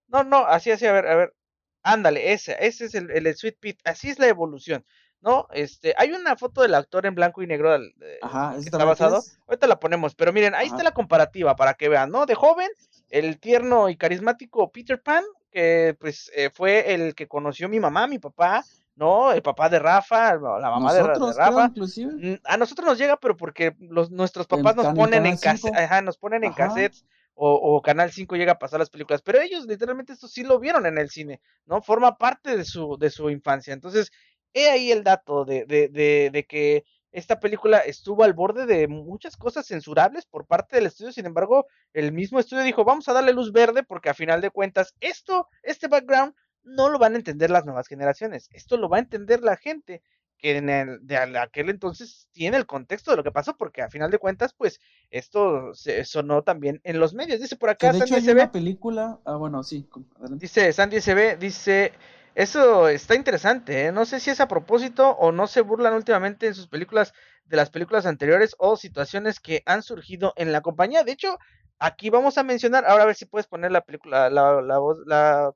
No, 0.08 0.24
no, 0.24 0.44
así, 0.44 0.70
así, 0.70 0.84
a 0.84 0.92
ver, 0.92 1.06
a 1.06 1.16
ver. 1.16 1.34
Ándale, 1.82 2.34
ese, 2.34 2.54
ese 2.60 2.84
es 2.84 2.94
el, 2.94 3.10
el 3.10 3.34
Sweet 3.34 3.58
Pit, 3.58 3.80
así 3.84 4.10
es 4.10 4.18
la 4.18 4.28
evolución, 4.28 4.84
¿no? 5.22 5.48
Este, 5.52 5.94
hay 5.96 6.12
una 6.12 6.36
foto 6.36 6.60
del 6.60 6.74
actor 6.74 7.06
en 7.06 7.14
blanco 7.14 7.42
y 7.42 7.46
negro 7.46 7.74
Ajá, 8.20 8.52
que 8.52 8.58
¿ese 8.58 8.68
está 8.68 8.84
basado. 8.84 9.22
quieres? 9.22 9.40
Ahorita 9.48 9.66
la 9.66 9.80
ponemos, 9.80 10.14
pero 10.14 10.34
miren, 10.34 10.54
ahí 10.54 10.66
está 10.66 10.82
la 10.82 10.92
comparativa 10.92 11.56
para 11.56 11.74
que 11.74 11.88
vean, 11.88 12.10
¿no? 12.10 12.26
De 12.26 12.34
joven, 12.34 12.68
el 13.08 13.40
tierno 13.40 13.88
y 13.88 13.96
carismático 13.96 14.70
Peter 14.70 15.02
Pan, 15.02 15.24
que 15.52 15.96
pues 16.00 16.30
eh, 16.34 16.50
fue 16.52 16.92
el 16.94 17.14
que 17.14 17.28
conoció 17.28 17.68
mi 17.68 17.78
mamá, 17.78 18.06
mi 18.06 18.18
papá, 18.18 18.64
¿no? 18.96 19.32
El 19.32 19.42
papá 19.42 19.68
de 19.68 19.78
Rafa, 19.78 20.34
la 20.34 20.70
mamá 20.70 20.92
de, 20.92 21.00
creo, 21.02 21.14
Rafa. 21.38 21.66
inclusive. 21.68 22.40
A 22.44 22.56
nosotros 22.56 22.86
nos 22.86 22.98
llega, 22.98 23.16
pero 23.18 23.36
porque 23.36 23.74
los, 23.78 24.10
nuestros 24.10 24.46
papás 24.46 24.74
nos 24.76 24.86
ponen 24.94 25.26
en 25.26 25.36
Canal 25.36 25.56
case- 25.58 25.68
5. 25.68 25.76
ajá, 25.78 26.02
nos 26.02 26.18
ponen 26.18 26.44
en 26.44 26.52
cassettes 26.54 27.04
o, 27.34 27.52
o 27.54 27.80
Canal 27.82 28.10
5 28.12 28.36
llega 28.36 28.52
a 28.52 28.58
pasar 28.58 28.80
las 28.80 28.90
películas, 28.90 29.22
pero 29.22 29.40
ellos 29.40 29.66
literalmente 29.66 30.12
esto 30.12 30.28
sí 30.28 30.42
lo 30.44 30.58
vieron 30.58 30.84
en 30.86 30.98
el 30.98 31.08
cine, 31.10 31.40
¿no? 31.66 31.80
Forma 31.80 32.18
parte 32.18 32.56
de 32.56 32.64
su, 32.64 32.96
de 32.98 33.08
su 33.10 33.30
infancia. 33.30 33.72
Entonces, 33.72 34.10
he 34.52 34.68
ahí 34.68 34.92
el 34.92 35.02
dato 35.04 35.44
de, 35.46 35.64
de, 35.64 35.88
de, 35.88 36.28
de 36.30 36.44
que 36.44 36.84
esta 37.12 37.38
película 37.38 37.78
estuvo 37.78 38.24
al 38.24 38.32
borde 38.32 38.66
de 38.66 38.88
muchas 38.88 39.36
cosas 39.36 39.66
censurables 39.66 40.26
por 40.26 40.46
parte 40.46 40.76
del 40.76 40.86
estudio, 40.86 41.12
sin 41.12 41.26
embargo, 41.26 41.66
el 41.92 42.12
mismo 42.12 42.40
estudio 42.40 42.62
dijo, 42.62 42.84
vamos 42.84 43.08
a 43.08 43.12
darle 43.12 43.32
luz 43.32 43.52
verde 43.52 43.82
porque 43.82 44.08
a 44.10 44.14
final 44.14 44.40
de 44.40 44.50
cuentas, 44.50 44.94
esto, 45.00 45.48
este 45.62 45.88
background, 45.88 46.34
no 46.64 46.88
lo 46.88 46.98
van 46.98 47.14
a 47.14 47.18
entender 47.18 47.50
las 47.50 47.64
nuevas 47.64 47.88
generaciones, 47.88 48.48
esto 48.52 48.76
lo 48.76 48.88
va 48.88 48.96
a 48.96 49.00
entender 49.00 49.42
la 49.42 49.56
gente 49.56 50.02
que 50.42 50.56
en 50.56 50.68
el, 50.68 51.06
de 51.06 51.16
aquel 51.38 51.70
entonces 51.70 52.28
tiene 52.32 52.56
el 52.56 52.66
contexto 52.66 53.12
de 53.12 53.16
lo 53.16 53.22
que 53.22 53.30
pasó, 53.30 53.56
porque 53.56 53.80
a 53.80 53.88
final 53.88 54.10
de 54.10 54.18
cuentas, 54.18 54.52
pues, 54.52 54.80
esto 55.10 55.72
se 55.72 56.04
sonó 56.04 56.42
también 56.42 56.80
en 56.82 56.98
los 56.98 57.14
medios. 57.14 57.40
Dice 57.40 57.54
por 57.54 57.68
Que 57.76 57.86
acá 57.86 57.92
de 57.92 57.98
hecho 57.98 58.14
Sandy 58.14 58.28
hay 58.28 58.34
una 58.34 58.44
SB, 58.46 58.52
película. 58.52 59.20
Ah, 59.24 59.36
bueno, 59.36 59.62
sí. 59.62 59.88
adelante. 60.16 60.44
dice 60.44 60.72
Sandy 60.72 61.00
SB, 61.00 61.38
dice, 61.38 61.92
eso 62.34 62.88
está 62.88 63.14
interesante, 63.14 63.86
¿eh? 63.86 63.92
no 63.92 64.06
sé 64.06 64.20
si 64.20 64.30
es 64.30 64.40
a 64.40 64.48
propósito 64.48 65.10
o 65.10 65.32
no 65.32 65.46
se 65.46 65.60
burlan 65.60 65.94
últimamente 65.94 66.46
en 66.46 66.54
sus 66.54 66.68
películas 66.68 67.12
de 67.44 67.56
las 67.56 67.70
películas 67.70 68.06
anteriores 68.06 68.54
o 68.58 68.76
situaciones 68.76 69.40
que 69.40 69.62
han 69.66 69.82
surgido 69.82 70.32
en 70.36 70.52
la 70.52 70.62
compañía. 70.62 71.04
De 71.04 71.12
hecho, 71.12 71.38
aquí 71.78 72.10
vamos 72.10 72.38
a 72.38 72.42
mencionar, 72.42 72.84
ahora 72.86 73.02
a 73.02 73.06
ver 73.06 73.16
si 73.16 73.26
puedes 73.26 73.46
poner 73.46 73.72
la 73.72 73.82
película, 73.82 74.30
la, 74.30 74.78
voz, 74.78 74.98
la 75.06 75.52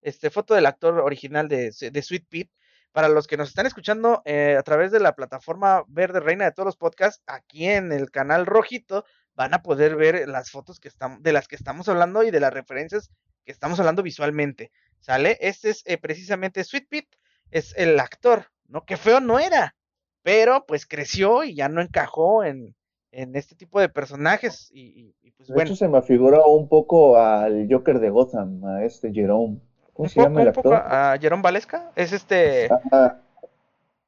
este, 0.00 0.30
foto 0.30 0.54
del 0.54 0.66
actor 0.66 1.00
original 1.00 1.48
de, 1.48 1.72
de 1.92 2.02
Sweet 2.02 2.26
Pete. 2.28 2.52
Para 2.92 3.08
los 3.08 3.26
que 3.26 3.36
nos 3.36 3.50
están 3.50 3.66
escuchando 3.66 4.22
eh, 4.24 4.56
a 4.58 4.62
través 4.62 4.90
de 4.90 5.00
la 5.00 5.14
plataforma 5.14 5.84
Verde 5.86 6.20
Reina 6.20 6.46
de 6.46 6.52
todos 6.52 6.64
los 6.64 6.76
podcasts, 6.78 7.22
aquí 7.26 7.66
en 7.66 7.92
el 7.92 8.10
canal 8.10 8.46
rojito 8.46 9.04
van 9.34 9.52
a 9.52 9.62
poder 9.62 9.96
ver 9.96 10.26
las 10.26 10.50
fotos 10.50 10.80
que 10.80 10.88
estamos, 10.88 11.22
de 11.22 11.34
las 11.34 11.46
que 11.46 11.56
estamos 11.56 11.90
hablando 11.90 12.22
y 12.22 12.30
de 12.30 12.40
las 12.40 12.54
referencias 12.54 13.10
que 13.44 13.52
estamos 13.52 13.78
hablando 13.78 14.02
visualmente. 14.02 14.72
¿Sale? 15.06 15.38
Este 15.40 15.70
es 15.70 15.84
eh, 15.86 15.98
precisamente 15.98 16.64
Sweet 16.64 16.88
Pete, 16.88 17.16
es 17.52 17.72
el 17.76 18.00
actor, 18.00 18.46
¿no? 18.66 18.84
Que 18.84 18.96
feo 18.96 19.20
no 19.20 19.38
era, 19.38 19.76
pero 20.24 20.66
pues 20.66 20.84
creció 20.84 21.44
y 21.44 21.54
ya 21.54 21.68
no 21.68 21.80
encajó 21.80 22.42
en, 22.42 22.74
en 23.12 23.36
este 23.36 23.54
tipo 23.54 23.78
de 23.78 23.88
personajes. 23.88 24.68
Y, 24.72 24.80
y- 24.82 25.14
y, 25.22 25.30
pues 25.30 25.46
De 25.46 25.54
bueno, 25.54 25.68
hecho, 25.68 25.76
se 25.76 25.86
me 25.86 26.02
figuró 26.02 26.48
un 26.48 26.68
poco 26.68 27.16
al 27.18 27.68
Joker 27.70 28.00
de 28.00 28.10
Gotham, 28.10 28.64
a 28.64 28.82
este 28.84 29.12
Jerome. 29.12 29.60
¿Cómo 29.92 30.08
se 30.08 30.20
llama 30.20 30.42
el 30.42 30.48
actor? 30.48 30.74
a 30.74 31.16
Jerón 31.20 31.40
Valesca, 31.40 31.92
es 31.94 32.12
este. 32.12 32.68
Ajá, 32.72 33.22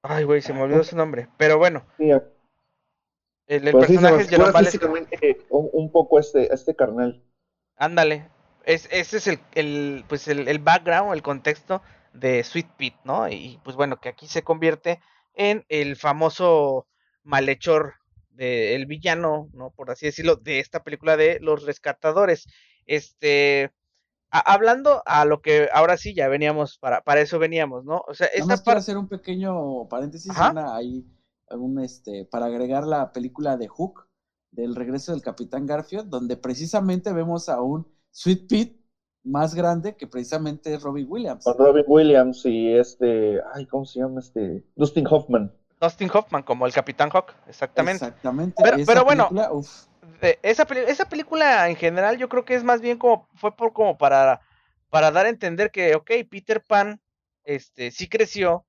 Ay, 0.02 0.24
güey, 0.24 0.42
se 0.42 0.52
me 0.52 0.62
olvidó 0.62 0.82
su 0.82 0.96
nombre. 0.96 1.28
Pero 1.36 1.58
bueno, 1.58 1.84
sí, 1.96 2.10
el, 2.10 3.70
pues 3.70 3.86
sí, 3.86 3.94
personaje 3.94 4.22
es 4.24 4.28
figura 4.30 4.50
Valesca. 4.50 4.88
un, 5.50 5.70
un 5.72 5.92
poco 5.92 6.18
este, 6.18 6.52
este 6.52 6.74
carnal. 6.74 7.22
Ándale. 7.76 8.28
Es, 8.68 8.86
ese 8.90 9.16
es 9.16 9.26
el, 9.26 9.40
el, 9.54 10.04
pues 10.08 10.28
el, 10.28 10.46
el 10.46 10.58
background, 10.58 11.14
el 11.14 11.22
contexto 11.22 11.80
de 12.12 12.44
Sweet 12.44 12.68
Pete, 12.76 12.98
¿no? 13.04 13.26
Y 13.28 13.58
pues 13.64 13.76
bueno, 13.76 13.98
que 13.98 14.10
aquí 14.10 14.26
se 14.28 14.42
convierte 14.42 15.00
en 15.34 15.64
el 15.70 15.96
famoso 15.96 16.86
malhechor 17.24 17.94
de 18.28 18.74
el 18.74 18.84
villano, 18.84 19.48
¿no? 19.54 19.70
Por 19.70 19.90
así 19.90 20.04
decirlo, 20.04 20.36
de 20.36 20.60
esta 20.60 20.82
película 20.84 21.16
de 21.16 21.38
Los 21.40 21.64
Rescatadores. 21.64 22.46
Este, 22.84 23.72
a- 24.30 24.52
hablando 24.52 25.02
a 25.06 25.24
lo 25.24 25.40
que 25.40 25.70
ahora 25.72 25.96
sí 25.96 26.14
ya 26.14 26.28
veníamos, 26.28 26.76
para, 26.78 27.00
para 27.00 27.22
eso 27.22 27.38
veníamos, 27.38 27.86
¿no? 27.86 28.02
O 28.06 28.12
sea, 28.12 28.26
esta 28.26 28.56
parte... 28.62 28.80
hacer 28.80 28.98
un 28.98 29.08
pequeño 29.08 29.88
paréntesis, 29.88 30.30
una 30.30 30.76
ahí, 30.76 31.06
un, 31.50 31.80
este, 31.82 32.26
para 32.26 32.46
agregar 32.46 32.86
la 32.86 33.12
película 33.12 33.56
de 33.56 33.68
Hook, 33.68 34.06
del 34.50 34.74
regreso 34.76 35.12
del 35.12 35.22
Capitán 35.22 35.64
Garfield, 35.64 36.08
donde 36.10 36.36
precisamente 36.36 37.14
vemos 37.14 37.48
a 37.48 37.62
un 37.62 37.86
Sweet 38.10 38.48
Pete 38.48 38.78
más 39.24 39.54
grande 39.54 39.96
que 39.96 40.06
precisamente 40.06 40.72
es 40.74 40.82
Robbie 40.82 41.04
Williams. 41.04 41.44
Con 41.44 41.58
Robin 41.58 41.84
Williams 41.86 42.44
y 42.46 42.72
este, 42.72 43.40
ay, 43.54 43.66
¿cómo 43.66 43.84
se 43.84 44.00
llama 44.00 44.20
este? 44.20 44.64
Dustin 44.76 45.06
Hoffman. 45.08 45.52
Dustin 45.80 46.10
Hoffman 46.12 46.42
como 46.42 46.66
el 46.66 46.72
Capitán 46.72 47.10
Hawk, 47.12 47.34
exactamente. 47.46 48.04
Exactamente. 48.06 48.60
Pero- 48.62 48.76
Esa 48.78 48.86
pero 48.92 49.04
bueno, 49.04 49.28
película, 49.28 49.52
uf, 49.52 49.86
de- 50.20 50.38
esa, 50.42 50.64
esa 50.86 51.08
película 51.08 51.68
en 51.68 51.76
general 51.76 52.16
yo 52.18 52.28
creo 52.28 52.44
que 52.44 52.54
es 52.54 52.64
más 52.64 52.80
bien 52.80 52.98
como 52.98 53.28
fue 53.34 53.54
por 53.54 53.72
como 53.72 53.96
para 53.98 54.40
para 54.88 55.10
dar 55.10 55.26
a 55.26 55.28
entender 55.28 55.70
que 55.70 55.94
ok 55.94 56.10
Peter 56.30 56.62
Pan 56.66 57.00
este, 57.44 57.90
sí 57.90 58.08
creció, 58.08 58.64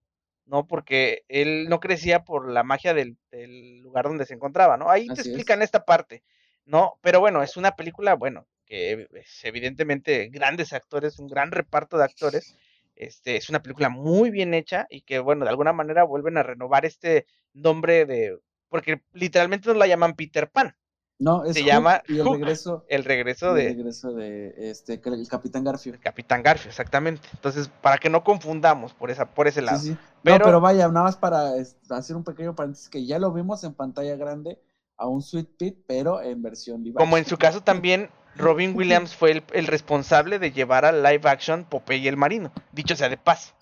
¿no? 0.46 0.68
Porque 0.68 1.24
él 1.30 1.68
no 1.70 1.80
crecía 1.80 2.24
por 2.26 2.50
la 2.52 2.64
magia 2.64 2.94
del, 2.94 3.18
del 3.32 3.80
lugar 3.82 4.06
donde 4.06 4.26
se 4.26 4.34
encontraba, 4.36 4.78
¿no? 4.78 4.90
Ahí 4.90 5.08
te 5.08 5.14
es. 5.14 5.20
explican 5.28 5.62
esta 5.62 5.86
parte, 5.86 6.24
¿no? 6.66 7.00
Pero 7.02 7.20
bueno, 7.22 7.42
es 7.42 7.58
una 7.58 7.72
película, 7.72 8.14
bueno, 8.16 8.46
que 8.70 9.10
es 9.16 9.44
evidentemente 9.44 10.30
grandes 10.30 10.72
actores, 10.74 11.18
un 11.20 11.28
gran 11.28 11.52
reparto 11.52 11.98
de 11.98 12.04
actores. 12.06 12.56
Este, 12.96 13.36
es 13.38 13.50
una 13.50 13.62
película 13.64 13.90
muy 13.90 14.30
bien 14.30 14.54
hecha 14.54 14.86
y 14.90 15.02
que, 15.02 15.20
bueno, 15.20 15.44
de 15.44 15.50
alguna 15.50 15.74
manera 15.74 16.04
vuelven 16.04 16.38
a 16.38 16.44
renovar 16.44 16.86
este 16.86 17.26
nombre 17.54 18.06
de. 18.06 18.38
Porque 18.70 19.02
literalmente 19.14 19.68
no 19.70 19.74
la 19.74 19.88
llaman 19.88 20.14
Peter 20.14 20.52
Pan, 20.52 20.76
No, 21.18 21.44
es 21.46 21.56
Se 21.56 21.62
Hook 21.62 21.68
llama 21.68 22.04
y 22.08 22.20
el 22.20 22.24
Hook, 22.24 22.34
regreso, 22.36 22.86
el 22.88 23.04
regreso 23.06 23.50
el 23.56 23.64
de 23.64 23.70
regreso 23.70 24.14
de 24.14 24.54
este 24.70 25.02
el 25.04 25.28
Capitán 25.28 25.64
Garfield. 25.64 26.00
Capitán 26.00 26.44
Garfio, 26.44 26.70
exactamente. 26.70 27.28
Entonces, 27.34 27.70
para 27.82 27.98
que 27.98 28.10
no 28.12 28.24
confundamos 28.24 28.94
por 28.94 29.10
esa, 29.10 29.26
por 29.34 29.48
ese 29.48 29.64
lado. 29.64 29.80
sí. 29.80 29.98
Pero- 30.24 30.38
No, 30.40 30.46
pero 30.46 30.62
vaya, 30.62 30.88
nada 30.90 31.04
más 31.06 31.18
para 31.18 31.54
hacer 31.90 32.16
un 32.16 32.24
pequeño 32.24 32.54
paréntesis 32.56 32.90
que 32.90 33.06
ya 33.06 33.18
lo 33.18 33.34
vimos 33.34 33.64
en 33.64 33.74
pantalla 33.74 34.16
grande 34.18 34.60
a 34.98 35.08
un 35.08 35.22
Sweet 35.22 35.48
Pete, 35.58 35.82
pero 35.88 36.22
en 36.22 36.42
versión 36.44 36.84
live 36.84 36.96
Como 36.96 37.18
en 37.18 37.26
su 37.26 37.38
caso 37.38 37.62
también, 37.64 38.10
Robin 38.40 38.76
Williams 38.76 39.16
fue 39.16 39.32
el, 39.32 39.44
el 39.54 39.68
responsable 39.68 40.40
de 40.40 40.52
llevar 40.52 40.86
al 40.86 41.04
live 41.04 41.30
action 41.30 41.64
Popeye 41.66 42.08
el 42.10 42.18
Marino. 42.18 42.52
Dicho 42.72 42.96
sea 42.96 43.10
de 43.10 43.18
paso, 43.18 43.54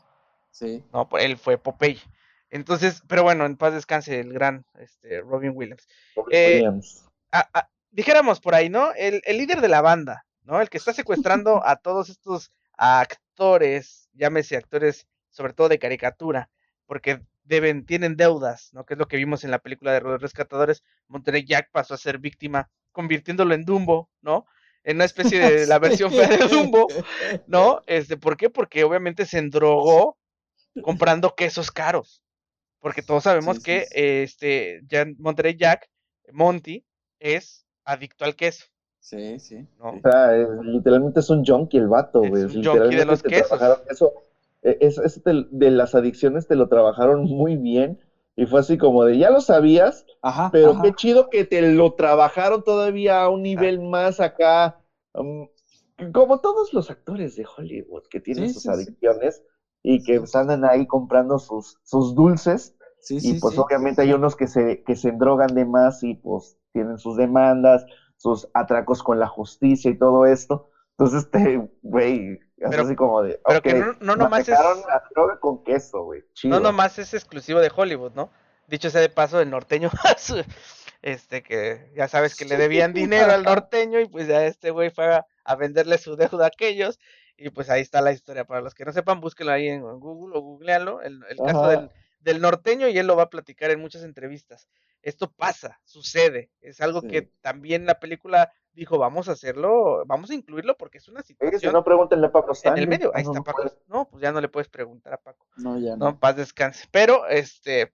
Sí. 0.52 0.84
¿no? 0.94 1.08
Pues 1.10 1.26
Él 1.26 1.38
fue 1.38 1.58
Popeye. 1.58 2.00
Entonces, 2.50 3.04
pero 3.08 3.24
bueno, 3.24 3.46
en 3.46 3.58
paz 3.58 3.74
descanse 3.74 4.20
el 4.20 4.32
gran 4.32 4.66
este, 4.80 5.22
Robin 5.22 5.52
Williams. 5.54 5.88
Eh, 6.32 6.56
Williams. 6.56 7.06
a- 7.32 7.48
a- 7.54 7.70
dijéramos 7.92 8.40
por 8.40 8.56
ahí, 8.56 8.70
¿no? 8.70 8.94
El, 8.94 9.22
el 9.26 9.38
líder 9.38 9.60
de 9.62 9.68
la 9.68 9.82
banda, 9.82 10.26
¿no? 10.44 10.62
El 10.62 10.70
que 10.70 10.78
está 10.78 10.94
secuestrando 10.94 11.62
a 11.66 11.76
todos 11.76 12.10
estos 12.10 12.52
actores, 12.78 14.10
llámese 14.14 14.58
actores 14.58 15.08
sobre 15.30 15.54
todo 15.54 15.70
de 15.70 15.78
caricatura, 15.80 16.50
porque 16.86 17.22
deben, 17.44 17.86
tienen 17.86 18.16
deudas, 18.18 18.70
¿no? 18.74 18.86
Que 18.86 18.94
es 18.96 18.98
lo 18.98 19.08
que 19.08 19.18
vimos 19.18 19.44
en 19.44 19.52
la 19.52 19.60
película 19.60 19.92
de 19.94 20.02
los 20.02 20.22
rescatadores. 20.22 20.84
Monterrey 21.08 21.46
Jack 21.46 21.70
pasó 21.72 21.94
a 21.94 21.98
ser 21.98 22.18
víctima, 22.18 22.70
convirtiéndolo 22.92 23.54
en 23.54 23.64
Dumbo, 23.66 24.10
¿no? 24.22 24.46
En 24.88 24.96
una 24.98 25.06
especie 25.06 25.40
de 25.40 25.68
la 25.68 25.80
versión 25.80 26.12
fea 26.14 26.28
de 26.30 26.48
Dumbo, 26.48 26.88
¿no? 27.48 27.82
Este, 27.88 28.18
¿por 28.18 28.38
qué? 28.38 28.50
Porque 28.50 28.84
obviamente 28.84 29.26
se 29.26 29.38
endrogó 29.38 30.18
comprando 30.82 31.36
quesos 31.36 31.72
caros. 31.72 32.24
Porque 32.80 33.02
todos 33.02 33.24
sabemos 33.24 33.58
Sí, 33.58 33.62
sí, 33.62 33.66
que 33.66 33.82
sí. 33.82 33.92
este 33.96 34.82
ya 34.88 35.06
Monterrey 35.18 35.56
Jack, 35.58 35.90
Monty, 36.32 36.86
es 37.20 37.66
adicto 37.84 38.26
al 38.26 38.36
queso, 38.36 38.66
Sí, 39.00 39.40
sí. 39.40 39.66
O 39.80 40.00
sea, 40.02 40.36
es- 40.36 40.48
literalmente 40.64 41.20
es 41.22 41.30
un 41.30 41.46
junkie 41.46 41.78
el 41.78 41.88
vato, 41.88 42.24
Es 42.24 42.30
güey. 42.30 42.44
un 42.44 42.50
junkie 42.50 42.60
Literalmente 42.60 42.98
de 42.98 43.06
los 43.06 43.24
te 43.24 43.30
quesos. 43.30 43.62
Eso, 43.90 44.14
eso, 44.62 45.04
eso 45.04 45.22
te- 45.22 45.46
de 45.52 45.72
las 45.72 45.96
adicciones 45.96 46.48
te 46.48 46.56
lo 46.56 46.68
trabajaron 46.70 47.24
muy 47.26 47.56
bien. 47.58 48.00
Y 48.38 48.48
fue 48.48 48.62
así 48.62 48.78
como 48.78 49.06
de, 49.06 49.18
ya 49.20 49.32
lo 49.32 49.42
sabías, 49.42 50.06
Ajá. 50.22 50.52
pero 50.52 50.70
ajá. 50.70 50.84
qué 50.84 50.94
chido 50.94 51.30
que 51.30 51.46
te 51.46 51.62
lo 51.76 51.92
trabajaron 51.92 52.64
todavía 52.64 53.24
a 53.24 53.30
un 53.30 53.44
nivel 53.44 53.80
más 53.80 54.22
acá. 54.22 54.76
um, 55.16 55.48
como 56.14 56.40
todos 56.40 56.74
los 56.74 56.90
actores 56.92 57.36
de 57.36 57.46
Hollywood 57.58 58.04
que 58.10 58.20
tienen 58.22 58.48
Sí, 58.48 58.54
sus 58.54 58.64
sí, 58.64 58.74
sí. 58.74 58.98
adicciones 59.02 59.42
y 59.84 60.02
que 60.04 60.22
andan 60.34 60.66
ahí 60.66 60.86
comprando 60.86 61.40
sus, 61.40 61.78
sus 61.84 62.16
dulces. 62.16 62.74
Y 63.20 63.34
pues 63.36 63.58
obviamente 63.58 64.02
hay 64.04 64.14
unos 64.14 64.36
que 64.36 64.48
se, 64.48 64.82
que 64.86 64.96
se 64.96 65.10
endrogan 65.10 65.48
de 65.56 65.66
más 65.66 66.04
y 66.04 66.16
pues 66.16 66.58
tienen 66.74 66.98
sus 67.00 67.18
demandas, 67.18 67.86
sus 68.18 68.48
atracos 68.54 69.02
con 69.04 69.20
la 69.20 69.28
justicia 69.28 69.90
y 69.92 69.98
todo 69.98 70.26
esto. 70.26 70.64
Entonces, 70.98 71.26
güey, 71.82 72.38
Pero- 72.60 72.84
así 72.84 72.96
como 72.96 73.22
de, 73.24 73.40
pero 73.46 73.62
que 73.62 73.74
no- 73.76 73.94
no 74.00 74.16
nomás 74.16 74.48
es- 74.50 74.60
la 74.60 75.04
droga 75.14 75.40
con 75.40 75.64
queso, 75.64 76.04
güey. 76.04 76.24
No 76.44 76.60
nomás 76.60 76.98
es 77.00 77.14
exclusivo 77.14 77.60
de 77.60 77.72
Hollywood, 77.76 78.14
¿no? 78.14 78.32
Dicho 78.68 78.90
sea 78.90 79.02
de 79.02 79.10
paso, 79.10 79.40
el 79.40 79.50
norteño, 79.50 79.90
este 81.02 81.44
que 81.44 81.92
ya 81.96 82.08
sabes 82.08 82.36
que 82.36 82.46
le 82.46 82.58
debían 82.58 82.94
dinero 82.94 83.32
al 83.32 83.44
norteño 83.44 84.00
y 84.00 84.08
pues 84.08 84.28
ya 84.28 84.46
este 84.46 84.72
güey 84.72 84.90
fue 84.90 85.06
a, 85.16 85.26
a 85.44 85.56
venderle 85.56 85.98
su 85.98 86.16
deuda 86.16 86.46
a 86.46 86.48
aquellos 86.48 87.00
y 87.38 87.50
pues 87.52 87.70
ahí 87.70 87.82
está 87.82 88.02
la 88.02 88.12
historia. 88.12 88.46
Para 88.46 88.62
los 88.62 88.74
que 88.74 88.84
no 88.86 88.92
sepan, 88.92 89.22
búsquenlo 89.22 89.54
ahí 89.54 89.68
en 89.68 89.82
Google 89.82 90.38
o 90.38 90.42
googlealo, 90.42 91.02
el, 91.02 91.24
el 91.30 91.38
caso 91.38 91.68
del, 91.70 91.92
del 92.22 92.42
norteño 92.42 92.88
y 92.88 92.98
él 92.98 93.06
lo 93.08 93.16
va 93.16 93.24
a 93.24 93.30
platicar 93.30 93.70
en 93.72 93.80
muchas 93.80 94.04
entrevistas. 94.04 94.68
Esto 95.02 95.32
pasa, 95.32 95.80
sucede, 95.86 96.52
es 96.62 96.82
algo 96.82 97.02
Sí. 97.02 97.08
que 97.08 97.22
también 97.42 97.86
la 97.86 98.00
película 98.00 98.52
dijo, 98.74 98.98
vamos 98.98 99.30
a 99.30 99.32
hacerlo, 99.32 100.04
vamos 100.06 100.30
a 100.30 100.36
incluirlo 100.36 100.76
porque 100.78 100.98
es 101.00 101.08
una 101.08 101.20
Oye, 101.22 101.28
si 101.28 101.34
situación 101.34 101.74
no, 101.74 101.84
pregúntenle 101.84 102.28
a 102.28 102.32
Paco 102.32 102.50
en 102.50 102.56
Stanley. 102.56 102.84
el 102.84 102.90
medio. 102.90 103.12
Ahí 103.16 103.24
No, 103.24 103.32
está 103.32 103.44
Paco. 103.44 103.64
No, 103.88 104.08
pues 104.10 104.22
ya 104.22 104.32
no 104.32 104.42
le 104.42 104.50
puedes 104.50 104.70
preguntar 104.70 105.14
a 105.14 105.18
Paco. 105.18 105.48
No, 105.58 105.80
ya 105.80 105.92
No, 105.92 106.06
no. 106.06 106.10
en 106.10 106.18
paz 106.20 106.36
descanse. 106.36 106.86
Pero, 106.92 107.28
este, 107.28 107.94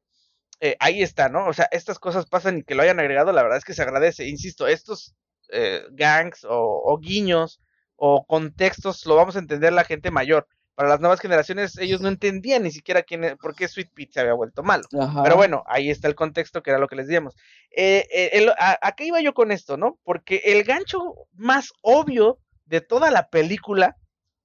eh, 0.60 0.76
ahí 0.80 1.02
está, 1.04 1.30
¿no? 1.30 1.46
O 1.48 1.54
sea, 1.54 1.68
estas 1.72 2.00
cosas 2.00 2.26
pasan 2.26 2.58
y 2.60 2.64
que 2.64 2.76
lo 2.76 2.84
hayan 2.84 3.00
agregado, 3.00 3.32
la 3.32 3.44
verdad 3.44 3.58
es 3.60 3.66
que 3.66 3.74
se 3.74 3.82
agradece. 3.82 4.28
Insisto, 4.28 4.68
estos 4.68 5.16
eh, 5.50 5.84
gangs 5.92 6.46
o, 6.46 6.52
o 6.84 6.98
guiños 7.00 7.62
o 7.96 8.26
contextos 8.26 9.06
lo 9.06 9.16
vamos 9.16 9.36
a 9.36 9.40
entender 9.40 9.72
la 9.72 9.84
gente 9.84 10.10
mayor. 10.12 10.48
Para 10.76 10.90
las 10.90 11.00
nuevas 11.00 11.20
generaciones, 11.20 11.78
ellos 11.78 12.02
no 12.02 12.08
entendían 12.08 12.64
ni 12.64 12.72
siquiera 12.72 13.04
quién, 13.04 13.24
e- 13.24 13.36
por 13.38 13.56
qué 13.56 13.68
Sweet 13.68 13.92
Pete 13.94 14.14
se 14.14 14.20
había 14.22 14.34
vuelto 14.34 14.64
malo. 14.64 14.84
Ajá. 15.00 15.22
Pero 15.24 15.36
bueno, 15.36 15.64
ahí 15.68 15.90
está 15.92 16.08
el 16.08 16.16
contexto 16.16 16.64
que 16.64 16.72
era 16.72 16.80
lo 16.80 16.88
que 16.88 16.96
les 16.96 17.08
decíamos. 17.08 17.36
Eh, 17.70 18.08
eh, 18.12 18.30
el- 18.34 18.50
a, 18.58 18.80
¿A 18.82 18.92
qué 18.94 19.06
iba 19.06 19.22
yo 19.22 19.34
con 19.34 19.52
esto, 19.52 19.78
no? 19.78 20.00
Porque 20.04 20.42
el 20.46 20.64
gancho 20.64 21.14
más 21.34 21.72
obvio 21.82 22.40
de 22.66 22.82
toda 22.82 23.12
la 23.12 23.28
película, 23.30 23.96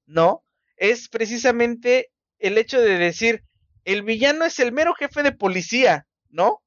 ¿no? 0.06 0.42
Es 0.76 1.08
precisamente 1.08 2.10
el 2.38 2.58
hecho 2.58 2.80
de 2.80 2.98
decir, 2.98 3.42
el 3.84 4.02
villano 4.02 4.44
es 4.44 4.58
el 4.58 4.70
mero 4.72 4.94
jefe 4.94 5.22
de 5.22 5.32
policía, 5.32 6.06
¿no? 6.28 6.62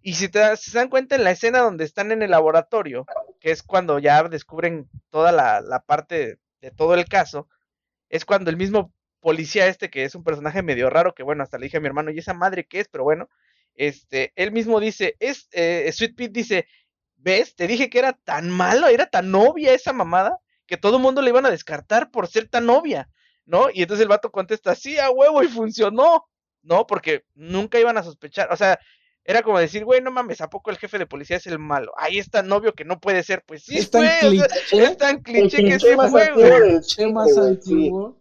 Y 0.00 0.14
si 0.14 0.28
te 0.28 0.56
se 0.56 0.78
dan 0.78 0.88
cuenta 0.88 1.14
en 1.14 1.24
la 1.24 1.30
escena 1.30 1.60
donde 1.60 1.84
están 1.84 2.10
en 2.12 2.22
el 2.22 2.30
laboratorio, 2.30 3.04
que 3.40 3.50
es 3.50 3.62
cuando 3.62 3.98
ya 3.98 4.22
descubren 4.24 4.88
toda 5.10 5.30
la, 5.32 5.60
la 5.60 5.80
parte 5.80 6.38
de 6.60 6.70
todo 6.70 6.94
el 6.94 7.06
caso, 7.06 7.48
es 8.08 8.24
cuando 8.24 8.50
el 8.50 8.56
mismo 8.56 8.92
policía 9.20 9.66
este, 9.66 9.90
que 9.90 10.04
es 10.04 10.14
un 10.14 10.24
personaje 10.24 10.62
medio 10.62 10.90
raro, 10.90 11.14
que 11.14 11.22
bueno, 11.22 11.42
hasta 11.42 11.58
le 11.58 11.64
dije 11.64 11.78
a 11.78 11.80
mi 11.80 11.86
hermano, 11.86 12.10
¿y 12.10 12.18
esa 12.18 12.34
madre 12.34 12.66
qué 12.66 12.80
es? 12.80 12.88
Pero 12.88 13.04
bueno, 13.04 13.28
este, 13.74 14.32
él 14.36 14.52
mismo 14.52 14.80
dice, 14.80 15.16
es, 15.18 15.48
eh, 15.52 15.90
Sweet 15.92 16.16
Pete 16.16 16.32
dice, 16.32 16.66
¿ves? 17.16 17.56
Te 17.56 17.66
dije 17.66 17.88
que 17.88 17.98
era 17.98 18.12
tan 18.12 18.50
malo, 18.50 18.86
era 18.88 19.06
tan 19.06 19.34
obvia 19.34 19.72
esa 19.72 19.92
mamada, 19.92 20.38
que 20.66 20.76
todo 20.76 20.96
el 20.96 21.02
mundo 21.02 21.22
le 21.22 21.30
iban 21.30 21.46
a 21.46 21.50
descartar 21.50 22.10
por 22.10 22.28
ser 22.28 22.48
tan 22.48 22.68
obvia, 22.70 23.08
¿no? 23.46 23.68
Y 23.72 23.82
entonces 23.82 24.02
el 24.02 24.08
vato 24.08 24.30
contesta, 24.30 24.74
sí, 24.74 24.98
a 24.98 25.10
huevo, 25.10 25.42
y 25.42 25.48
funcionó, 25.48 26.26
¿no? 26.62 26.86
Porque 26.86 27.24
nunca 27.34 27.80
iban 27.80 27.96
a 27.96 28.02
sospechar, 28.02 28.52
o 28.52 28.56
sea, 28.56 28.78
era 29.24 29.42
como 29.42 29.58
decir, 29.58 29.84
güey, 29.84 30.00
no 30.02 30.10
mames, 30.10 30.40
¿a 30.40 30.50
poco 30.50 30.70
el 30.70 30.76
jefe 30.78 30.98
de 30.98 31.06
policía 31.06 31.36
es 31.38 31.46
el 31.46 31.58
malo? 31.58 31.92
Ahí 31.96 32.18
está 32.18 32.42
novio 32.42 32.74
que 32.74 32.84
no 32.84 33.00
puede 33.00 33.22
ser, 33.22 33.42
pues 33.46 33.62
sí, 33.64 33.78
es 33.78 33.90
tan 33.90 34.02
fue, 34.02 34.28
o 34.28 34.32
sea, 34.34 34.46
cliché, 34.48 34.84
es 34.84 34.96
tan 34.98 35.16
El 35.16 35.22
cliché 35.22 35.56
que 35.58 35.62
cliché 35.64 35.90
sí 35.90 35.96
más 35.96 36.10
fue, 36.10 36.22
antiguo 36.28 36.48
güey. 36.58 36.70
cliché 36.70 37.06
güey. 37.90 38.12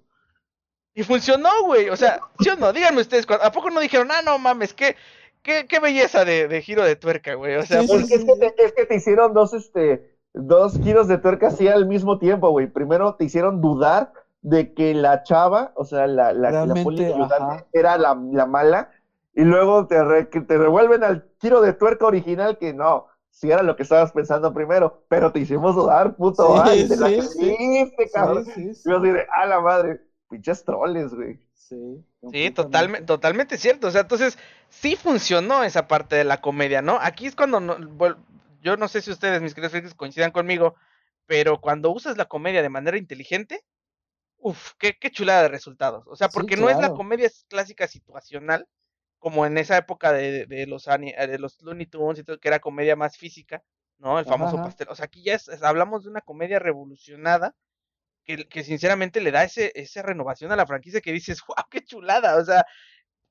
Y 0.96 1.04
funcionó, 1.04 1.50
güey. 1.66 1.90
O 1.90 1.96
sea, 1.98 2.20
¿sí 2.40 2.50
o 2.50 2.56
no? 2.56 2.72
Díganme 2.72 3.02
ustedes, 3.02 3.26
¿a 3.30 3.52
poco 3.52 3.70
no 3.70 3.80
dijeron, 3.80 4.10
ah, 4.12 4.22
no 4.24 4.38
mames, 4.38 4.74
qué, 4.74 4.96
qué, 5.42 5.66
qué 5.68 5.80
belleza 5.80 6.24
de, 6.24 6.48
de 6.48 6.62
giro 6.62 6.84
de 6.84 6.96
tuerca, 6.96 7.34
güey? 7.34 7.56
O 7.56 7.64
sea, 7.66 7.82
Sí, 7.82 7.88
por- 7.88 8.00
Es 8.02 8.08
que, 8.10 8.16
es, 8.16 8.26
que 8.26 8.36
te, 8.52 8.64
es 8.66 8.74
que 8.74 8.86
te 8.86 8.96
hicieron 8.96 9.34
dos, 9.34 9.54
este, 9.54 10.16
dos 10.34 10.80
giros 10.84 11.08
de 11.08 11.18
tuerca 11.18 11.48
así 11.48 11.68
al 11.68 11.88
mismo 11.88 12.20
tiempo, 12.20 12.50
güey. 12.52 12.68
Primero 12.68 13.16
te 13.16 13.26
hicieron 13.26 13.60
dudar 13.60 14.14
de 14.42 14.74
que 14.74 14.94
la 14.94 15.24
chava, 15.24 15.72
o 15.76 15.84
sea, 15.86 16.06
la, 16.06 16.32
la, 16.34 16.52
la 16.52 16.52
Realmente, 16.52 16.84
poli 16.84 17.06
ayudante 17.06 17.36
ajá. 17.56 17.66
era 17.74 17.98
la, 17.98 18.16
la 18.32 18.46
mala, 18.46 18.92
y 19.34 19.44
luego 19.44 19.88
te, 19.88 20.04
re- 20.04 20.26
te 20.26 20.58
revuelven 20.58 21.04
al 21.04 21.32
giro 21.42 21.62
de 21.62 21.74
tuerca 21.74 22.06
original 22.08 22.58
que 22.58 22.74
no, 22.74 23.08
si 23.32 23.52
era 23.52 23.64
lo 23.64 23.76
que 23.76 23.84
estabas 23.84 24.12
pensando 24.12 24.54
primero, 24.54 25.06
pero 25.10 25.32
te 25.32 25.40
hicimos 25.40 25.76
dudar, 25.76 26.16
puto. 26.16 26.60
Sí, 26.62 26.62
Ay, 26.62 26.86
te 26.88 26.98
la 26.98 27.12
sí, 27.12 27.22
creíste, 27.38 28.12
cabrón. 28.12 28.44
Sí, 28.46 28.54
sí, 28.54 28.76
sí. 28.76 28.90
Yo 28.90 28.98
así 28.98 29.10
de, 29.10 29.26
a 29.32 29.46
la 29.46 29.62
madre, 29.62 30.02
pinches 30.30 30.64
troles, 30.66 31.14
güey. 31.14 31.40
Sí, 31.54 32.06
Sí, 32.32 32.50
totalmente, 32.52 33.06
totalmente 33.06 33.58
cierto. 33.58 33.88
O 33.88 33.92
sea, 33.92 34.02
entonces 34.02 34.38
sí 34.70 34.96
funcionó 34.96 35.64
esa 35.64 35.88
parte 35.88 36.16
de 36.16 36.24
la 36.24 36.42
comedia, 36.42 36.82
¿no? 36.82 36.98
Aquí 37.02 37.28
es 37.28 37.36
cuando 37.36 37.60
no- 37.60 37.78
vuel- 37.78 38.18
yo 38.62 38.76
no 38.78 38.88
sé 38.88 39.02
si 39.02 39.12
ustedes, 39.12 39.42
mis 39.42 39.54
queridos 39.54 39.72
frikis, 39.74 39.94
coincidan 39.94 40.32
conmigo, 40.32 40.76
pero 41.26 41.62
cuando 41.62 41.92
usas 41.92 42.18
la 42.18 42.26
comedia 42.26 42.62
de 42.62 42.70
manera 42.70 42.98
inteligente, 42.98 43.64
uff, 44.38 44.74
qué, 44.80 44.96
qué 45.00 45.12
chulada 45.12 45.44
de 45.44 45.50
resultados. 45.50 46.06
O 46.08 46.16
sea, 46.18 46.32
Sí, 46.34 46.34
porque 46.34 46.58
no 46.58 46.70
es 46.70 46.80
la 46.80 46.92
comedia 46.92 47.30
clásica 47.50 47.88
situacional, 47.88 48.68
como 49.24 49.46
en 49.48 49.58
esa 49.58 49.78
época 49.78 50.14
de, 50.14 50.46
de 50.48 50.68
los, 50.68 50.88
eh, 50.90 51.28
de 51.28 51.40
los 51.40 51.62
Looney 51.64 51.88
Tunes 51.88 52.20
y 52.20 52.26
todo, 52.26 52.40
que 52.40 52.50
era 52.50 52.60
comedia 52.60 52.96
más 52.98 53.18
física, 53.18 53.64
¿no? 54.00 54.20
El 54.20 54.26
famoso 54.28 54.60
ajá. 54.60 54.62
pastel. 54.62 54.90
O 54.90 54.96
sea, 54.96 55.06
aquí 55.06 55.24
ya 55.24 55.36
es- 55.36 55.48
es- 55.50 55.64
hablamos 55.64 56.04
de 56.06 56.12
una 56.12 56.22
comedia 56.22 56.60
revolucionada 56.60 57.56
que, 58.26 58.48
que 58.50 58.64
sinceramente 58.64 59.22
le 59.22 59.32
da 59.32 59.44
ese, 59.44 59.72
esa 59.76 60.02
renovación 60.04 60.52
a 60.52 60.56
la 60.58 60.68
franquicia 60.68 61.02
que 61.02 61.12
dices, 61.14 61.42
wow, 61.48 61.66
qué 61.72 61.82
chulada. 61.84 62.38
O 62.38 62.46
sea, 62.46 62.66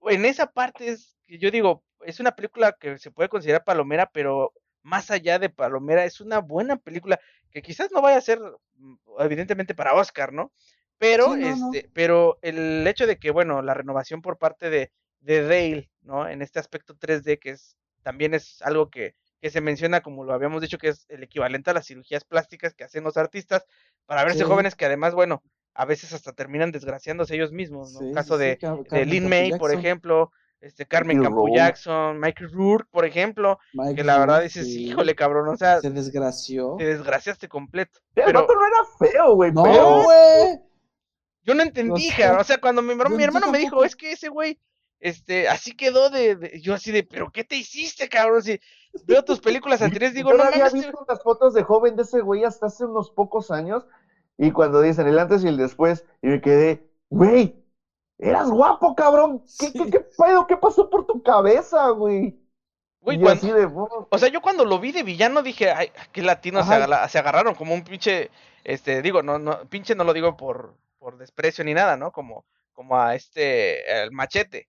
en 0.09 0.25
esa 0.25 0.47
parte 0.53 0.89
es 0.91 1.17
que 1.27 1.39
yo 1.39 1.51
digo, 1.51 1.85
es 2.01 2.21
una 2.21 2.33
película 2.35 2.77
que 2.79 2.99
se 2.99 3.11
puede 3.11 3.29
considerar 3.29 3.65
palomera, 3.65 4.11
pero 4.13 4.53
más 4.83 5.11
allá 5.11 5.39
de 5.39 5.51
palomera, 5.51 6.05
es 6.05 6.21
una 6.21 6.41
buena 6.41 6.77
película 6.77 7.21
que 7.51 7.63
quizás 7.63 7.91
no 7.93 8.03
vaya 8.03 8.19
a 8.19 8.21
ser, 8.21 8.41
mm, 8.77 8.95
evidentemente, 9.21 9.75
para 9.75 9.95
Oscar, 9.95 10.33
¿no? 10.33 10.53
Pero, 10.99 11.35
Sí, 11.35 11.39
no, 11.39 11.57
no. 11.57 11.79
este, 11.79 11.91
pero 11.95 12.39
el 12.43 12.87
hecho 12.87 13.07
de 13.07 13.19
que, 13.19 13.31
bueno, 13.31 13.63
la 13.63 13.75
renovación 13.75 14.23
por 14.23 14.39
parte 14.39 14.71
de, 14.71 14.93
de 15.23 15.43
Dale, 15.43 15.91
¿no? 16.03 16.29
En 16.29 16.43
este 16.43 16.59
aspecto 16.59 16.95
3D, 16.95 17.39
que 17.39 17.51
es, 17.51 17.77
también 18.03 18.35
es 18.35 18.61
algo 18.63 18.91
que, 18.91 19.15
que 19.41 19.51
se 19.51 19.61
menciona, 19.61 20.01
como 20.03 20.25
lo 20.25 20.35
habíamos 20.35 20.61
dicho, 20.61 20.79
que 20.79 20.89
es 20.89 21.07
el 21.09 21.23
equivalente 21.23 21.71
a 21.71 21.75
las 21.75 21.87
cirugías 21.87 22.25
plásticas 22.25 22.75
que 22.75 22.85
hacen 22.85 23.05
los 23.05 23.17
artistas 23.17 23.65
para 24.07 24.25
verse 24.25 24.41
Sí. 24.41 24.45
jóvenes 24.45 24.75
que 24.77 24.85
además, 24.87 25.15
bueno, 25.15 25.43
a 25.75 25.85
veces 25.85 26.13
hasta 26.13 26.33
terminan 26.33 26.71
desgraciándose 26.71 27.35
ellos 27.35 27.51
mismos, 27.53 27.93
¿no? 27.95 28.01
Sí, 28.01 28.13
Caso 28.13 28.37
sí, 28.37 28.45
de, 28.45 28.59
de 28.91 29.07
Lin 29.07 29.29
May, 29.29 29.53
por 29.59 29.73
ejemplo, 29.73 30.31
este 30.61 30.87
Carmen 30.87 31.23
Campo. 31.23 31.49
Jackson, 31.53 32.21
Michael 32.21 32.51
Rourke, 32.53 32.89
por 32.91 33.05
ejemplo, 33.05 33.59
Mike 33.73 33.97
que 33.97 34.05
la 34.05 34.19
verdad 34.19 34.43
dices, 34.43 34.65
sí, 34.67 34.89
híjole, 34.91 35.15
cabrón, 35.15 35.49
o 35.49 35.57
sea, 35.57 35.81
se 35.81 35.91
desgració. 35.91 36.77
te 36.79 36.85
desgraciaste 36.85 37.49
completo. 37.49 37.99
El 38.15 38.25
Pero 38.27 38.41
vato 38.43 38.55
no 38.55 38.67
era 38.67 38.77
feo, 39.13 39.35
güey, 39.35 39.51
No, 39.53 39.63
pero... 39.65 40.03
güey. 40.05 40.61
yo 41.43 41.55
no 41.55 41.63
entendí, 41.63 42.03
sea, 42.11 42.17
cabrón, 42.27 42.41
o 42.43 42.45
sea, 42.45 42.59
cuando 42.59 42.83
mi, 42.83 42.95
mi 42.95 43.23
hermano 43.25 43.51
me 43.51 43.59
dijo, 43.59 43.85
es 43.85 43.97
que 43.97 44.13
ese 44.13 44.29
güey, 44.29 44.61
este, 45.03 45.49
así 45.49 45.77
quedó 45.77 46.09
de, 46.11 46.37
de- 46.37 46.61
yo 46.61 46.75
así 46.75 46.93
de, 46.93 47.03
pero 47.03 47.31
¿qué 47.31 47.45
te 47.45 47.57
hiciste, 47.57 48.09
cabrón? 48.09 48.43
Si 48.43 48.59
veo 49.05 49.23
tus 49.25 49.41
películas 49.41 49.83
anteriores, 49.83 50.15
digo, 50.15 50.31
yo 50.31 50.37
no 50.39 50.45
no 50.45 50.49
había 50.51 50.65
mames, 50.67 50.73
visto 50.75 51.05
unas 51.07 51.23
fotos 51.23 51.53
de 51.55 51.63
joven 51.63 51.97
de 51.97 52.03
ese 52.03 52.21
güey 52.21 52.45
hasta 52.45 52.67
hace 52.67 52.85
unos 52.87 53.11
pocos 53.11 53.51
años. 53.51 53.85
Y 54.39 54.51
cuando 54.53 54.81
dicen 54.81 55.07
el 55.09 55.19
antes 55.19 55.45
y 55.45 55.49
el 55.49 55.57
después, 55.57 56.05
y 56.23 56.29
me 56.29 56.41
quedé, 56.41 56.89
güey, 57.11 57.55
eras 58.19 58.49
guapo, 58.51 58.95
cabrón. 58.95 59.41
¿Qué, 59.59 59.67
Sí. 59.67 59.73
qué, 59.73 59.91
qué 59.91 60.01
pedo? 60.01 60.47
¿Qué 60.47 60.57
pasó 60.57 60.89
por 60.89 61.07
tu 61.07 61.23
cabeza, 61.23 61.89
güey? 61.91 62.39
güey, 63.01 63.19
y 63.19 63.21
cuando- 63.21 63.39
así 63.41 63.51
de. 63.53 63.67
O 63.67 64.19
sea, 64.19 64.29
yo 64.29 64.41
cuando 64.41 64.65
lo 64.65 64.79
vi 64.79 64.93
de 64.93 65.03
villano 65.03 65.43
dije, 65.43 65.71
ay, 65.73 65.91
qué 66.13 66.23
latinos 66.23 66.67
se, 66.69 66.75
agarra- 66.75 67.09
se 67.09 67.19
agarraron 67.19 67.55
como 67.57 67.75
un 67.75 67.83
pinche, 67.83 68.31
este, 68.63 69.03
digo, 69.03 69.23
no, 69.23 69.39
no, 69.41 69.69
pinche 69.69 69.95
no 69.97 70.05
lo 70.05 70.13
digo 70.13 70.37
por, 70.37 70.77
por 71.01 71.19
desprecio 71.19 71.65
ni 71.65 71.75
nada, 71.75 71.97
¿no? 71.97 72.13
Como, 72.13 72.45
como 72.73 72.97
a 73.01 73.15
este, 73.17 74.03
el 74.05 74.13
machete, 74.13 74.69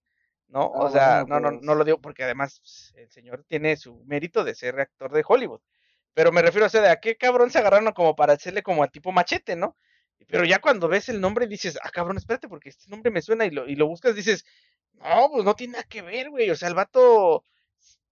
¿no? 0.53 0.71
Ah, 0.75 0.83
o 0.85 0.91
sea, 0.91 1.21
bueno, 1.23 1.39
no, 1.39 1.39
no, 1.39 1.57
pues. 1.57 1.65
no 1.65 1.75
lo 1.75 1.83
digo 1.83 1.99
porque 1.99 2.23
además 2.23 2.59
pues, 2.59 2.93
el 2.95 3.09
señor 3.09 3.43
tiene 3.47 3.75
su 3.75 4.03
mérito 4.05 4.43
de 4.43 4.53
ser 4.53 4.79
actor 4.79 5.11
de 5.11 5.25
Hollywood. 5.27 5.61
Pero 6.13 6.31
me 6.31 6.43
refiero 6.43 6.65
a, 6.65 6.67
o 6.67 6.69
sea, 6.69 6.81
de 6.81 6.89
a 6.89 6.99
qué 6.99 7.17
cabrón 7.17 7.49
se 7.49 7.57
agarraron 7.57 7.91
como 7.93 8.15
para 8.15 8.33
hacerle 8.33 8.61
como 8.61 8.83
a 8.83 8.87
tipo 8.87 9.11
machete, 9.11 9.55
¿no? 9.55 9.75
Pero 10.27 10.45
ya 10.45 10.59
cuando 10.59 10.87
ves 10.87 11.09
el 11.09 11.19
nombre 11.19 11.47
dices, 11.47 11.77
ah, 11.83 11.89
cabrón, 11.89 12.17
espérate, 12.17 12.47
porque 12.47 12.69
este 12.69 12.87
nombre 12.87 13.11
me 13.11 13.21
suena 13.21 13.45
y 13.45 13.49
lo, 13.49 13.67
y 13.67 13.75
lo 13.75 13.87
buscas, 13.87 14.15
dices, 14.15 14.45
no, 14.93 15.29
pues 15.31 15.43
no 15.43 15.55
tiene 15.55 15.73
nada 15.73 15.83
que 15.85 16.03
ver, 16.03 16.29
güey. 16.29 16.49
O 16.51 16.55
sea, 16.55 16.69
el 16.69 16.75
vato 16.75 17.43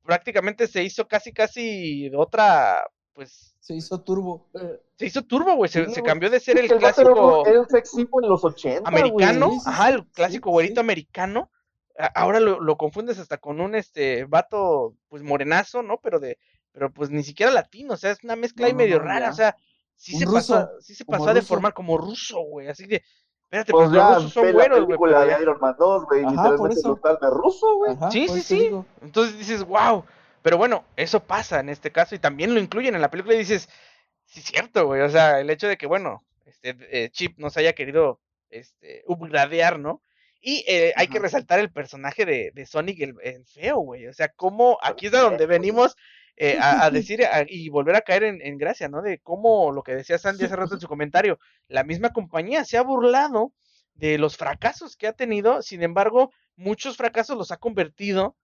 prácticamente 0.03 0.68
se 0.68 0.84
hizo 0.84 1.07
casi, 1.07 1.31
casi 1.31 2.09
de 2.09 2.18
otra, 2.18 2.84
pues, 3.13 3.55
Se 3.59 3.76
hizo 3.76 4.01
turbo. 4.01 4.49
Eh, 4.55 4.81
se 4.97 5.05
hizo 5.05 5.23
turbo, 5.23 5.55
güey. 5.55 5.69
Se, 5.69 5.85
cambió 6.01 6.30
de 6.31 6.39
ser 6.39 6.57
el 6.57 6.72
el 6.72 6.80
vato 6.80 7.01
era 7.01 7.11
un- 7.11 7.15
clásico 7.15 7.47
Era 7.47 7.59
un 7.61 7.69
sex 7.69 7.93
en 7.97 8.30
los 8.30 8.43
80, 8.43 8.89
americano, 8.89 9.51
ajá, 9.63 9.89
el 9.89 10.07
clásico 10.07 10.49
sí, 10.49 10.53
güerito 10.53 10.76
sí. 10.76 10.80
americano. 10.80 11.51
Ahora 12.15 12.40
lo, 12.40 12.60
lo 12.60 12.78
confundes 12.78 13.19
hasta 13.19 13.38
con 13.38 13.60
un 13.61 13.76
este 13.76 14.26
vato, 14.26 14.95
pues 15.10 15.23
morenazo, 15.23 15.82
¿no? 15.84 15.99
Pero 16.02 16.19
de, 16.19 16.38
pero 16.72 16.91
pues 16.91 17.10
ni 17.10 17.23
siquiera 17.23 17.52
latino, 17.52 17.94
o 17.94 17.98
sea, 17.98 18.11
es 18.11 18.23
una 18.23 18.36
mezcla 18.36 18.64
No, 18.64 18.68
ahí 18.68 18.73
no, 18.73 18.78
medio 18.78 18.99
no, 18.99 19.06
rara, 19.06 19.26
ya. 19.28 19.32
o 19.32 19.34
sea, 19.36 19.56
sí 19.95 20.14
Un 20.15 20.19
se 20.19 20.26
ruso, 20.26 20.36
pasó, 20.36 20.56
a- 20.57 20.82
sí 20.82 20.95
se 20.95 21.06
como 21.06 21.18
pasó 21.18 21.30
a 21.30 21.34
ruso. 21.34 21.41
deformar 21.41 21.73
como 21.73 21.98
ruso, 21.98 22.40
güey, 22.41 22.68
así 22.68 22.86
de, 22.88 23.03
espérate, 23.44 23.72
Pues 23.72 23.90
pues 23.90 23.95
los 23.98 24.15
rusos 24.15 24.34
son 24.34 24.52
güeros, 24.53 24.78
güey. 24.80 24.88
película 24.88 25.11
pero 25.19 25.26
de 25.26 25.32
ya- 25.32 25.41
Iron 25.41 25.57
Man 25.60 25.76
2, 25.78 26.06
güey, 26.06 26.22
literalmente 26.26 26.80
eso. 26.80 26.95
total 26.95 27.18
de 27.22 27.30
ruso, 27.30 27.76
güey. 27.78 27.98
Sí, 28.11 28.28
sí, 28.30 28.41
sí. 28.41 28.60
digo. 28.60 28.86
Entonces 29.02 29.38
dices, 29.38 29.64
wow. 29.64 30.03
Pero 30.41 30.57
bueno, 30.57 30.86
eso 30.95 31.19
pasa 31.19 31.60
en 31.60 31.69
este 31.69 31.91
caso 31.91 32.15
y 32.15 32.19
también 32.19 32.53
lo 32.56 32.60
incluyen 32.60 32.95
en 32.95 33.02
la 33.02 33.11
película 33.11 33.36
y 33.36 33.40
dices, 33.40 33.69
sí, 34.26 34.40
es 34.40 34.45
cierto, 34.48 34.88
güey. 34.88 35.02
O 35.02 35.10
sea, 35.10 35.40
el 35.40 35.49
hecho 35.52 35.68
de 35.68 35.78
que, 35.78 35.86
bueno, 35.86 36.23
este 36.45 36.76
eh, 36.90 37.10
Chip 37.11 37.38
nos 37.38 37.57
haya 37.57 37.73
querido 37.73 38.19
este, 38.49 39.03
upgradear, 39.06 39.78
¿no? 39.78 40.02
Y 40.41 40.63
eh, 40.68 40.93
hay 40.95 41.07
que 41.07 41.19
resaltar 41.19 41.59
el 41.59 41.72
personaje 41.72 42.26
de, 42.26 42.51
de 42.55 42.65
Sonic 42.65 42.99
el, 43.01 43.15
el 43.23 43.45
feo, 43.45 43.77
güey. 43.80 44.07
O 44.07 44.13
sea, 44.13 44.30
cómo 44.30 44.77
aquí 44.81 45.05
es 45.07 45.11
de 45.11 45.19
donde 45.19 45.45
venimos 45.45 45.95
eh, 46.35 46.57
a, 46.59 46.85
a 46.85 46.89
decir 46.91 47.23
a- 47.26 47.45
y 47.47 47.69
volver 47.69 47.95
a 47.95 48.01
caer 48.01 48.23
en, 48.23 48.41
en 48.41 48.57
gracia, 48.57 48.89
¿no? 48.89 49.01
De 49.01 49.19
cómo 49.19 49.72
lo 49.72 49.84
que 49.84 49.95
decía 49.95 50.18
Sandy 50.18 50.45
hace 50.45 50.55
rato 50.55 50.76
en 50.76 50.81
su 50.81 50.88
comentario, 50.88 51.39
la 51.68 51.84
misma 51.84 52.11
compañía 52.11 52.65
se 52.65 52.77
ha 52.77 52.81
burlado 52.84 53.53
de 53.93 54.18
los 54.18 54.38
fracasos 54.38 54.97
que 54.97 55.07
ha 55.07 55.13
tenido, 55.13 55.61
sin 55.61 55.84
embargo, 55.84 56.31
muchos 56.55 56.97
fracasos 56.97 57.38
los 57.38 57.51
ha 57.51 57.57
convertido, 57.57 58.35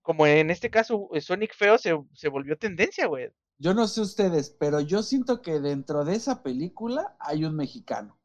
como 0.00 0.26
en 0.26 0.50
este 0.50 0.70
caso 0.70 1.08
eh, 1.12 1.20
Sonic 1.20 1.54
Feo 1.54 1.76
se, 1.78 1.98
se 2.14 2.28
volvió 2.28 2.56
tendencia, 2.56 3.06
güey. 3.06 3.28
Yo 3.58 3.74
no 3.74 3.86
sé 3.86 4.00
ustedes, 4.00 4.50
pero 4.50 4.80
yo 4.80 5.02
siento 5.02 5.40
que 5.42 5.60
dentro 5.60 6.04
de 6.04 6.16
esa 6.16 6.42
película 6.42 7.16
hay 7.20 7.44
un 7.44 7.54
mexicano, 7.56 8.18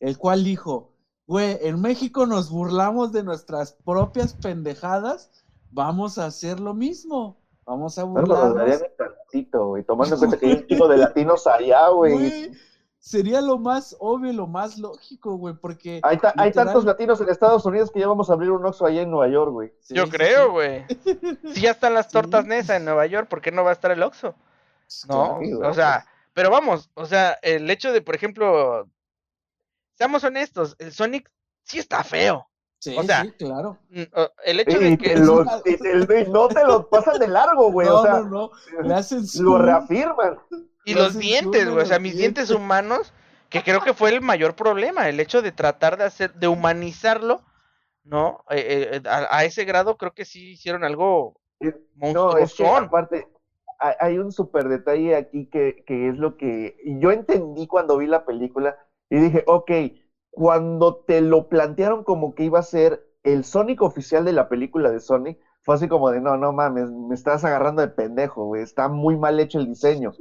el 0.00 0.18
cual 0.18 0.44
dijo, 0.44 0.93
güey, 1.26 1.58
en 1.62 1.80
México 1.80 2.26
nos 2.26 2.50
burlamos 2.50 3.12
de 3.12 3.22
nuestras 3.22 3.72
propias 3.84 4.34
pendejadas, 4.34 5.30
vamos 5.70 6.18
a 6.18 6.26
hacer 6.26 6.60
lo 6.60 6.74
mismo, 6.74 7.40
vamos 7.64 7.98
a 7.98 8.02
lo 8.02 8.08
burlarnos. 8.08 8.82
en 8.82 8.86
tantito, 8.96 9.68
güey, 9.68 9.84
tomando 9.84 10.14
en 10.14 10.18
cuenta 10.20 10.38
que 10.38 10.46
hay 10.46 10.52
un 10.54 10.66
chico 10.66 10.88
de 10.88 10.98
latinos 10.98 11.46
allá, 11.46 11.88
güey. 11.88 12.12
Güey, 12.14 12.52
sería 12.98 13.40
lo 13.42 13.58
más 13.58 13.94
obvio, 14.00 14.32
lo 14.32 14.46
más 14.46 14.78
lógico, 14.78 15.36
güey, 15.36 15.54
porque... 15.54 16.00
Hay, 16.02 16.16
ta- 16.18 16.32
hay 16.36 16.48
literal- 16.50 16.66
tantos 16.68 16.84
latinos 16.84 17.20
en 17.20 17.28
Estados 17.28 17.64
Unidos 17.66 17.90
que 17.90 18.00
ya 18.00 18.08
vamos 18.08 18.30
a 18.30 18.32
abrir 18.34 18.50
un 18.50 18.64
Oxxo 18.64 18.86
allá 18.86 19.02
en 19.02 19.10
Nueva 19.10 19.28
York, 19.30 19.52
güey. 19.52 19.72
Sí, 19.80 19.94
Yo 19.94 20.04
sí, 20.06 20.10
creo, 20.10 20.44
sí. 20.46 20.50
güey. 20.52 20.84
Si 21.54 21.60
ya 21.60 21.72
están 21.72 21.92
las 21.94 22.08
tortas 22.08 22.44
Sí. 22.44 22.48
Nesa 22.48 22.76
en 22.76 22.84
Nueva 22.86 23.04
York, 23.06 23.28
¿por 23.28 23.40
qué 23.42 23.50
no 23.52 23.62
va 23.64 23.70
a 23.70 23.74
estar 23.74 23.90
el 23.90 24.02
Oxxo? 24.02 24.34
No, 25.08 25.38
Claro. 25.38 25.70
o 25.70 25.74
sea, 25.74 26.06
pero 26.34 26.50
vamos, 26.50 26.90
o 26.94 27.06
sea, 27.06 27.36
el 27.42 27.68
hecho 27.70 27.92
de, 27.92 28.00
por 28.02 28.14
ejemplo, 28.14 28.88
seamos 29.94 30.24
honestos, 30.24 30.76
el 30.78 30.92
Sonic 30.92 31.30
sí 31.62 31.78
está 31.78 32.04
feo. 32.04 32.48
Sí, 32.78 32.94
o 32.98 33.02
sea, 33.02 33.22
sí, 33.22 33.30
claro. 33.32 33.78
Mm, 33.88 34.02
El 34.44 34.60
hecho 34.60 34.78
de 34.78 34.98
que... 34.98 35.14
una- 35.16 35.62
no 36.28 36.48
te 36.48 36.64
lo 36.64 36.88
pasan 36.90 37.18
de 37.18 37.28
largo, 37.28 37.72
güey. 37.72 37.88
no, 37.88 37.94
o 38.00 38.02
sea, 38.02 38.20
no, 38.20 38.28
no, 38.28 38.50
le 38.82 38.94
hacen 38.94 39.22
lo 39.42 39.56
reafirman. 39.58 40.38
Y 40.84 40.92
Le 40.92 41.00
los 41.00 41.18
dientes, 41.18 41.64
güey, 41.70 41.82
o 41.82 41.86
sea, 41.86 41.98
mis 41.98 42.14
dientes 42.14 42.48
dientes. 42.48 42.62
humanos, 42.64 43.14
que 43.48 43.62
creo 43.62 43.80
que 43.80 43.94
fue 43.94 44.10
el 44.10 44.20
mayor 44.20 44.54
problema, 44.54 45.08
el 45.08 45.18
hecho 45.18 45.40
de 45.40 45.50
tratar 45.50 45.96
de 45.96 46.04
hacer, 46.04 46.34
de 46.34 46.46
humanizarlo, 46.46 47.40
¿no? 48.02 48.44
Eh, 48.50 49.00
eh, 49.02 49.08
a, 49.08 49.38
a 49.38 49.44
ese 49.44 49.64
grado 49.64 49.96
creo 49.96 50.12
que 50.12 50.26
sí 50.26 50.50
hicieron 50.52 50.84
algo 50.84 51.40
No, 51.94 52.36
es 52.36 52.54
que 52.54 52.66
aparte, 52.66 53.26
hay, 53.78 53.94
hay 53.98 54.18
un 54.18 54.30
súper 54.30 54.68
detalle 54.68 55.16
aquí 55.16 55.46
que, 55.46 55.84
que 55.86 56.10
es 56.10 56.18
lo 56.18 56.36
que 56.36 56.76
yo 56.84 57.12
entendí 57.12 57.66
cuando 57.66 57.96
vi 57.96 58.06
la 58.06 58.26
película 58.26 58.76
y 59.10 59.18
dije, 59.18 59.42
ok, 59.46 59.70
cuando 60.30 60.96
te 61.06 61.20
lo 61.20 61.48
plantearon 61.48 62.02
como 62.02 62.34
que 62.34 62.44
iba 62.44 62.58
a 62.58 62.62
ser 62.62 63.00
el 63.22 63.44
Sonic 63.44 63.82
oficial 63.82 64.24
de 64.24 64.32
la 64.32 64.48
película 64.48 64.90
de 64.90 65.00
Sonic, 65.00 65.38
fue 65.62 65.76
así 65.76 65.88
como 65.88 66.10
de, 66.10 66.20
no, 66.20 66.36
no 66.36 66.52
mames, 66.52 66.90
me 66.90 67.14
estás 67.14 67.44
agarrando 67.44 67.80
de 67.80 67.88
pendejo, 67.88 68.44
güey, 68.44 68.62
está 68.62 68.88
muy 68.88 69.16
mal 69.16 69.40
hecho 69.40 69.58
el 69.58 69.66
diseño. 69.66 70.12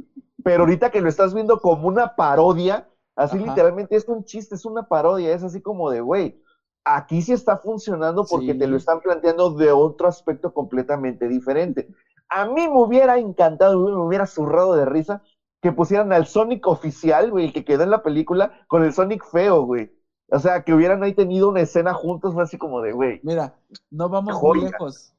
Pero 0.44 0.64
ahorita 0.64 0.90
que 0.90 1.02
lo 1.02 1.10
estás 1.10 1.34
viendo 1.34 1.60
como 1.60 1.88
una 1.88 2.08
parodia, 2.16 2.86
así 3.16 3.38
Ajá. 3.38 3.48
literalmente 3.48 3.96
es 3.96 4.04
un 4.08 4.24
chiste, 4.24 4.56
es 4.56 4.66
una 4.66 4.84
parodia, 4.84 5.34
es 5.34 5.44
así 5.44 5.62
como 5.62 5.90
de, 5.90 6.00
güey, 6.02 6.38
aquí 6.86 7.22
sí 7.22 7.34
está 7.34 7.58
funcionando 7.58 8.24
porque 8.26 8.54
te 8.54 8.68
lo 8.68 8.78
están 8.78 9.00
planteando 9.00 9.52
de 9.52 9.72
otro 9.72 10.08
aspecto 10.08 10.52
completamente 10.52 11.28
diferente. 11.28 11.88
A 12.30 12.46
mí 12.46 12.68
me 12.68 12.80
hubiera 12.80 13.18
encantado, 13.18 13.78
me 13.80 14.06
hubiera 14.06 14.26
zurrado 14.26 14.76
de 14.76 14.86
risa 14.86 15.22
que 15.64 15.72
pusieran 15.72 16.12
al 16.12 16.28
Sonic 16.28 16.68
oficial, 16.68 17.32
güey, 17.32 17.46
el 17.46 17.54
que 17.54 17.64
quedó 17.64 17.84
en 17.84 17.90
la 17.90 18.04
película, 18.04 18.66
con 18.68 18.84
el 18.84 18.92
Sonic 18.94 19.26
feo, 19.26 19.64
güey. 19.64 19.90
O 20.30 20.38
sea, 20.38 20.64
que 20.66 20.74
hubieran 20.74 21.02
ahí 21.04 21.14
tenido 21.14 21.48
una 21.48 21.62
escena 21.62 21.94
juntos, 21.94 22.34
fue 22.34 22.44
así 22.44 22.58
como 22.58 22.82
de, 22.82 22.92
güey. 22.92 23.22
Mira, 23.24 23.56
no 23.90 24.10
vamos 24.10 24.42
muy 24.42 24.60
lejos. 24.60 25.14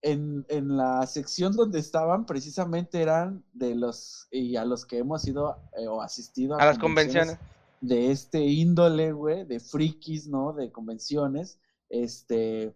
En, 0.00 0.46
en 0.48 0.78
la 0.78 1.06
sección 1.06 1.54
donde 1.54 1.78
estaban, 1.78 2.24
precisamente 2.24 3.02
eran 3.02 3.44
de 3.52 3.74
los, 3.74 4.26
y 4.30 4.56
a 4.56 4.64
los 4.64 4.86
que 4.86 4.96
hemos 4.96 5.28
ido 5.28 5.58
eh, 5.76 5.86
o 5.86 6.00
asistido 6.00 6.58
A 6.58 6.64
las 6.64 6.78
convenciones. 6.78 7.36
de 7.82 8.10
este 8.10 8.40
índole, 8.40 9.12
güey, 9.12 9.44
de 9.44 9.60
frikis, 9.60 10.26
¿no? 10.28 10.54
De 10.54 10.72
convenciones. 10.72 11.60
Este, 11.90 12.74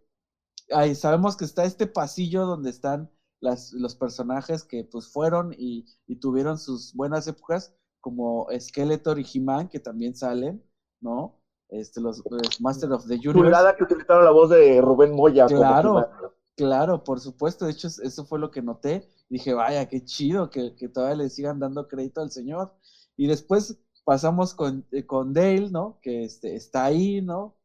ahí 0.73 0.95
sabemos 0.95 1.39
que 1.39 1.47
está 1.47 1.65
este 1.65 1.87
pasillo 1.87 2.45
donde 2.45 2.69
están 2.69 3.11
las, 3.45 3.73
los 3.73 3.95
personajes 3.95 4.65
que 4.65 4.85
pues 4.85 5.07
fueron 5.09 5.53
y, 5.57 5.85
y 6.07 6.17
tuvieron 6.17 6.57
sus 6.59 6.93
buenas 6.95 7.27
épocas, 7.27 7.71
como 8.01 8.47
Skeletor 8.59 9.19
y 9.19 9.27
He-Man, 9.33 9.69
que 9.69 9.81
también 9.81 10.15
salen, 10.15 10.63
¿no? 11.01 11.33
Este, 11.69 12.01
los, 12.01 12.23
los 12.31 12.61
Master 12.61 12.93
of 12.93 13.07
the 13.07 13.15
Universe. 13.15 13.39
Chulada 13.41 13.75
que 13.75 13.85
utilizaron 13.85 14.25
la 14.25 14.31
voz 14.31 14.51
de 14.51 14.81
Rubén 14.81 15.13
Moya. 15.15 15.47
Claro. 15.47 16.09
Claro, 16.57 17.03
por 17.03 17.19
supuesto. 17.19 17.65
De 17.65 17.73
hecho, 17.73 17.89
es- 17.89 17.99
eso 17.99 18.25
fue 18.25 18.39
lo 18.39 18.49
que 18.51 18.63
noté. 18.63 19.03
Dije, 19.29 19.55
vaya, 19.55 19.87
qué 19.87 20.05
chido 20.05 20.51
que, 20.51 20.75
que 20.77 20.89
todavía 20.89 21.25
le 21.25 21.31
sigan 21.31 21.59
dando 21.59 21.89
crédito 21.89 22.21
al 22.21 22.31
señor. 22.31 22.71
Y 23.17 23.27
después 23.27 23.77
pasamos 24.05 24.55
con, 24.55 24.87
eh, 24.93 25.05
con 25.05 25.33
Dale, 25.33 25.71
¿no? 25.71 25.99
Que 26.01 26.25
este, 26.25 26.55
está 26.55 26.85
ahí, 26.85 27.21
¿no? 27.23 27.57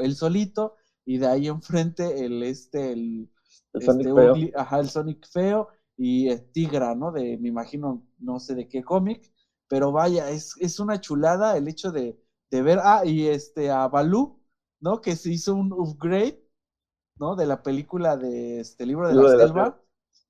Él 0.00 0.14
solito. 0.16 0.74
Y 1.04 1.18
de 1.18 1.26
ahí 1.26 1.46
enfrente 1.46 2.24
el, 2.24 2.42
este, 2.42 2.92
el, 2.92 3.28
El 3.72 3.82
Sonic 3.82 4.08
este, 4.08 4.12
feo. 4.14 4.34
Ugly- 4.34 4.52
ajá, 4.56 4.80
el 4.80 4.88
Sonic 4.90 5.26
feo 5.28 5.68
y 5.96 6.28
eh, 6.30 6.38
Tigra, 6.52 6.94
¿no? 6.94 7.12
De, 7.12 7.38
me 7.38 7.48
imagino, 7.48 8.02
no 8.18 8.38
sé 8.40 8.54
de 8.54 8.68
qué 8.68 8.82
cómic. 8.82 9.30
Pero 9.68 9.92
vaya, 9.92 10.30
es, 10.30 10.54
es 10.60 10.78
una 10.80 11.00
chulada 11.00 11.56
el 11.56 11.68
hecho 11.68 11.90
de, 11.92 12.18
de 12.50 12.62
ver, 12.62 12.78
ah, 12.82 13.02
y 13.04 13.26
este, 13.28 13.70
a 13.70 13.88
Balú, 13.88 14.38
¿no? 14.80 15.00
Que 15.00 15.16
se 15.16 15.30
hizo 15.32 15.54
un 15.54 15.72
upgrade, 15.72 16.42
¿no? 17.16 17.36
De 17.36 17.46
la 17.46 17.62
película 17.62 18.16
de 18.16 18.60
este 18.60 18.86
libro 18.86 19.08
de 19.08 19.14
la 19.14 19.28
selva. 19.28 19.78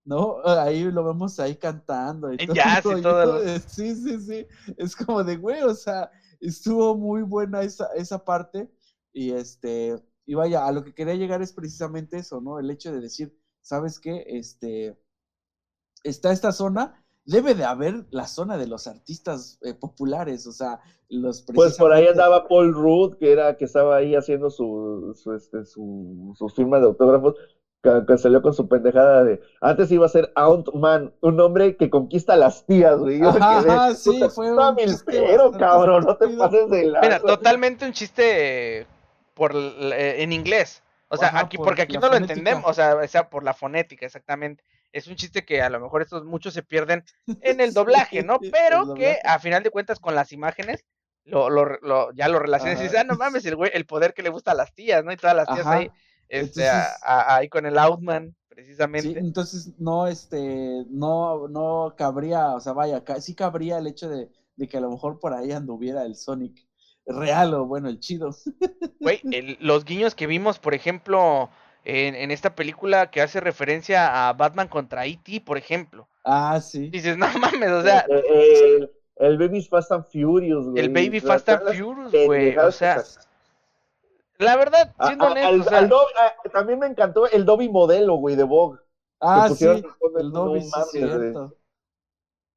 ¿no? 0.04 0.38
Ahí 0.46 0.84
lo 0.90 1.04
vemos 1.04 1.38
ahí 1.40 1.56
cantando. 1.56 2.32
Y 2.32 2.40
todo, 2.40 2.56
sí, 2.82 2.96
todo. 2.96 3.40
Sí, 3.68 3.94
sí, 3.96 4.20
sí. 4.20 4.46
Es 4.76 4.96
como 4.96 5.24
de, 5.24 5.36
güey, 5.36 5.62
o 5.62 5.74
sea, 5.74 6.10
estuvo 6.40 6.96
muy 6.96 7.22
buena 7.22 7.62
esa, 7.62 7.88
esa 7.96 8.18
parte. 8.24 8.70
Y 9.12 9.32
este, 9.32 9.96
y 10.26 10.34
vaya, 10.34 10.66
a 10.66 10.72
lo 10.72 10.84
que 10.84 10.94
quería 10.94 11.14
llegar 11.14 11.42
es 11.42 11.52
precisamente 11.52 12.18
eso, 12.18 12.40
¿no? 12.40 12.58
El 12.58 12.70
hecho 12.70 12.92
de 12.92 13.00
decir, 13.00 13.34
¿sabes 13.60 13.98
qué? 13.98 14.24
Este, 14.26 14.96
está 16.04 16.32
esta 16.32 16.52
zona, 16.52 17.04
debe 17.24 17.54
de 17.54 17.64
haber 17.64 18.06
la 18.10 18.26
zona 18.26 18.56
de 18.56 18.66
los 18.66 18.86
artistas 18.86 19.58
eh, 19.62 19.74
populares, 19.74 20.46
o 20.46 20.52
sea, 20.52 20.80
los 21.08 21.44
Pues 21.54 21.76
por 21.76 21.92
ahí 21.92 22.06
andaba 22.06 22.48
Paul 22.48 22.72
Rudd, 22.72 23.16
que 23.18 23.32
era 23.32 23.56
que 23.56 23.64
estaba 23.64 23.96
ahí 23.96 24.14
haciendo 24.14 24.50
su, 24.50 25.12
su, 25.14 25.34
este, 25.34 25.64
su, 25.64 26.34
su 26.36 26.48
firma 26.48 26.78
de 26.78 26.86
autógrafos, 26.86 27.34
que, 27.82 28.16
salió 28.16 28.40
con 28.42 28.54
su 28.54 28.68
pendejada 28.68 29.24
de 29.24 29.40
antes 29.60 29.90
iba 29.90 30.06
a 30.06 30.08
ser 30.08 30.32
Man, 30.74 31.12
un 31.20 31.40
hombre 31.40 31.76
que 31.76 31.90
conquista 31.90 32.34
a 32.34 32.36
las 32.36 32.64
tías, 32.64 32.98
güey. 32.98 33.20
Ajá, 33.20 33.92
sí, 33.94 34.22
fue 34.32 34.52
un 34.52 34.76
pero 35.04 35.50
cabrón, 35.50 36.04
no 36.04 36.16
te 36.16 36.28
pases 36.28 36.70
de 36.70 36.84
la. 36.84 37.00
Mira, 37.00 37.20
totalmente 37.20 37.84
un 37.84 37.92
chiste 37.92 38.86
por 39.42 39.56
eh, 39.56 40.22
en 40.22 40.32
inglés. 40.32 40.84
O 41.08 41.16
sea, 41.16 41.36
aquí, 41.36 41.58
porque 41.58 41.82
aquí 41.82 41.98
no 41.98 42.08
lo 42.08 42.14
entendemos, 42.14 42.64
o 42.64 42.72
sea, 42.72 42.94
o 42.94 43.08
sea, 43.08 43.28
por 43.28 43.42
la 43.42 43.52
fonética, 43.52 44.06
exactamente. 44.06 44.62
Es 44.92 45.08
un 45.08 45.16
chiste 45.16 45.44
que 45.44 45.60
a 45.60 45.68
lo 45.68 45.80
mejor 45.80 46.00
estos 46.00 46.24
muchos 46.24 46.54
se 46.54 46.62
pierden 46.62 47.02
en 47.40 47.60
el 47.60 47.74
doblaje, 47.74 48.22
¿no? 48.22 48.38
Pero 48.38 48.94
que 48.94 49.18
a 49.24 49.40
final 49.40 49.64
de 49.64 49.70
cuentas 49.70 49.98
con 49.98 50.14
las 50.14 50.30
imágenes 50.30 50.86
lo, 51.24 51.50
lo, 51.50 51.64
lo 51.80 52.12
ya 52.12 52.28
lo 52.28 52.38
relacionas 52.38 52.78
y 52.78 52.84
dices, 52.84 53.00
ah, 53.00 53.04
no 53.04 53.16
mames, 53.16 53.44
el 53.44 53.56
güey, 53.56 53.72
el 53.74 53.84
poder 53.84 54.14
que 54.14 54.22
le 54.22 54.30
gusta 54.30 54.52
a 54.52 54.54
las 54.54 54.72
tías, 54.74 55.04
¿no? 55.04 55.12
Y 55.12 55.16
todas 55.16 55.34
las 55.34 55.48
tías 55.48 55.66
ahí, 55.66 55.90
este, 56.28 56.70
ahí 57.02 57.48
con 57.48 57.66
el 57.66 57.78
Outman, 57.78 58.36
precisamente. 58.48 59.08
Sí, 59.08 59.18
entonces 59.18 59.72
no, 59.78 60.06
este, 60.06 60.84
no, 60.88 61.48
no 61.48 61.94
cabría, 61.98 62.54
o 62.54 62.60
sea, 62.60 62.74
vaya, 62.74 63.02
sí 63.20 63.34
cabría 63.34 63.78
el 63.78 63.88
hecho 63.88 64.08
de, 64.08 64.30
de 64.54 64.68
que 64.68 64.76
a 64.76 64.80
lo 64.80 64.90
mejor 64.90 65.18
por 65.18 65.34
ahí 65.34 65.50
anduviera 65.50 66.04
el 66.04 66.14
Sonic 66.14 66.64
real 67.06 67.54
o 67.54 67.66
bueno, 67.66 67.88
el 67.88 68.00
chido. 68.00 68.30
Güey, 69.00 69.20
los 69.60 69.84
guiños 69.84 70.14
que 70.14 70.26
vimos, 70.26 70.58
por 70.58 70.74
ejemplo, 70.74 71.50
en, 71.84 72.30
esta 72.30 72.54
película 72.54 73.10
que 73.10 73.20
hace 73.20 73.40
referencia 73.40 74.28
a 74.28 74.32
Batman 74.32 74.68
contra 74.68 75.06
E.T., 75.06 75.42
por 75.44 75.58
ejemplo. 75.58 76.08
Ah, 76.24 76.60
sí. 76.60 76.88
Dices, 76.90 77.16
no 77.16 77.26
mames, 77.38 77.70
o 77.70 77.82
sea. 77.82 78.06
El, 78.08 78.90
el, 79.16 79.38
Baby 79.38 79.62
Fast 79.62 79.92
and 79.92 80.04
Furious, 80.04 80.68
güey. 80.68 80.84
El 80.84 80.90
Baby 80.90 81.20
Fast 81.20 81.48
and 81.48 81.76
Furious, 81.76 82.12
güey. 82.26 82.56
O 82.56 82.70
sea. 82.70 83.02
La 84.38 84.56
verdad, 84.56 84.94
siendo 85.04 85.26
honesto. 85.26 86.06
También 86.52 86.78
me 86.78 86.86
encantó 86.86 87.28
el 87.28 87.44
Dobby 87.44 87.68
modelo, 87.68 88.14
güey, 88.16 88.34
de 88.36 88.44
Vogue. 88.44 88.78
Ah, 89.20 89.48
sí. 89.54 89.66
El 89.66 90.32
Dobby, 90.32 90.62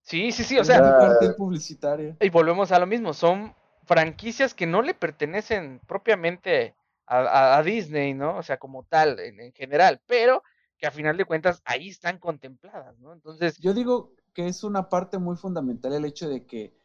sí, 0.01 0.31
sí, 0.31 0.43
sí, 0.43 0.57
o 0.57 0.63
sea. 0.63 1.17
publicitario. 1.37 2.17
Y 2.19 2.29
volvemos 2.29 2.71
a 2.71 2.79
lo 2.79 2.87
mismo, 2.87 3.13
son 3.13 3.53
franquicias 3.85 4.53
que 4.53 4.67
no 4.67 4.81
le 4.81 4.93
pertenecen 4.93 5.81
propiamente 5.87 6.75
a, 7.07 7.61
Disney, 7.63 8.13
¿no? 8.13 8.37
O 8.37 8.43
sea, 8.43 8.57
como 8.57 8.83
tal, 8.83 9.19
en, 9.19 9.53
general, 9.53 10.01
pero 10.07 10.41
que 10.77 10.87
a 10.87 10.91
final 10.91 11.17
de 11.17 11.25
cuentas 11.25 11.61
ahí 11.65 11.89
están 11.89 12.17
contempladas, 12.19 12.97
¿no? 12.99 13.13
Entonces... 13.13 13.57
Yo 13.59 13.73
digo 13.73 14.15
que 14.33 14.47
es 14.47 14.63
una 14.63 14.89
parte 14.89 15.17
muy 15.19 15.37
fundamental 15.37 15.93
el 15.93 16.05
hecho 16.05 16.27
de 16.27 16.45
que 16.45 16.75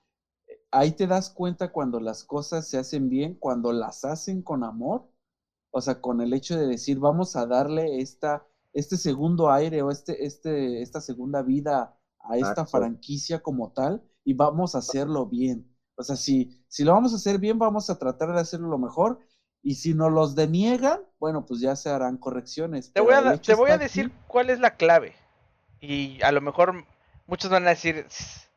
eh, 0.46 0.62
ahí 0.70 0.92
te 0.92 1.06
das 1.06 1.30
cuenta 1.30 1.72
cuando 1.72 2.00
las 2.00 2.22
cosas 2.22 2.68
se 2.68 2.78
hacen 2.78 3.08
bien, 3.08 3.34
cuando 3.34 3.72
las 3.72 4.04
hacen 4.04 4.42
con 4.42 4.62
amor, 4.62 5.10
o 5.70 5.80
sea, 5.80 6.00
con 6.00 6.20
el 6.20 6.34
hecho 6.34 6.58
de 6.58 6.66
decir, 6.66 6.98
vamos 6.98 7.34
a 7.34 7.46
darle 7.46 8.00
esta, 8.00 8.46
este 8.72 8.96
segundo 8.96 9.50
aire 9.50 9.82
o 9.82 9.90
este, 9.90 10.26
este, 10.26 10.82
esta 10.82 11.00
segunda 11.00 11.42
vida 11.42 11.96
a 12.18 12.36
esta 12.36 12.66
franquicia 12.66 13.40
como 13.40 13.72
tal 13.72 14.02
y 14.24 14.34
vamos 14.34 14.74
a 14.74 14.78
hacerlo 14.78 15.26
bien. 15.26 15.69
O 16.00 16.02
sea, 16.02 16.16
si, 16.16 16.64
si 16.66 16.82
lo 16.82 16.94
vamos 16.94 17.12
a 17.12 17.16
hacer 17.16 17.38
bien, 17.38 17.58
vamos 17.58 17.90
a 17.90 17.98
tratar 17.98 18.32
de 18.32 18.40
hacerlo 18.40 18.68
lo 18.68 18.78
mejor. 18.78 19.20
Y 19.62 19.74
si 19.74 19.92
nos 19.92 20.10
los 20.10 20.34
deniegan, 20.34 21.02
bueno, 21.18 21.44
pues 21.44 21.60
ya 21.60 21.76
se 21.76 21.90
harán 21.90 22.16
correcciones. 22.16 22.90
Te 22.94 23.02
voy 23.02 23.12
a, 23.12 23.36
te 23.36 23.54
voy 23.54 23.70
a 23.70 23.76
decir 23.76 24.10
cuál 24.26 24.48
es 24.48 24.60
la 24.60 24.76
clave. 24.76 25.14
Y 25.78 26.22
a 26.22 26.32
lo 26.32 26.40
mejor 26.40 26.86
muchos 27.26 27.50
van 27.50 27.66
a 27.66 27.70
decir, 27.70 28.06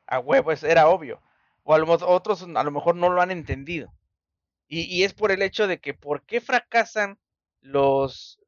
a 0.07 0.19
huevo, 0.19 0.53
era 0.53 0.87
obvio. 0.87 1.19
O 1.63 1.73
a 1.73 1.79
lo, 1.79 1.91
otros 1.91 2.43
a 2.43 2.63
lo 2.63 2.71
mejor 2.71 2.95
no 2.95 3.09
lo 3.09 3.21
han 3.21 3.31
entendido. 3.31 3.93
Y, 4.69 4.83
y, 4.83 5.03
es 5.03 5.13
por 5.13 5.33
el 5.33 5.41
hecho 5.41 5.67
de 5.67 5.79
que, 5.79 5.93
¿por 5.93 6.25
qué 6.25 6.39
fracasan 6.39 7.19
los, 7.59 8.39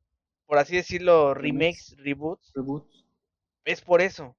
por 0.46 0.58
así 0.58 0.78
decirlo, 0.78 1.34
remakes, 1.34 1.98
reboots? 1.98 2.54
reboots? 2.56 3.04
Es 3.66 3.82
por 3.82 4.02
eso. 4.02 4.38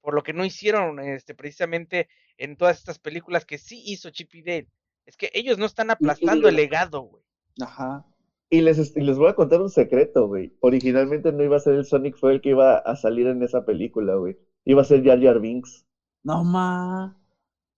Por 0.00 0.14
lo 0.14 0.22
que 0.22 0.32
no 0.32 0.44
hicieron 0.44 1.00
este, 1.00 1.34
precisamente 1.34 2.08
en 2.38 2.56
todas 2.56 2.78
estas 2.78 2.98
películas 2.98 3.44
que 3.44 3.58
sí 3.58 3.82
hizo 3.84 4.10
Chip 4.10 4.34
y 4.34 4.42
Dale. 4.42 4.68
Es 5.06 5.16
que 5.16 5.30
ellos 5.34 5.58
no 5.58 5.66
están 5.66 5.90
aplastando 5.90 6.48
el 6.48 6.56
legado, 6.56 7.02
güey. 7.02 7.24
Ajá. 7.60 8.06
Y 8.48 8.62
les, 8.62 8.96
les 8.96 9.18
voy 9.18 9.28
a 9.28 9.34
contar 9.34 9.60
un 9.60 9.70
secreto, 9.70 10.26
güey. 10.26 10.52
Originalmente 10.60 11.32
no 11.32 11.44
iba 11.44 11.56
a 11.56 11.60
ser 11.60 11.74
el 11.74 11.84
Sonic 11.84 12.16
fue 12.16 12.32
el 12.32 12.40
que 12.40 12.50
iba 12.50 12.78
a 12.78 12.96
salir 12.96 13.28
en 13.28 13.42
esa 13.42 13.64
película, 13.64 14.16
güey. 14.16 14.36
Iba 14.64 14.82
a 14.82 14.84
ser 14.84 15.04
Jar 15.04 15.22
Jar 15.22 15.40
Binks. 15.40 15.86
No 16.24 16.42
ma. 16.44 17.16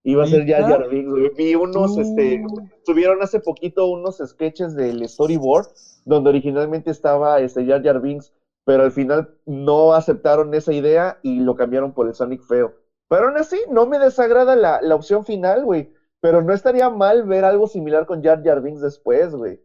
Iba 0.04 0.24
a 0.24 0.26
ser 0.26 0.46
Jar 0.46 0.62
Jar 0.62 0.88
Binks, 0.88 1.10
güey. 1.10 1.30
Vi 1.36 1.54
unos, 1.54 1.98
este, 1.98 2.42
subieron 2.86 3.22
hace 3.22 3.40
poquito 3.40 3.86
unos 3.86 4.18
sketches 4.24 4.74
del 4.74 5.06
storyboard 5.08 5.68
donde 6.04 6.30
originalmente 6.30 6.90
estaba 6.90 7.40
este 7.40 7.66
Jar 7.66 7.82
Jar 7.82 8.00
Binks, 8.00 8.32
pero 8.64 8.84
al 8.84 8.92
final 8.92 9.36
no 9.46 9.92
aceptaron 9.92 10.54
esa 10.54 10.72
idea 10.72 11.18
y 11.22 11.40
lo 11.40 11.56
cambiaron 11.56 11.92
por 11.92 12.06
el 12.06 12.14
Sonic 12.14 12.42
feo. 12.42 12.74
Pero 13.08 13.26
aún 13.26 13.36
así, 13.36 13.60
no 13.68 13.86
me 13.86 13.98
desagrada 13.98 14.56
la, 14.56 14.80
la 14.80 14.94
opción 14.94 15.24
final, 15.24 15.64
güey. 15.64 15.92
Pero 16.20 16.40
no 16.40 16.52
estaría 16.52 16.88
mal 16.88 17.24
ver 17.24 17.44
algo 17.44 17.66
similar 17.66 18.06
con 18.06 18.22
Jar 18.22 18.42
Jar 18.44 18.62
después, 18.62 19.34
güey. 19.34 19.60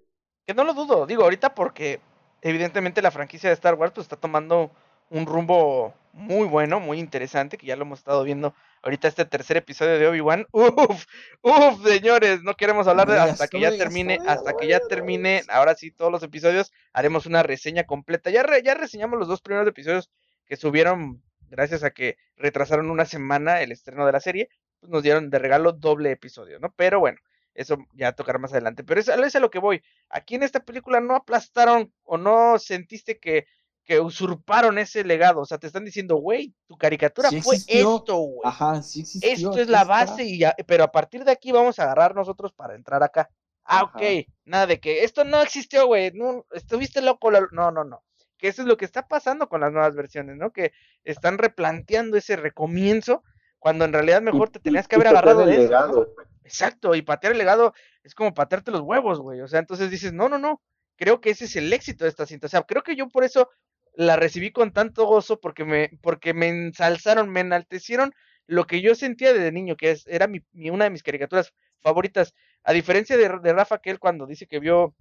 Que 0.45 0.53
no 0.53 0.63
lo 0.63 0.73
dudo, 0.73 1.05
digo, 1.05 1.23
ahorita 1.23 1.53
porque 1.53 1.99
evidentemente 2.41 3.01
la 3.01 3.11
franquicia 3.11 3.49
de 3.49 3.53
Star 3.53 3.75
Wars 3.75 3.91
pues, 3.93 4.05
está 4.05 4.15
tomando 4.15 4.71
un 5.09 5.25
rumbo 5.25 5.93
muy 6.17 6.47
bueno, 6.47 6.79
muy 6.79 6.99
interesante, 6.99 7.57
que 7.57 7.67
ya 7.67 7.75
lo 7.75 7.83
hemos 7.83 7.99
estado 7.99 8.23
viendo 8.23 8.55
ahorita 8.81 9.07
este 9.07 9.23
tercer 9.25 9.57
episodio 9.57 9.99
de 9.99 10.07
Obi-Wan. 10.07 10.47
Uf, 10.51 11.05
uf, 11.41 11.87
señores, 11.87 12.41
no 12.41 12.55
queremos 12.55 12.87
hablar 12.87 13.07
de 13.07 13.19
hasta 13.19 13.47
que 13.47 13.59
ya 13.59 13.69
termine, 13.77 14.17
hasta 14.25 14.53
que 14.57 14.67
ya 14.67 14.79
termine, 14.79 15.43
ahora 15.47 15.75
sí 15.75 15.91
todos 15.91 16.11
los 16.11 16.23
episodios, 16.23 16.73
haremos 16.91 17.27
una 17.27 17.43
reseña 17.43 17.83
completa. 17.85 18.31
Ya, 18.31 18.43
ya 18.63 18.73
reseñamos 18.73 19.19
los 19.19 19.27
dos 19.27 19.41
primeros 19.41 19.67
episodios 19.67 20.09
que 20.47 20.55
subieron 20.55 21.21
gracias 21.49 21.83
a 21.83 21.91
que 21.91 22.17
retrasaron 22.35 22.89
una 22.89 23.05
semana 23.05 23.61
el 23.61 23.71
estreno 23.71 24.05
de 24.05 24.11
la 24.11 24.19
serie, 24.19 24.49
pues 24.79 24.91
nos 24.91 25.03
dieron 25.03 25.29
de 25.29 25.37
regalo 25.37 25.71
doble 25.71 26.11
episodio, 26.11 26.59
¿no? 26.59 26.73
Pero 26.75 26.99
bueno, 26.99 27.19
eso 27.53 27.77
ya 27.93 28.13
tocará 28.13 28.39
más 28.39 28.53
adelante. 28.53 28.83
Pero 28.83 28.99
eso 28.99 29.13
es 29.13 29.35
a 29.35 29.39
lo 29.39 29.51
que 29.51 29.59
voy. 29.59 29.83
Aquí 30.09 30.35
en 30.35 30.43
esta 30.43 30.63
película 30.63 30.99
no 30.99 31.15
aplastaron 31.15 31.93
o 32.03 32.17
no 32.17 32.57
sentiste 32.59 33.19
que, 33.19 33.45
que 33.87 34.01
usurparon 34.01 34.77
ese 34.77 35.03
legado. 35.03 35.39
O 35.39 35.45
sea, 35.45 35.57
te 35.57 35.65
están 35.65 35.85
diciendo, 35.85 36.17
güey, 36.17 36.53
tu 36.67 36.77
caricatura 36.77 37.29
fue 37.41 37.55
esto, 37.55 38.17
güey. 38.17 38.41
Ajá, 38.43 38.83
sí 38.83 38.99
existió. 38.99 39.31
Esto 39.31 39.59
es 39.59 39.69
la 39.69 39.85
base 39.85 40.23
y 40.25 40.37
ya, 40.37 40.53
pero 40.67 40.83
a 40.83 40.91
partir 40.91 41.23
de 41.23 41.31
aquí 41.31 41.51
vamos 41.51 41.79
a 41.79 41.83
agarrar 41.83 42.13
nosotros 42.13 42.51
para 42.53 42.75
entrar 42.75 43.01
acá. 43.01 43.29
Ah, 43.63 43.83
ok, 43.83 44.27
nada 44.45 44.67
de 44.67 44.79
que 44.79 45.03
esto 45.03 45.23
no 45.23 45.41
existió, 45.41 45.87
güey. 45.87 46.11
No, 46.11 46.45
estuviste 46.51 47.01
loco. 47.01 47.31
No, 47.31 47.71
no, 47.71 47.83
no 47.83 48.03
que 48.37 48.47
eso 48.47 48.61
es 48.61 48.67
lo 48.67 48.77
que 48.77 48.85
está 48.85 49.07
pasando 49.07 49.49
con 49.49 49.61
las 49.61 49.71
nuevas 49.71 49.95
versiones, 49.95 50.37
¿no? 50.37 50.51
Que 50.51 50.71
están 51.03 51.37
replanteando 51.37 52.17
ese 52.17 52.35
recomienzo 52.35 53.23
cuando 53.57 53.85
en 53.85 53.93
realidad 53.93 54.21
mejor 54.21 54.49
te 54.49 54.59
tenías 54.59 54.87
que 54.87 54.95
haber 54.95 55.07
agarrado 55.07 55.45
de 55.45 55.65
eso. 55.65 56.13
Exacto, 56.43 56.95
y 56.95 57.01
patear 57.01 57.33
el 57.33 57.39
legado 57.39 57.73
es 58.03 58.15
como 58.15 58.33
patearte 58.33 58.71
los 58.71 58.81
huevos, 58.81 59.19
güey. 59.19 59.41
O 59.41 59.47
sea, 59.47 59.59
entonces 59.59 59.89
dices, 59.89 60.13
no, 60.13 60.29
no, 60.29 60.37
no, 60.37 60.61
creo 60.95 61.19
que 61.19 61.31
ese 61.31 61.45
es 61.45 61.55
el 61.55 61.73
éxito 61.73 62.05
de 62.05 62.09
esta 62.09 62.25
cinta. 62.25 62.47
O 62.47 62.49
sea, 62.49 62.61
creo 62.61 62.83
que 62.83 62.95
yo 62.95 63.09
por 63.09 63.23
eso 63.23 63.49
la 63.97 64.15
recibí 64.15 64.51
con 64.51 64.71
tanto 64.71 65.05
gozo 65.05 65.39
porque 65.39 65.65
me, 65.65 65.89
porque 66.01 66.33
me 66.33 66.47
ensalzaron, 66.49 67.29
me 67.29 67.39
enaltecieron 67.41 68.13
lo 68.45 68.67
que 68.67 68.81
yo 68.81 68.93
sentía 68.95 69.33
desde 69.33 69.51
niño, 69.51 69.75
que 69.75 69.91
es, 69.91 70.05
era 70.07 70.27
mi, 70.27 70.41
una 70.69 70.85
de 70.85 70.91
mis 70.91 71.03
caricaturas 71.03 71.53
favoritas. 71.81 72.33
A 72.63 72.73
diferencia 72.73 73.17
de, 73.17 73.27
de 73.41 73.53
Rafa, 73.53 73.79
que 73.79 73.89
él 73.89 73.99
cuando 73.99 74.27
dice 74.27 74.47
que 74.47 74.59
vio 74.59 74.95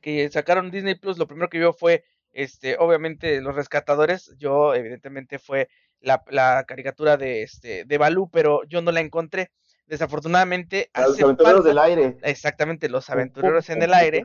que 0.00 0.30
sacaron 0.30 0.70
Disney 0.70 0.94
Plus, 0.94 1.18
lo 1.18 1.26
primero 1.26 1.48
que 1.50 1.58
vio 1.58 1.72
fue 1.72 2.04
este, 2.32 2.76
obviamente, 2.78 3.40
los 3.40 3.54
rescatadores, 3.56 4.32
yo, 4.38 4.74
evidentemente, 4.74 5.38
fue 5.38 5.68
la, 6.00 6.22
la 6.30 6.64
caricatura 6.66 7.16
de 7.16 7.42
este 7.42 7.84
de 7.84 7.98
Balú, 7.98 8.30
pero 8.30 8.62
yo 8.68 8.82
no 8.82 8.92
la 8.92 9.00
encontré. 9.00 9.50
Desafortunadamente, 9.92 10.90
los 10.96 11.20
aventureros 11.20 11.64
del 11.66 11.78
aire. 11.78 12.16
Exactamente, 12.22 12.88
los 12.88 13.10
aventureros 13.10 13.68
en 13.68 13.82
el 13.82 13.92
aire. 13.92 14.24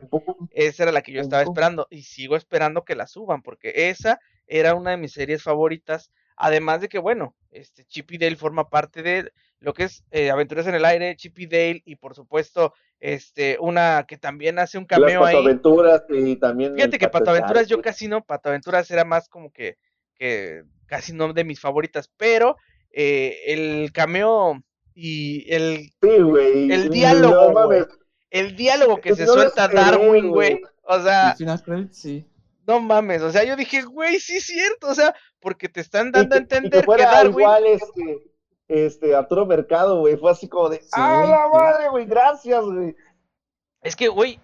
Esa 0.52 0.84
era 0.84 0.94
la 0.94 1.02
que 1.02 1.11
yo 1.11 1.19
estaba 1.19 1.44
esperando 1.44 1.88
y 1.89 2.03
sigo 2.03 2.38
esperando 2.38 2.85
que 2.85 2.95
la 2.95 3.06
suban 3.06 3.41
porque 3.41 3.89
esa 3.89 4.18
era 4.48 4.76
una 4.76 4.91
de 4.91 4.98
mis 4.98 5.11
series 5.11 5.44
favoritas. 5.44 6.10
Además 6.38 6.80
de 6.80 6.88
que, 6.88 6.99
bueno, 6.99 7.35
este 7.52 7.84
Chip 7.84 8.14
y 8.14 8.18
Dale 8.18 8.38
forma 8.38 8.69
parte 8.69 9.03
de 9.03 9.34
lo 9.60 9.73
que 9.73 9.84
es 9.84 10.06
eh, 10.11 10.30
Aventuras 10.31 10.68
en 10.68 10.76
el 10.76 10.85
Aire, 10.85 11.18
Chip 11.18 11.38
y 11.38 11.48
Dale, 11.48 11.81
y 11.84 11.98
por 11.98 12.15
supuesto, 12.15 12.73
este, 13.02 13.57
una 13.60 14.06
que 14.07 14.18
también 14.18 14.60
hace 14.60 14.77
un 14.77 14.85
cameo 14.85 15.19
Las 15.19 15.34
ahí. 15.34 15.35
Aventuras 15.35 16.03
y 16.07 16.38
también. 16.38 16.76
Fíjate 16.76 16.98
que 16.98 17.10
Pato 17.10 17.31
Aventuras 17.31 17.68
yo 17.68 17.81
casi 17.81 18.07
no, 18.07 18.23
Pato 18.23 18.48
Aventuras 18.48 18.89
era 18.89 19.03
más 19.03 19.27
como 19.27 19.52
que, 19.52 19.76
que 20.14 20.64
casi 20.85 21.11
no 21.11 21.34
de 21.34 21.44
mis 21.44 21.60
favoritas, 21.60 22.10
pero 22.15 22.56
eh, 22.89 23.41
el 23.48 23.91
cameo 23.91 24.64
y 24.99 25.45
el, 25.53 25.94
Sí, 26.02 26.22
güey. 26.22 26.72
el 26.72 26.90
diálogo, 26.90 27.52
No 27.52 27.88
el 28.32 28.56
diálogo 28.56 28.99
que 28.99 29.15
se 29.15 29.28
suelta 29.28 29.65
esperé, 29.65 29.82
Darwin, 29.82 30.30
güey, 30.30 30.60
o 30.82 30.99
sea, 31.02 31.32
El 31.32 31.38
final 31.38 31.61
credit, 31.64 31.91
sí. 31.91 32.28
no 32.65 32.80
mames, 32.80 33.22
o 33.22 33.32
sea, 33.32 33.44
yo 33.44 33.56
dije, 33.56 33.84
güey, 33.84 34.19
sí 34.19 34.38
es 34.38 34.45
cierto, 34.48 34.88
o 34.90 34.95
sea, 34.95 35.14
porque 35.40 35.69
te 35.69 35.82
están 35.82 36.07
Y 36.07 36.11
dando 36.11 36.36
a 36.36 36.40
que, 36.40 36.44
y 36.44 36.48
que 36.48 36.56
entender 36.56 36.82
que 36.82 36.86
fuera 36.86 37.06
Darwin, 37.11 37.40
igual 37.40 37.65
este, 37.68 38.24
este 38.68 39.15
Arturo 39.15 39.45
Mercado, 39.45 39.99
güey. 39.99 40.18
Fue 40.18 40.32
así 40.32 40.49
como 40.49 40.69
de. 40.69 40.78
Sí, 40.78 40.90
¡Ah, 40.94 41.26
la 41.30 41.45
sí. 41.45 41.64
madre, 41.64 41.90
güey! 41.90 42.06
Gracias, 42.06 42.65
güey. 42.65 42.95
es 43.82 43.95
que, 43.95 44.07
güey, 44.07 44.40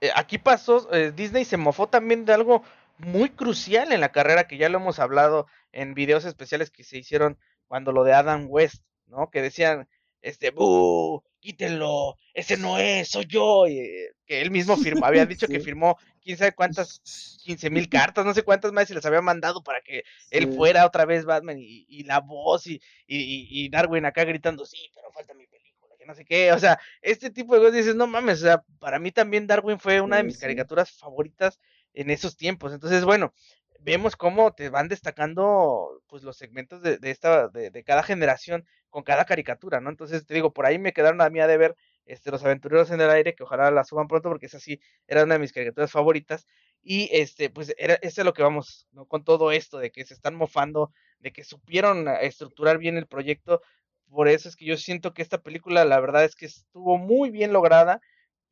eh, 0.00 0.10
aquí 0.16 0.38
pasó, 0.38 0.92
eh, 0.92 1.12
Disney 1.14 1.44
se 1.44 1.56
mofó 1.56 1.88
también 1.88 2.24
de 2.24 2.32
algo 2.34 2.62
muy 2.98 3.30
crucial 3.30 3.92
en 3.92 4.00
la 4.00 4.10
carrera, 4.12 4.48
que 4.48 4.58
ya 4.58 4.68
lo 4.68 4.78
hemos 4.78 4.98
hablado 4.98 5.46
en 5.72 5.94
videos 5.94 6.24
especiales 6.24 6.70
que 6.70 6.84
se 6.84 6.98
hicieron 6.98 7.38
cuando 7.68 7.92
lo 7.92 8.04
de 8.04 8.12
Adam 8.12 8.46
West, 8.48 8.84
¿no? 9.06 9.30
Que 9.30 9.40
decían, 9.40 9.88
este, 10.22 10.50
¡bu! 10.50 11.22
Quítenlo, 11.40 12.16
ese 12.32 12.56
no 12.56 12.78
es, 12.78 13.08
soy 13.08 13.26
yo. 13.26 13.66
y, 13.66 13.78
eh, 13.78 14.12
que 14.24 14.40
él 14.40 14.50
mismo 14.50 14.76
firmó, 14.76 15.04
había 15.04 15.26
dicho 15.26 15.48
que 15.48 15.60
firmó 15.60 15.98
quién 16.22 16.38
sabe 16.38 16.52
cuántas, 16.52 17.00
15 17.44 17.70
mil 17.70 17.88
cartas, 17.90 18.24
no 18.24 18.32
sé 18.32 18.42
cuántas 18.42 18.72
más, 18.72 18.88
y 18.90 18.94
les 18.94 19.04
había 19.04 19.20
mandado 19.20 19.62
para 19.62 19.80
que 19.82 20.04
él 20.30 20.52
fuera 20.54 20.86
otra 20.86 21.04
vez 21.04 21.24
Batman 21.24 21.58
y, 21.58 21.84
y 21.88 22.04
la 22.04 22.20
voz 22.20 22.66
y, 22.66 22.80
y, 23.06 23.48
y 23.50 23.68
Darwin 23.68 24.06
acá 24.06 24.24
gritando, 24.24 24.64
sí, 24.64 24.78
pero 24.94 25.10
falta 25.10 25.34
mi 25.34 25.46
película, 25.46 25.94
que 25.98 26.06
no 26.06 26.14
sé 26.14 26.24
qué, 26.24 26.52
o 26.52 26.58
sea, 26.58 26.78
este 27.02 27.30
tipo 27.30 27.54
de 27.54 27.60
cosas 27.60 27.74
dices, 27.74 27.96
no 27.96 28.06
mames, 28.06 28.38
o 28.38 28.42
sea, 28.42 28.62
para 28.78 28.98
mí 28.98 29.10
también 29.10 29.46
Darwin 29.46 29.80
fue 29.80 30.00
una 30.00 30.18
de 30.18 30.22
mis 30.22 30.38
caricaturas 30.38 30.92
favoritas 30.92 31.58
en 31.92 32.10
esos 32.10 32.36
tiempos, 32.36 32.72
entonces, 32.72 33.04
bueno, 33.04 33.34
vemos 33.82 34.16
cómo 34.16 34.52
te 34.52 34.68
van 34.70 34.88
destacando 34.88 36.02
pues 36.06 36.22
los 36.22 36.36
segmentos 36.36 36.82
de, 36.82 36.98
de 36.98 37.10
esta, 37.10 37.48
de, 37.48 37.70
de 37.70 37.84
cada 37.84 38.02
generación 38.02 38.64
con 38.90 39.02
cada 39.02 39.24
caricatura, 39.24 39.80
¿no? 39.80 39.90
Entonces, 39.90 40.26
te 40.26 40.34
digo, 40.34 40.52
por 40.52 40.66
ahí 40.66 40.78
me 40.78 40.92
quedaron 40.92 41.20
a 41.20 41.30
mí 41.30 41.40
a 41.40 41.46
deber 41.46 41.76
este, 42.04 42.30
Los 42.30 42.44
Aventureros 42.44 42.90
en 42.90 43.00
el 43.00 43.10
Aire, 43.10 43.34
que 43.34 43.42
ojalá 43.42 43.70
la 43.70 43.84
suban 43.84 44.08
pronto, 44.08 44.28
porque 44.28 44.46
esa 44.46 44.60
sí 44.60 44.80
era 45.06 45.24
una 45.24 45.34
de 45.34 45.40
mis 45.40 45.52
caricaturas 45.52 45.90
favoritas. 45.90 46.46
Y 46.82 47.08
este, 47.12 47.48
pues 47.50 47.74
era, 47.78 47.94
eso 47.94 48.20
es 48.20 48.24
lo 48.24 48.32
que 48.32 48.42
vamos, 48.42 48.86
¿no? 48.92 49.06
Con 49.06 49.24
todo 49.24 49.52
esto, 49.52 49.78
de 49.78 49.90
que 49.90 50.04
se 50.04 50.14
están 50.14 50.34
mofando, 50.34 50.92
de 51.20 51.32
que 51.32 51.44
supieron 51.44 52.08
estructurar 52.08 52.78
bien 52.78 52.96
el 52.96 53.06
proyecto. 53.06 53.62
Por 54.10 54.28
eso 54.28 54.48
es 54.48 54.56
que 54.56 54.66
yo 54.66 54.76
siento 54.76 55.14
que 55.14 55.22
esta 55.22 55.38
película, 55.38 55.84
la 55.84 56.00
verdad 56.00 56.24
es 56.24 56.36
que 56.36 56.46
estuvo 56.46 56.98
muy 56.98 57.30
bien 57.30 57.52
lograda 57.52 58.00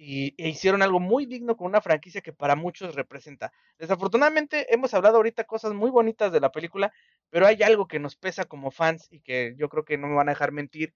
y 0.02 0.34
e 0.38 0.48
hicieron 0.48 0.80
algo 0.80 0.98
muy 0.98 1.26
digno 1.26 1.58
con 1.58 1.66
una 1.66 1.82
franquicia 1.82 2.22
que 2.22 2.32
para 2.32 2.56
muchos 2.56 2.94
representa. 2.94 3.52
Desafortunadamente 3.78 4.72
hemos 4.72 4.94
hablado 4.94 5.16
ahorita 5.16 5.44
cosas 5.44 5.74
muy 5.74 5.90
bonitas 5.90 6.32
de 6.32 6.40
la 6.40 6.50
película, 6.50 6.90
pero 7.28 7.46
hay 7.46 7.62
algo 7.62 7.86
que 7.86 7.98
nos 7.98 8.16
pesa 8.16 8.46
como 8.46 8.70
fans 8.70 9.08
y 9.10 9.20
que 9.20 9.54
yo 9.58 9.68
creo 9.68 9.84
que 9.84 9.98
no 9.98 10.06
me 10.06 10.14
van 10.14 10.30
a 10.30 10.32
dejar 10.32 10.52
mentir, 10.52 10.94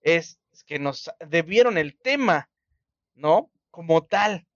es 0.00 0.40
que 0.66 0.80
nos 0.80 1.12
debieron 1.28 1.78
el 1.78 1.96
tema, 1.96 2.50
¿no? 3.14 3.52
Como 3.70 4.04
tal, 4.04 4.48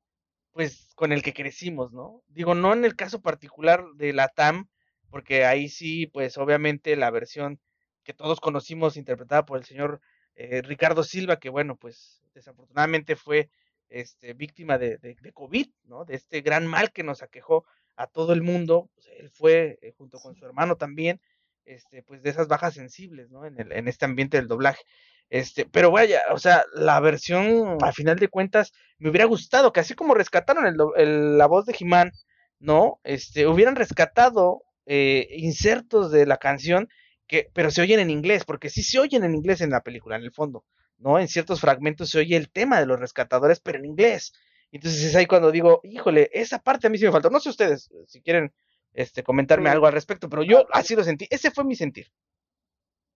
pues 0.51 0.91
con 0.97 1.12
el 1.12 1.23
que 1.23 1.33
crecimos, 1.33 1.93
¿no? 1.93 2.25
Digo, 2.27 2.57
no 2.57 2.73
en 2.73 2.85
el 2.85 2.97
caso 2.97 3.23
particular 3.23 3.85
de 3.95 4.12
la 4.12 4.27
TAM, 4.27 4.69
porque 5.09 5.45
ahí 5.45 5.69
sí, 5.69 6.09
pues 6.09 6.37
obviamente 6.37 6.97
la 6.97 7.12
versión 7.12 7.61
que 8.03 8.12
todos 8.12 8.41
conocimos 8.41 8.97
interpretada 8.97 9.47
por 9.47 9.59
el 9.59 9.65
señor 9.65 10.01
eh, 10.35 10.62
Ricardo 10.62 11.05
Silva, 11.05 11.39
que 11.39 11.49
bueno, 11.49 11.77
pues 11.77 12.25
desafortunadamente 12.35 13.15
fue 13.15 13.51
este, 13.89 14.35
víctima 14.35 14.78
de, 14.78 14.98
de, 14.98 15.16
de, 15.20 15.32
COVID, 15.32 15.66
¿no? 15.85 16.05
De 16.05 16.15
este 16.15 16.40
gran 16.40 16.66
mal 16.66 16.93
que 16.93 17.02
nos 17.02 17.23
aquejó 17.23 17.65
a 17.97 18.06
todo 18.06 18.32
el 18.32 18.43
mundo. 18.43 18.90
Pues, 18.94 19.09
él 19.19 19.31
fue, 19.31 19.78
eh, 19.82 19.93
junto 19.97 20.19
con 20.19 20.35
su 20.35 20.44
hermano 20.44 20.77
también, 20.77 21.20
este, 21.65 22.02
pues 22.02 22.23
de 22.23 22.31
esas 22.31 22.48
bajas 22.48 22.74
sensibles, 22.74 23.31
¿no? 23.31 23.44
En, 23.47 23.59
el, 23.59 23.73
en 23.73 23.89
este 23.89 24.05
ambiente 24.05 24.36
del 24.36 24.48
doblaje. 24.48 24.82
Este, 25.31 25.65
pero 25.65 25.90
vaya, 25.90 26.23
o 26.31 26.39
sea, 26.39 26.65
la 26.74 27.01
versión, 27.01 27.78
a 27.82 27.93
final 27.93 28.19
de 28.19 28.28
cuentas, 28.28 28.73
me 28.98 29.11
hubiera 29.11 29.24
gustado 29.24 29.73
que 29.73 29.81
así 29.81 29.94
como 29.94 30.15
rescataron 30.15 30.66
el, 30.66 30.77
el, 30.97 31.39
la 31.39 31.47
voz 31.47 31.66
de 31.66 31.74
Jimán, 31.74 32.12
¿no? 32.59 33.01
Este, 33.05 33.47
hubieran 33.47 33.77
rescatado 33.77 34.62
eh, 34.86 35.28
insertos 35.31 36.11
de 36.11 36.27
la 36.27 36.36
canción, 36.36 36.89
que, 37.27 37.48
pero 37.55 37.70
se 37.70 37.81
oyen 37.82 38.01
en 38.01 38.11
inglés, 38.11 38.44
porque 38.44 38.69
sí 38.69 38.82
se 38.82 38.98
oyen 38.98 39.24
en 39.24 39.35
inglés 39.35 39.61
en 39.61 39.70
la 39.70 39.81
película, 39.81 40.16
en 40.16 40.23
el 40.23 40.32
fondo, 40.32 40.65
¿no? 40.99 41.19
En 41.19 41.29
ciertos 41.29 41.61
fragmentos 41.61 42.11
se 42.11 42.19
oye 42.19 42.37
el 42.37 42.51
tema 42.51 42.81
de 42.81 42.87
los 42.87 42.99
rescatadores, 42.99 43.61
pero 43.61 43.79
en 43.79 43.87
inglés. 43.87 44.33
Entonces 44.71 45.05
es 45.05 45.15
ahí 45.15 45.27
cuando 45.27 45.53
digo, 45.53 45.81
híjole, 45.85 46.31
esa 46.33 46.59
parte 46.59 46.87
a 46.87 46.91
mí 46.91 46.99
sí 46.99 47.05
me 47.05 47.12
faltó. 47.12 47.31
No 47.31 47.41
sé 47.41 47.49
ustedes 47.49 47.91
si 48.07 48.21
quieren 48.23 48.53
este, 48.93 49.23
comentarme 49.23 49.71
algo 49.71 49.87
al 49.87 49.93
respecto, 49.93 50.29
pero 50.29 50.43
yo 50.43 50.66
así 50.73 50.97
lo 50.97 51.05
sentí. 51.05 51.27
Ese 51.31 51.51
fue 51.51 51.65
mi 51.65 51.77
sentir. 51.77 52.07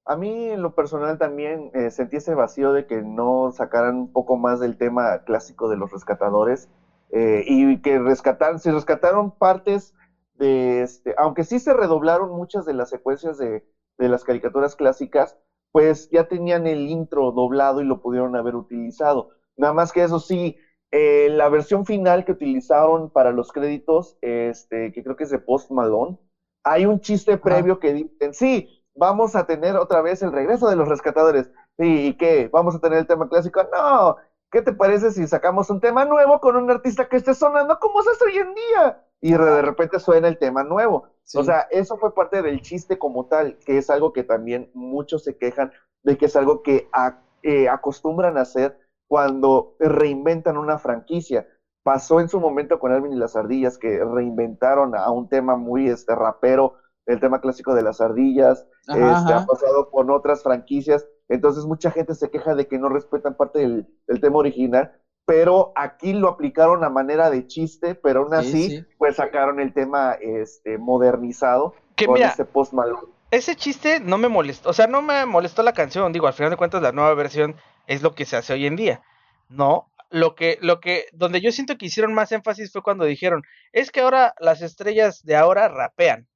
A 0.05 0.17
mí, 0.17 0.49
en 0.49 0.63
lo 0.63 0.75
personal, 0.75 1.19
también 1.19 1.71
eh, 1.75 1.91
sentí 1.91 2.17
ese 2.17 2.35
vacío 2.35 2.73
de 2.73 2.87
que 2.87 3.03
no 3.03 3.53
sacaran 3.53 3.97
un 3.97 4.13
poco 4.13 4.37
más 4.37 4.59
del 4.59 4.79
tema 4.79 5.25
clásico 5.25 5.69
de 5.69 5.77
los 5.77 5.93
rescatadores 5.93 6.69
eh, 7.11 7.45
y 7.47 7.81
que 7.83 7.99
rescataron, 7.99 8.59
se 8.59 8.73
rescataron 8.73 9.33
partes 9.33 9.95
de 10.35 10.83
este, 10.83 11.15
aunque 11.19 11.45
sí 11.45 11.59
se 11.59 11.75
redoblaron 11.75 12.31
muchas 12.31 12.65
de 12.65 12.73
las 12.75 12.89
secuencias 12.89 13.37
de, 13.37 13.67
de 13.99 14.09
las 14.09 14.25
caricaturas 14.25 14.77
clásicas, 14.77 15.37
pues 15.79 16.09
ya 16.11 16.25
tenían 16.25 16.67
el 16.67 16.89
intro 16.89 17.31
doblado 17.31 17.81
y 17.81 17.85
lo 17.85 18.01
pudieron 18.01 18.35
haber 18.35 18.57
utilizado. 18.57 19.29
Nada 19.57 19.73
más 19.73 19.93
que 19.93 20.03
eso 20.03 20.19
sí, 20.19 20.57
eh, 20.91 21.29
la 21.31 21.49
versión 21.49 21.85
final 21.85 22.25
que 22.25 22.33
utilizaron 22.33 23.09
para 23.11 23.31
los 23.31 23.53
créditos, 23.53 24.17
este, 24.21 24.91
que 24.91 25.05
creo 25.05 25.15
que 25.15 25.23
es 25.23 25.31
de 25.31 25.39
Post 25.39 25.71
Malone, 25.71 26.17
hay 26.65 26.85
un 26.85 26.99
chiste 26.99 27.37
previo 27.37 27.79
que 27.79 27.93
dicen, 27.93 28.33
sí, 28.35 28.67
vamos 28.97 29.37
a 29.37 29.45
tener 29.45 29.77
otra 29.77 30.01
vez 30.01 30.21
el 30.21 30.33
regreso 30.33 30.69
de 30.69 30.75
los 30.75 30.89
rescatadores. 30.89 31.49
¿Y 31.79 32.13
qué? 32.15 32.49
¿Vamos 32.53 32.75
a 32.75 32.81
tener 32.81 32.99
el 32.99 33.07
tema 33.07 33.29
clásico? 33.29 33.63
No. 33.73 34.17
¿Qué 34.51 34.63
te 34.63 34.73
parece 34.73 35.11
si 35.11 35.27
sacamos 35.27 35.69
un 35.71 35.81
tema 35.81 36.05
nuevo 36.05 36.41
con 36.41 36.57
un 36.57 36.71
artista 36.71 37.09
que 37.09 37.17
esté 37.17 37.35
sonando 37.35 37.79
como 37.79 38.03
se 38.03 38.11
hace 38.11 38.25
hoy 38.25 38.39
en 38.39 38.55
día? 38.55 39.05
Y 39.21 39.33
de 39.33 39.63
repente 39.63 39.99
suena 39.99 40.29
el 40.29 40.39
tema 40.39 40.65
nuevo. 40.65 41.09
Sí. 41.25 41.39
O 41.39 41.45
sea, 41.45 41.67
eso 41.71 41.99
fue 41.99 42.15
parte 42.15 42.41
del 42.41 42.63
chiste 42.63 42.99
como 42.99 43.27
tal, 43.27 43.59
que 43.59 43.79
es 43.79 43.91
algo 43.91 44.13
que 44.13 44.25
también 44.25 44.71
muchos 44.73 45.25
se 45.25 45.37
quejan 45.37 45.73
de 46.03 46.17
que 46.17 46.27
es 46.27 46.37
algo 46.37 46.63
que 46.63 46.89
a, 46.93 47.21
eh, 47.43 47.69
acostumbran 47.69 48.39
a 48.39 48.43
hacer 48.43 48.79
cuando 49.09 49.77
reinventan 49.79 50.57
una 50.57 50.79
franquicia. 50.79 51.47
Pasó 51.83 52.21
en 52.21 52.29
su 52.29 52.41
momento 52.41 52.79
con 52.79 52.93
Alvin 52.93 53.13
y 53.13 53.17
las 53.17 53.37
Ardillas, 53.37 53.79
que 53.79 54.03
reinventaron 54.05 54.95
a 54.95 55.11
un 55.11 55.29
tema 55.29 55.57
muy 55.57 55.89
este, 55.89 56.15
rapero, 56.15 56.77
el 57.07 57.21
tema 57.21 57.41
clásico 57.41 57.75
de 57.75 57.83
las 57.83 58.01
ardillas, 58.01 58.67
ajá, 58.87 58.99
este, 58.99 59.33
ajá. 59.33 59.43
ha 59.43 59.47
pasado 59.47 59.91
con 59.91 60.11
otras 60.11 60.43
franquicias, 60.43 61.07
entonces 61.29 61.65
mucha 61.65 61.91
gente 61.91 62.15
se 62.15 62.31
queja 62.31 62.55
de 62.55 62.67
que 62.67 62.79
no 62.79 62.89
respetan 62.89 63.37
parte 63.37 63.61
del, 63.61 63.87
del, 64.07 64.21
tema 64.21 64.39
original, 64.39 64.93
pero 65.27 65.73
aquí 65.77 66.15
lo 66.15 66.29
aplicaron 66.29 66.85
a 66.85 66.89
manera 66.89 67.31
de 67.31 67.47
chiste, 67.47 67.95
pero 67.95 68.23
aún 68.23 68.35
así, 68.35 68.51
sí, 68.51 68.77
sí. 68.79 68.87
pues 68.97 69.17
sacaron 69.17 69.61
el 69.61 69.75
tema 69.75 70.17
este, 70.21 70.79
modernizado 70.79 71.75
que 71.97 72.07
con 72.07 72.15
mira, 72.15 72.29
ese 72.29 72.47
post 72.47 72.73
Malone. 72.73 73.09
Ese 73.31 73.55
chiste 73.55 74.01
no 74.01 74.17
me 74.17 74.29
molestó, 74.29 74.71
o 74.71 74.73
sea, 74.73 74.87
no 74.87 75.03
me 75.03 75.27
molestó 75.27 75.63
la 75.63 75.75
canción, 75.75 76.13
digo, 76.15 76.27
al 76.27 76.33
final 76.33 76.51
de 76.51 76.57
cuentas 76.57 76.81
la 76.81 76.93
nueva 76.93 77.13
versión 77.13 77.57
es 77.87 78.03
lo 78.03 78.15
que 78.15 78.25
se 78.25 78.37
hace 78.37 78.55
hoy 78.55 78.67
en 78.67 78.77
día, 78.77 79.03
¿no? 79.51 79.93
Lo 80.11 80.35
que, 80.35 80.59
lo 80.63 80.81
que, 80.81 81.05
donde 81.13 81.43
yo 81.43 81.53
siento 81.53 81.77
que 81.77 81.87
hicieron 81.87 82.15
más 82.15 82.33
énfasis 82.33 82.73
fue 82.73 82.83
cuando 82.83 83.05
dijeron, 83.05 83.43
es 83.73 83.91
que 83.91 84.01
ahora 84.01 84.35
las 84.41 84.63
estrellas 84.63 85.23
de 85.25 85.37
ahora 85.37 85.69
rapean, 85.69 86.27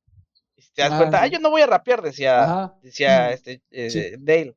te 0.74 0.82
das 0.82 0.92
ah, 0.92 0.98
cuenta, 0.98 1.18
sí. 1.18 1.24
ah, 1.24 1.26
yo 1.28 1.38
no 1.38 1.48
voy 1.48 1.62
a 1.62 1.66
rapear, 1.66 2.02
decía, 2.02 2.44
Ajá. 2.44 2.74
decía 2.82 3.30
este 3.30 3.62
eh, 3.70 3.90
sí. 3.90 4.10
Dale. 4.18 4.54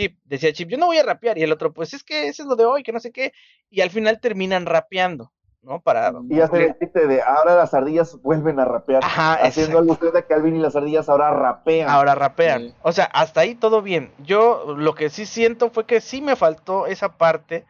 Chip, 0.00 0.18
decía 0.24 0.52
Chip, 0.52 0.68
yo 0.68 0.78
no 0.78 0.86
voy 0.86 0.98
a 0.98 1.02
rapear. 1.02 1.36
Y 1.36 1.42
el 1.42 1.52
otro, 1.52 1.72
pues 1.72 1.92
es 1.92 2.02
que 2.02 2.28
ese 2.28 2.42
es 2.42 2.48
lo 2.48 2.56
de 2.56 2.64
hoy, 2.64 2.82
que 2.82 2.92
no 2.92 3.00
sé 3.00 3.12
qué. 3.12 3.32
Y 3.68 3.82
al 3.82 3.90
final 3.90 4.20
terminan 4.20 4.64
rapeando, 4.64 5.32
¿no? 5.62 5.80
Para. 5.80 6.12
Y 6.28 6.40
hace 6.40 6.66
el 6.66 6.78
chiste 6.78 7.06
de 7.06 7.20
ahora 7.22 7.54
las 7.54 7.74
ardillas 7.74 8.16
vuelven 8.22 8.58
a 8.60 8.64
rapear. 8.64 9.04
Ajá, 9.04 9.34
haciendo 9.34 9.78
alusión 9.78 10.12
de 10.12 10.24
que 10.24 10.34
Alvin 10.34 10.56
y 10.56 10.60
las 10.60 10.74
ardillas 10.74 11.08
ahora 11.08 11.30
rapean. 11.30 11.88
Ahora 11.88 12.14
rapean. 12.14 12.68
Sí. 12.68 12.74
O 12.82 12.92
sea, 12.92 13.04
hasta 13.04 13.42
ahí 13.42 13.54
todo 13.54 13.82
bien. 13.82 14.12
Yo 14.24 14.74
lo 14.76 14.94
que 14.94 15.10
sí 15.10 15.26
siento 15.26 15.70
fue 15.70 15.86
que 15.86 16.00
sí 16.00 16.22
me 16.22 16.36
faltó 16.36 16.86
esa 16.86 17.16
parte 17.18 17.66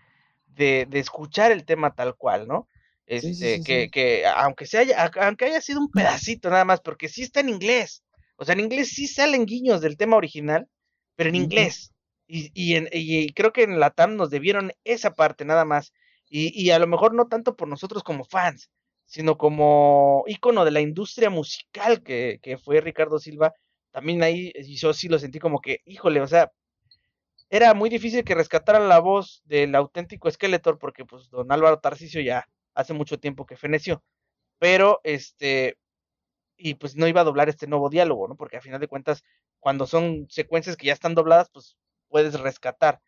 de, 0.46 0.86
de 0.88 0.98
escuchar 1.00 1.50
el 1.50 1.64
tema 1.64 1.94
tal 1.94 2.14
cual, 2.14 2.46
¿no? 2.46 2.68
Este, 3.06 3.28
sí, 3.28 3.34
sí, 3.34 3.56
sí, 3.56 3.64
que, 3.64 3.90
que, 3.90 4.24
aunque 4.36 4.66
se 4.66 4.78
haya, 4.78 5.10
aunque 5.20 5.46
haya 5.46 5.60
sido 5.60 5.80
un 5.80 5.90
pedacito 5.90 6.48
nada 6.48 6.64
más, 6.64 6.80
porque 6.80 7.08
sí 7.08 7.22
está 7.22 7.40
en 7.40 7.48
inglés. 7.48 8.04
O 8.36 8.44
sea, 8.44 8.52
en 8.52 8.60
inglés 8.60 8.90
sí 8.94 9.08
salen 9.08 9.46
guiños 9.46 9.80
del 9.80 9.96
tema 9.96 10.16
original, 10.16 10.68
pero 11.16 11.28
en 11.28 11.34
inglés. 11.34 11.89
Y, 12.30 12.50
y, 12.54 12.78
y 12.92 13.32
creo 13.32 13.52
que 13.52 13.64
en 13.64 13.80
la 13.80 13.90
TAM 13.90 14.16
nos 14.16 14.30
debieron 14.30 14.72
esa 14.84 15.14
parte 15.14 15.44
nada 15.44 15.64
más. 15.64 15.92
Y, 16.28 16.52
y, 16.54 16.70
a 16.70 16.78
lo 16.78 16.86
mejor 16.86 17.12
no 17.14 17.26
tanto 17.26 17.56
por 17.56 17.66
nosotros 17.68 18.04
como 18.04 18.24
fans, 18.24 18.70
sino 19.06 19.36
como 19.36 20.22
ícono 20.28 20.64
de 20.64 20.70
la 20.70 20.80
industria 20.80 21.30
musical 21.30 22.02
que, 22.02 22.38
fue 22.64 22.80
Ricardo 22.80 23.18
Silva. 23.18 23.52
También 23.90 24.22
ahí 24.22 24.52
yo 24.76 24.94
sí 24.94 25.08
lo 25.08 25.18
sentí 25.18 25.40
como 25.40 25.60
que, 25.60 25.80
híjole, 25.84 26.20
o 26.20 26.28
sea, 26.28 26.52
era 27.50 27.74
muy 27.74 27.90
difícil 27.90 28.24
que 28.24 28.36
rescataran 28.36 28.88
la 28.88 29.00
voz 29.00 29.42
del 29.44 29.74
auténtico 29.74 30.30
Skeletor 30.30 30.78
porque 30.78 31.04
pues 31.04 31.28
don 31.30 31.50
Álvaro 31.50 31.80
Tarcisio 31.80 32.20
ya 32.20 32.46
hace 32.74 32.94
mucho 32.94 33.18
tiempo 33.18 33.46
que 33.46 33.56
feneció. 33.56 34.04
Pero 34.58 35.00
este 35.04 35.76
y 36.56 36.74
pues 36.74 36.96
no 36.96 37.08
iba 37.08 37.22
a 37.22 37.24
doblar 37.24 37.48
este 37.48 37.66
nuevo 37.66 37.90
diálogo, 37.90 38.28
¿no? 38.28 38.36
Porque 38.36 38.58
a 38.58 38.60
final 38.60 38.80
de 38.80 38.88
cuentas 38.88 39.24
cuando 39.58 39.86
son 39.86 40.26
secuencias 40.30 40.76
que 40.76 40.86
ya 40.88 40.92
están 40.92 41.14
dobladas, 41.14 41.50
pues 41.52 41.76
puedes 42.10 42.38
rescatar. 42.38 43.00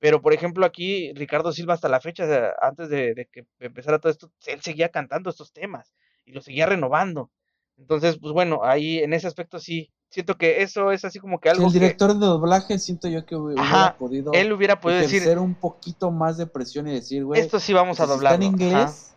Pero 0.00 0.20
por 0.20 0.32
ejemplo 0.32 0.66
aquí 0.66 1.12
Ricardo 1.12 1.52
Silva 1.52 1.74
hasta 1.74 1.88
la 1.88 2.00
fecha 2.00 2.24
antes 2.60 2.88
de, 2.88 3.14
de 3.14 3.26
que 3.26 3.46
empezara 3.60 4.00
todo 4.00 4.10
esto, 4.10 4.32
él 4.46 4.60
seguía 4.62 4.88
cantando 4.88 5.30
estos 5.30 5.52
temas 5.52 5.92
y 6.24 6.32
lo 6.32 6.40
seguía 6.40 6.66
renovando. 6.66 7.30
Entonces, 7.78 8.18
pues 8.20 8.32
bueno, 8.32 8.60
ahí 8.64 8.98
en 8.98 9.12
ese 9.12 9.28
aspecto 9.28 9.60
sí, 9.60 9.90
siento 10.10 10.36
que 10.36 10.62
eso 10.62 10.90
es 10.90 11.04
así 11.04 11.20
como 11.20 11.38
que 11.38 11.48
algo. 11.48 11.66
el 11.66 11.72
director 11.72 12.12
de 12.12 12.26
doblaje 12.26 12.78
siento 12.78 13.08
yo 13.08 13.24
que 13.24 13.36
hubiera 13.36 13.96
podido. 13.98 14.32
Él 14.32 14.52
hubiera 14.52 14.80
podido 14.80 15.00
decir. 15.00 15.38
un 15.38 15.54
poquito 15.54 16.10
más 16.10 16.36
de 16.36 16.46
presión 16.46 16.88
y 16.88 16.92
decir, 16.92 17.24
güey. 17.24 17.40
Esto 17.40 17.60
sí 17.60 17.72
vamos 17.72 18.00
a 18.00 18.06
doblar. 18.06 18.34
Está 18.34 18.44
en 18.44 18.52
inglés. 18.52 19.14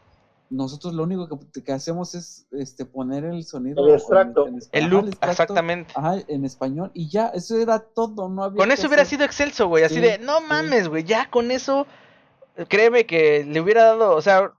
Nosotros 0.51 0.93
lo 0.93 1.03
único 1.03 1.39
que, 1.65 1.71
hacemos 1.71 2.13
es 2.13 2.45
este 2.51 2.85
poner 2.85 3.23
el 3.23 3.45
sonido. 3.45 3.87
El 3.87 3.93
extracto. 3.93 4.47
el 4.73 4.85
loop, 4.85 5.07
exactamente. 5.21 5.93
Ajá, 5.95 6.17
en 6.27 6.43
español. 6.43 6.91
Y 6.93 7.09
ya, 7.09 7.27
eso 7.27 7.57
era 7.57 7.79
todo. 7.79 8.27
No 8.27 8.43
había 8.43 8.57
con 8.57 8.71
eso 8.71 8.87
hubiera 8.87 9.05
sido 9.05 9.23
excelso, 9.23 9.67
güey. 9.69 9.85
Así 9.85 10.01
de, 10.01 10.19
no 10.19 10.41
mames, 10.41 10.89
güey. 10.89 11.05
Ya 11.05 11.29
con 11.29 11.51
eso, 11.51 11.87
créeme 12.67 13.05
que 13.05 13.45
le 13.45 13.61
hubiera 13.61 13.85
dado. 13.85 14.13
O 14.13 14.21
sea, 14.21 14.51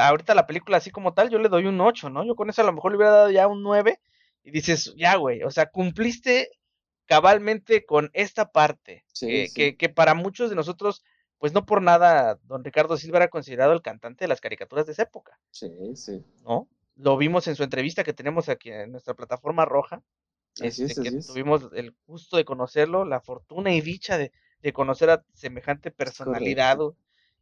ahorita 0.00 0.36
la 0.36 0.46
película 0.46 0.76
así 0.76 0.92
como 0.92 1.14
tal, 1.14 1.30
yo 1.30 1.38
le 1.38 1.48
doy 1.48 1.66
un 1.66 1.80
8, 1.80 2.10
¿no? 2.10 2.24
Yo 2.24 2.36
con 2.36 2.48
eso 2.48 2.62
a 2.62 2.64
lo 2.64 2.72
mejor 2.72 2.92
le 2.92 2.98
hubiera 2.98 3.12
dado 3.12 3.30
ya 3.30 3.48
un 3.48 3.62
9 3.62 3.98
y 4.44 4.50
dices, 4.50 4.94
ya, 4.96 5.16
güey, 5.16 5.42
o 5.42 5.50
sea, 5.50 5.66
cumpliste 5.66 6.50
cabalmente 7.06 7.84
con 7.84 8.10
esta 8.14 8.52
parte, 8.52 9.04
que, 9.18 9.76
Que, 9.76 9.88
para 9.88 10.14
muchos 10.14 10.50
de 10.50 10.56
nosotros, 10.56 11.02
pues 11.44 11.52
no 11.52 11.66
por 11.66 11.82
nada, 11.82 12.38
don 12.44 12.64
Ricardo 12.64 12.96
Silva 12.96 13.18
era 13.18 13.28
considerado 13.28 13.74
el 13.74 13.82
cantante 13.82 14.24
de 14.24 14.28
las 14.28 14.40
caricaturas 14.40 14.86
de 14.86 14.92
esa 14.92 15.02
época. 15.02 15.38
Sí, 15.50 15.68
sí. 15.94 16.24
¿No? 16.42 16.70
Lo 16.96 17.18
vimos 17.18 17.46
en 17.48 17.54
su 17.54 17.62
entrevista 17.62 18.02
que 18.02 18.14
tenemos 18.14 18.48
aquí 18.48 18.70
en 18.70 18.92
nuestra 18.92 19.12
plataforma 19.12 19.66
roja. 19.66 20.02
Así 20.58 20.84
este, 20.84 21.02
que 21.02 21.10
tuvimos 21.10 21.68
el 21.74 21.94
gusto 22.06 22.38
de 22.38 22.46
conocerlo, 22.46 23.04
la 23.04 23.20
fortuna 23.20 23.74
y 23.74 23.82
dicha 23.82 24.16
de, 24.16 24.32
de 24.62 24.72
conocer 24.72 25.10
a 25.10 25.22
semejante 25.34 25.90
personalidad 25.90 26.78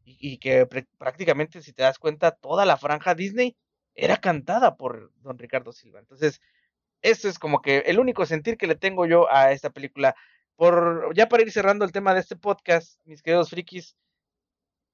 y, 0.05 0.39
que 0.39 0.67
prácticamente, 0.99 1.63
si 1.63 1.73
te 1.73 1.85
das 1.85 2.01
cuenta, 2.01 2.33
toda 2.33 2.67
la 2.67 2.79
franja 2.79 3.15
Disney 3.15 3.55
era 3.95 4.17
cantada 4.17 4.75
por 4.77 5.13
don 5.19 5.39
Ricardo 5.39 5.71
Silva. 5.71 6.01
Entonces, 6.01 6.41
eso 7.03 7.29
es 7.29 7.39
como 7.39 7.63
que 7.63 7.85
el 7.87 8.01
único 8.01 8.27
sentir 8.27 8.57
que 8.57 8.67
le 8.67 8.75
tengo 8.75 9.07
yo 9.07 9.33
a 9.33 9.53
esta 9.53 9.71
película. 9.71 10.17
Por, 10.63 11.13
ya 11.17 11.29
para 11.29 11.43
ir 11.43 11.51
cerrando 11.51 11.85
el 11.85 11.91
tema 11.91 12.15
de 12.15 12.21
este 12.21 12.37
podcast, 12.37 13.01
mis 13.05 13.21
queridos 13.21 13.51
frikis, 13.51 13.97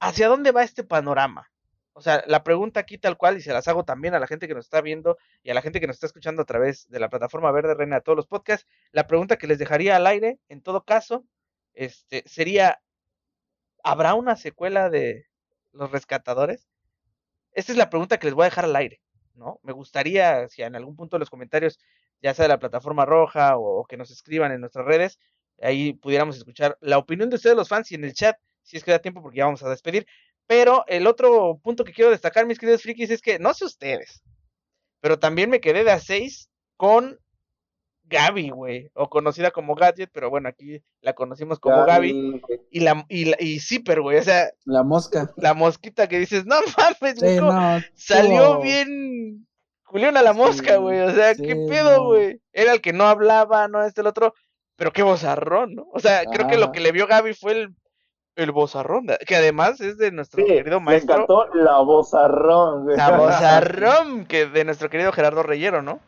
¿hacia 0.00 0.26
dónde 0.26 0.50
va 0.50 0.62
este 0.62 0.82
panorama? 0.82 1.52
O 1.92 2.00
sea, 2.00 2.24
la 2.26 2.42
pregunta 2.42 2.80
aquí 2.80 2.96
tal 2.96 3.18
cual, 3.18 3.36
y 3.36 3.42
se 3.42 3.52
las 3.52 3.68
hago 3.68 3.84
también 3.84 4.14
a 4.14 4.18
la 4.18 4.26
gente 4.26 4.48
que 4.48 4.54
nos 4.54 4.64
está 4.64 4.80
viendo 4.80 5.18
y 5.42 5.50
a 5.50 5.54
la 5.54 5.60
gente 5.60 5.78
que 5.78 5.86
nos 5.86 5.96
está 5.96 6.06
escuchando 6.06 6.40
a 6.40 6.46
través 6.46 6.88
de 6.88 6.98
la 6.98 7.10
plataforma 7.10 7.52
Verde 7.52 7.74
Reina 7.74 7.96
de 7.96 8.00
todos 8.00 8.16
los 8.16 8.26
podcasts, 8.26 8.66
la 8.92 9.06
pregunta 9.06 9.36
que 9.36 9.46
les 9.46 9.58
dejaría 9.58 9.96
al 9.96 10.06
aire, 10.06 10.38
en 10.48 10.62
todo 10.62 10.86
caso, 10.86 11.26
este, 11.74 12.22
sería, 12.24 12.80
¿habrá 13.84 14.14
una 14.14 14.36
secuela 14.36 14.88
de 14.88 15.26
Los 15.72 15.90
Rescatadores? 15.90 16.66
Esta 17.52 17.72
es 17.72 17.76
la 17.76 17.90
pregunta 17.90 18.16
que 18.16 18.28
les 18.28 18.34
voy 18.34 18.44
a 18.44 18.48
dejar 18.48 18.64
al 18.64 18.76
aire, 18.76 19.02
¿no? 19.34 19.60
Me 19.62 19.74
gustaría, 19.74 20.48
si 20.48 20.62
en 20.62 20.76
algún 20.76 20.96
punto 20.96 21.16
de 21.16 21.20
los 21.20 21.28
comentarios, 21.28 21.78
ya 22.22 22.32
sea 22.32 22.44
de 22.44 22.48
la 22.48 22.58
plataforma 22.58 23.04
roja 23.04 23.58
o, 23.58 23.84
que 23.84 23.98
nos 23.98 24.10
escriban 24.10 24.50
en 24.52 24.62
nuestras 24.62 24.86
redes, 24.86 25.18
ahí 25.60 25.92
pudiéramos 25.94 26.36
escuchar 26.36 26.76
la 26.80 26.98
opinión 26.98 27.30
de 27.30 27.36
ustedes, 27.36 27.56
los 27.56 27.68
fans, 27.68 27.90
y 27.92 27.94
en 27.94 28.04
el 28.04 28.14
chat, 28.14 28.36
si 28.62 28.76
es 28.76 28.84
que 28.84 28.90
da 28.90 28.98
tiempo, 28.98 29.22
porque 29.22 29.38
ya 29.38 29.46
vamos 29.46 29.62
a 29.62 29.70
despedir. 29.70 30.06
Pero 30.46 30.84
el 30.86 31.06
otro 31.06 31.60
punto 31.62 31.84
que 31.84 31.92
quiero 31.92 32.10
destacar, 32.10 32.46
mis 32.46 32.58
queridos 32.58 32.82
frikis, 32.82 33.10
es 33.10 33.20
que 33.20 33.38
no 33.38 33.52
sé 33.54 33.64
ustedes, 33.64 34.22
pero 35.00 35.18
también 35.18 35.50
me 35.50 35.60
quedé 35.60 35.84
de 35.84 35.90
a 35.90 36.00
seis 36.00 36.48
con 36.76 37.18
Gaby, 38.04 38.50
güey, 38.50 38.90
o 38.94 39.10
conocida 39.10 39.50
como 39.50 39.74
Gadget, 39.74 40.10
pero 40.12 40.30
bueno, 40.30 40.48
aquí 40.48 40.82
la 41.02 41.12
conocimos 41.12 41.58
como 41.58 41.84
Gaby, 41.84 42.40
y 42.70 42.80
la 42.80 43.04
y, 43.08 43.32
y 43.44 43.60
Zipper, 43.60 44.00
güey, 44.00 44.18
o 44.18 44.22
sea, 44.22 44.50
la 44.64 44.82
mosca, 44.82 45.30
la 45.36 45.54
mosquita 45.54 46.08
que 46.08 46.18
dices, 46.18 46.46
no 46.46 46.56
mames, 46.78 47.20
güey, 47.20 47.38
salió 47.94 48.60
bien 48.60 49.46
Julián 49.82 50.16
a 50.16 50.22
la 50.22 50.32
mosca, 50.32 50.76
güey, 50.76 51.00
o 51.00 51.14
sea, 51.14 51.34
qué 51.34 51.54
pedo, 51.68 52.06
güey, 52.06 52.40
era 52.52 52.72
el 52.72 52.80
que 52.80 52.92
no 52.92 53.04
hablaba, 53.04 53.68
no 53.68 53.84
este 53.84 54.00
el 54.00 54.06
otro, 54.06 54.34
pero 54.78 54.92
qué 54.92 55.02
bozarrón, 55.02 55.74
¿no? 55.74 55.88
O 55.92 56.00
sea, 56.00 56.24
creo 56.24 56.48
que 56.48 56.56
lo 56.56 56.72
que 56.72 56.80
le 56.80 56.92
vio 56.92 57.06
Gaby 57.06 57.34
fue 57.34 57.52
el 57.52 57.76
el 58.36 58.52
bozarrón, 58.52 59.08
que 59.26 59.34
además 59.34 59.80
es 59.80 59.98
de 59.98 60.12
nuestro 60.12 60.46
querido 60.46 60.78
maestro. 60.78 61.16
Me 61.16 61.22
encantó 61.24 61.54
la 61.56 61.80
bozarrón, 61.80 62.84
güey. 62.84 62.96
La 62.96 63.18
bozarrón, 63.18 64.26
que 64.28 64.46
de 64.46 64.64
nuestro 64.64 64.88
querido 64.88 65.10
Gerardo 65.10 65.42
Reyero, 65.42 65.82
¿no? 65.82 65.98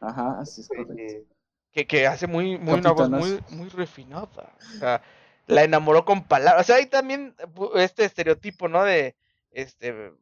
Ajá, 0.00 0.38
así 0.38 0.60
es 0.60 0.68
correcto 0.68 0.94
que, 1.72 1.86
que 1.86 2.06
hace 2.06 2.26
muy, 2.26 2.58
muy 2.58 2.78
una 2.78 2.92
voz 2.92 3.08
muy, 3.08 3.40
muy 3.50 3.68
refinada. 3.68 4.28
O 4.74 4.78
sea, 4.78 5.02
la 5.46 5.64
enamoró 5.64 6.04
con 6.04 6.24
palabras. 6.24 6.62
O 6.62 6.66
sea, 6.66 6.76
hay 6.76 6.86
también 6.86 7.34
este 7.76 8.04
estereotipo, 8.04 8.68
¿no? 8.68 8.84
De, 8.84 9.16
este, 9.50 10.12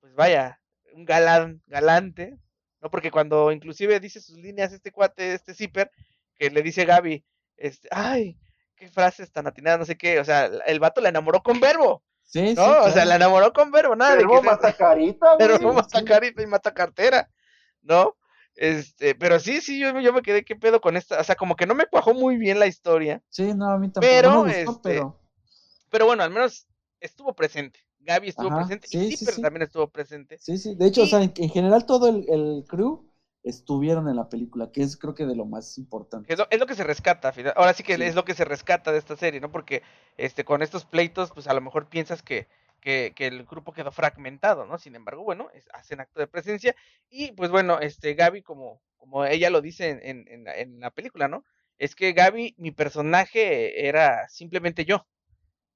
pues 0.00 0.14
vaya, 0.14 0.60
un 0.94 1.04
galán, 1.04 1.62
galante, 1.66 2.38
¿no? 2.80 2.90
Porque 2.90 3.10
cuando 3.10 3.50
inclusive 3.52 4.00
dice 4.00 4.20
sus 4.20 4.36
líneas 4.36 4.72
este 4.72 4.92
cuate, 4.92 5.34
este 5.34 5.54
zipper, 5.54 5.90
que 6.36 6.50
le 6.50 6.62
dice 6.62 6.84
Gaby, 6.84 7.24
este, 7.58 7.88
ay, 7.90 8.38
qué 8.76 8.88
frases 8.88 9.30
tan 9.32 9.46
atinadas, 9.46 9.80
no 9.80 9.84
sé 9.84 9.96
qué, 9.96 10.20
o 10.20 10.24
sea, 10.24 10.46
el 10.66 10.80
vato 10.80 11.00
la 11.00 11.10
enamoró 11.10 11.42
con 11.42 11.60
verbo. 11.60 12.02
Sí, 12.24 12.54
¿no? 12.54 12.82
O 12.82 12.90
sea, 12.90 13.04
la 13.06 13.16
enamoró 13.16 13.52
con 13.52 13.70
verbo, 13.70 13.96
nada 13.96 14.14
verbo 14.14 14.34
de 14.36 14.40
que 14.40 14.46
mata 14.46 14.72
carita, 14.74 15.36
Verbo 15.38 15.72
mata 15.72 16.04
carita 16.04 16.42
y 16.42 16.46
mata 16.46 16.74
cartera, 16.74 17.30
¿no? 17.82 18.16
Este, 18.54 19.14
pero 19.14 19.38
sí, 19.38 19.60
sí, 19.60 19.78
yo, 19.78 19.98
yo 20.00 20.12
me 20.12 20.22
quedé 20.22 20.44
qué 20.44 20.56
pedo 20.56 20.80
con 20.80 20.96
esta, 20.96 21.20
o 21.20 21.24
sea, 21.24 21.36
como 21.36 21.56
que 21.56 21.64
no 21.64 21.74
me 21.74 21.86
cuajó 21.86 22.12
muy 22.12 22.36
bien 22.36 22.58
la 22.58 22.66
historia. 22.66 23.22
Sí, 23.28 23.54
no, 23.54 23.70
a 23.70 23.78
mí 23.78 23.86
tampoco 23.86 24.00
pero, 24.00 24.44
me 24.44 24.64
gustó, 24.64 24.88
este, 24.88 25.00
pero... 25.00 25.20
pero 25.90 26.06
bueno, 26.06 26.22
al 26.22 26.30
menos 26.30 26.66
estuvo 27.00 27.34
presente. 27.34 27.80
Gaby 28.00 28.28
estuvo 28.28 28.48
presente 28.48 28.88
y 28.90 29.16
Zipper 29.16 29.40
también 29.40 29.62
estuvo 29.62 29.88
presente. 29.88 30.38
Sí, 30.40 30.56
sí, 30.56 30.74
de 30.74 30.86
hecho, 30.86 31.02
o 31.02 31.06
sea, 31.06 31.22
en, 31.22 31.50
general 31.50 31.84
todo 31.84 32.08
el, 32.08 32.24
el, 32.28 32.64
crew 32.66 33.07
estuvieron 33.48 34.08
en 34.08 34.16
la 34.16 34.28
película, 34.28 34.70
que 34.72 34.82
es 34.82 34.96
creo 34.96 35.14
que 35.14 35.26
de 35.26 35.36
lo 35.36 35.44
más 35.44 35.78
importante. 35.78 36.32
Es 36.32 36.38
lo, 36.38 36.46
es 36.50 36.58
lo 36.58 36.66
que 36.66 36.74
se 36.74 36.84
rescata, 36.84 37.32
ahora 37.56 37.74
sí 37.74 37.82
que 37.82 37.94
es 37.94 38.14
lo 38.14 38.24
que 38.24 38.34
se 38.34 38.44
rescata 38.44 38.92
de 38.92 38.98
esta 38.98 39.16
serie, 39.16 39.40
¿no? 39.40 39.50
Porque 39.50 39.82
este 40.16 40.44
con 40.44 40.62
estos 40.62 40.84
pleitos, 40.84 41.30
pues 41.32 41.46
a 41.48 41.54
lo 41.54 41.60
mejor 41.60 41.88
piensas 41.88 42.22
que 42.22 42.46
que, 42.80 43.12
el 43.18 43.44
grupo 43.44 43.72
quedó 43.72 43.90
fragmentado, 43.92 44.66
¿no? 44.66 44.78
Sin 44.78 44.94
embargo, 44.94 45.22
bueno, 45.22 45.50
hacen 45.72 46.00
acto 46.00 46.20
de 46.20 46.26
presencia 46.26 46.74
y 47.10 47.32
pues 47.32 47.50
bueno, 47.50 47.80
este 47.80 48.14
Gaby, 48.14 48.42
como, 48.42 48.80
como 48.96 49.24
ella 49.24 49.50
lo 49.50 49.60
dice 49.60 49.90
en, 49.90 50.26
en, 50.28 50.46
en, 50.48 50.80
la 50.80 50.90
película, 50.90 51.28
¿no? 51.28 51.44
Es 51.78 51.94
que 51.94 52.12
Gaby, 52.12 52.54
mi 52.58 52.70
personaje 52.70 53.88
era 53.88 54.28
simplemente 54.28 54.84
yo, 54.84 55.06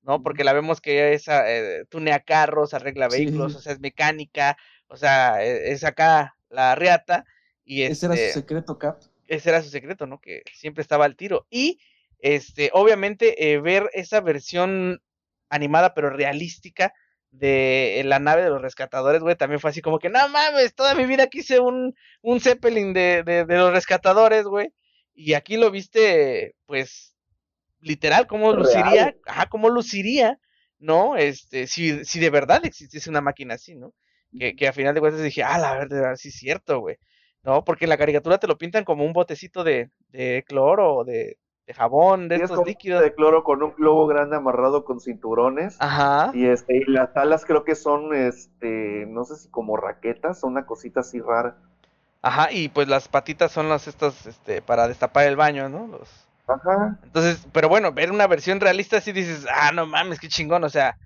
¿no? 0.02 0.22
Porque 0.22 0.44
la 0.44 0.52
vemos 0.52 0.80
que 0.80 1.12
es, 1.12 1.28
eh, 1.28 1.84
tunea 1.90 2.20
carros, 2.20 2.74
arregla 2.74 3.08
vehículos, 3.08 3.56
o 3.56 3.60
sea, 3.60 3.72
es 3.72 3.80
mecánica, 3.80 4.56
o 4.88 4.96
sea, 4.96 5.44
e, 5.44 5.72
es 5.72 5.84
acá 5.84 6.36
la 6.48 6.74
reata. 6.74 7.24
Y 7.64 7.82
ese 7.82 8.06
era 8.06 8.16
su 8.16 8.22
este 8.22 8.40
secreto, 8.40 8.78
Cap. 8.78 9.00
Ese 9.28 9.48
era 9.48 9.62
su 9.62 9.70
secreto, 9.70 10.06
¿no? 10.06 10.20
Que 10.20 10.42
siempre 10.54 10.82
estaba 10.82 11.04
al 11.04 11.16
tiro. 11.16 11.46
Y, 11.50 11.78
este, 12.18 12.70
obviamente, 12.72 13.52
eh, 13.52 13.60
ver 13.60 13.88
esa 13.92 14.20
versión 14.20 15.00
animada 15.48 15.94
pero 15.94 16.10
realística 16.10 16.92
de 17.30 18.02
la 18.04 18.18
nave 18.18 18.42
de 18.42 18.50
los 18.50 18.60
rescatadores, 18.60 19.22
güey, 19.22 19.36
también 19.36 19.60
fue 19.60 19.70
así 19.70 19.80
como 19.80 19.98
que, 19.98 20.10
no 20.10 20.28
mames, 20.28 20.74
toda 20.74 20.94
mi 20.94 21.06
vida 21.06 21.28
quise 21.28 21.60
un, 21.60 21.94
un 22.20 22.40
Zeppelin 22.40 22.92
de, 22.92 23.22
de, 23.22 23.44
de 23.44 23.56
los 23.56 23.72
rescatadores, 23.72 24.44
güey. 24.44 24.72
Y 25.14 25.34
aquí 25.34 25.56
lo 25.56 25.70
viste, 25.70 26.54
pues, 26.66 27.14
literal, 27.80 28.26
cómo 28.26 28.52
luciría, 28.52 29.14
ajá, 29.26 29.48
cómo 29.48 29.68
luciría, 29.68 30.38
¿no? 30.78 31.16
Este, 31.16 31.66
si, 31.66 32.04
si 32.04 32.20
de 32.20 32.30
verdad 32.30 32.64
existiese 32.64 33.10
una 33.10 33.20
máquina 33.20 33.54
así, 33.54 33.74
¿no? 33.74 33.94
Que, 34.38 34.56
que 34.56 34.68
a 34.68 34.72
final 34.72 34.94
de 34.94 35.00
cuentas 35.00 35.22
dije, 35.22 35.42
ah, 35.42 35.58
la 35.58 35.74
verdad, 35.74 36.16
sí 36.16 36.28
es 36.28 36.36
cierto, 36.36 36.80
güey. 36.80 36.96
No, 37.44 37.64
porque 37.64 37.86
en 37.86 37.90
la 37.90 37.98
caricatura 37.98 38.38
te 38.38 38.46
lo 38.46 38.56
pintan 38.56 38.84
como 38.84 39.04
un 39.04 39.12
botecito 39.12 39.64
de, 39.64 39.90
de 40.10 40.44
cloro 40.46 40.94
o 40.96 41.04
de, 41.04 41.38
de 41.66 41.74
jabón, 41.74 42.28
de 42.28 42.36
estos 42.36 42.64
líquidos. 42.64 43.02
De 43.02 43.14
cloro 43.14 43.42
con 43.42 43.62
un 43.62 43.74
globo 43.74 44.06
grande 44.06 44.36
amarrado 44.36 44.84
con 44.84 45.00
cinturones. 45.00 45.76
Ajá. 45.80 46.30
Y 46.34 46.46
este, 46.46 46.76
y 46.76 46.84
las 46.84 47.16
alas 47.16 47.44
creo 47.44 47.64
que 47.64 47.74
son, 47.74 48.14
este, 48.14 49.06
no 49.08 49.24
sé 49.24 49.36
si 49.36 49.48
como 49.48 49.76
raquetas, 49.76 50.38
son 50.38 50.52
una 50.52 50.66
cosita 50.66 51.00
así 51.00 51.20
rara. 51.20 51.56
Ajá, 52.22 52.52
y 52.52 52.68
pues 52.68 52.86
las 52.86 53.08
patitas 53.08 53.50
son 53.50 53.68
las 53.68 53.88
estas, 53.88 54.26
este, 54.26 54.62
para 54.62 54.86
destapar 54.86 55.26
el 55.26 55.34
baño, 55.34 55.68
¿no? 55.68 55.88
Los... 55.88 56.08
Ajá. 56.46 56.96
Entonces, 57.02 57.46
pero 57.52 57.68
bueno, 57.68 57.92
ver 57.92 58.12
una 58.12 58.28
versión 58.28 58.60
realista 58.60 59.00
sí 59.00 59.10
dices, 59.10 59.46
ah, 59.52 59.72
no 59.72 59.86
mames, 59.86 60.20
qué 60.20 60.28
chingón, 60.28 60.62
o 60.62 60.68
sea, 60.68 60.96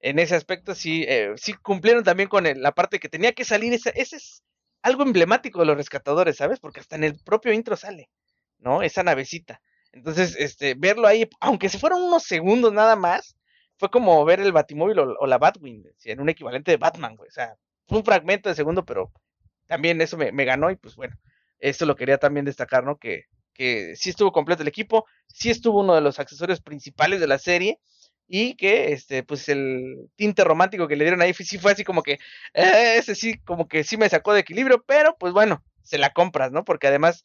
en 0.00 0.18
ese 0.18 0.34
aspecto 0.34 0.74
sí, 0.74 1.04
eh, 1.06 1.34
sí 1.36 1.54
cumplieron 1.54 2.02
también 2.02 2.28
con 2.28 2.44
la 2.44 2.72
parte 2.72 2.98
que 2.98 3.08
tenía 3.08 3.32
que 3.32 3.44
salir, 3.44 3.72
ese, 3.72 3.92
ese 3.94 4.16
es 4.16 4.42
algo 4.84 5.02
emblemático 5.02 5.60
de 5.60 5.66
los 5.66 5.78
rescatadores, 5.78 6.36
¿sabes? 6.36 6.60
Porque 6.60 6.80
hasta 6.80 6.96
en 6.96 7.04
el 7.04 7.18
propio 7.18 7.54
intro 7.54 7.74
sale, 7.74 8.10
¿no? 8.58 8.82
Esa 8.82 9.02
navecita. 9.02 9.62
Entonces, 9.92 10.36
este, 10.38 10.74
verlo 10.74 11.08
ahí, 11.08 11.26
aunque 11.40 11.70
se 11.70 11.78
fueron 11.78 12.02
unos 12.02 12.24
segundos 12.24 12.70
nada 12.70 12.94
más, 12.94 13.34
fue 13.78 13.90
como 13.90 14.22
ver 14.26 14.40
el 14.40 14.52
Batimóvil 14.52 14.98
o, 14.98 15.26
la 15.26 15.38
Batwing, 15.38 15.90
en 16.04 16.20
un 16.20 16.28
equivalente 16.28 16.70
de 16.70 16.76
Batman, 16.76 17.16
güey. 17.16 17.28
O 17.28 17.32
sea, 17.32 17.56
fue 17.88 17.98
un 17.98 18.04
fragmento 18.04 18.50
de 18.50 18.54
segundo, 18.54 18.84
pero 18.84 19.10
también 19.66 20.02
eso 20.02 20.18
me, 20.18 20.32
me 20.32 20.44
ganó 20.44 20.70
y 20.70 20.76
pues 20.76 20.96
bueno, 20.96 21.16
esto 21.60 21.86
lo 21.86 21.96
quería 21.96 22.18
también 22.18 22.44
destacar, 22.44 22.84
¿no? 22.84 22.98
Que, 22.98 23.24
que 23.54 23.96
sí 23.96 24.10
estuvo 24.10 24.32
completo 24.32 24.60
el 24.60 24.68
equipo, 24.68 25.06
sí 25.28 25.48
estuvo 25.48 25.80
uno 25.80 25.94
de 25.94 26.02
los 26.02 26.20
accesorios 26.20 26.60
principales 26.60 27.20
de 27.20 27.26
la 27.26 27.38
serie 27.38 27.80
y 28.26 28.56
que 28.56 28.92
este 28.92 29.22
pues 29.22 29.48
el 29.48 30.10
tinte 30.16 30.44
romántico 30.44 30.88
que 30.88 30.96
le 30.96 31.04
dieron 31.04 31.22
ahí 31.22 31.34
sí 31.34 31.58
fue 31.58 31.72
así 31.72 31.84
como 31.84 32.02
que 32.02 32.18
eh, 32.54 32.96
ese 32.96 33.14
sí 33.14 33.38
como 33.38 33.68
que 33.68 33.84
sí 33.84 33.96
me 33.96 34.08
sacó 34.08 34.32
de 34.32 34.40
equilibrio, 34.40 34.82
pero 34.86 35.16
pues 35.18 35.32
bueno, 35.32 35.62
se 35.82 35.98
la 35.98 36.10
compras, 36.10 36.52
¿no? 36.52 36.64
Porque 36.64 36.86
además 36.86 37.24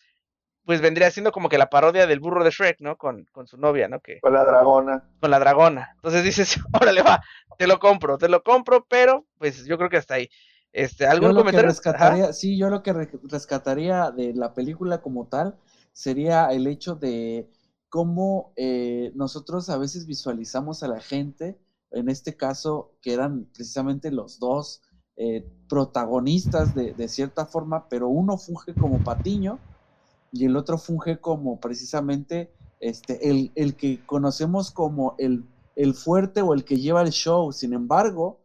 pues 0.65 0.81
vendría 0.81 1.09
siendo 1.09 1.31
como 1.31 1.49
que 1.49 1.57
la 1.57 1.69
parodia 1.69 2.05
del 2.05 2.19
burro 2.19 2.43
de 2.43 2.51
Shrek, 2.51 2.80
¿no? 2.80 2.95
Con, 2.95 3.26
con 3.31 3.47
su 3.47 3.57
novia, 3.57 3.88
¿no? 3.88 4.01
Que, 4.01 4.19
con 4.19 4.34
la 4.34 4.43
dragona. 4.45 5.03
Con 5.19 5.31
la 5.31 5.39
dragona. 5.39 5.93
Entonces 5.95 6.23
dices, 6.23 6.59
órale 6.80 7.01
va, 7.01 7.23
te 7.57 7.65
lo 7.65 7.80
compro, 7.80 8.17
te 8.17 8.30
lo 8.30 8.43
compro, 8.43 8.85
pero 8.88 9.26
pues 9.39 9.65
yo 9.65 9.77
creo 9.77 9.89
que 9.89 9.97
hasta 9.97 10.15
ahí. 10.15 10.30
Este, 10.71 11.07
¿Algún 11.07 11.34
comentario? 11.34 11.69
Rescataría, 11.69 12.34
sí, 12.34 12.55
yo 12.55 12.69
lo 12.69 12.84
que 12.84 12.93
rescataría 12.93 14.11
de 14.11 14.34
la 14.35 14.53
película 14.53 15.01
como 15.01 15.27
tal 15.27 15.55
sería 15.91 16.49
el 16.51 16.67
hecho 16.67 16.93
de 16.93 17.49
cómo 17.90 18.53
eh, 18.56 19.11
nosotros 19.16 19.70
a 19.70 19.78
veces 19.78 20.06
visualizamos 20.06 20.84
a 20.84 20.88
la 20.88 21.02
gente, 21.02 21.57
en 21.91 22.10
este 22.10 22.38
caso, 22.38 22.91
que 23.02 23.14
eran 23.14 23.45
precisamente 23.45 24.11
los 24.11 24.40
dos 24.40 24.82
eh, 25.18 25.44
protagonistas 25.68 26.74
de, 26.74 27.07
cierta 27.10 27.45
forma, 27.45 27.90
pero 27.90 28.07
uno 28.07 28.38
funge 28.38 28.74
como 28.74 29.03
Patiño 29.03 29.60
y 30.32 30.45
el 30.45 30.56
otro 30.56 30.78
funge 30.78 31.18
como 31.18 31.60
precisamente 31.60 32.53
este, 32.80 33.30
el, 33.30 33.52
el 33.56 33.76
que 33.76 33.99
conocemos 34.06 34.72
como 34.72 35.16
el, 35.18 35.44
el, 35.76 35.94
fuerte 35.94 36.41
o 36.41 36.53
el 36.53 36.64
que 36.64 36.78
lleva 36.78 37.02
el 37.02 37.10
show. 37.10 37.52
Sin 37.52 37.74
embargo, 37.74 38.40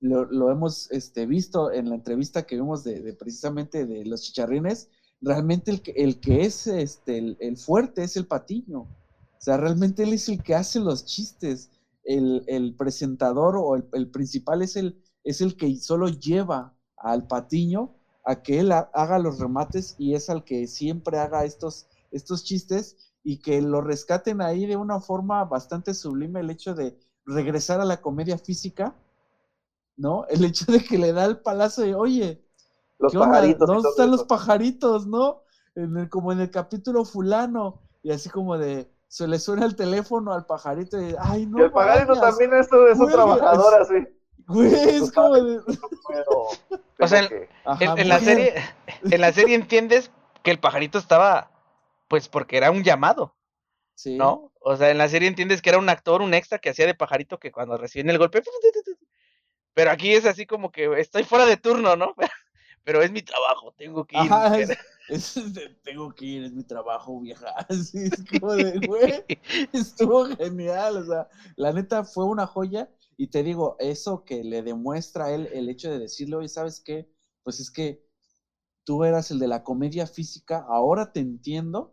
lo, 0.00 0.26
lo 0.26 0.50
hemos 0.50 0.90
este, 0.90 1.24
visto 1.24 1.72
en 1.72 1.88
la 1.88 1.94
entrevista 1.94 2.42
que 2.42 2.56
vimos 2.56 2.84
de, 2.84 3.00
de 3.00 3.14
precisamente 3.14 3.86
de 3.86 4.04
los 4.04 4.22
chicharrines, 4.22 4.90
realmente 5.20 5.70
el 5.70 5.80
que, 5.80 5.92
el 5.92 6.18
que 6.18 6.44
es 6.44 6.66
este, 6.66 7.18
el, 7.38 7.56
fuerte 7.56 8.04
es 8.04 8.16
el 8.16 8.26
patiño. 8.26 8.80
O 8.80 9.40
sea, 9.40 9.56
realmente 9.56 10.02
él 10.02 10.12
es 10.12 10.28
el 10.28 10.42
que 10.42 10.54
hace 10.54 10.80
los 10.80 11.04
chistes. 11.04 11.70
El, 12.04 12.74
presentador 12.78 13.56
o 13.56 13.74
el, 13.74 14.08
principal 14.08 14.62
es 14.62 14.76
el, 14.76 14.94
es 15.24 15.40
el 15.40 15.56
que 15.56 15.74
solo 15.76 16.08
lleva 16.08 16.72
al 16.96 17.26
patiño 17.26 17.90
a 18.24 18.36
que 18.36 18.60
él 18.60 18.70
haga 18.72 19.18
los 19.18 19.38
remates 19.38 19.94
y 19.98 20.14
es 20.14 20.28
al 20.30 20.44
que 20.44 20.68
siempre 20.68 21.18
haga 21.18 21.44
estos, 21.44 21.86
estos 22.12 22.44
chistes 22.44 22.96
y 23.24 23.38
que 23.38 23.60
lo 23.60 23.80
rescaten 23.80 24.40
ahí 24.40 24.66
de 24.66 24.76
una 24.76 25.00
forma 25.00 25.44
bastante 25.44 25.94
sublime 25.94 26.40
el 26.40 26.50
hecho 26.50 26.74
de 26.74 26.96
regresar 27.24 27.80
a 27.80 27.84
la 27.84 27.96
comedia 27.96 28.38
física, 28.38 28.94
¿no? 29.96 30.24
El 30.28 30.44
hecho 30.44 30.70
de 30.70 30.78
que 30.80 30.96
le 30.96 31.12
da 31.12 31.24
el 31.24 31.38
palazo 31.38 31.82
de, 31.82 31.94
oye, 31.96 32.45
los 32.98 33.14
pajaritos. 33.14 33.66
¿Dónde 33.66 33.88
están 33.88 34.10
los 34.10 34.24
pajaritos, 34.24 35.06
no? 35.06 35.42
En 35.74 35.96
el, 35.96 36.08
como 36.08 36.32
en 36.32 36.40
el 36.40 36.50
capítulo 36.50 37.04
fulano, 37.04 37.82
y 38.02 38.10
así 38.10 38.30
como 38.30 38.56
de, 38.56 38.90
se 39.08 39.26
le 39.26 39.38
suena 39.38 39.66
el 39.66 39.76
teléfono 39.76 40.32
al 40.32 40.46
pajarito 40.46 41.00
y, 41.00 41.14
ay, 41.18 41.46
no. 41.46 41.58
Y 41.58 41.62
el 41.62 41.72
pajarito 41.72 42.14
también 42.20 42.54
es, 42.54 42.66
es 42.66 42.98
un 42.98 43.10
trabajador 43.10 43.82
así. 43.82 43.94
Güey, 44.48 44.72
es 44.74 45.12
como 45.12 45.34
de... 45.34 45.58
o 47.00 47.08
sea, 47.08 47.28
en, 47.80 48.08
la 48.08 48.20
serie, 48.20 48.54
en 49.10 49.20
la 49.20 49.32
serie 49.32 49.54
entiendes 49.54 50.10
que 50.42 50.50
el 50.50 50.60
pajarito 50.60 50.98
estaba, 50.98 51.50
pues 52.08 52.28
porque 52.28 52.56
era 52.56 52.70
un 52.70 52.84
llamado. 52.84 53.34
Sí. 53.94 54.16
¿No? 54.16 54.52
O 54.60 54.76
sea, 54.76 54.90
en 54.90 54.98
la 54.98 55.08
serie 55.08 55.28
entiendes 55.28 55.62
que 55.62 55.70
era 55.70 55.78
un 55.78 55.88
actor, 55.88 56.22
un 56.22 56.34
extra 56.34 56.58
que 56.58 56.70
hacía 56.70 56.86
de 56.86 56.94
pajarito 56.94 57.38
que 57.38 57.50
cuando 57.52 57.76
reciben 57.76 58.10
el 58.10 58.18
golpe. 58.18 58.42
Pero 59.74 59.90
aquí 59.90 60.14
es 60.14 60.24
así 60.26 60.46
como 60.46 60.70
que 60.70 61.00
estoy 61.00 61.24
fuera 61.24 61.44
de 61.44 61.56
turno, 61.56 61.96
¿no? 61.96 62.14
pero 62.16 62.30
es 62.86 63.10
mi 63.10 63.22
trabajo, 63.22 63.72
tengo 63.76 64.04
que 64.04 64.16
ir. 64.16 64.30
tengo 65.82 66.14
que 66.14 66.24
ir, 66.24 66.44
es 66.44 66.52
mi 66.52 66.62
trabajo, 66.62 67.20
vieja. 67.20 67.48
Así 67.68 67.98
es 67.98 68.12
como 68.40 68.52
de, 68.54 68.78
güey, 68.86 69.24
estuvo 69.72 70.24
genial, 70.24 70.96
o 70.98 71.04
sea, 71.04 71.28
la 71.56 71.72
neta 71.72 72.04
fue 72.04 72.24
una 72.24 72.46
joya. 72.46 72.88
Y 73.16 73.28
te 73.28 73.42
digo, 73.42 73.76
eso 73.78 74.24
que 74.24 74.44
le 74.44 74.62
demuestra 74.62 75.26
a 75.26 75.32
él 75.32 75.48
el 75.52 75.68
hecho 75.68 75.90
de 75.90 75.98
decirle, 75.98 76.36
oye, 76.36 76.48
¿sabes 76.48 76.80
qué? 76.80 77.08
Pues 77.42 77.60
es 77.60 77.70
que 77.70 77.98
tú 78.84 79.04
eras 79.04 79.30
el 79.30 79.38
de 79.38 79.48
la 79.48 79.62
comedia 79.62 80.06
física, 80.06 80.64
ahora 80.68 81.10
te 81.12 81.20
entiendo. 81.20 81.92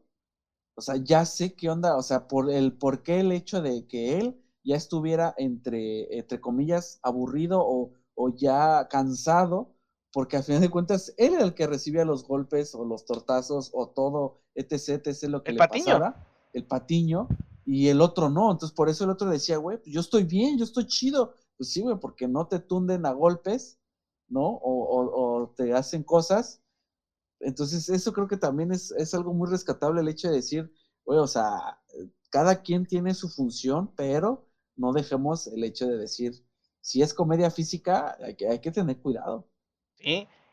O 0.75 0.81
sea, 0.81 0.95
ya 0.97 1.25
sé 1.25 1.55
qué 1.55 1.69
onda, 1.69 1.95
o 1.97 2.03
sea, 2.03 2.27
por 2.27 2.51
el 2.51 2.73
por 2.73 3.03
qué 3.03 3.19
el 3.21 3.31
hecho 3.31 3.61
de 3.61 3.85
que 3.87 4.19
él 4.19 4.35
ya 4.63 4.75
estuviera 4.75 5.33
entre, 5.37 6.17
entre 6.17 6.39
comillas, 6.39 6.99
aburrido 7.03 7.61
o, 7.63 7.91
o 8.15 8.29
ya 8.35 8.87
cansado 8.89 9.72
porque 10.13 10.37
al 10.37 10.43
final 10.43 10.61
de 10.61 10.69
cuentas 10.69 11.13
él 11.17 11.33
era 11.33 11.43
el 11.43 11.55
que 11.55 11.67
recibía 11.67 12.05
los 12.05 12.25
golpes 12.25 12.75
o 12.75 12.85
los 12.85 13.05
tortazos 13.05 13.71
o 13.73 13.89
todo, 13.89 14.41
etc, 14.53 15.07
etc, 15.07 15.23
lo 15.23 15.43
que 15.43 15.51
el 15.51 15.55
le 15.55 15.59
patiño. 15.59 15.85
pasara, 15.85 16.27
el 16.53 16.65
patiño, 16.67 17.27
y 17.65 17.87
el 17.87 17.99
otro 17.99 18.29
no, 18.29 18.51
entonces 18.51 18.75
por 18.75 18.89
eso 18.89 19.03
el 19.03 19.09
otro 19.09 19.29
decía, 19.29 19.57
güey, 19.57 19.77
pues 19.77 19.91
yo 19.91 19.99
estoy 19.99 20.23
bien, 20.23 20.57
yo 20.57 20.65
estoy 20.65 20.85
chido, 20.85 21.33
pues 21.57 21.71
sí, 21.71 21.81
güey, 21.81 21.99
porque 21.99 22.27
no 22.27 22.47
te 22.47 22.59
tunden 22.59 23.05
a 23.07 23.11
golpes, 23.11 23.79
¿no? 24.27 24.45
O, 24.45 25.41
o, 25.41 25.49
te 25.57 25.73
hacen 25.73 26.03
cosas, 26.03 26.61
entonces 27.39 27.89
eso 27.89 28.13
creo 28.13 28.27
que 28.27 28.37
también 28.37 28.71
es, 28.71 28.91
es 28.91 29.13
algo 29.15 29.33
muy 29.33 29.49
rescatable 29.49 30.01
el 30.01 30.07
hecho 30.09 30.29
de 30.29 30.35
decir, 30.35 30.71
güey, 31.05 31.19
o 31.19 31.27
sea, 31.27 31.81
cada 32.29 32.61
quien 32.61 32.85
tiene 32.85 33.15
su 33.15 33.29
función, 33.29 33.91
pero 33.95 34.47
no 34.75 34.93
dejemos 34.93 35.47
el 35.47 35.63
hecho 35.63 35.87
de 35.87 35.97
decir, 35.97 36.45
si 36.81 37.01
es 37.01 37.13
comedia 37.13 37.49
física, 37.49 38.17
hay 38.21 38.35
que, 38.35 38.47
hay 38.47 38.59
que 38.59 38.71
tener 38.71 38.99
cuidado. 39.01 39.47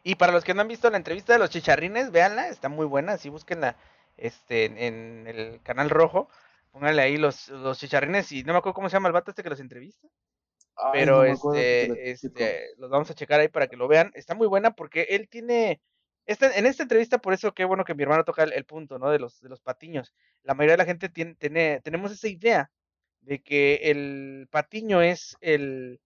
Y 0.02 0.14
para 0.14 0.32
los 0.32 0.44
que 0.44 0.54
no 0.54 0.62
han 0.62 0.68
visto 0.68 0.88
la 0.90 0.96
entrevista 0.96 1.32
de 1.32 1.38
los 1.38 1.50
chicharrines, 1.50 2.10
véanla, 2.10 2.48
está 2.48 2.68
muy 2.68 2.86
buena, 2.86 3.12
así 3.12 3.28
búsquenla 3.28 3.76
este, 4.16 4.64
en, 4.86 5.26
el 5.26 5.60
canal 5.62 5.90
rojo, 5.90 6.28
pónganle 6.70 7.02
ahí 7.02 7.16
los, 7.16 7.48
los 7.48 7.78
chicharrines 7.78 8.32
y 8.32 8.42
no 8.44 8.52
me 8.52 8.58
acuerdo 8.58 8.74
cómo 8.74 8.88
se 8.88 8.94
llama 8.94 9.08
el 9.08 9.12
vato 9.12 9.30
este 9.30 9.42
que 9.42 9.50
los 9.50 9.60
entrevista. 9.60 10.08
pero 10.92 11.24
este, 11.24 12.10
este, 12.10 12.74
los 12.78 12.90
vamos 12.90 13.10
a 13.10 13.14
checar 13.14 13.40
ahí 13.40 13.48
para 13.48 13.66
que 13.66 13.76
lo 13.76 13.88
vean. 13.88 14.10
Está 14.14 14.34
muy 14.34 14.46
buena 14.46 14.70
porque 14.70 15.02
él 15.10 15.28
tiene, 15.28 15.80
este, 16.24 16.58
en 16.58 16.64
esta 16.64 16.84
entrevista, 16.84 17.18
por 17.18 17.34
eso 17.34 17.52
qué 17.52 17.64
bueno 17.64 17.84
que 17.84 17.94
mi 17.94 18.02
hermano 18.02 18.24
toca 18.24 18.44
el, 18.44 18.64
punto, 18.64 18.98
¿no? 18.98 19.10
De 19.10 19.18
los, 19.18 19.40
de 19.40 19.50
los 19.50 19.60
patiños. 19.60 20.14
La 20.44 20.54
mayoría 20.54 20.74
de 20.74 20.78
la 20.78 20.86
gente 20.86 21.10
tiene, 21.10 21.34
tiene, 21.34 21.80
tenemos 21.82 22.10
esa 22.12 22.28
idea 22.28 22.70
de 23.20 23.42
que 23.42 23.80
el 23.90 24.48
patiño 24.50 25.02
es 25.02 25.36
el, 25.42 26.00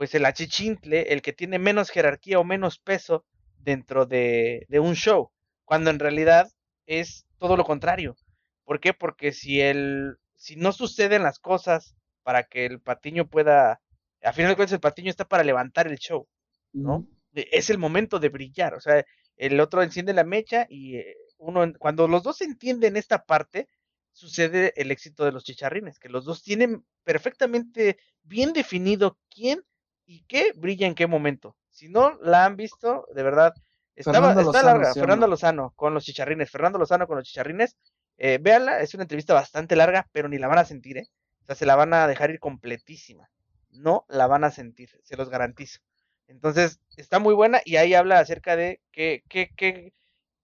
pues 0.00 0.14
el 0.14 0.24
achichintle, 0.24 1.12
el 1.12 1.20
que 1.20 1.34
tiene 1.34 1.58
menos 1.58 1.90
jerarquía 1.90 2.38
o 2.38 2.44
menos 2.44 2.78
peso 2.78 3.26
dentro 3.58 4.06
de, 4.06 4.66
un 4.70 4.94
show, 4.94 5.30
cuando 5.66 5.90
en 5.90 5.98
realidad 5.98 6.50
es 6.86 7.26
todo 7.36 7.54
lo 7.54 7.64
contrario. 7.64 8.16
¿Por 8.64 8.80
qué? 8.80 8.94
Porque 8.94 9.32
si 9.32 9.60
el, 9.60 10.16
si 10.36 10.56
no 10.56 10.72
suceden 10.72 11.22
las 11.22 11.38
cosas 11.38 11.96
para 12.22 12.44
que 12.44 12.64
el 12.64 12.80
patiño 12.80 13.28
pueda, 13.28 13.82
a 14.22 14.32
final 14.32 14.52
de 14.52 14.56
cuentas 14.56 14.72
el 14.72 14.80
patiño 14.80 15.10
está 15.10 15.28
para 15.28 15.44
levantar 15.44 15.86
el 15.86 15.98
show, 15.98 16.26
¿no? 16.72 17.06
Es 17.34 17.68
el 17.68 17.76
momento 17.76 18.18
de 18.18 18.30
brillar, 18.30 18.72
o 18.72 18.80
sea, 18.80 19.04
el 19.36 19.60
otro 19.60 19.82
enciende 19.82 20.14
la 20.14 20.24
mecha 20.24 20.66
y 20.70 20.96
eh, 20.96 21.14
uno, 21.36 21.74
cuando 21.78 22.08
los 22.08 22.22
dos 22.22 22.40
entienden 22.40 22.96
esta 22.96 23.26
parte, 23.26 23.68
sucede 24.12 24.72
el 24.76 24.92
éxito 24.92 25.26
de 25.26 25.32
los 25.32 25.44
chicharrines, 25.44 25.98
que 25.98 26.08
los 26.08 26.24
dos 26.24 26.42
tienen 26.42 26.86
perfectamente 27.04 27.98
bien 28.22 28.54
definido 28.54 29.18
quién 29.28 29.62
y 30.10 30.24
qué 30.24 30.52
brilla 30.56 30.88
en 30.88 30.96
qué 30.96 31.06
momento. 31.06 31.56
Si 31.68 31.88
no 31.88 32.18
la 32.20 32.44
han 32.44 32.56
visto, 32.56 33.06
de 33.14 33.22
verdad, 33.22 33.54
estaba, 33.94 34.32
está 34.32 34.64
larga. 34.64 34.92
Fernando 34.92 35.28
Lozano 35.28 35.72
con 35.76 35.94
los 35.94 36.04
chicharrines. 36.04 36.50
Fernando 36.50 36.80
Lozano 36.80 37.06
con 37.06 37.16
los 37.16 37.28
chicharrines. 37.28 37.76
Eh, 38.18 38.38
véanla, 38.42 38.80
es 38.80 38.92
una 38.94 39.04
entrevista 39.04 39.34
bastante 39.34 39.76
larga, 39.76 40.08
pero 40.10 40.28
ni 40.28 40.38
la 40.38 40.48
van 40.48 40.58
a 40.58 40.64
sentir, 40.64 40.98
¿eh? 40.98 41.08
O 41.42 41.46
sea, 41.46 41.54
se 41.54 41.64
la 41.64 41.76
van 41.76 41.94
a 41.94 42.08
dejar 42.08 42.30
ir 42.30 42.40
completísima. 42.40 43.30
No 43.70 44.04
la 44.08 44.26
van 44.26 44.42
a 44.42 44.50
sentir, 44.50 44.90
se 45.04 45.16
los 45.16 45.30
garantizo. 45.30 45.78
Entonces, 46.26 46.80
está 46.96 47.20
muy 47.20 47.34
buena 47.34 47.60
y 47.64 47.76
ahí 47.76 47.94
habla 47.94 48.18
acerca 48.18 48.56
de 48.56 48.80
qué, 48.90 49.22
qué, 49.28 49.52
qué, 49.56 49.94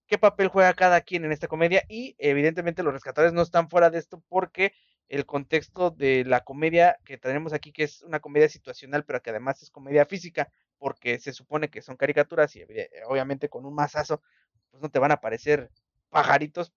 qué 0.07 0.17
papel 0.17 0.47
juega 0.47 0.75
cada 0.75 1.01
quien 1.01 1.25
en 1.25 1.33
esta 1.33 1.49
comedia 1.49 1.83
y 1.89 2.15
evidentemente 2.19 2.85
los 2.85 2.93
rescatadores 2.93 3.33
no 3.33 3.43
están 3.43 3.69
fuera 3.69 3.91
de 3.91 3.99
esto 3.99 4.23
porque 4.29 4.73
el 5.09 5.27
contexto 5.27 5.91
de 5.91 6.25
la 6.25 6.43
comedia 6.43 6.99
que 7.05 7.19
tenemos 7.19 7.53
aquí, 7.53 7.73
que 7.73 7.85
es 7.85 8.03
una 8.03 8.21
comedia 8.21 8.49
situacional, 8.49 9.05
pero 9.05 9.23
que 9.23 9.31
además 9.31 9.63
es 9.63 9.71
comedia 9.71 10.05
física, 10.07 10.51
porque 10.79 11.19
se 11.19 11.33
supone 11.33 11.69
que 11.69 11.83
son 11.83 11.97
caricaturas 11.97 12.55
y 12.57 12.65
obviamente 13.07 13.49
con 13.49 13.65
un 13.65 13.75
mazazo, 13.75 14.23
pues 14.71 14.83
no 14.83 14.91
te 14.91 14.99
van 14.99 15.11
a 15.11 15.15
aparecer 15.15 15.71
pajaritos, 16.11 16.73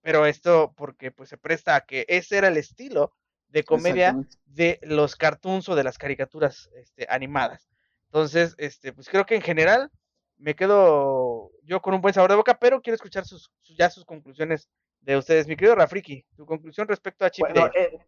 pero 0.00 0.26
esto 0.26 0.72
porque 0.76 1.10
pues 1.10 1.28
se 1.28 1.38
presta 1.38 1.76
a 1.76 1.82
que 1.82 2.04
ese 2.08 2.38
era 2.38 2.48
el 2.48 2.56
estilo 2.56 3.12
de 3.48 3.64
comedia 3.64 4.16
de 4.46 4.78
los 4.82 5.14
cartoons 5.14 5.68
o 5.68 5.74
de 5.74 5.84
las 5.84 5.98
caricaturas 5.98 6.70
este, 6.74 7.06
animadas. 7.10 7.68
Entonces, 8.06 8.54
este, 8.58 8.92
pues 8.92 9.08
creo 9.08 9.26
que 9.26 9.34
en 9.36 9.42
general 9.42 9.90
me 10.38 10.54
quedo 10.54 11.52
yo 11.62 11.80
con 11.80 11.94
un 11.94 12.00
buen 12.00 12.14
sabor 12.14 12.30
de 12.30 12.36
boca, 12.36 12.58
pero 12.58 12.80
quiero 12.80 12.94
escuchar 12.94 13.24
sus, 13.24 13.50
ya 13.76 13.90
sus 13.90 14.04
conclusiones 14.04 14.68
de 15.02 15.16
ustedes. 15.16 15.46
Mi 15.46 15.56
querido 15.56 15.74
Rafriki, 15.74 16.24
tu 16.36 16.46
conclusión 16.46 16.88
respecto 16.88 17.24
a 17.24 17.30
Chip 17.30 17.44
bueno, 17.44 17.70
eh, 17.74 17.98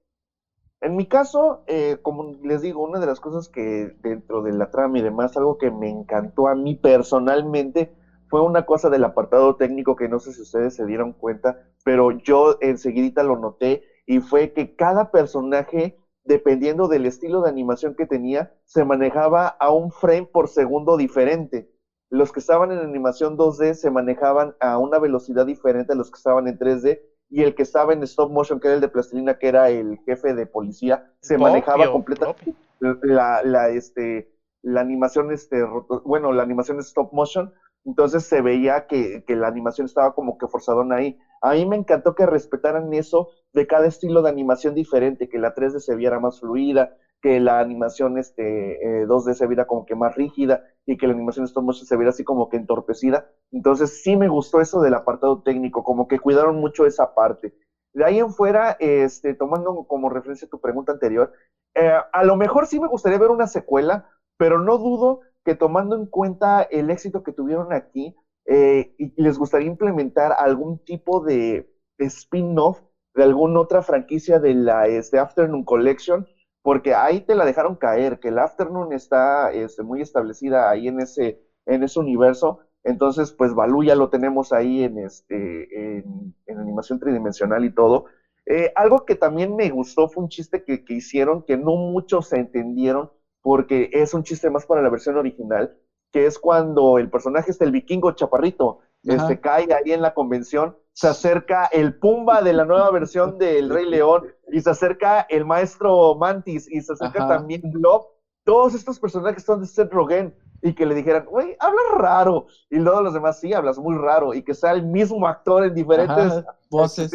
en 0.81 0.97
mi 0.97 1.07
caso, 1.07 1.65
eh, 1.67 1.97
como 2.03 2.37
les 2.43 2.61
digo, 2.61 2.83
una 2.83 3.01
de 3.01 3.07
las 3.07 3.19
cosas 3.19 3.49
que 3.49 3.97
dentro 4.03 4.43
de 4.43 4.53
la 4.53 4.71
trama 4.71 4.99
y 4.99 5.03
demás, 5.03 5.37
algo 5.37 5.57
que 5.57 5.71
me 5.71 5.89
encantó 5.89 6.47
a 6.47 6.55
mí 6.55 6.75
personalmente, 6.75 7.95
fue 8.29 8.43
una 8.43 8.67
cosa 8.67 8.91
del 8.91 9.05
apartado 9.05 9.57
técnico 9.57 9.97
que 9.97 10.09
no 10.09 10.19
sé 10.19 10.33
si 10.33 10.43
ustedes 10.43 10.75
se 10.75 10.87
dieron 10.87 11.13
cuenta, 11.13 11.71
pero 11.85 12.11
yo 12.11 12.59
enseguida 12.61 13.23
lo 13.23 13.39
noté 13.39 13.83
y 14.07 14.21
fue 14.21 14.53
que 14.53 14.75
cada 14.77 15.11
personaje, 15.11 15.99
dependiendo 16.25 16.89
del 16.89 17.07
estilo 17.07 17.43
de 17.43 17.51
animación 17.51 17.95
que 17.95 18.07
tenía, 18.07 18.55
se 18.65 18.85
manejaba 18.85 19.49
a 19.49 19.71
un 19.73 19.91
frame 19.91 20.29
por 20.31 20.49
segundo 20.49 20.97
diferente. 20.97 21.71
Los 22.11 22.33
que 22.33 22.41
estaban 22.41 22.71
en 22.71 22.79
animación 22.79 23.37
2D 23.37 23.75
se 23.75 23.91
manejaban 23.91 24.55
a 24.61 24.79
una 24.79 24.99
velocidad 24.99 25.47
diferente 25.47 25.93
a 25.93 25.97
los 25.97 26.11
que 26.11 26.19
estaban 26.19 26.49
en 26.49 26.59
3D 26.59 27.01
y 27.31 27.43
el 27.43 27.55
que 27.55 27.63
estaba 27.63 27.93
en 27.93 28.03
stop 28.03 28.31
motion, 28.31 28.61
que 28.61 28.69
era 28.69 28.75
el 28.77 28.81
de 28.81 28.89
plastilina, 28.89 29.39
que 29.39 29.49
era 29.49 29.71
el 29.71 29.99
jefe 30.05 30.35
de 30.35 30.47
policía, 30.47 31.11
se 31.21 31.39
manejaba 31.39 31.91
completamente 31.91 32.55
la, 32.81 33.43
la, 33.43 33.69
este, 33.71 34.31
la 34.63 34.81
animación, 34.81 35.33
este, 35.33 35.65
bueno, 36.05 36.33
la 36.33 36.43
animación 36.43 36.79
stop 36.81 37.13
motion, 37.13 37.53
entonces 37.85 38.25
se 38.25 38.41
veía 38.41 38.87
que, 38.87 39.25
que, 39.27 39.37
la 39.37 39.49
animación 39.49 39.87
estaba 39.87 40.15
como 40.15 40.39
que 40.39 40.49
forzadona 40.49 40.97
ahí. 40.97 41.19
A 41.43 41.53
mí 41.53 41.67
me 41.67 41.77
encantó 41.77 42.15
que 42.15 42.25
respetaran 42.25 42.93
eso 42.95 43.29
de 43.53 43.67
cada 43.67 43.87
estilo 43.87 44.23
de 44.23 44.31
animación 44.31 44.75
diferente, 44.75 45.29
que 45.29 45.39
la 45.39 45.55
3D 45.55 45.81
se 45.81 45.95
viera 45.95 46.19
más 46.19 46.41
fluida, 46.41 46.97
que 47.25 47.41
la 47.41 47.59
animación 47.59 48.19
este, 48.19 48.75
eh, 49.01 49.07
2D 49.07 49.33
se 49.33 49.47
viera 49.47 49.65
como 49.65 49.87
que 49.87 49.95
más 49.95 50.15
rígida 50.15 50.63
y 50.85 50.99
que 50.99 51.07
la 51.07 51.15
animación 51.15 51.47
stop 51.47 51.65
motion 51.65 51.87
se 51.87 51.97
viera 51.97 52.11
así 52.11 52.23
como 52.23 52.51
que 52.51 52.59
entorpecida. 52.59 53.31
Entonces 53.51 54.03
sí 54.03 54.15
me 54.15 54.29
gustó 54.29 54.61
eso 54.61 54.83
del 54.83 54.93
apartado 54.93 55.41
técnico, 55.41 55.83
como 55.83 56.07
que 56.07 56.19
cuidaron 56.19 56.57
mucho 56.57 56.85
esa 56.85 57.15
parte. 57.15 57.55
De 57.95 58.05
ahí 58.05 58.19
en 58.19 58.31
fuera, 58.31 58.77
este, 58.79 59.33
tomando 59.33 59.87
como 59.89 60.11
referencia 60.11 60.47
tu 60.47 60.61
pregunta 60.61 60.93
anterior, 60.93 61.33
eh, 61.75 61.95
a 62.13 62.25
lo 62.25 62.37
mejor 62.37 62.67
sí 62.67 62.79
me 62.79 62.89
gustaría 62.89 63.17
ver 63.17 63.31
una 63.31 63.47
secuela, 63.47 64.07
pero 64.37 64.59
no 64.59 64.77
dudo 64.77 65.21
que 65.47 65.55
tomando 65.55 65.97
en 65.97 66.05
cuenta 66.05 66.61
el 66.61 66.91
éxito 66.91 67.23
que 67.23 67.33
tuvieron 67.33 67.73
aquí, 67.73 68.15
eh, 68.45 68.95
y 68.99 69.23
les 69.23 69.39
gustaría 69.39 69.69
implementar 69.69 70.35
algún 70.37 70.79
tipo 70.85 71.21
de 71.25 71.73
spin-off 71.97 72.83
de 73.15 73.23
alguna 73.23 73.61
otra 73.61 73.81
franquicia 73.81 74.39
de 74.39 74.53
la 74.53 74.89
este, 74.89 75.19
Afternoon 75.19 75.65
Collection, 75.65 76.27
porque 76.65 76.95
ahí 76.95 77.21
te 77.21 77.35
la 77.35 77.45
dejaron 77.45 77.77
caer, 77.77 78.21
que 78.21 78.29
el 78.29 78.39
Afternoon 78.39 78.95
está 78.95 79.53
este, 79.53 79.83
muy 79.83 80.01
establecida 80.01 80.71
ahí 80.71 80.89
en 80.89 80.99
ese, 80.99 81.39
en 81.67 81.83
ese 81.83 82.01
universo, 82.01 82.61
entonces 82.85 83.33
pues 83.33 83.55
Balú 83.55 83.85
ya 83.85 83.95
lo 83.95 84.09
tenemos 84.09 84.51
ahí 84.51 84.83
en, 84.83 84.97
este, 84.97 85.99
en, 85.99 86.35
animación 86.59 86.99
tridimensional 86.99 87.67
y 87.67 87.75
todo. 87.75 88.07
Eh, 88.47 88.73
algo 88.77 89.05
que 89.05 89.15
también 89.15 89.55
me 89.55 89.69
gustó 89.69 90.09
fue 90.09 90.23
un 90.23 90.31
chiste 90.31 90.65
que, 90.65 90.87
que 90.87 90.95
hicieron 90.95 91.43
que 91.43 91.59
no 91.59 91.77
muchos 91.77 92.29
se 92.29 92.39
entendieron, 92.39 93.11
porque 93.43 93.91
es 93.93 94.15
un 94.15 94.23
chiste 94.23 94.49
más 94.49 94.65
para 94.65 94.81
la 94.81 94.89
versión 94.89 95.19
original, 95.19 95.77
que 96.13 96.25
es 96.25 96.39
cuando 96.39 96.97
el 96.97 97.11
personaje 97.11 97.51
es 97.51 97.61
el 97.61 97.73
vikingo 97.73 98.13
chaparrito, 98.13 98.79
este, 99.05 99.41
cae 99.41 99.69
ahí 99.73 99.93
en 99.93 100.03
la 100.03 100.15
convención, 100.15 100.77
se 100.93 101.09
acerca 101.09 101.67
el 101.67 101.99
Pumba 101.99 102.43
de 102.43 102.53
la 102.53 102.65
nueva 102.65 102.91
versión 102.91 103.39
del 103.39 103.69
Rey 103.71 103.87
León, 103.87 104.27
y 104.53 104.61
se 104.61 104.71
acerca 104.71 105.27
el 105.29 105.45
maestro 105.45 106.15
Mantis, 106.15 106.71
y 106.71 106.81
se 106.81 106.93
acerca 106.93 107.29
también 107.29 107.63
Blob. 107.73 108.07
Todos 108.45 108.75
estos 108.75 109.01
personajes 109.01 109.43
son 109.43 109.61
de 109.61 109.67
Seth 109.67 109.93
Rogen, 109.93 110.35
y 110.65 110.75
que 110.75 110.87
le 110.87 110.95
dijeran, 110.95 111.27
güey, 111.27 111.55
hablas 111.61 111.85
raro. 111.97 112.47
Y 112.71 112.79
luego 112.79 113.03
los 113.03 113.13
demás, 113.13 113.39
sí, 113.39 113.53
hablas 113.53 113.79
muy 113.79 113.97
raro. 113.97 114.33
Y 114.33 114.43
que 114.43 114.55
sea 114.55 114.73
el 114.73 114.83
mismo 114.83 115.29
actor 115.29 115.63
en 115.63 115.75
diferentes 115.75 116.43
voces. 116.71 117.15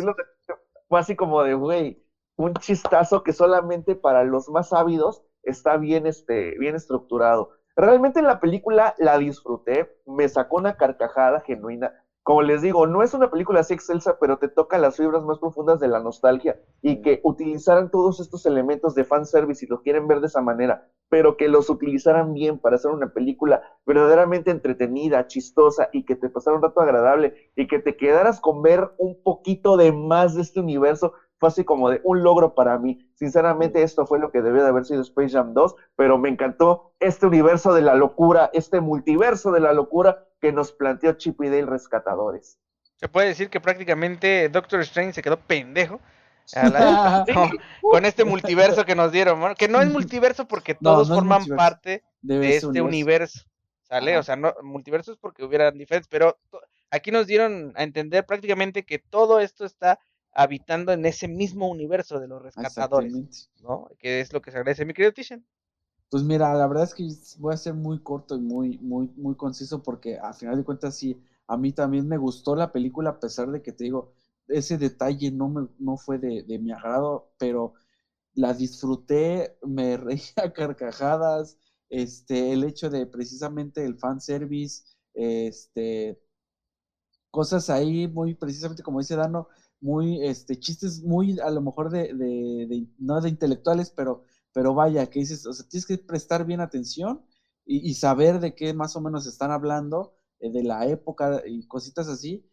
Fue 0.87 0.99
así 0.99 1.15
como 1.15 1.41
de, 1.41 1.55
güey, 1.55 2.03
un 2.35 2.53
chistazo 2.53 3.23
que 3.23 3.33
solamente 3.33 3.95
para 3.95 4.23
los 4.23 4.49
más 4.49 4.71
ávidos 4.71 5.23
está 5.41 5.77
bien, 5.77 6.05
este, 6.05 6.59
bien 6.59 6.75
estructurado. 6.75 7.49
Realmente 7.79 8.19
en 8.19 8.27
la 8.27 8.41
película 8.41 8.93
la 8.97 9.17
disfruté, 9.17 9.89
me 10.05 10.27
sacó 10.27 10.57
una 10.57 10.75
carcajada 10.75 11.39
genuina. 11.39 11.93
Como 12.23 12.41
les 12.41 12.61
digo, 12.61 12.85
no 12.87 13.03
es 13.03 13.13
una 13.13 13.31
película 13.31 13.61
así 13.61 13.73
excelsa, 13.73 14.17
pero 14.19 14.37
te 14.37 14.49
toca 14.49 14.77
las 14.77 14.97
fibras 14.97 15.23
más 15.23 15.39
profundas 15.39 15.79
de 15.79 15.87
la 15.87 16.01
nostalgia 16.01 16.57
y 16.81 17.01
que 17.01 17.21
utilizaran 17.23 17.89
todos 17.89 18.19
estos 18.19 18.45
elementos 18.45 18.95
de 18.95 19.05
fanservice 19.05 19.63
y 19.63 19.69
lo 19.69 19.81
quieren 19.81 20.07
ver 20.07 20.19
de 20.19 20.27
esa 20.27 20.41
manera, 20.41 20.89
pero 21.07 21.37
que 21.37 21.47
los 21.47 21.69
utilizaran 21.69 22.33
bien 22.33 22.59
para 22.59 22.75
hacer 22.75 22.91
una 22.91 23.07
película 23.07 23.61
verdaderamente 23.85 24.51
entretenida, 24.51 25.25
chistosa 25.25 25.87
y 25.93 26.03
que 26.03 26.17
te 26.17 26.27
pasara 26.27 26.57
un 26.57 26.61
rato 26.61 26.81
agradable 26.81 27.33
y 27.55 27.65
que 27.65 27.79
te 27.79 27.95
quedaras 27.95 28.41
con 28.41 28.61
ver 28.61 28.91
un 28.97 29.15
poquito 29.23 29.77
de 29.77 29.93
más 29.93 30.35
de 30.35 30.41
este 30.41 30.59
universo 30.59 31.13
fue 31.39 31.49
así 31.49 31.63
como 31.63 31.89
de 31.89 32.01
un 32.03 32.21
logro 32.21 32.53
para 32.53 32.77
mí. 32.77 32.99
Sinceramente, 33.15 33.81
esto 33.81 34.05
fue 34.05 34.19
lo 34.19 34.31
que 34.31 34.41
debió 34.41 34.61
de 34.61 34.69
haber 34.69 34.85
sido 34.85 35.01
Space 35.01 35.29
Jam 35.29 35.53
2, 35.53 35.75
pero 35.95 36.17
me 36.17 36.29
encantó 36.29 36.93
este 36.99 37.25
universo 37.25 37.73
de 37.73 37.81
la 37.81 37.95
locura, 37.95 38.49
este 38.53 38.81
multiverso 38.81 39.51
de 39.51 39.61
la 39.61 39.73
locura 39.73 40.25
que 40.41 40.51
nos 40.51 40.71
planteó 40.71 41.13
Chip 41.13 41.41
y 41.41 41.49
Dale 41.49 41.65
Rescatadores. 41.65 42.59
Se 42.97 43.07
puede 43.07 43.29
decir 43.29 43.49
que 43.49 43.61
prácticamente 43.61 44.49
Doctor 44.49 44.81
Strange 44.81 45.13
se 45.13 45.21
quedó 45.21 45.39
pendejo 45.39 46.01
con, 47.81 48.05
este 48.05 48.25
multiverso 48.25 48.85
que 48.85 48.95
nos 48.95 49.11
dieron, 49.11 49.55
que 49.55 49.67
no 49.67 49.81
es 49.81 49.87
multiverso 49.91 50.47
porque 50.47 50.75
todos 50.75 51.07
forman 51.07 51.45
parte 51.45 52.03
de, 52.21 52.57
este 52.57 52.81
universo. 52.81 53.45
¿Sale? 53.83 54.17
O 54.17 54.23
sea, 54.23 54.35
no, 54.35 54.53
multiverso 54.61 55.11
es 55.13 55.17
porque 55.17 55.43
hubieran 55.43 55.77
diferentes, 55.77 56.07
pero 56.07 56.37
aquí 56.91 57.11
nos 57.11 57.25
dieron 57.25 57.73
a 57.75 57.83
entender 57.83 58.25
prácticamente 58.25 58.85
que 58.85 58.99
todo 58.99 59.39
esto 59.39 59.65
está 59.65 59.99
habitando 60.33 60.91
en 60.91 61.05
ese 61.05 61.27
mismo 61.27 61.69
universo 61.69 62.19
de 62.19 62.27
los 62.27 62.41
rescatadores, 62.41 63.49
¿no? 63.61 63.89
Que 63.99 64.21
es 64.21 64.33
lo 64.33 64.41
que 64.41 64.51
se 64.51 64.57
agradece, 64.57 64.85
mi 64.85 64.93
querido 64.93 65.13
Tishan. 65.13 65.45
Pues 66.09 66.23
mira, 66.23 66.53
la 66.55 66.67
verdad 66.67 66.85
es 66.85 66.93
que 66.95 67.07
voy 67.39 67.53
a 67.53 67.57
ser 67.57 67.75
muy 67.75 67.99
corto 68.01 68.35
y 68.35 68.39
muy, 68.39 68.77
muy, 68.79 69.09
muy 69.15 69.35
conciso 69.35 69.83
porque 69.83 70.17
a 70.17 70.33
final 70.33 70.57
de 70.57 70.63
cuentas 70.63 70.95
sí, 70.95 71.21
a 71.47 71.55
mí 71.55 71.71
también 71.71 72.07
me 72.07 72.17
gustó 72.17 72.55
la 72.55 72.71
película 72.71 73.11
a 73.11 73.19
pesar 73.19 73.51
de 73.51 73.61
que 73.61 73.71
te 73.71 73.83
digo, 73.83 74.13
ese 74.47 74.77
detalle 74.79 75.31
no, 75.31 75.49
me, 75.49 75.67
no 75.77 75.97
fue 75.97 76.17
de, 76.17 76.43
de 76.43 76.57
mi 76.57 76.71
agrado, 76.71 77.31
pero 77.37 77.73
la 78.33 78.53
disfruté, 78.53 79.57
me 79.63 79.97
reía 79.97 80.53
carcajadas, 80.53 81.57
este, 81.89 82.53
el 82.53 82.63
hecho 82.63 82.89
de 82.89 83.05
precisamente 83.05 83.85
el 83.85 83.97
fanservice, 83.97 84.83
este, 85.13 86.19
cosas 87.31 87.69
ahí 87.69 88.07
muy 88.07 88.33
precisamente 88.35 88.83
como 88.83 88.99
dice 88.99 89.15
Dano, 89.15 89.47
muy, 89.81 90.25
este, 90.25 90.57
chistes 90.57 91.01
muy 91.01 91.39
a 91.39 91.49
lo 91.49 91.61
mejor 91.61 91.89
de, 91.89 92.13
de, 92.13 92.87
no 92.97 93.21
de 93.21 93.29
intelectuales, 93.29 93.91
pero, 93.91 94.23
pero 94.53 94.73
vaya, 94.73 95.07
que 95.07 95.19
dices, 95.19 95.45
o 95.45 95.53
sea, 95.53 95.65
tienes 95.67 95.85
que 95.85 95.97
prestar 95.97 96.45
bien 96.45 96.61
atención 96.61 97.21
y, 97.65 97.93
saber 97.93 98.39
de 98.39 98.55
qué 98.55 98.73
más 98.73 98.95
o 98.95 99.01
menos 99.01 99.27
están 99.27 99.51
hablando, 99.51 100.13
eh, 100.39 100.49
de 100.51 100.63
la 100.63 100.87
época 100.87 101.43
y 101.45 101.67
cositas 101.67 102.07
así. 102.09 102.43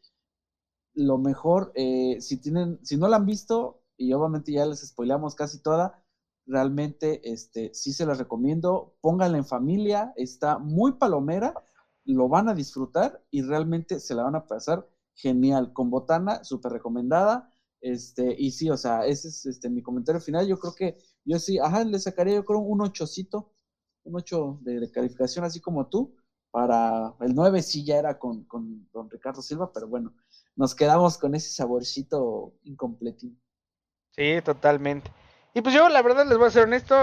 Lo 0.94 1.18
mejor, 1.18 1.72
eh, 1.74 2.18
si 2.20 2.36
tienen, 2.36 2.78
si 2.82 2.96
no 2.98 3.08
la 3.08 3.16
han 3.16 3.26
visto, 3.26 3.80
y 3.96 4.12
obviamente 4.12 4.52
ya 4.52 4.66
les 4.66 4.80
spoileamos 4.86 5.34
casi 5.34 5.58
toda, 5.60 6.02
realmente 6.46 7.20
este, 7.32 7.72
sí 7.74 7.92
se 7.92 8.06
las 8.06 8.18
recomiendo, 8.18 8.94
pónganla 9.00 9.38
en 9.38 9.46
familia, 9.46 10.12
está 10.16 10.58
muy 10.58 10.92
palomera, 10.92 11.54
lo 12.04 12.28
van 12.28 12.48
a 12.48 12.54
disfrutar 12.54 13.22
y 13.30 13.42
realmente 13.42 14.00
se 14.00 14.14
la 14.14 14.22
van 14.22 14.36
a 14.36 14.46
pasar 14.46 14.86
genial. 15.16 15.72
Con 15.72 15.90
botana, 15.90 16.44
súper 16.44 16.72
recomendada. 16.72 17.50
Este, 17.80 18.34
y 18.38 18.52
sí, 18.52 18.70
o 18.70 18.76
sea, 18.76 19.04
ese 19.06 19.28
es 19.28 19.46
este, 19.46 19.68
mi 19.68 19.82
comentario 19.82 20.20
final. 20.20 20.46
Yo 20.46 20.58
creo 20.58 20.74
que 20.74 20.96
yo 21.24 21.38
sí, 21.38 21.58
ajá, 21.58 21.84
le 21.84 21.98
sacaría 21.98 22.36
yo 22.36 22.44
creo 22.44 22.60
un 22.60 22.80
ochocito, 22.80 23.52
un 24.04 24.16
ocho 24.16 24.58
de, 24.62 24.90
calificación, 24.90 25.44
así 25.44 25.60
como 25.60 25.88
tú. 25.88 26.14
Para 26.50 27.12
el 27.20 27.34
9 27.34 27.60
sí 27.62 27.84
ya 27.84 27.96
era 27.96 28.18
con, 28.18 28.44
con 28.44 29.10
Ricardo 29.10 29.42
Silva, 29.42 29.72
pero 29.74 29.88
bueno, 29.88 30.14
nos 30.54 30.74
quedamos 30.74 31.18
con 31.18 31.34
ese 31.34 31.50
saborcito 31.50 32.54
incompletín. 32.62 33.38
Sí, 34.10 34.40
totalmente. 34.42 35.10
Y 35.56 35.62
pues 35.62 35.74
yo, 35.74 35.88
la 35.88 36.02
verdad, 36.02 36.26
les 36.26 36.36
voy 36.36 36.48
a 36.48 36.50
ser 36.50 36.64
honesto, 36.64 36.94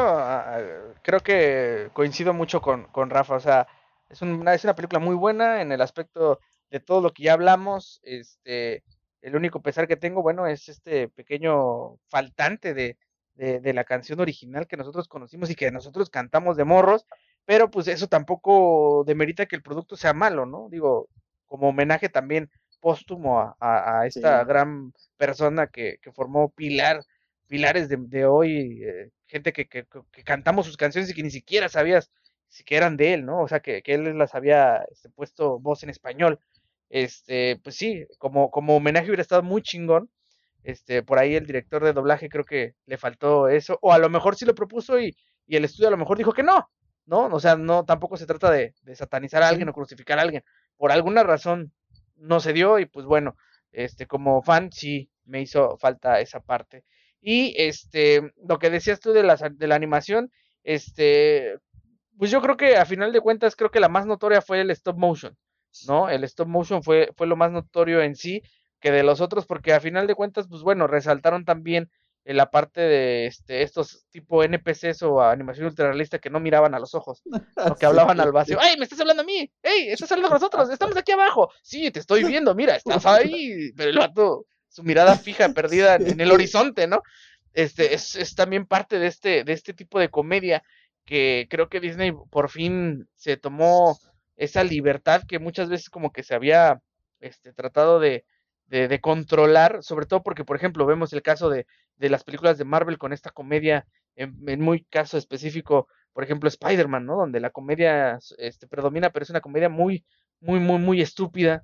creo 1.02 1.22
que 1.22 1.90
coincido 1.94 2.34
mucho 2.34 2.62
con, 2.62 2.84
con 2.92 3.10
Rafa. 3.10 3.36
O 3.36 3.40
sea, 3.40 3.68
es 4.10 4.22
una, 4.22 4.54
es 4.54 4.64
una 4.64 4.76
película 4.76 5.00
muy 5.00 5.16
buena 5.16 5.62
en 5.62 5.72
el 5.72 5.82
aspecto 5.82 6.40
de 6.74 6.80
todo 6.80 7.02
lo 7.02 7.14
que 7.14 7.24
ya 7.24 7.34
hablamos. 7.34 8.02
Este, 8.04 8.84
el 9.22 9.36
único 9.36 9.62
pesar 9.62 9.88
que 9.88 9.96
tengo, 9.96 10.24
bueno, 10.24 10.48
es 10.48 10.70
este 10.70 11.08
pequeño 11.08 11.98
faltante 12.08 12.74
de, 12.74 12.98
de, 13.36 13.74
la 13.74 13.84
canción 13.84 14.20
original 14.20 14.68
que 14.68 14.76
nosotros 14.76 15.08
conocimos 15.08 15.52
y 15.52 15.56
que 15.56 15.70
nosotros 15.72 16.10
cantamos 16.10 16.58
de 16.58 16.64
morros, 16.64 17.06
pero 17.46 17.70
pues 17.70 17.88
eso 17.88 18.08
tampoco 18.08 19.04
demerita 19.06 19.46
que 19.46 19.56
el 19.56 19.62
producto 19.62 19.96
sea 19.96 20.14
malo, 20.14 20.48
¿no? 20.48 20.68
Digo, 20.70 21.10
como 21.46 21.70
homenaje 21.70 22.10
también 22.10 22.50
póstumo 22.80 23.40
a, 23.40 23.56
a, 23.60 24.08
esta 24.08 24.44
gran 24.44 24.94
persona 25.16 25.68
que, 25.68 26.00
que, 26.02 26.12
formó 26.12 26.50
pilar, 26.50 27.04
pilares 27.48 27.88
de, 27.88 27.98
de 28.00 28.26
hoy, 28.26 28.84
eh, 28.84 29.12
gente 29.28 29.54
que, 29.54 29.68
que, 29.68 29.86
cantamos 30.26 30.66
sus 30.66 30.76
canciones 30.76 31.12
y 31.12 31.14
que 31.14 31.24
ni 31.24 31.32
siquiera 31.32 31.70
sabías 31.70 32.12
si 32.54 32.64
que 32.64 32.78
eran 32.78 32.98
de 32.98 33.16
él, 33.16 33.26
¿no? 33.26 33.42
O 33.42 33.48
sea, 33.48 33.62
que, 33.62 33.82
que 33.82 33.96
él 33.96 34.16
las 34.16 34.36
había 34.36 34.86
este, 34.92 35.10
puesto 35.10 35.60
voz 35.60 35.82
en 35.82 35.90
español. 35.90 36.40
Este, 36.94 37.60
pues 37.64 37.76
sí, 37.76 38.06
como, 38.20 38.52
como 38.52 38.76
homenaje 38.76 39.08
hubiera 39.08 39.24
estado 39.24 39.42
muy 39.42 39.64
chingón. 39.64 40.12
Este, 40.64 41.02
por 41.02 41.18
ahí 41.18 41.34
el 41.36 41.48
director 41.48 41.84
de 41.84 41.92
doblaje 41.92 42.30
creo 42.30 42.46
que 42.46 42.76
le 42.86 42.98
faltó 42.98 43.48
eso, 43.50 43.80
o 43.82 43.92
a 43.92 43.98
lo 43.98 44.10
mejor 44.10 44.36
sí 44.36 44.46
lo 44.46 44.54
propuso 44.54 45.00
y, 45.00 45.18
y 45.48 45.56
el 45.56 45.66
estudio 45.66 45.88
a 45.88 45.92
lo 45.92 45.98
mejor 45.98 46.20
dijo 46.20 46.34
que 46.34 46.44
no, 46.44 46.70
¿no? 47.08 47.26
O 47.26 47.40
sea, 47.40 47.56
no, 47.56 47.84
tampoco 47.84 48.16
se 48.16 48.28
trata 48.28 48.52
de, 48.52 48.76
de 48.84 48.96
satanizar 48.96 49.42
a 49.42 49.50
alguien 49.50 49.70
o 49.70 49.74
crucificar 49.74 50.20
a 50.20 50.22
alguien. 50.22 50.44
Por 50.78 50.92
alguna 50.92 51.24
razón 51.24 51.74
no 52.16 52.40
se 52.40 52.54
dio 52.54 52.78
y 52.78 52.86
pues 52.86 53.08
bueno, 53.08 53.36
este, 53.72 54.06
como 54.06 54.44
fan 54.44 54.72
sí 54.72 55.10
me 55.26 55.42
hizo 55.42 55.78
falta 55.78 56.20
esa 56.20 56.42
parte. 56.42 56.86
Y 57.22 57.56
este, 57.58 58.34
lo 58.48 58.60
que 58.60 58.70
decías 58.70 59.00
tú 59.00 59.14
de 59.14 59.24
la, 59.24 59.36
de 59.36 59.68
la 59.68 59.76
animación, 59.76 60.32
este, 60.64 61.58
pues 62.20 62.30
yo 62.30 62.40
creo 62.40 62.56
que 62.56 62.78
a 62.78 62.86
final 62.86 63.12
de 63.12 63.22
cuentas 63.22 63.56
creo 63.56 63.72
que 63.72 63.80
la 63.80 63.90
más 63.90 64.06
notoria 64.06 64.44
fue 64.44 64.62
el 64.62 64.70
stop 64.70 64.98
motion, 64.98 65.36
¿no? 65.88 66.10
El 66.10 66.24
stop 66.24 66.48
motion 66.48 66.84
fue, 66.84 67.12
fue 67.16 67.28
lo 67.28 67.36
más 67.36 67.52
notorio 67.52 68.02
en 68.02 68.16
sí 68.16 68.42
que 68.80 68.92
de 68.92 69.04
los 69.04 69.22
otros, 69.22 69.46
porque 69.46 69.74
a 69.74 69.80
final 69.80 70.08
de 70.08 70.16
cuentas, 70.16 70.48
pues 70.50 70.62
bueno, 70.62 70.88
resaltaron 70.88 71.46
también 71.46 71.90
en 72.26 72.38
la 72.38 72.52
parte 72.52 72.82
de 72.82 73.26
este, 73.28 73.62
estos 73.62 74.06
tipo 74.10 74.44
NPCs 74.44 75.04
o 75.04 75.22
animación 75.22 75.68
ultrarrealista 75.68 76.20
que 76.20 76.30
no 76.30 76.40
miraban 76.40 76.74
a 76.74 76.80
los 76.80 76.94
ojos, 76.94 77.22
o 77.58 77.76
que 77.76 77.86
hablaban 77.86 78.20
al 78.20 78.32
vacío. 78.32 78.58
¡Ay, 78.60 78.78
me 78.78 78.84
estás 78.84 79.00
hablando 79.00 79.24
a 79.24 79.26
mí! 79.26 79.50
¡Ey, 79.62 79.90
estás 79.90 80.12
hablando 80.12 80.32
a 80.32 80.38
nosotros! 80.38 80.70
¡Estamos 80.70 80.98
aquí 80.98 81.12
abajo! 81.12 81.50
Sí, 81.62 81.92
te 81.92 82.00
estoy 82.00 82.24
viendo, 82.24 82.54
mira, 82.56 82.76
estás 82.76 83.06
ahí. 83.06 83.72
Pero 83.76 83.90
el 83.90 83.98
vato, 83.98 84.46
su 84.68 84.84
mirada 84.84 85.16
fija, 85.18 85.50
perdida 85.50 85.96
en 85.96 86.20
el 86.20 86.32
horizonte, 86.32 86.88
¿no? 86.88 87.02
Este, 87.54 87.94
es, 87.94 88.16
es 88.16 88.36
también 88.36 88.66
parte 88.66 89.00
de 89.00 89.08
este, 89.08 89.44
de 89.44 89.54
este 89.54 89.74
tipo 89.74 90.00
de 90.00 90.10
comedia 90.10 90.64
que 91.06 91.48
creo 91.50 91.70
que 91.70 91.80
Disney 91.80 92.14
por 92.32 92.50
fin 92.50 93.08
se 93.16 93.38
tomó 93.38 93.98
esa 94.36 94.64
libertad 94.64 95.24
que 95.28 95.40
muchas 95.40 95.70
veces 95.70 95.90
como 95.90 96.12
que 96.12 96.24
se 96.24 96.36
había 96.36 96.82
este, 97.20 97.54
tratado 97.54 98.00
de, 98.00 98.26
de, 98.68 99.00
controlar, 99.02 99.84
sobre 99.84 100.06
todo 100.06 100.24
porque, 100.24 100.46
por 100.46 100.56
ejemplo, 100.56 100.86
vemos 100.86 101.14
el 101.14 101.22
caso 101.22 101.50
de, 101.50 101.68
de 101.98 102.10
las 102.10 102.24
películas 102.24 102.58
de 102.58 102.66
Marvel 102.66 102.98
con 102.98 103.14
esta 103.14 103.30
comedia, 103.30 103.86
en, 104.16 104.38
en 104.48 104.62
muy 104.62 104.84
caso 104.86 105.18
específico, 105.18 105.88
por 106.14 106.24
ejemplo, 106.24 106.48
Spider-Man, 106.50 107.06
¿no? 107.06 107.18
Donde 107.18 107.40
la 107.40 107.52
comedia 107.52 108.20
este, 108.38 108.68
predomina, 108.68 109.12
pero 109.12 109.24
es 109.24 109.30
una 109.30 109.42
comedia 109.42 109.70
muy, 109.70 110.06
muy, 110.40 110.60
muy, 110.60 110.80
muy 110.80 111.02
estúpida, 111.02 111.64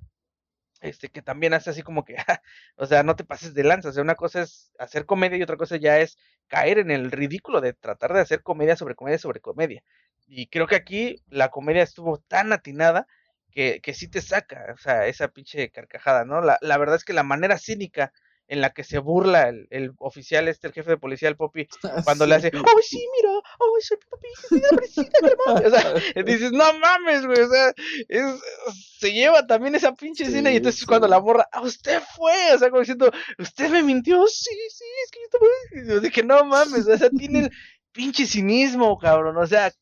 este, 0.80 1.10
que 1.10 1.22
también 1.22 1.54
hace 1.54 1.70
así 1.70 1.82
como 1.82 2.04
que, 2.04 2.16
o 2.76 2.86
sea, 2.86 3.02
no 3.02 3.16
te 3.16 3.24
pases 3.24 3.54
de 3.54 3.64
lanza, 3.64 3.90
o 3.90 3.92
sea, 3.92 4.02
una 4.02 4.14
cosa 4.14 4.42
es 4.42 4.72
hacer 4.78 5.06
comedia 5.06 5.38
y 5.38 5.42
otra 5.42 5.56
cosa 5.56 5.76
ya 5.76 5.98
es 6.00 6.18
caer 6.48 6.78
en 6.78 6.90
el 6.90 7.10
ridículo 7.10 7.60
de 7.60 7.74
tratar 7.74 8.12
de 8.14 8.20
hacer 8.20 8.42
comedia 8.42 8.76
sobre 8.76 8.94
comedia 8.94 9.18
sobre 9.18 9.40
comedia. 9.40 9.82
Y 10.30 10.46
creo 10.46 10.68
que 10.68 10.76
aquí 10.76 11.16
la 11.28 11.48
comedia 11.48 11.82
estuvo 11.82 12.18
tan 12.18 12.52
atinada 12.52 13.08
que, 13.50 13.80
que 13.82 13.94
sí 13.94 14.06
te 14.08 14.22
saca, 14.22 14.72
o 14.72 14.78
sea, 14.78 15.06
esa 15.06 15.28
pinche 15.28 15.70
carcajada, 15.70 16.24
¿no? 16.24 16.40
La, 16.40 16.56
la 16.60 16.78
verdad 16.78 16.94
es 16.96 17.04
que 17.04 17.12
la 17.12 17.24
manera 17.24 17.58
cínica 17.58 18.12
en 18.46 18.60
la 18.60 18.70
que 18.70 18.84
se 18.84 18.98
burla 18.98 19.48
el, 19.48 19.66
el, 19.70 19.92
oficial 19.98 20.48
este, 20.48 20.66
el 20.66 20.72
jefe 20.72 20.90
de 20.90 20.96
policía, 20.98 21.28
el 21.28 21.36
Poppy, 21.36 21.68
cuando 22.04 22.24
sí. 22.24 22.28
le 22.30 22.36
hace, 22.36 22.50
¡ay, 22.52 22.82
sí, 22.82 23.08
mira! 23.16 23.34
¡ay, 23.34 23.82
soy 23.82 23.96
Poppy! 24.08 24.28
¡Sí, 24.88 25.08
o 25.46 25.70
sea, 25.70 25.94
dices, 26.24 26.52
no 26.52 26.72
mames, 26.74 27.26
güey, 27.26 27.40
o 27.40 27.48
sea, 27.48 27.72
es, 28.08 28.24
se 28.98 29.12
lleva 29.12 29.46
también 29.46 29.76
esa 29.76 29.94
pinche 29.94 30.24
sí, 30.24 30.30
escena 30.30 30.50
y 30.50 30.56
entonces 30.56 30.80
sí. 30.80 30.86
cuando 30.86 31.06
la 31.06 31.18
borra, 31.18 31.48
¡a 31.52 31.60
usted 31.60 32.00
fue! 32.16 32.54
O 32.54 32.58
sea, 32.58 32.70
como 32.70 32.80
diciendo, 32.80 33.10
¿usted 33.38 33.70
me 33.70 33.84
mintió? 33.84 34.26
Sí, 34.26 34.56
sí, 34.68 34.84
es 35.04 35.10
que 35.10 35.20
yo 35.20 35.24
estaba... 35.26 35.94
Yo 35.94 36.00
dije, 36.00 36.22
no 36.22 36.44
mames, 36.44 36.88
o 36.88 36.98
sea, 36.98 37.08
tiene 37.10 37.40
el 37.40 37.50
pinche 37.92 38.26
cinismo, 38.26 38.98
cabrón, 38.98 39.36
o 39.36 39.46
sea, 39.46 39.72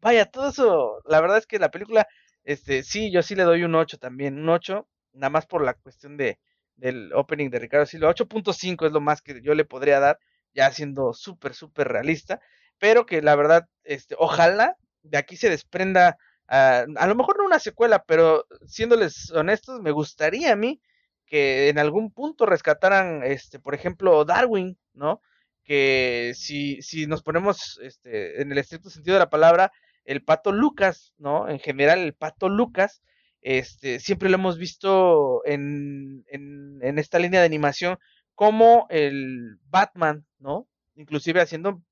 vaya, 0.00 0.26
todo 0.26 0.48
eso, 0.50 1.00
la 1.06 1.20
verdad 1.20 1.38
es 1.38 1.46
que 1.46 1.58
la 1.58 1.70
película, 1.70 2.06
este, 2.44 2.82
sí, 2.82 3.10
yo 3.12 3.22
sí 3.22 3.34
le 3.34 3.44
doy 3.44 3.64
un 3.64 3.74
8 3.74 3.98
también, 3.98 4.38
un 4.38 4.48
8, 4.48 4.88
nada 5.12 5.30
más 5.30 5.46
por 5.46 5.64
la 5.64 5.74
cuestión 5.74 6.16
de 6.16 6.38
del 6.76 7.12
opening 7.14 7.50
de 7.50 7.58
Ricardo 7.58 7.86
Silva. 7.86 8.10
8.5 8.10 8.86
es 8.86 8.92
lo 8.92 9.00
más 9.00 9.22
que 9.22 9.40
yo 9.42 9.54
le 9.54 9.64
podría 9.64 10.00
dar, 10.00 10.18
ya 10.54 10.70
siendo 10.72 11.12
súper, 11.12 11.54
súper 11.54 11.88
realista, 11.88 12.40
pero 12.78 13.06
que 13.06 13.22
la 13.22 13.34
verdad, 13.36 13.68
este, 13.84 14.14
ojalá 14.18 14.76
de 15.02 15.18
aquí 15.18 15.36
se 15.36 15.50
desprenda, 15.50 16.16
uh, 16.48 16.92
a 16.96 17.06
lo 17.06 17.14
mejor 17.14 17.38
no 17.38 17.44
una 17.44 17.58
secuela, 17.58 18.04
pero 18.06 18.46
siéndoles 18.66 19.30
honestos, 19.32 19.80
me 19.80 19.90
gustaría 19.90 20.52
a 20.52 20.56
mí 20.56 20.80
que 21.26 21.68
en 21.68 21.78
algún 21.78 22.12
punto 22.12 22.46
rescataran, 22.46 23.22
este, 23.24 23.58
por 23.58 23.74
ejemplo, 23.74 24.24
Darwin, 24.24 24.78
¿no? 24.94 25.20
Que 25.64 26.32
si, 26.36 26.80
si 26.82 27.06
nos 27.06 27.22
ponemos 27.22 27.80
este, 27.82 28.40
en 28.40 28.52
el 28.52 28.58
estricto 28.58 28.90
sentido 28.90 29.14
de 29.14 29.20
la 29.20 29.30
palabra, 29.30 29.72
el 30.06 30.22
pato 30.22 30.52
Lucas, 30.52 31.12
¿no? 31.18 31.48
En 31.48 31.58
general, 31.58 31.98
el 31.98 32.14
pato 32.14 32.48
Lucas, 32.48 33.02
este, 33.42 34.00
siempre 34.00 34.28
lo 34.28 34.36
hemos 34.36 34.58
visto 34.58 35.42
en, 35.44 36.24
en, 36.28 36.98
esta 36.98 37.18
línea 37.18 37.40
de 37.40 37.46
animación 37.46 37.98
como 38.34 38.86
el 38.88 39.58
Batman, 39.68 40.24
¿no? 40.38 40.66
Inclusive 40.94 41.40
haciendo 41.40 41.82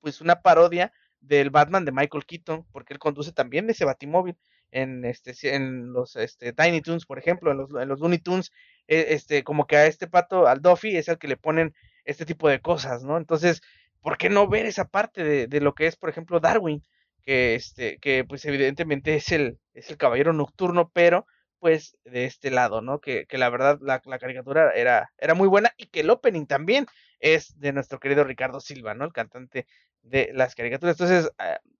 pues 0.00 0.20
una 0.20 0.42
parodia 0.42 0.92
del 1.20 1.50
Batman 1.50 1.84
de 1.84 1.92
Michael 1.92 2.24
Keaton, 2.24 2.66
porque 2.72 2.94
él 2.94 3.00
conduce 3.00 3.32
también 3.32 3.68
ese 3.68 3.84
Batimóvil 3.84 4.36
en 4.70 5.04
este 5.04 5.32
en 5.54 5.92
los 5.92 6.16
este, 6.16 6.52
Tiny 6.52 6.80
Toons, 6.82 7.06
por 7.06 7.18
ejemplo, 7.18 7.50
en 7.50 7.58
los, 7.58 7.70
en 7.70 7.88
los 7.88 8.00
Looney 8.00 8.18
Tunes, 8.18 8.52
este 8.86 9.42
como 9.42 9.66
que 9.66 9.76
a 9.76 9.86
este 9.86 10.06
pato 10.06 10.46
al 10.46 10.60
Duffy 10.60 10.96
es 10.96 11.08
el 11.08 11.18
que 11.18 11.28
le 11.28 11.36
ponen 11.36 11.74
este 12.04 12.26
tipo 12.26 12.48
de 12.48 12.60
cosas, 12.60 13.02
¿no? 13.02 13.16
Entonces, 13.16 13.62
¿por 14.00 14.18
qué 14.18 14.28
no 14.28 14.48
ver 14.48 14.66
esa 14.66 14.88
parte 14.88 15.24
de, 15.24 15.46
de 15.48 15.60
lo 15.60 15.74
que 15.74 15.86
es, 15.86 15.96
por 15.96 16.10
ejemplo, 16.10 16.40
Darwin? 16.40 16.82
Que 17.26 17.56
este 17.56 17.98
que 17.98 18.24
pues 18.24 18.44
evidentemente 18.44 19.16
es 19.16 19.32
el 19.32 19.58
es 19.74 19.90
el 19.90 19.98
caballero 19.98 20.32
nocturno 20.32 20.90
pero 20.94 21.26
pues 21.58 21.98
de 22.04 22.24
este 22.24 22.50
lado 22.50 22.80
no 22.80 23.00
que, 23.00 23.26
que 23.26 23.36
la 23.36 23.50
verdad 23.50 23.78
la, 23.82 24.00
caricatura 24.00 24.70
era 24.72 25.10
era 25.18 25.34
muy 25.34 25.48
buena 25.48 25.72
y 25.76 25.86
que 25.86 26.00
el 26.00 26.10
opening 26.10 26.46
también 26.46 26.86
es 27.18 27.58
de 27.58 27.72
nuestro 27.72 27.98
querido 27.98 28.22
Ricardo 28.22 28.60
Silva 28.60 28.94
no 28.94 29.04
el 29.04 29.12
cantante 29.12 29.66
de 30.02 30.30
las 30.34 30.54
caricaturas. 30.54 30.94
Entonces 31.00 31.32
uh, 31.38 31.70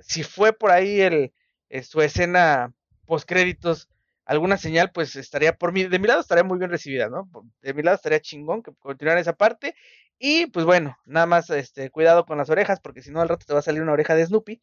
si 0.00 0.24
fue 0.24 0.52
por 0.52 0.72
ahí 0.72 1.00
el, 1.00 1.32
el 1.68 1.84
su 1.84 2.00
escena 2.02 2.74
post 3.06 3.28
créditos 3.28 3.88
alguna 4.26 4.58
señal 4.58 4.90
pues 4.92 5.16
estaría 5.16 5.56
por 5.56 5.72
mi 5.72 5.84
de 5.84 5.98
mi 5.98 6.06
lado 6.06 6.20
estaría 6.20 6.44
muy 6.44 6.58
bien 6.58 6.70
recibida 6.70 7.08
no 7.08 7.30
de 7.62 7.74
mi 7.74 7.82
lado 7.82 7.94
estaría 7.94 8.20
chingón 8.20 8.62
que 8.62 8.72
continuara 8.74 9.20
esa 9.20 9.32
parte 9.34 9.74
y 10.18 10.46
pues 10.46 10.64
bueno, 10.64 10.96
nada 11.04 11.26
más 11.26 11.50
este, 11.50 11.90
cuidado 11.90 12.24
con 12.24 12.38
las 12.38 12.48
orejas, 12.48 12.80
porque 12.80 13.02
si 13.02 13.10
no 13.10 13.20
al 13.20 13.28
rato 13.28 13.44
te 13.46 13.52
va 13.52 13.58
a 13.58 13.62
salir 13.62 13.82
una 13.82 13.92
oreja 13.92 14.14
de 14.14 14.24
Snoopy. 14.24 14.62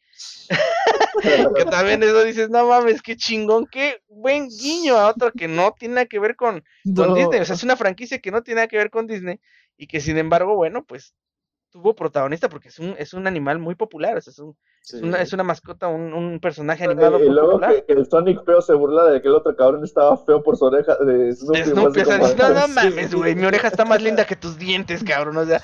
que 1.56 1.66
también 1.66 2.02
eso 2.02 2.24
dices, 2.24 2.50
no 2.50 2.68
mames, 2.68 3.02
qué 3.04 3.16
chingón, 3.16 3.68
qué 3.72 4.02
buen 4.08 4.48
guiño 4.50 4.98
a 4.98 5.10
otro 5.10 5.32
que 5.32 5.48
no 5.48 5.76
tiene 5.78 5.96
nada 5.96 6.06
que 6.08 6.20
ver 6.20 6.36
con, 6.36 6.64
no. 6.84 7.06
con 7.06 7.14
Disney. 7.14 7.42
O 7.42 7.46
sea, 7.46 7.56
es 7.56 7.64
una 7.64 7.78
franquicia 7.78 8.20
que 8.20 8.32
no 8.32 8.42
tiene 8.42 8.60
nada 8.60 8.68
que 8.68 8.78
ver 8.78 8.90
con 8.90 9.06
Disney 9.06 9.40
y 9.78 9.86
que 9.86 10.02
sin 10.02 10.18
embargo, 10.18 10.56
bueno, 10.56 10.84
pues 10.86 11.14
tuvo 11.74 11.96
protagonista 11.96 12.50
porque 12.50 12.68
es 12.68 12.78
un, 12.78 12.96
es 13.00 13.16
un 13.16 13.26
animal 13.26 13.58
muy 13.58 13.74
popular, 13.74 14.16
o 14.16 14.22
sea, 14.22 14.30
es, 14.30 14.38
un, 14.38 14.56
sí. 14.82 14.98
es, 14.98 15.02
una, 15.02 15.22
es 15.24 15.34
una 15.34 15.44
mascota, 15.44 15.88
un, 15.88 16.14
un 16.14 16.40
personaje 16.40 16.84
animado 16.84 17.20
y, 17.20 17.26
y 17.26 17.30
luego. 17.30 17.60
Que, 17.60 17.84
que, 17.84 17.94
el 17.94 18.06
Sonic 18.08 18.46
feo 18.46 18.62
se 18.62 18.76
burla 18.76 19.06
de 19.06 19.24
que 19.24 19.28
el 19.28 19.34
otro 19.34 19.56
cabrón 19.56 19.84
estaba 19.84 20.16
feo 20.24 20.44
por 20.44 20.56
su 20.56 20.66
oreja 20.66 20.96
de 20.98 21.34
Snoopy. 21.34 21.64
Snoopy 21.64 22.02
o 22.02 22.06
sea, 22.06 22.20
como... 22.20 22.36
no, 22.36 22.50
no 22.50 22.68
mames, 22.68 23.16
güey, 23.16 23.34
mi 23.34 23.46
oreja 23.46 23.70
está 23.70 23.86
más 23.86 24.04
linda 24.04 24.24
que 24.26 24.36
tus 24.36 24.60
dientes, 24.60 25.04
cabrón, 25.04 25.36
o 25.38 25.46
sea, 25.46 25.64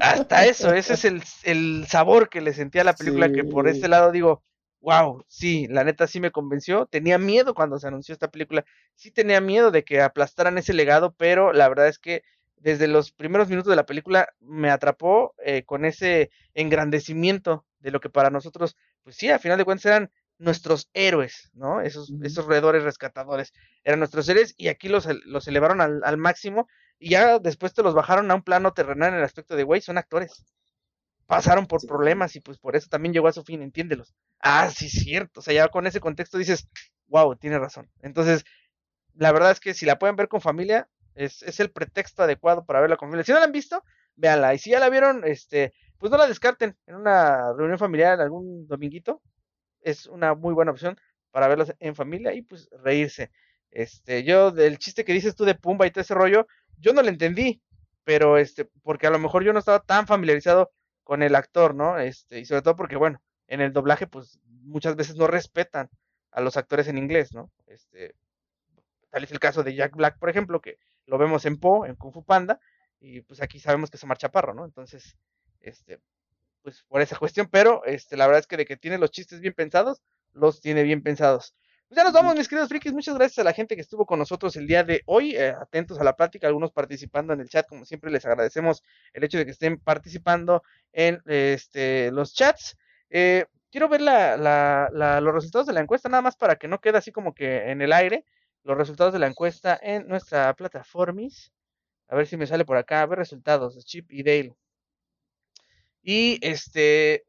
hasta 0.00 0.44
eso, 0.44 0.74
ese 0.74 0.94
es 0.94 1.04
el, 1.04 1.22
el 1.44 1.86
sabor 1.86 2.28
que 2.28 2.40
le 2.40 2.52
sentía 2.52 2.82
a 2.82 2.86
la 2.86 2.94
película, 2.94 3.28
sí. 3.28 3.34
que 3.34 3.44
por 3.44 3.68
este 3.68 3.86
lado 3.86 4.10
digo, 4.10 4.42
wow, 4.80 5.24
sí, 5.28 5.68
la 5.68 5.84
neta 5.84 6.08
sí 6.08 6.18
me 6.18 6.32
convenció. 6.32 6.86
Tenía 6.86 7.16
miedo 7.18 7.54
cuando 7.54 7.78
se 7.78 7.86
anunció 7.86 8.12
esta 8.12 8.30
película. 8.30 8.64
Sí 8.94 9.10
tenía 9.10 9.40
miedo 9.40 9.70
de 9.70 9.84
que 9.84 10.00
aplastaran 10.00 10.58
ese 10.58 10.72
legado, 10.72 11.14
pero 11.16 11.52
la 11.52 11.68
verdad 11.68 11.88
es 11.88 11.98
que 11.98 12.22
desde 12.60 12.88
los 12.88 13.12
primeros 13.12 13.48
minutos 13.48 13.70
de 13.70 13.76
la 13.76 13.86
película 13.86 14.28
me 14.40 14.70
atrapó 14.70 15.34
eh, 15.44 15.64
con 15.64 15.84
ese 15.84 16.30
engrandecimiento 16.54 17.64
de 17.80 17.90
lo 17.90 18.00
que 18.00 18.10
para 18.10 18.30
nosotros, 18.30 18.76
pues 19.02 19.16
sí, 19.16 19.30
a 19.30 19.38
final 19.38 19.58
de 19.58 19.64
cuentas 19.64 19.86
eran 19.86 20.10
nuestros 20.38 20.88
héroes, 20.94 21.50
¿no? 21.54 21.80
Esos, 21.80 22.12
esos 22.22 22.46
roedores 22.46 22.84
rescatadores 22.84 23.52
eran 23.84 23.98
nuestros 23.98 24.28
héroes 24.28 24.54
y 24.56 24.68
aquí 24.68 24.88
los, 24.88 25.08
los 25.24 25.48
elevaron 25.48 25.80
al, 25.80 26.00
al, 26.04 26.16
máximo 26.16 26.68
y 26.98 27.10
ya 27.10 27.38
después 27.38 27.74
te 27.74 27.82
los 27.82 27.94
bajaron 27.94 28.30
a 28.30 28.34
un 28.34 28.42
plano 28.42 28.72
terrenal 28.72 29.10
en 29.10 29.18
el 29.18 29.24
aspecto 29.24 29.56
de, 29.56 29.64
güey, 29.64 29.80
son 29.80 29.98
actores. 29.98 30.44
Pasaron 31.26 31.66
por 31.66 31.80
sí. 31.80 31.86
problemas 31.86 32.36
y 32.36 32.40
pues 32.40 32.58
por 32.58 32.76
eso 32.76 32.88
también 32.88 33.12
llegó 33.12 33.28
a 33.28 33.32
su 33.32 33.44
fin, 33.44 33.62
entiéndelos. 33.62 34.14
Ah, 34.40 34.70
sí, 34.70 34.88
cierto. 34.88 35.40
O 35.40 35.42
sea, 35.42 35.52
ya 35.52 35.68
con 35.68 35.86
ese 35.86 36.00
contexto 36.00 36.38
dices, 36.38 36.68
wow, 37.08 37.36
tiene 37.36 37.58
razón. 37.58 37.90
Entonces, 38.00 38.44
la 39.14 39.32
verdad 39.32 39.50
es 39.50 39.60
que 39.60 39.74
si 39.74 39.84
la 39.84 39.98
pueden 39.98 40.16
ver 40.16 40.28
con 40.28 40.40
familia, 40.40 40.88
es, 41.18 41.42
es, 41.42 41.60
el 41.60 41.70
pretexto 41.70 42.22
adecuado 42.22 42.64
para 42.64 42.80
verla 42.80 42.96
con 42.96 43.08
familia. 43.08 43.24
Si 43.24 43.32
no 43.32 43.38
la 43.38 43.44
han 43.44 43.52
visto, 43.52 43.82
véanla. 44.16 44.54
Y 44.54 44.58
si 44.58 44.70
ya 44.70 44.80
la 44.80 44.90
vieron, 44.90 45.22
este, 45.24 45.72
pues 45.98 46.10
no 46.10 46.18
la 46.18 46.26
descarten 46.26 46.76
en 46.86 46.96
una 46.96 47.52
reunión 47.52 47.78
familiar, 47.78 48.14
en 48.14 48.20
algún 48.20 48.66
dominguito. 48.66 49.22
Es 49.80 50.06
una 50.06 50.34
muy 50.34 50.54
buena 50.54 50.72
opción 50.72 50.98
para 51.30 51.48
verlas 51.48 51.74
en 51.80 51.94
familia 51.94 52.34
y 52.34 52.42
pues 52.42 52.68
reírse. 52.82 53.30
Este, 53.70 54.24
yo 54.24 54.50
del 54.50 54.78
chiste 54.78 55.04
que 55.04 55.12
dices 55.12 55.34
tú 55.34 55.44
de 55.44 55.54
Pumba 55.54 55.86
y 55.86 55.90
todo 55.90 56.00
ese 56.02 56.14
rollo, 56.14 56.46
yo 56.78 56.92
no 56.92 57.02
lo 57.02 57.08
entendí, 57.08 57.62
pero 58.04 58.38
este, 58.38 58.64
porque 58.82 59.06
a 59.06 59.10
lo 59.10 59.18
mejor 59.18 59.44
yo 59.44 59.52
no 59.52 59.58
estaba 59.58 59.80
tan 59.80 60.06
familiarizado 60.06 60.72
con 61.04 61.22
el 61.22 61.34
actor, 61.34 61.74
¿no? 61.74 61.98
Este, 61.98 62.38
y 62.40 62.44
sobre 62.44 62.62
todo 62.62 62.76
porque, 62.76 62.96
bueno, 62.96 63.20
en 63.46 63.60
el 63.60 63.72
doblaje, 63.72 64.06
pues 64.06 64.38
muchas 64.46 64.96
veces 64.96 65.16
no 65.16 65.26
respetan 65.26 65.90
a 66.30 66.40
los 66.40 66.56
actores 66.56 66.88
en 66.88 66.98
inglés, 66.98 67.34
¿no? 67.34 67.50
Este, 67.66 68.14
tal 69.10 69.24
es 69.24 69.32
el 69.32 69.40
caso 69.40 69.62
de 69.62 69.74
Jack 69.74 69.96
Black, 69.96 70.18
por 70.18 70.30
ejemplo, 70.30 70.60
que 70.60 70.78
lo 71.08 71.18
vemos 71.18 71.44
en 71.46 71.58
Po, 71.58 71.86
en 71.86 71.96
Kung 71.96 72.12
Fu 72.12 72.22
Panda, 72.24 72.60
y 73.00 73.22
pues 73.22 73.42
aquí 73.42 73.58
sabemos 73.58 73.90
que 73.90 73.96
es 73.96 74.04
Omar 74.04 74.18
Chaparro, 74.18 74.54
¿no? 74.54 74.64
Entonces, 74.64 75.16
este, 75.60 75.98
pues 76.62 76.84
por 76.86 77.00
esa 77.00 77.16
cuestión, 77.16 77.48
pero 77.50 77.84
este, 77.84 78.16
la 78.16 78.26
verdad 78.26 78.40
es 78.40 78.46
que 78.46 78.56
de 78.56 78.64
que 78.64 78.76
tiene 78.76 78.98
los 78.98 79.10
chistes 79.10 79.40
bien 79.40 79.54
pensados, 79.54 80.02
los 80.32 80.60
tiene 80.60 80.82
bien 80.82 81.02
pensados. 81.02 81.54
Pues 81.88 81.96
ya 81.96 82.04
nos 82.04 82.12
vamos, 82.12 82.36
mis 82.36 82.48
queridos 82.48 82.68
frikis. 82.68 82.92
Muchas 82.92 83.14
gracias 83.14 83.38
a 83.38 83.44
la 83.44 83.54
gente 83.54 83.74
que 83.74 83.80
estuvo 83.80 84.04
con 84.04 84.18
nosotros 84.18 84.54
el 84.56 84.66
día 84.66 84.84
de 84.84 85.00
hoy, 85.06 85.34
eh, 85.34 85.54
atentos 85.58 85.98
a 85.98 86.04
la 86.04 86.14
plática, 86.14 86.46
algunos 86.46 86.70
participando 86.70 87.32
en 87.32 87.40
el 87.40 87.48
chat, 87.48 87.66
como 87.66 87.86
siempre 87.86 88.10
les 88.10 88.26
agradecemos 88.26 88.82
el 89.14 89.24
hecho 89.24 89.38
de 89.38 89.46
que 89.46 89.52
estén 89.52 89.78
participando 89.78 90.62
en 90.92 91.22
este, 91.24 92.10
los 92.10 92.34
chats. 92.34 92.76
Eh, 93.08 93.46
quiero 93.70 93.88
ver 93.88 94.02
la, 94.02 94.36
la, 94.36 94.90
la, 94.92 95.22
los 95.22 95.32
resultados 95.32 95.66
de 95.66 95.72
la 95.72 95.80
encuesta, 95.80 96.10
nada 96.10 96.20
más 96.20 96.36
para 96.36 96.56
que 96.56 96.68
no 96.68 96.78
quede 96.78 96.98
así 96.98 97.10
como 97.10 97.34
que 97.34 97.70
en 97.70 97.80
el 97.80 97.94
aire, 97.94 98.26
los 98.64 98.76
resultados 98.76 99.12
de 99.12 99.18
la 99.18 99.26
encuesta 99.26 99.78
en 99.82 100.06
nuestra 100.08 100.54
plataformis. 100.54 101.52
A 102.08 102.16
ver 102.16 102.26
si 102.26 102.36
me 102.36 102.46
sale 102.46 102.64
por 102.64 102.76
acá, 102.76 103.02
a 103.02 103.06
ver 103.06 103.18
resultados 103.18 103.74
de 103.74 103.82
Chip 103.82 104.10
y 104.10 104.22
Dale. 104.22 104.56
Y 106.02 106.38
este, 106.42 107.24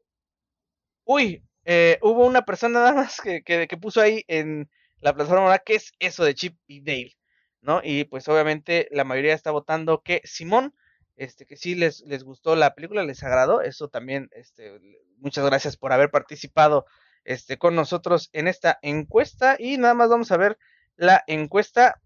uy, 1.04 1.44
eh, 1.64 1.98
hubo 2.02 2.26
una 2.26 2.44
persona 2.44 2.80
nada 2.80 2.94
más 2.94 3.20
que, 3.20 3.42
que, 3.42 3.76
puso 3.76 4.00
ahí 4.00 4.24
en 4.26 4.70
la 5.00 5.14
plataforma, 5.14 5.58
¿qué 5.58 5.74
es 5.74 5.92
eso 5.98 6.24
de 6.24 6.34
Chip 6.34 6.56
y 6.66 6.80
Dale? 6.80 7.16
¿No? 7.60 7.80
Y 7.84 8.04
pues 8.04 8.26
obviamente 8.28 8.88
la 8.90 9.04
mayoría 9.04 9.34
está 9.34 9.50
votando 9.50 10.02
que 10.02 10.22
Simón, 10.24 10.74
este, 11.16 11.44
que 11.44 11.56
sí 11.56 11.74
les, 11.74 12.00
les 12.06 12.24
gustó 12.24 12.56
la 12.56 12.74
película, 12.74 13.04
les 13.04 13.22
agradó, 13.22 13.60
eso 13.60 13.88
también, 13.88 14.30
este, 14.32 14.80
muchas 15.18 15.44
gracias 15.44 15.76
por 15.76 15.92
haber 15.92 16.10
participado 16.10 16.86
este, 17.24 17.58
con 17.58 17.74
nosotros 17.74 18.30
en 18.32 18.48
esta 18.48 18.78
encuesta 18.82 19.56
y 19.58 19.76
nada 19.76 19.94
más 19.94 20.08
vamos 20.08 20.32
a 20.32 20.38
ver 20.38 20.58
la 21.00 21.24
encuesta, 21.26 21.98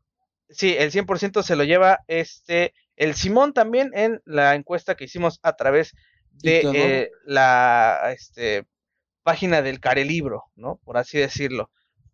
sí, 0.49 0.77
el 0.79 0.93
100% 0.93 1.43
se 1.43 1.57
lo 1.57 1.65
lleva 1.65 2.05
este, 2.07 2.75
el 2.95 3.17
Simón 3.17 3.53
también 3.53 3.91
en 3.93 4.23
la 4.25 4.55
encuesta 4.55 4.95
que 4.95 5.05
hicimos 5.05 5.41
a 5.43 5.57
través 5.57 5.95
de 6.31 6.61
eh, 6.61 7.11
la, 7.25 8.13
este, 8.17 8.67
página 9.25 9.63
del 9.63 9.81
Carelibro, 9.81 10.45
¿no? 10.55 10.81
Por 10.85 10.97
así 10.97 11.19
decirlo. 11.19 11.71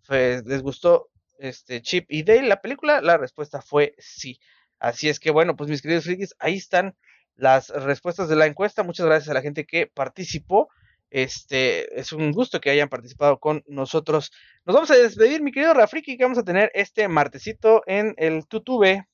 Pues, 0.07 0.47
¿Les 0.47 0.63
gustó 0.63 1.11
este 1.39 1.83
Chip 1.83 2.07
y 2.09 2.23
Dale 2.23 2.49
la 2.49 2.63
película? 2.63 3.03
La 3.03 3.19
respuesta 3.19 3.61
fue 3.61 3.95
sí. 3.99 4.41
Así 4.79 5.11
es 5.11 5.21
que 5.21 5.31
bueno, 5.31 5.57
pues 5.57 5.69
mis 5.69 5.83
queridos 5.83 6.05
frikis, 6.05 6.35
ahí 6.39 6.57
están 6.57 6.97
las 7.37 7.69
respuestas 7.69 8.31
de 8.31 8.37
la 8.37 8.47
encuesta. 8.47 8.83
Muchas 8.83 9.05
gracias 9.05 9.29
a 9.29 9.35
la 9.35 9.43
gente 9.43 9.67
que 9.67 9.87
participó. 9.87 10.71
Este 11.11 11.99
es 11.99 12.13
un 12.13 12.33
gusto 12.33 12.61
que 12.61 12.71
hayan 12.71 12.89
participado 12.89 13.39
con 13.39 13.63
nosotros. 13.67 14.31
Nos 14.65 14.75
vamos 14.75 14.91
a 14.91 14.97
despedir, 14.97 15.43
mi 15.43 15.53
querido 15.53 15.75
Rafriki, 15.75 16.17
que 16.17 16.25
vamos 16.25 16.39
a 16.39 16.45
tener 16.45 16.71
este 16.75 17.09
martesito 17.09 17.83
en 17.87 18.15
el 18.17 18.47
Tutube. 18.47 19.07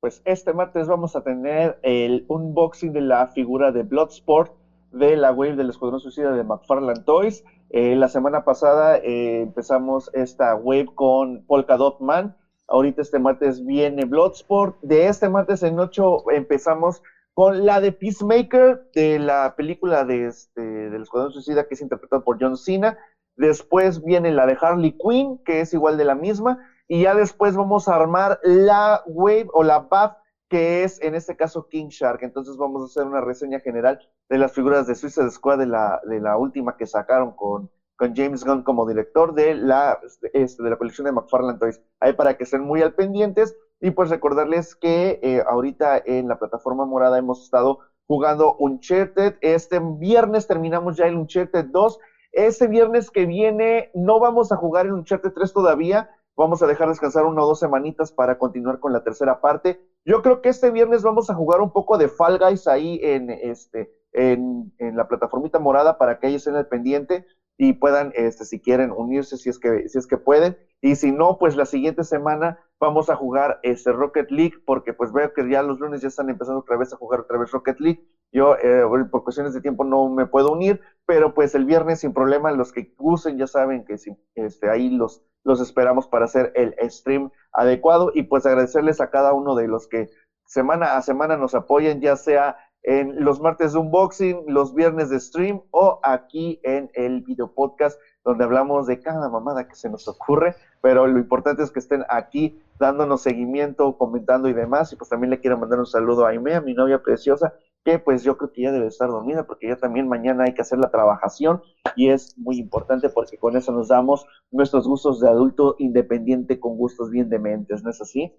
Pues 0.00 0.22
este 0.24 0.52
martes 0.52 0.86
vamos 0.86 1.16
a 1.16 1.24
tener 1.24 1.78
el 1.82 2.24
unboxing 2.28 2.92
de 2.92 3.00
la 3.00 3.26
figura 3.28 3.72
de 3.72 3.82
Bloodsport 3.82 4.54
de 4.94 5.16
la 5.16 5.32
wave 5.32 5.56
del 5.56 5.70
Escuadrón 5.70 6.00
Suicida 6.00 6.32
de 6.32 6.44
McFarlane 6.44 7.02
Toys. 7.04 7.44
Eh, 7.70 7.96
la 7.96 8.08
semana 8.08 8.44
pasada 8.44 8.98
eh, 8.98 9.40
empezamos 9.42 10.10
esta 10.14 10.54
wave 10.54 10.86
con 10.94 11.44
Polka 11.46 11.76
Dot 11.76 12.00
Man. 12.00 12.36
Ahorita 12.68 13.02
este 13.02 13.18
martes 13.18 13.64
viene 13.64 14.04
Bloodsport. 14.04 14.76
De 14.82 15.08
este 15.08 15.28
martes 15.28 15.62
en 15.64 15.78
8 15.78 16.30
empezamos 16.30 17.02
con 17.34 17.66
la 17.66 17.80
de 17.80 17.92
Peacemaker, 17.92 18.90
de 18.94 19.18
la 19.18 19.54
película 19.56 20.04
de 20.04 20.26
este, 20.26 20.62
del 20.62 21.02
Escuadrón 21.02 21.32
Suicida 21.32 21.66
que 21.66 21.74
es 21.74 21.80
interpretada 21.80 22.22
por 22.22 22.38
John 22.40 22.56
Cena. 22.56 22.96
Después 23.36 24.02
viene 24.04 24.30
la 24.30 24.46
de 24.46 24.56
Harley 24.60 24.96
Quinn, 24.96 25.40
que 25.44 25.60
es 25.60 25.74
igual 25.74 25.96
de 25.96 26.04
la 26.04 26.14
misma. 26.14 26.58
Y 26.86 27.02
ya 27.02 27.14
después 27.14 27.56
vamos 27.56 27.88
a 27.88 27.96
armar 27.96 28.38
la 28.44 29.02
wave 29.06 29.48
o 29.52 29.64
la 29.64 29.80
BAF 29.80 30.12
que 30.48 30.84
es 30.84 31.00
en 31.02 31.16
este 31.16 31.36
caso 31.36 31.68
King 31.68 31.88
Shark. 31.88 32.22
Entonces 32.22 32.56
vamos 32.56 32.82
a 32.82 32.86
hacer 32.86 33.04
una 33.04 33.20
reseña 33.20 33.58
general 33.58 33.98
de 34.28 34.38
las 34.38 34.52
figuras 34.52 34.86
de 34.86 34.94
Suicide 34.94 35.30
Squad 35.30 35.58
de 35.58 35.66
la, 35.66 36.00
de 36.04 36.20
la 36.20 36.36
última 36.36 36.76
que 36.76 36.86
sacaron 36.86 37.32
con, 37.32 37.70
con 37.96 38.14
James 38.14 38.44
Gunn 38.44 38.62
como 38.62 38.86
director 38.86 39.34
de 39.34 39.54
la, 39.54 39.98
este, 40.32 40.62
de 40.62 40.70
la 40.70 40.76
colección 40.76 41.06
de 41.06 41.12
McFarlane 41.12 41.58
Toys. 41.58 41.80
Ahí 41.98 42.12
para 42.12 42.36
que 42.36 42.44
estén 42.44 42.62
muy 42.62 42.82
al 42.82 42.94
pendientes. 42.94 43.56
Y 43.84 43.90
pues 43.90 44.08
recordarles 44.08 44.74
que 44.74 45.20
eh, 45.22 45.44
ahorita 45.46 46.02
en 46.06 46.26
la 46.26 46.38
plataforma 46.38 46.86
morada 46.86 47.18
hemos 47.18 47.44
estado 47.44 47.80
jugando 48.06 48.56
Uncharted. 48.56 49.34
Este 49.42 49.78
viernes 49.78 50.46
terminamos 50.46 50.96
ya 50.96 51.06
el 51.06 51.16
Uncharted 51.16 51.66
2. 51.66 51.98
Este 52.32 52.66
viernes 52.66 53.10
que 53.10 53.26
viene 53.26 53.90
no 53.92 54.20
vamos 54.20 54.52
a 54.52 54.56
jugar 54.56 54.86
el 54.86 54.94
Uncharted 54.94 55.34
3 55.34 55.52
todavía. 55.52 56.08
Vamos 56.34 56.62
a 56.62 56.66
dejar 56.66 56.88
descansar 56.88 57.26
una 57.26 57.42
o 57.42 57.46
dos 57.46 57.60
semanitas 57.60 58.10
para 58.10 58.38
continuar 58.38 58.80
con 58.80 58.94
la 58.94 59.04
tercera 59.04 59.42
parte. 59.42 59.78
Yo 60.06 60.22
creo 60.22 60.40
que 60.40 60.48
este 60.48 60.70
viernes 60.70 61.02
vamos 61.02 61.28
a 61.28 61.34
jugar 61.34 61.60
un 61.60 61.70
poco 61.70 61.98
de 61.98 62.08
Fall 62.08 62.38
Guys 62.38 62.66
ahí 62.66 62.98
en, 63.02 63.28
este, 63.28 63.92
en, 64.14 64.72
en 64.78 64.96
la 64.96 65.08
plataformita 65.08 65.58
morada 65.58 65.98
para 65.98 66.18
que 66.18 66.28
ellos 66.28 66.40
estén 66.40 66.56
al 66.56 66.68
pendiente 66.68 67.26
y 67.56 67.74
puedan, 67.74 68.12
este, 68.16 68.44
si 68.44 68.60
quieren, 68.60 68.90
unirse 68.90 69.36
si 69.36 69.48
es 69.48 69.58
que, 69.58 69.88
si 69.88 69.98
es 69.98 70.06
que 70.06 70.16
pueden. 70.16 70.56
Y 70.80 70.96
si 70.96 71.12
no, 71.12 71.38
pues 71.38 71.56
la 71.56 71.66
siguiente 71.66 72.04
semana 72.04 72.58
vamos 72.84 73.10
a 73.10 73.16
jugar 73.16 73.58
este 73.62 73.92
Rocket 73.92 74.30
League, 74.30 74.54
porque 74.64 74.92
pues 74.92 75.12
veo 75.12 75.32
que 75.32 75.48
ya 75.48 75.62
los 75.62 75.80
lunes 75.80 76.02
ya 76.02 76.08
están 76.08 76.30
empezando 76.30 76.60
otra 76.60 76.76
vez 76.76 76.92
a 76.92 76.96
jugar 76.96 77.20
otra 77.20 77.38
vez 77.38 77.50
Rocket 77.50 77.80
League. 77.80 78.06
Yo, 78.32 78.56
eh, 78.56 78.84
por 79.10 79.24
cuestiones 79.24 79.54
de 79.54 79.60
tiempo, 79.60 79.84
no 79.84 80.08
me 80.08 80.26
puedo 80.26 80.52
unir, 80.52 80.80
pero 81.06 81.34
pues 81.34 81.54
el 81.54 81.64
viernes 81.64 82.00
sin 82.00 82.12
problema, 82.12 82.52
los 82.52 82.72
que 82.72 82.94
usen 82.98 83.38
ya 83.38 83.46
saben 83.46 83.84
que 83.84 83.98
si, 83.98 84.16
este, 84.34 84.68
ahí 84.70 84.90
los, 84.90 85.22
los 85.44 85.60
esperamos 85.60 86.08
para 86.08 86.26
hacer 86.26 86.52
el 86.54 86.74
stream 86.90 87.30
adecuado 87.52 88.10
y 88.14 88.24
pues 88.24 88.46
agradecerles 88.46 89.00
a 89.00 89.10
cada 89.10 89.32
uno 89.32 89.54
de 89.54 89.68
los 89.68 89.88
que 89.88 90.08
semana 90.46 90.96
a 90.96 91.02
semana 91.02 91.36
nos 91.36 91.54
apoyen, 91.54 92.00
ya 92.00 92.16
sea 92.16 92.56
en 92.82 93.24
los 93.24 93.40
martes 93.40 93.72
de 93.72 93.78
unboxing, 93.78 94.44
los 94.46 94.74
viernes 94.74 95.08
de 95.08 95.18
stream 95.18 95.62
o 95.70 96.00
aquí 96.02 96.60
en 96.64 96.90
el 96.94 97.22
video 97.22 97.52
podcast 97.54 97.98
donde 98.24 98.44
hablamos 98.44 98.86
de 98.86 99.00
cada 99.00 99.28
mamada 99.28 99.68
que 99.68 99.74
se 99.74 99.90
nos 99.90 100.08
ocurre, 100.08 100.56
pero 100.80 101.06
lo 101.06 101.18
importante 101.18 101.62
es 101.62 101.70
que 101.70 101.78
estén 101.78 102.04
aquí 102.08 102.60
dándonos 102.78 103.22
seguimiento, 103.22 103.96
comentando 103.98 104.48
y 104.48 104.52
demás, 104.52 104.92
y 104.92 104.96
pues 104.96 105.10
también 105.10 105.30
le 105.30 105.40
quiero 105.40 105.58
mandar 105.58 105.78
un 105.78 105.86
saludo 105.86 106.26
a 106.26 106.30
Aime, 106.30 106.60
mi 106.60 106.74
novia 106.74 107.02
preciosa, 107.02 107.54
que 107.84 107.98
pues 107.98 108.22
yo 108.22 108.38
creo 108.38 108.50
que 108.50 108.62
ya 108.62 108.72
debe 108.72 108.86
estar 108.86 109.08
dormida 109.08 109.46
porque 109.46 109.68
ya 109.68 109.76
también 109.76 110.08
mañana 110.08 110.44
hay 110.44 110.54
que 110.54 110.62
hacer 110.62 110.78
la 110.78 110.90
trabajación 110.90 111.62
y 111.96 112.08
es 112.08 112.36
muy 112.38 112.58
importante 112.58 113.10
porque 113.10 113.36
con 113.36 113.56
eso 113.56 113.72
nos 113.72 113.88
damos 113.88 114.26
nuestros 114.50 114.88
gustos 114.88 115.20
de 115.20 115.28
adulto 115.28 115.76
independiente 115.78 116.58
con 116.58 116.76
gustos 116.78 117.10
bien 117.10 117.28
dementes, 117.28 117.82
¿no 117.84 117.90
es 117.90 118.00
así? 118.00 118.34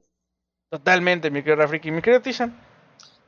Totalmente, 0.71 1.29
mi 1.29 1.43
querido 1.43 1.61
Rafiki. 1.61 1.91
Mi 1.91 2.01
querido 2.01 2.21
Tishan. 2.21 2.74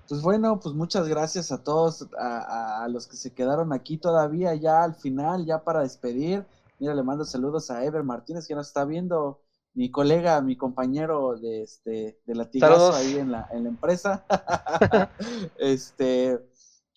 Pues 0.07 0.21
bueno, 0.21 0.59
pues 0.59 0.73
muchas 0.73 1.07
gracias 1.07 1.51
a 1.51 1.63
todos, 1.63 2.07
a, 2.17 2.83
a, 2.83 2.87
los 2.87 3.07
que 3.07 3.17
se 3.17 3.33
quedaron 3.33 3.73
aquí 3.73 3.97
todavía 3.97 4.55
ya 4.55 4.83
al 4.83 4.95
final, 4.95 5.45
ya 5.45 5.63
para 5.63 5.81
despedir. 5.81 6.45
Mira, 6.79 6.93
le 6.95 7.03
mando 7.03 7.25
saludos 7.25 7.69
a 7.71 7.83
Ever 7.83 8.03
Martínez 8.03 8.47
que 8.47 8.55
nos 8.55 8.67
está 8.67 8.85
viendo, 8.85 9.41
mi 9.73 9.91
colega, 9.91 10.41
mi 10.41 10.55
compañero 10.55 11.37
de 11.37 11.61
este 11.61 12.19
de 12.25 12.35
latigazo 12.35 12.93
ahí 12.93 13.17
en 13.17 13.31
la, 13.31 13.47
en 13.51 13.63
la 13.63 13.69
empresa. 13.69 14.25
este, 15.57 16.39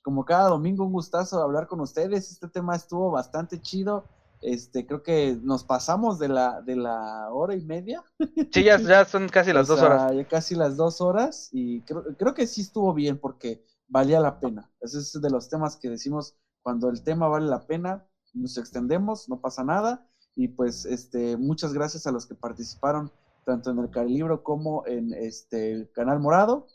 como 0.02 0.24
cada 0.24 0.48
domingo, 0.48 0.84
un 0.84 0.92
gustazo 0.92 1.42
hablar 1.42 1.66
con 1.66 1.80
ustedes. 1.80 2.30
Este 2.30 2.48
tema 2.48 2.76
estuvo 2.76 3.10
bastante 3.10 3.60
chido. 3.60 4.04
Este, 4.40 4.86
creo 4.86 5.02
que 5.02 5.38
nos 5.42 5.64
pasamos 5.64 6.18
de 6.18 6.28
la, 6.28 6.62
de 6.62 6.76
la 6.76 7.30
hora 7.30 7.54
y 7.54 7.64
media. 7.64 8.02
Sí, 8.50 8.64
ya, 8.64 8.78
ya 8.78 9.04
son 9.04 9.28
casi 9.32 9.52
las 9.52 9.68
o 9.68 9.72
dos 9.72 9.80
sea, 9.80 9.88
horas. 9.88 10.16
Ya 10.16 10.24
casi 10.26 10.54
las 10.54 10.76
dos 10.76 11.00
horas. 11.00 11.48
Y 11.52 11.82
creo, 11.82 12.04
creo 12.16 12.34
que 12.34 12.46
sí 12.46 12.62
estuvo 12.62 12.94
bien 12.94 13.18
porque 13.18 13.64
valía 13.88 14.20
la 14.20 14.40
pena. 14.40 14.70
Ese 14.80 14.98
es 14.98 15.20
de 15.20 15.30
los 15.30 15.48
temas 15.48 15.76
que 15.76 15.90
decimos, 15.90 16.36
cuando 16.62 16.88
el 16.88 17.02
tema 17.02 17.28
vale 17.28 17.46
la 17.46 17.66
pena, 17.66 18.06
nos 18.32 18.56
extendemos, 18.56 19.28
no 19.28 19.40
pasa 19.40 19.64
nada. 19.64 20.06
Y 20.34 20.48
pues, 20.48 20.86
este, 20.86 21.36
muchas 21.36 21.72
gracias 21.74 22.06
a 22.06 22.12
los 22.12 22.26
que 22.26 22.34
participaron, 22.34 23.12
tanto 23.44 23.70
en 23.70 23.78
el 23.78 23.90
Carlibro 23.90 24.42
como 24.42 24.86
en 24.86 25.12
este 25.12 25.72
el 25.72 25.90
Canal 25.92 26.20
Morado. 26.20 26.66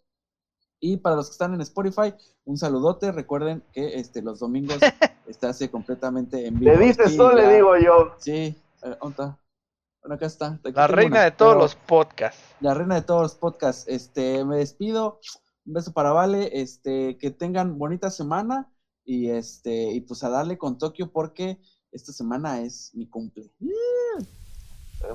Y 0.85 0.97
para 0.97 1.15
los 1.15 1.29
que 1.29 1.31
están 1.31 1.55
en 1.55 1.61
Spotify, 1.61 2.13
un 2.43 2.57
saludote. 2.57 3.11
Recuerden 3.11 3.63
que 3.73 3.95
este, 3.95 4.21
los 4.21 4.37
domingos 4.37 4.77
está 5.27 5.49
así 5.49 5.67
completamente 5.67 6.45
en 6.45 6.59
vivo. 6.59 6.73
Le 6.73 6.77
dices 6.77 7.17
tú, 7.17 7.27
le 7.29 7.55
digo 7.55 7.75
yo. 7.75 8.13
Sí, 8.19 8.55
eh, 8.83 8.95
¿dónde 9.01 9.33
Bueno, 10.03 10.13
acá 10.13 10.27
está. 10.27 10.59
Aquí 10.63 10.73
la 10.75 10.85
reina 10.85 11.15
una, 11.15 11.23
de 11.23 11.31
todos 11.31 11.57
los 11.57 11.75
podcasts. 11.75 12.39
La 12.59 12.75
reina 12.75 12.93
de 12.93 13.01
todos 13.01 13.23
los 13.23 13.33
podcasts. 13.33 13.85
Este, 13.87 14.45
me 14.45 14.57
despido. 14.57 15.19
Un 15.65 15.73
beso 15.73 15.91
para 15.91 16.11
Vale. 16.11 16.51
Este, 16.53 17.17
que 17.17 17.31
tengan 17.31 17.79
bonita 17.79 18.11
semana. 18.11 18.71
Y 19.03 19.31
este, 19.31 19.91
y 19.91 20.01
pues 20.01 20.23
a 20.23 20.29
darle 20.29 20.59
con 20.59 20.77
Tokio 20.77 21.11
porque 21.11 21.59
esta 21.91 22.13
semana 22.13 22.61
es 22.61 22.91
mi 22.93 23.09
cumple. 23.09 23.51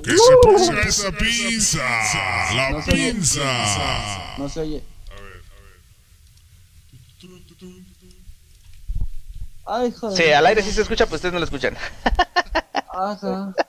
Que 0.03 0.11
se 0.11 0.33
ponga 0.43 0.83
esa 0.89 1.13
pinza, 1.13 1.79
la 2.57 2.71
no 2.73 2.85
pinza. 2.85 3.41
Oye. 3.41 4.39
No 4.39 4.49
se 4.49 4.61
oye. 4.61 4.85
Ay, 9.67 9.93
joder. 9.93 10.17
Sí, 10.17 10.33
al 10.33 10.47
aire 10.47 10.63
sí 10.63 10.73
se 10.73 10.83
escucha, 10.83 11.07
pues 11.07 11.19
ustedes 11.19 11.33
no 11.33 11.39
lo 11.39 11.45
escuchan. 11.45 11.77
Ajá. 12.89 13.55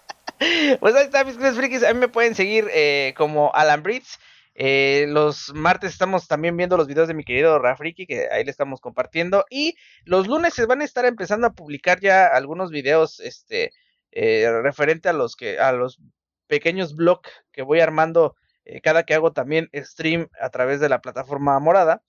Pues 0.80 0.96
ahí 0.96 1.06
está, 1.06 1.24
mis 1.24 1.36
queridos 1.36 1.58
frikis. 1.58 1.84
A 1.84 1.94
mí 1.94 2.00
me 2.00 2.08
pueden 2.08 2.34
seguir 2.34 2.68
eh, 2.74 3.14
como 3.16 3.54
Alan 3.54 3.84
Brits. 3.84 4.18
Eh, 4.56 5.06
los 5.08 5.54
martes 5.54 5.92
estamos 5.92 6.28
también 6.28 6.58
viendo 6.58 6.78
los 6.78 6.88
videos 6.88 7.08
de 7.08 7.14
mi 7.14 7.24
querido 7.24 7.60
Rafriki, 7.60 8.08
que 8.08 8.28
ahí 8.32 8.44
le 8.44 8.50
estamos 8.50 8.82
compartiendo. 8.82 9.46
Y 9.52 9.76
los 10.04 10.26
lunes 10.26 10.56
se 10.56 10.66
van 10.66 10.82
a 10.82 10.84
estar 10.84 11.06
empezando 11.06 11.46
a 11.46 11.54
publicar 11.54 12.00
ya 12.00 12.26
algunos 12.26 12.72
videos 12.72 13.20
este, 13.20 13.72
eh, 14.12 14.50
referente 14.64 15.10
a 15.10 15.14
los 15.14 15.36
que 15.36 15.60
a 15.60 15.74
los 15.74 16.00
pequeños 16.48 16.96
blogs 16.96 17.30
que 17.52 17.62
voy 17.62 17.80
armando 17.80 18.36
cada 18.82 19.04
que 19.04 19.14
hago 19.14 19.34
también 19.34 19.70
stream 19.76 20.28
a 20.40 20.50
través 20.50 20.80
de 20.80 20.90
la 20.90 21.02
plataforma 21.02 21.60
morada. 21.60 22.02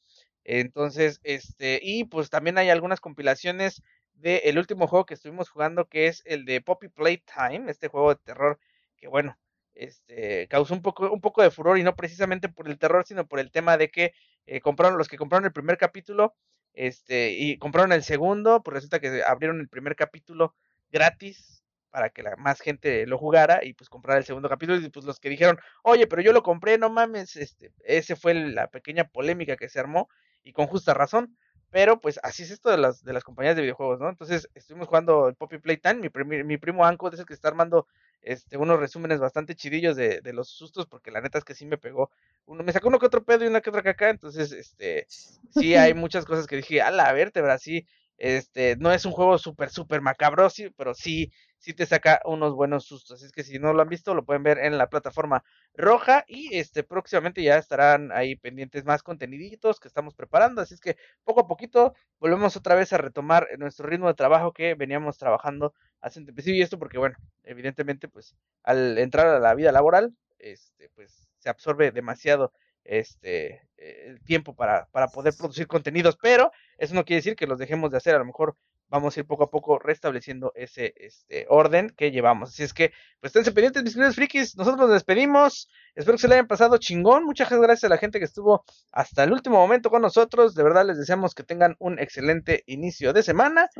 Entonces, 0.44 1.20
este, 1.22 1.78
y 1.82 2.04
pues 2.04 2.30
también 2.30 2.58
hay 2.58 2.70
algunas 2.70 3.00
compilaciones 3.00 3.82
del 4.14 4.58
último 4.58 4.86
juego 4.86 5.06
que 5.06 5.14
estuvimos 5.14 5.48
jugando, 5.50 5.88
que 5.88 6.06
es 6.06 6.22
el 6.26 6.44
de 6.44 6.60
Poppy 6.60 6.88
Playtime, 6.88 7.70
este 7.70 7.88
juego 7.88 8.14
de 8.14 8.20
terror 8.24 8.58
que 9.02 9.08
bueno, 9.08 9.36
este, 9.74 10.46
causó 10.48 10.74
un 10.74 10.80
poco, 10.80 11.10
un 11.10 11.20
poco 11.20 11.42
de 11.42 11.50
furor 11.50 11.76
y 11.76 11.82
no 11.82 11.96
precisamente 11.96 12.48
por 12.48 12.68
el 12.68 12.78
terror, 12.78 13.04
sino 13.04 13.26
por 13.26 13.40
el 13.40 13.50
tema 13.50 13.76
de 13.76 13.90
que 13.90 14.12
eh, 14.46 14.60
compraron 14.60 14.96
los 14.96 15.08
que 15.08 15.18
compraron 15.18 15.44
el 15.44 15.52
primer 15.52 15.76
capítulo, 15.76 16.36
este, 16.72 17.32
y 17.32 17.58
compraron 17.58 17.92
el 17.92 18.04
segundo, 18.04 18.62
pues 18.62 18.76
resulta 18.76 19.00
que 19.00 19.22
abrieron 19.26 19.60
el 19.60 19.68
primer 19.68 19.96
capítulo 19.96 20.54
gratis 20.92 21.64
para 21.90 22.10
que 22.10 22.22
la 22.22 22.36
más 22.36 22.60
gente 22.60 23.06
lo 23.06 23.18
jugara 23.18 23.60
y 23.64 23.74
pues 23.74 23.90
comprar 23.90 24.18
el 24.18 24.24
segundo 24.24 24.48
capítulo 24.48 24.78
y 24.78 24.88
pues 24.88 25.04
los 25.04 25.18
que 25.18 25.28
dijeron, 25.28 25.58
oye, 25.82 26.06
pero 26.06 26.22
yo 26.22 26.32
lo 26.32 26.44
compré, 26.44 26.78
no 26.78 26.88
mames, 26.88 27.34
este, 27.34 27.72
ese 27.84 28.14
fue 28.14 28.34
la 28.34 28.68
pequeña 28.68 29.08
polémica 29.08 29.56
que 29.56 29.68
se 29.68 29.80
armó 29.80 30.08
y 30.42 30.52
con 30.52 30.66
justa 30.66 30.94
razón. 30.94 31.36
Pero 31.70 32.00
pues 32.00 32.20
así 32.22 32.42
es 32.42 32.50
esto 32.50 32.70
de 32.70 32.76
las, 32.76 33.02
de 33.02 33.14
las 33.14 33.24
compañías 33.24 33.56
de 33.56 33.62
videojuegos, 33.62 33.98
¿no? 33.98 34.10
Entonces 34.10 34.48
estuvimos 34.54 34.88
jugando 34.88 35.28
el 35.28 35.34
Poppy 35.34 35.58
Playtime, 35.58 36.10
mi, 36.26 36.44
mi 36.44 36.58
primo 36.58 36.84
Anko 36.84 37.08
es 37.08 37.18
el 37.18 37.24
que 37.24 37.32
está 37.32 37.48
armando 37.48 37.86
este, 38.22 38.56
unos 38.56 38.78
resúmenes 38.78 39.18
bastante 39.18 39.56
chidillos 39.56 39.96
de, 39.96 40.20
de, 40.20 40.32
los 40.32 40.48
sustos, 40.48 40.86
porque 40.86 41.10
la 41.10 41.20
neta 41.20 41.38
es 41.38 41.44
que 41.44 41.54
sí 41.54 41.66
me 41.66 41.78
pegó. 41.78 42.10
Uno, 42.46 42.62
me 42.62 42.72
sacó 42.72 42.88
uno 42.88 42.98
que 42.98 43.06
otro 43.06 43.24
pedo 43.24 43.44
y 43.44 43.48
una 43.48 43.60
que 43.60 43.70
otra 43.70 43.82
caca, 43.82 44.10
entonces, 44.10 44.52
este, 44.52 45.06
sí 45.08 45.74
hay 45.74 45.94
muchas 45.94 46.24
cosas 46.24 46.46
que 46.46 46.56
dije, 46.56 46.80
a 46.80 46.90
la 46.90 47.12
vértebra, 47.12 47.58
sí, 47.58 47.86
este, 48.18 48.76
no 48.76 48.92
es 48.92 49.04
un 49.04 49.12
juego 49.12 49.38
súper, 49.38 49.70
súper 49.70 50.00
macabro, 50.00 50.48
pero 50.76 50.94
sí, 50.94 51.32
sí 51.58 51.74
te 51.74 51.86
saca 51.86 52.20
unos 52.24 52.54
buenos 52.54 52.84
sustos. 52.84 53.16
Así 53.16 53.26
es 53.26 53.32
que 53.32 53.42
si 53.42 53.58
no 53.58 53.72
lo 53.72 53.82
han 53.82 53.88
visto, 53.88 54.14
lo 54.14 54.24
pueden 54.24 54.42
ver 54.42 54.58
en 54.58 54.78
la 54.78 54.88
plataforma 54.88 55.44
roja 55.74 56.24
y 56.28 56.56
este 56.56 56.82
próximamente 56.82 57.42
ya 57.42 57.58
estarán 57.58 58.12
ahí 58.12 58.36
pendientes 58.36 58.84
más 58.84 59.02
conteniditos 59.02 59.80
que 59.80 59.88
estamos 59.88 60.14
preparando. 60.14 60.60
Así 60.62 60.74
es 60.74 60.80
que 60.80 60.96
poco 61.24 61.40
a 61.40 61.46
poquito 61.46 61.94
volvemos 62.18 62.56
otra 62.56 62.74
vez 62.74 62.92
a 62.92 62.98
retomar 62.98 63.48
nuestro 63.58 63.86
ritmo 63.88 64.08
de 64.08 64.14
trabajo 64.14 64.52
que 64.52 64.74
veníamos 64.74 65.18
trabajando 65.18 65.74
hace 66.00 66.20
un 66.20 66.26
tiempo. 66.26 66.42
Y 66.44 66.62
esto 66.62 66.78
porque, 66.78 66.98
bueno, 66.98 67.16
evidentemente, 67.44 68.08
pues 68.08 68.36
al 68.62 68.98
entrar 68.98 69.26
a 69.28 69.38
la 69.40 69.54
vida 69.54 69.72
laboral, 69.72 70.14
este, 70.38 70.90
pues 70.90 71.28
se 71.38 71.48
absorbe 71.48 71.90
demasiado 71.92 72.52
este 72.84 73.68
el 73.76 74.22
tiempo 74.22 74.54
para, 74.54 74.86
para 74.92 75.08
poder 75.08 75.34
producir 75.36 75.66
contenidos, 75.66 76.16
pero 76.20 76.52
eso 76.78 76.94
no 76.94 77.04
quiere 77.04 77.18
decir 77.18 77.36
que 77.36 77.46
los 77.46 77.58
dejemos 77.58 77.90
de 77.90 77.96
hacer, 77.96 78.14
a 78.14 78.18
lo 78.18 78.24
mejor 78.24 78.56
vamos 78.92 79.16
a 79.16 79.20
ir 79.20 79.26
poco 79.26 79.44
a 79.44 79.50
poco 79.50 79.78
restableciendo 79.78 80.52
ese 80.54 80.92
este, 80.98 81.46
orden 81.48 81.88
que 81.96 82.10
llevamos. 82.10 82.50
Así 82.50 82.62
es 82.62 82.74
que, 82.74 82.92
pues 83.20 83.30
esténse 83.30 83.50
pendientes, 83.50 83.82
mis 83.82 83.94
queridos 83.94 84.14
frikis. 84.14 84.54
Nosotros 84.54 84.82
nos 84.82 84.92
despedimos. 84.92 85.70
Espero 85.94 86.16
que 86.16 86.20
se 86.20 86.28
le 86.28 86.34
hayan 86.34 86.46
pasado 86.46 86.76
chingón. 86.76 87.24
Muchas 87.24 87.48
gracias 87.50 87.84
a 87.84 87.88
la 87.88 87.96
gente 87.96 88.18
que 88.18 88.26
estuvo 88.26 88.64
hasta 88.92 89.24
el 89.24 89.32
último 89.32 89.56
momento 89.56 89.88
con 89.88 90.02
nosotros. 90.02 90.54
De 90.54 90.62
verdad 90.62 90.84
les 90.84 90.98
deseamos 90.98 91.34
que 91.34 91.42
tengan 91.42 91.74
un 91.78 91.98
excelente 91.98 92.64
inicio 92.66 93.14
de 93.14 93.22
semana 93.22 93.70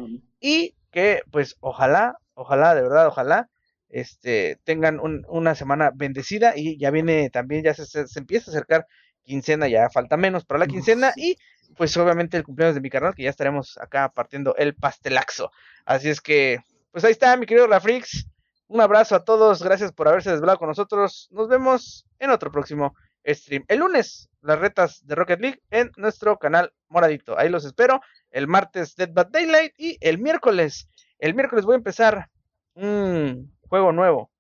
y 0.41 0.77
que, 0.91 1.20
pues, 1.31 1.57
ojalá, 1.61 2.16
ojalá, 2.33 2.74
de 2.74 2.81
verdad, 2.81 3.07
ojalá, 3.07 3.51
este, 3.93 4.59
tengan 4.64 4.98
un, 4.98 5.24
una 5.28 5.55
semana 5.55 5.93
bendecida 5.94 6.55
y 6.56 6.78
ya 6.78 6.90
viene 6.90 7.31
también, 7.31 7.62
ya 7.62 7.74
se, 7.74 7.86
se, 7.86 8.09
se 8.09 8.19
empieza 8.19 8.51
a 8.51 8.55
acercar 8.55 8.86
quincena, 9.23 9.69
ya 9.69 9.89
falta 9.90 10.16
menos 10.16 10.44
para 10.44 10.59
la 10.59 10.66
quincena 10.66 11.12
y 11.14 11.36
pues 11.77 11.97
obviamente 11.97 12.36
el 12.36 12.43
cumpleaños 12.43 12.74
de 12.74 12.81
mi 12.81 12.90
carnal, 12.90 13.14
que 13.14 13.23
ya 13.23 13.31
estaremos 13.31 13.78
acá 13.78 14.10
partiendo 14.10 14.55
el 14.56 14.74
pastelaxo. 14.74 15.51
Así 15.85 16.09
es 16.09 16.20
que, 16.20 16.60
pues 16.90 17.05
ahí 17.05 17.12
está, 17.12 17.36
mi 17.36 17.47
querido 17.47 17.66
Rafrix. 17.66 18.27
Un 18.69 18.81
abrazo 18.81 19.14
a 19.16 19.24
todos, 19.24 19.62
gracias 19.62 19.93
por 19.93 20.09
haberse 20.09 20.31
desvelado 20.31 20.59
con 20.59 20.69
nosotros. 20.69 21.28
Nos 21.31 21.48
vemos 21.48 22.06
en 22.19 22.31
otro 22.31 22.51
próximo 22.51 22.94
stream. 23.27 23.64
El 23.69 23.81
lunes, 23.81 24.31
las 24.40 24.59
retas 24.59 25.06
de 25.06 25.14
Rocket 25.14 25.40
League 25.40 25.62
en 25.70 25.93
nuestro 25.97 26.39
canal 26.39 26.73
moradito. 26.89 27.39
Ahí 27.39 27.51
los 27.51 27.64
espero. 27.64 28.01
El 28.31 28.48
martes, 28.48 28.97
Dead 28.97 29.10
Bad 29.12 29.28
Daylight. 29.28 29.74
Y 29.77 29.98
el 30.01 30.19
miércoles, 30.19 30.89
el 31.19 31.35
miércoles 31.35 31.66
voy 31.66 31.74
a 31.74 31.77
empezar 31.77 32.31
un 32.74 33.52
juego 33.73 33.90
nuevo 33.90 34.31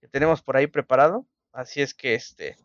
que 0.00 0.08
tenemos 0.08 0.42
por 0.42 0.56
ahí 0.56 0.66
preparado. 0.66 1.24
Así 1.52 1.80
es 1.80 1.94
que, 1.94 2.14
este, 2.14 2.56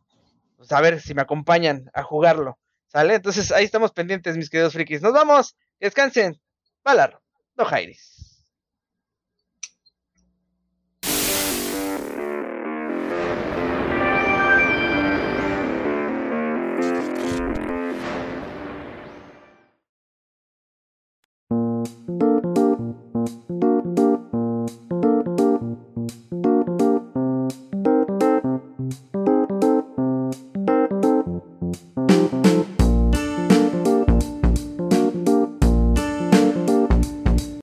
pues 0.57 0.71
a 0.71 0.81
ver 0.81 0.99
si 0.99 1.13
me 1.13 1.21
acompañan 1.21 1.91
a 1.93 2.01
jugarlo. 2.01 2.57
¿Sale? 2.87 3.13
Entonces 3.13 3.51
ahí 3.51 3.63
estamos 3.63 3.91
pendientes, 3.91 4.35
mis 4.35 4.49
queridos 4.49 4.73
frikis. 4.73 5.03
Nos 5.03 5.13
vamos. 5.13 5.55
Descansen. 5.79 6.41
Valar. 6.83 7.21
No 7.55 7.65
Jairis. 7.65 8.34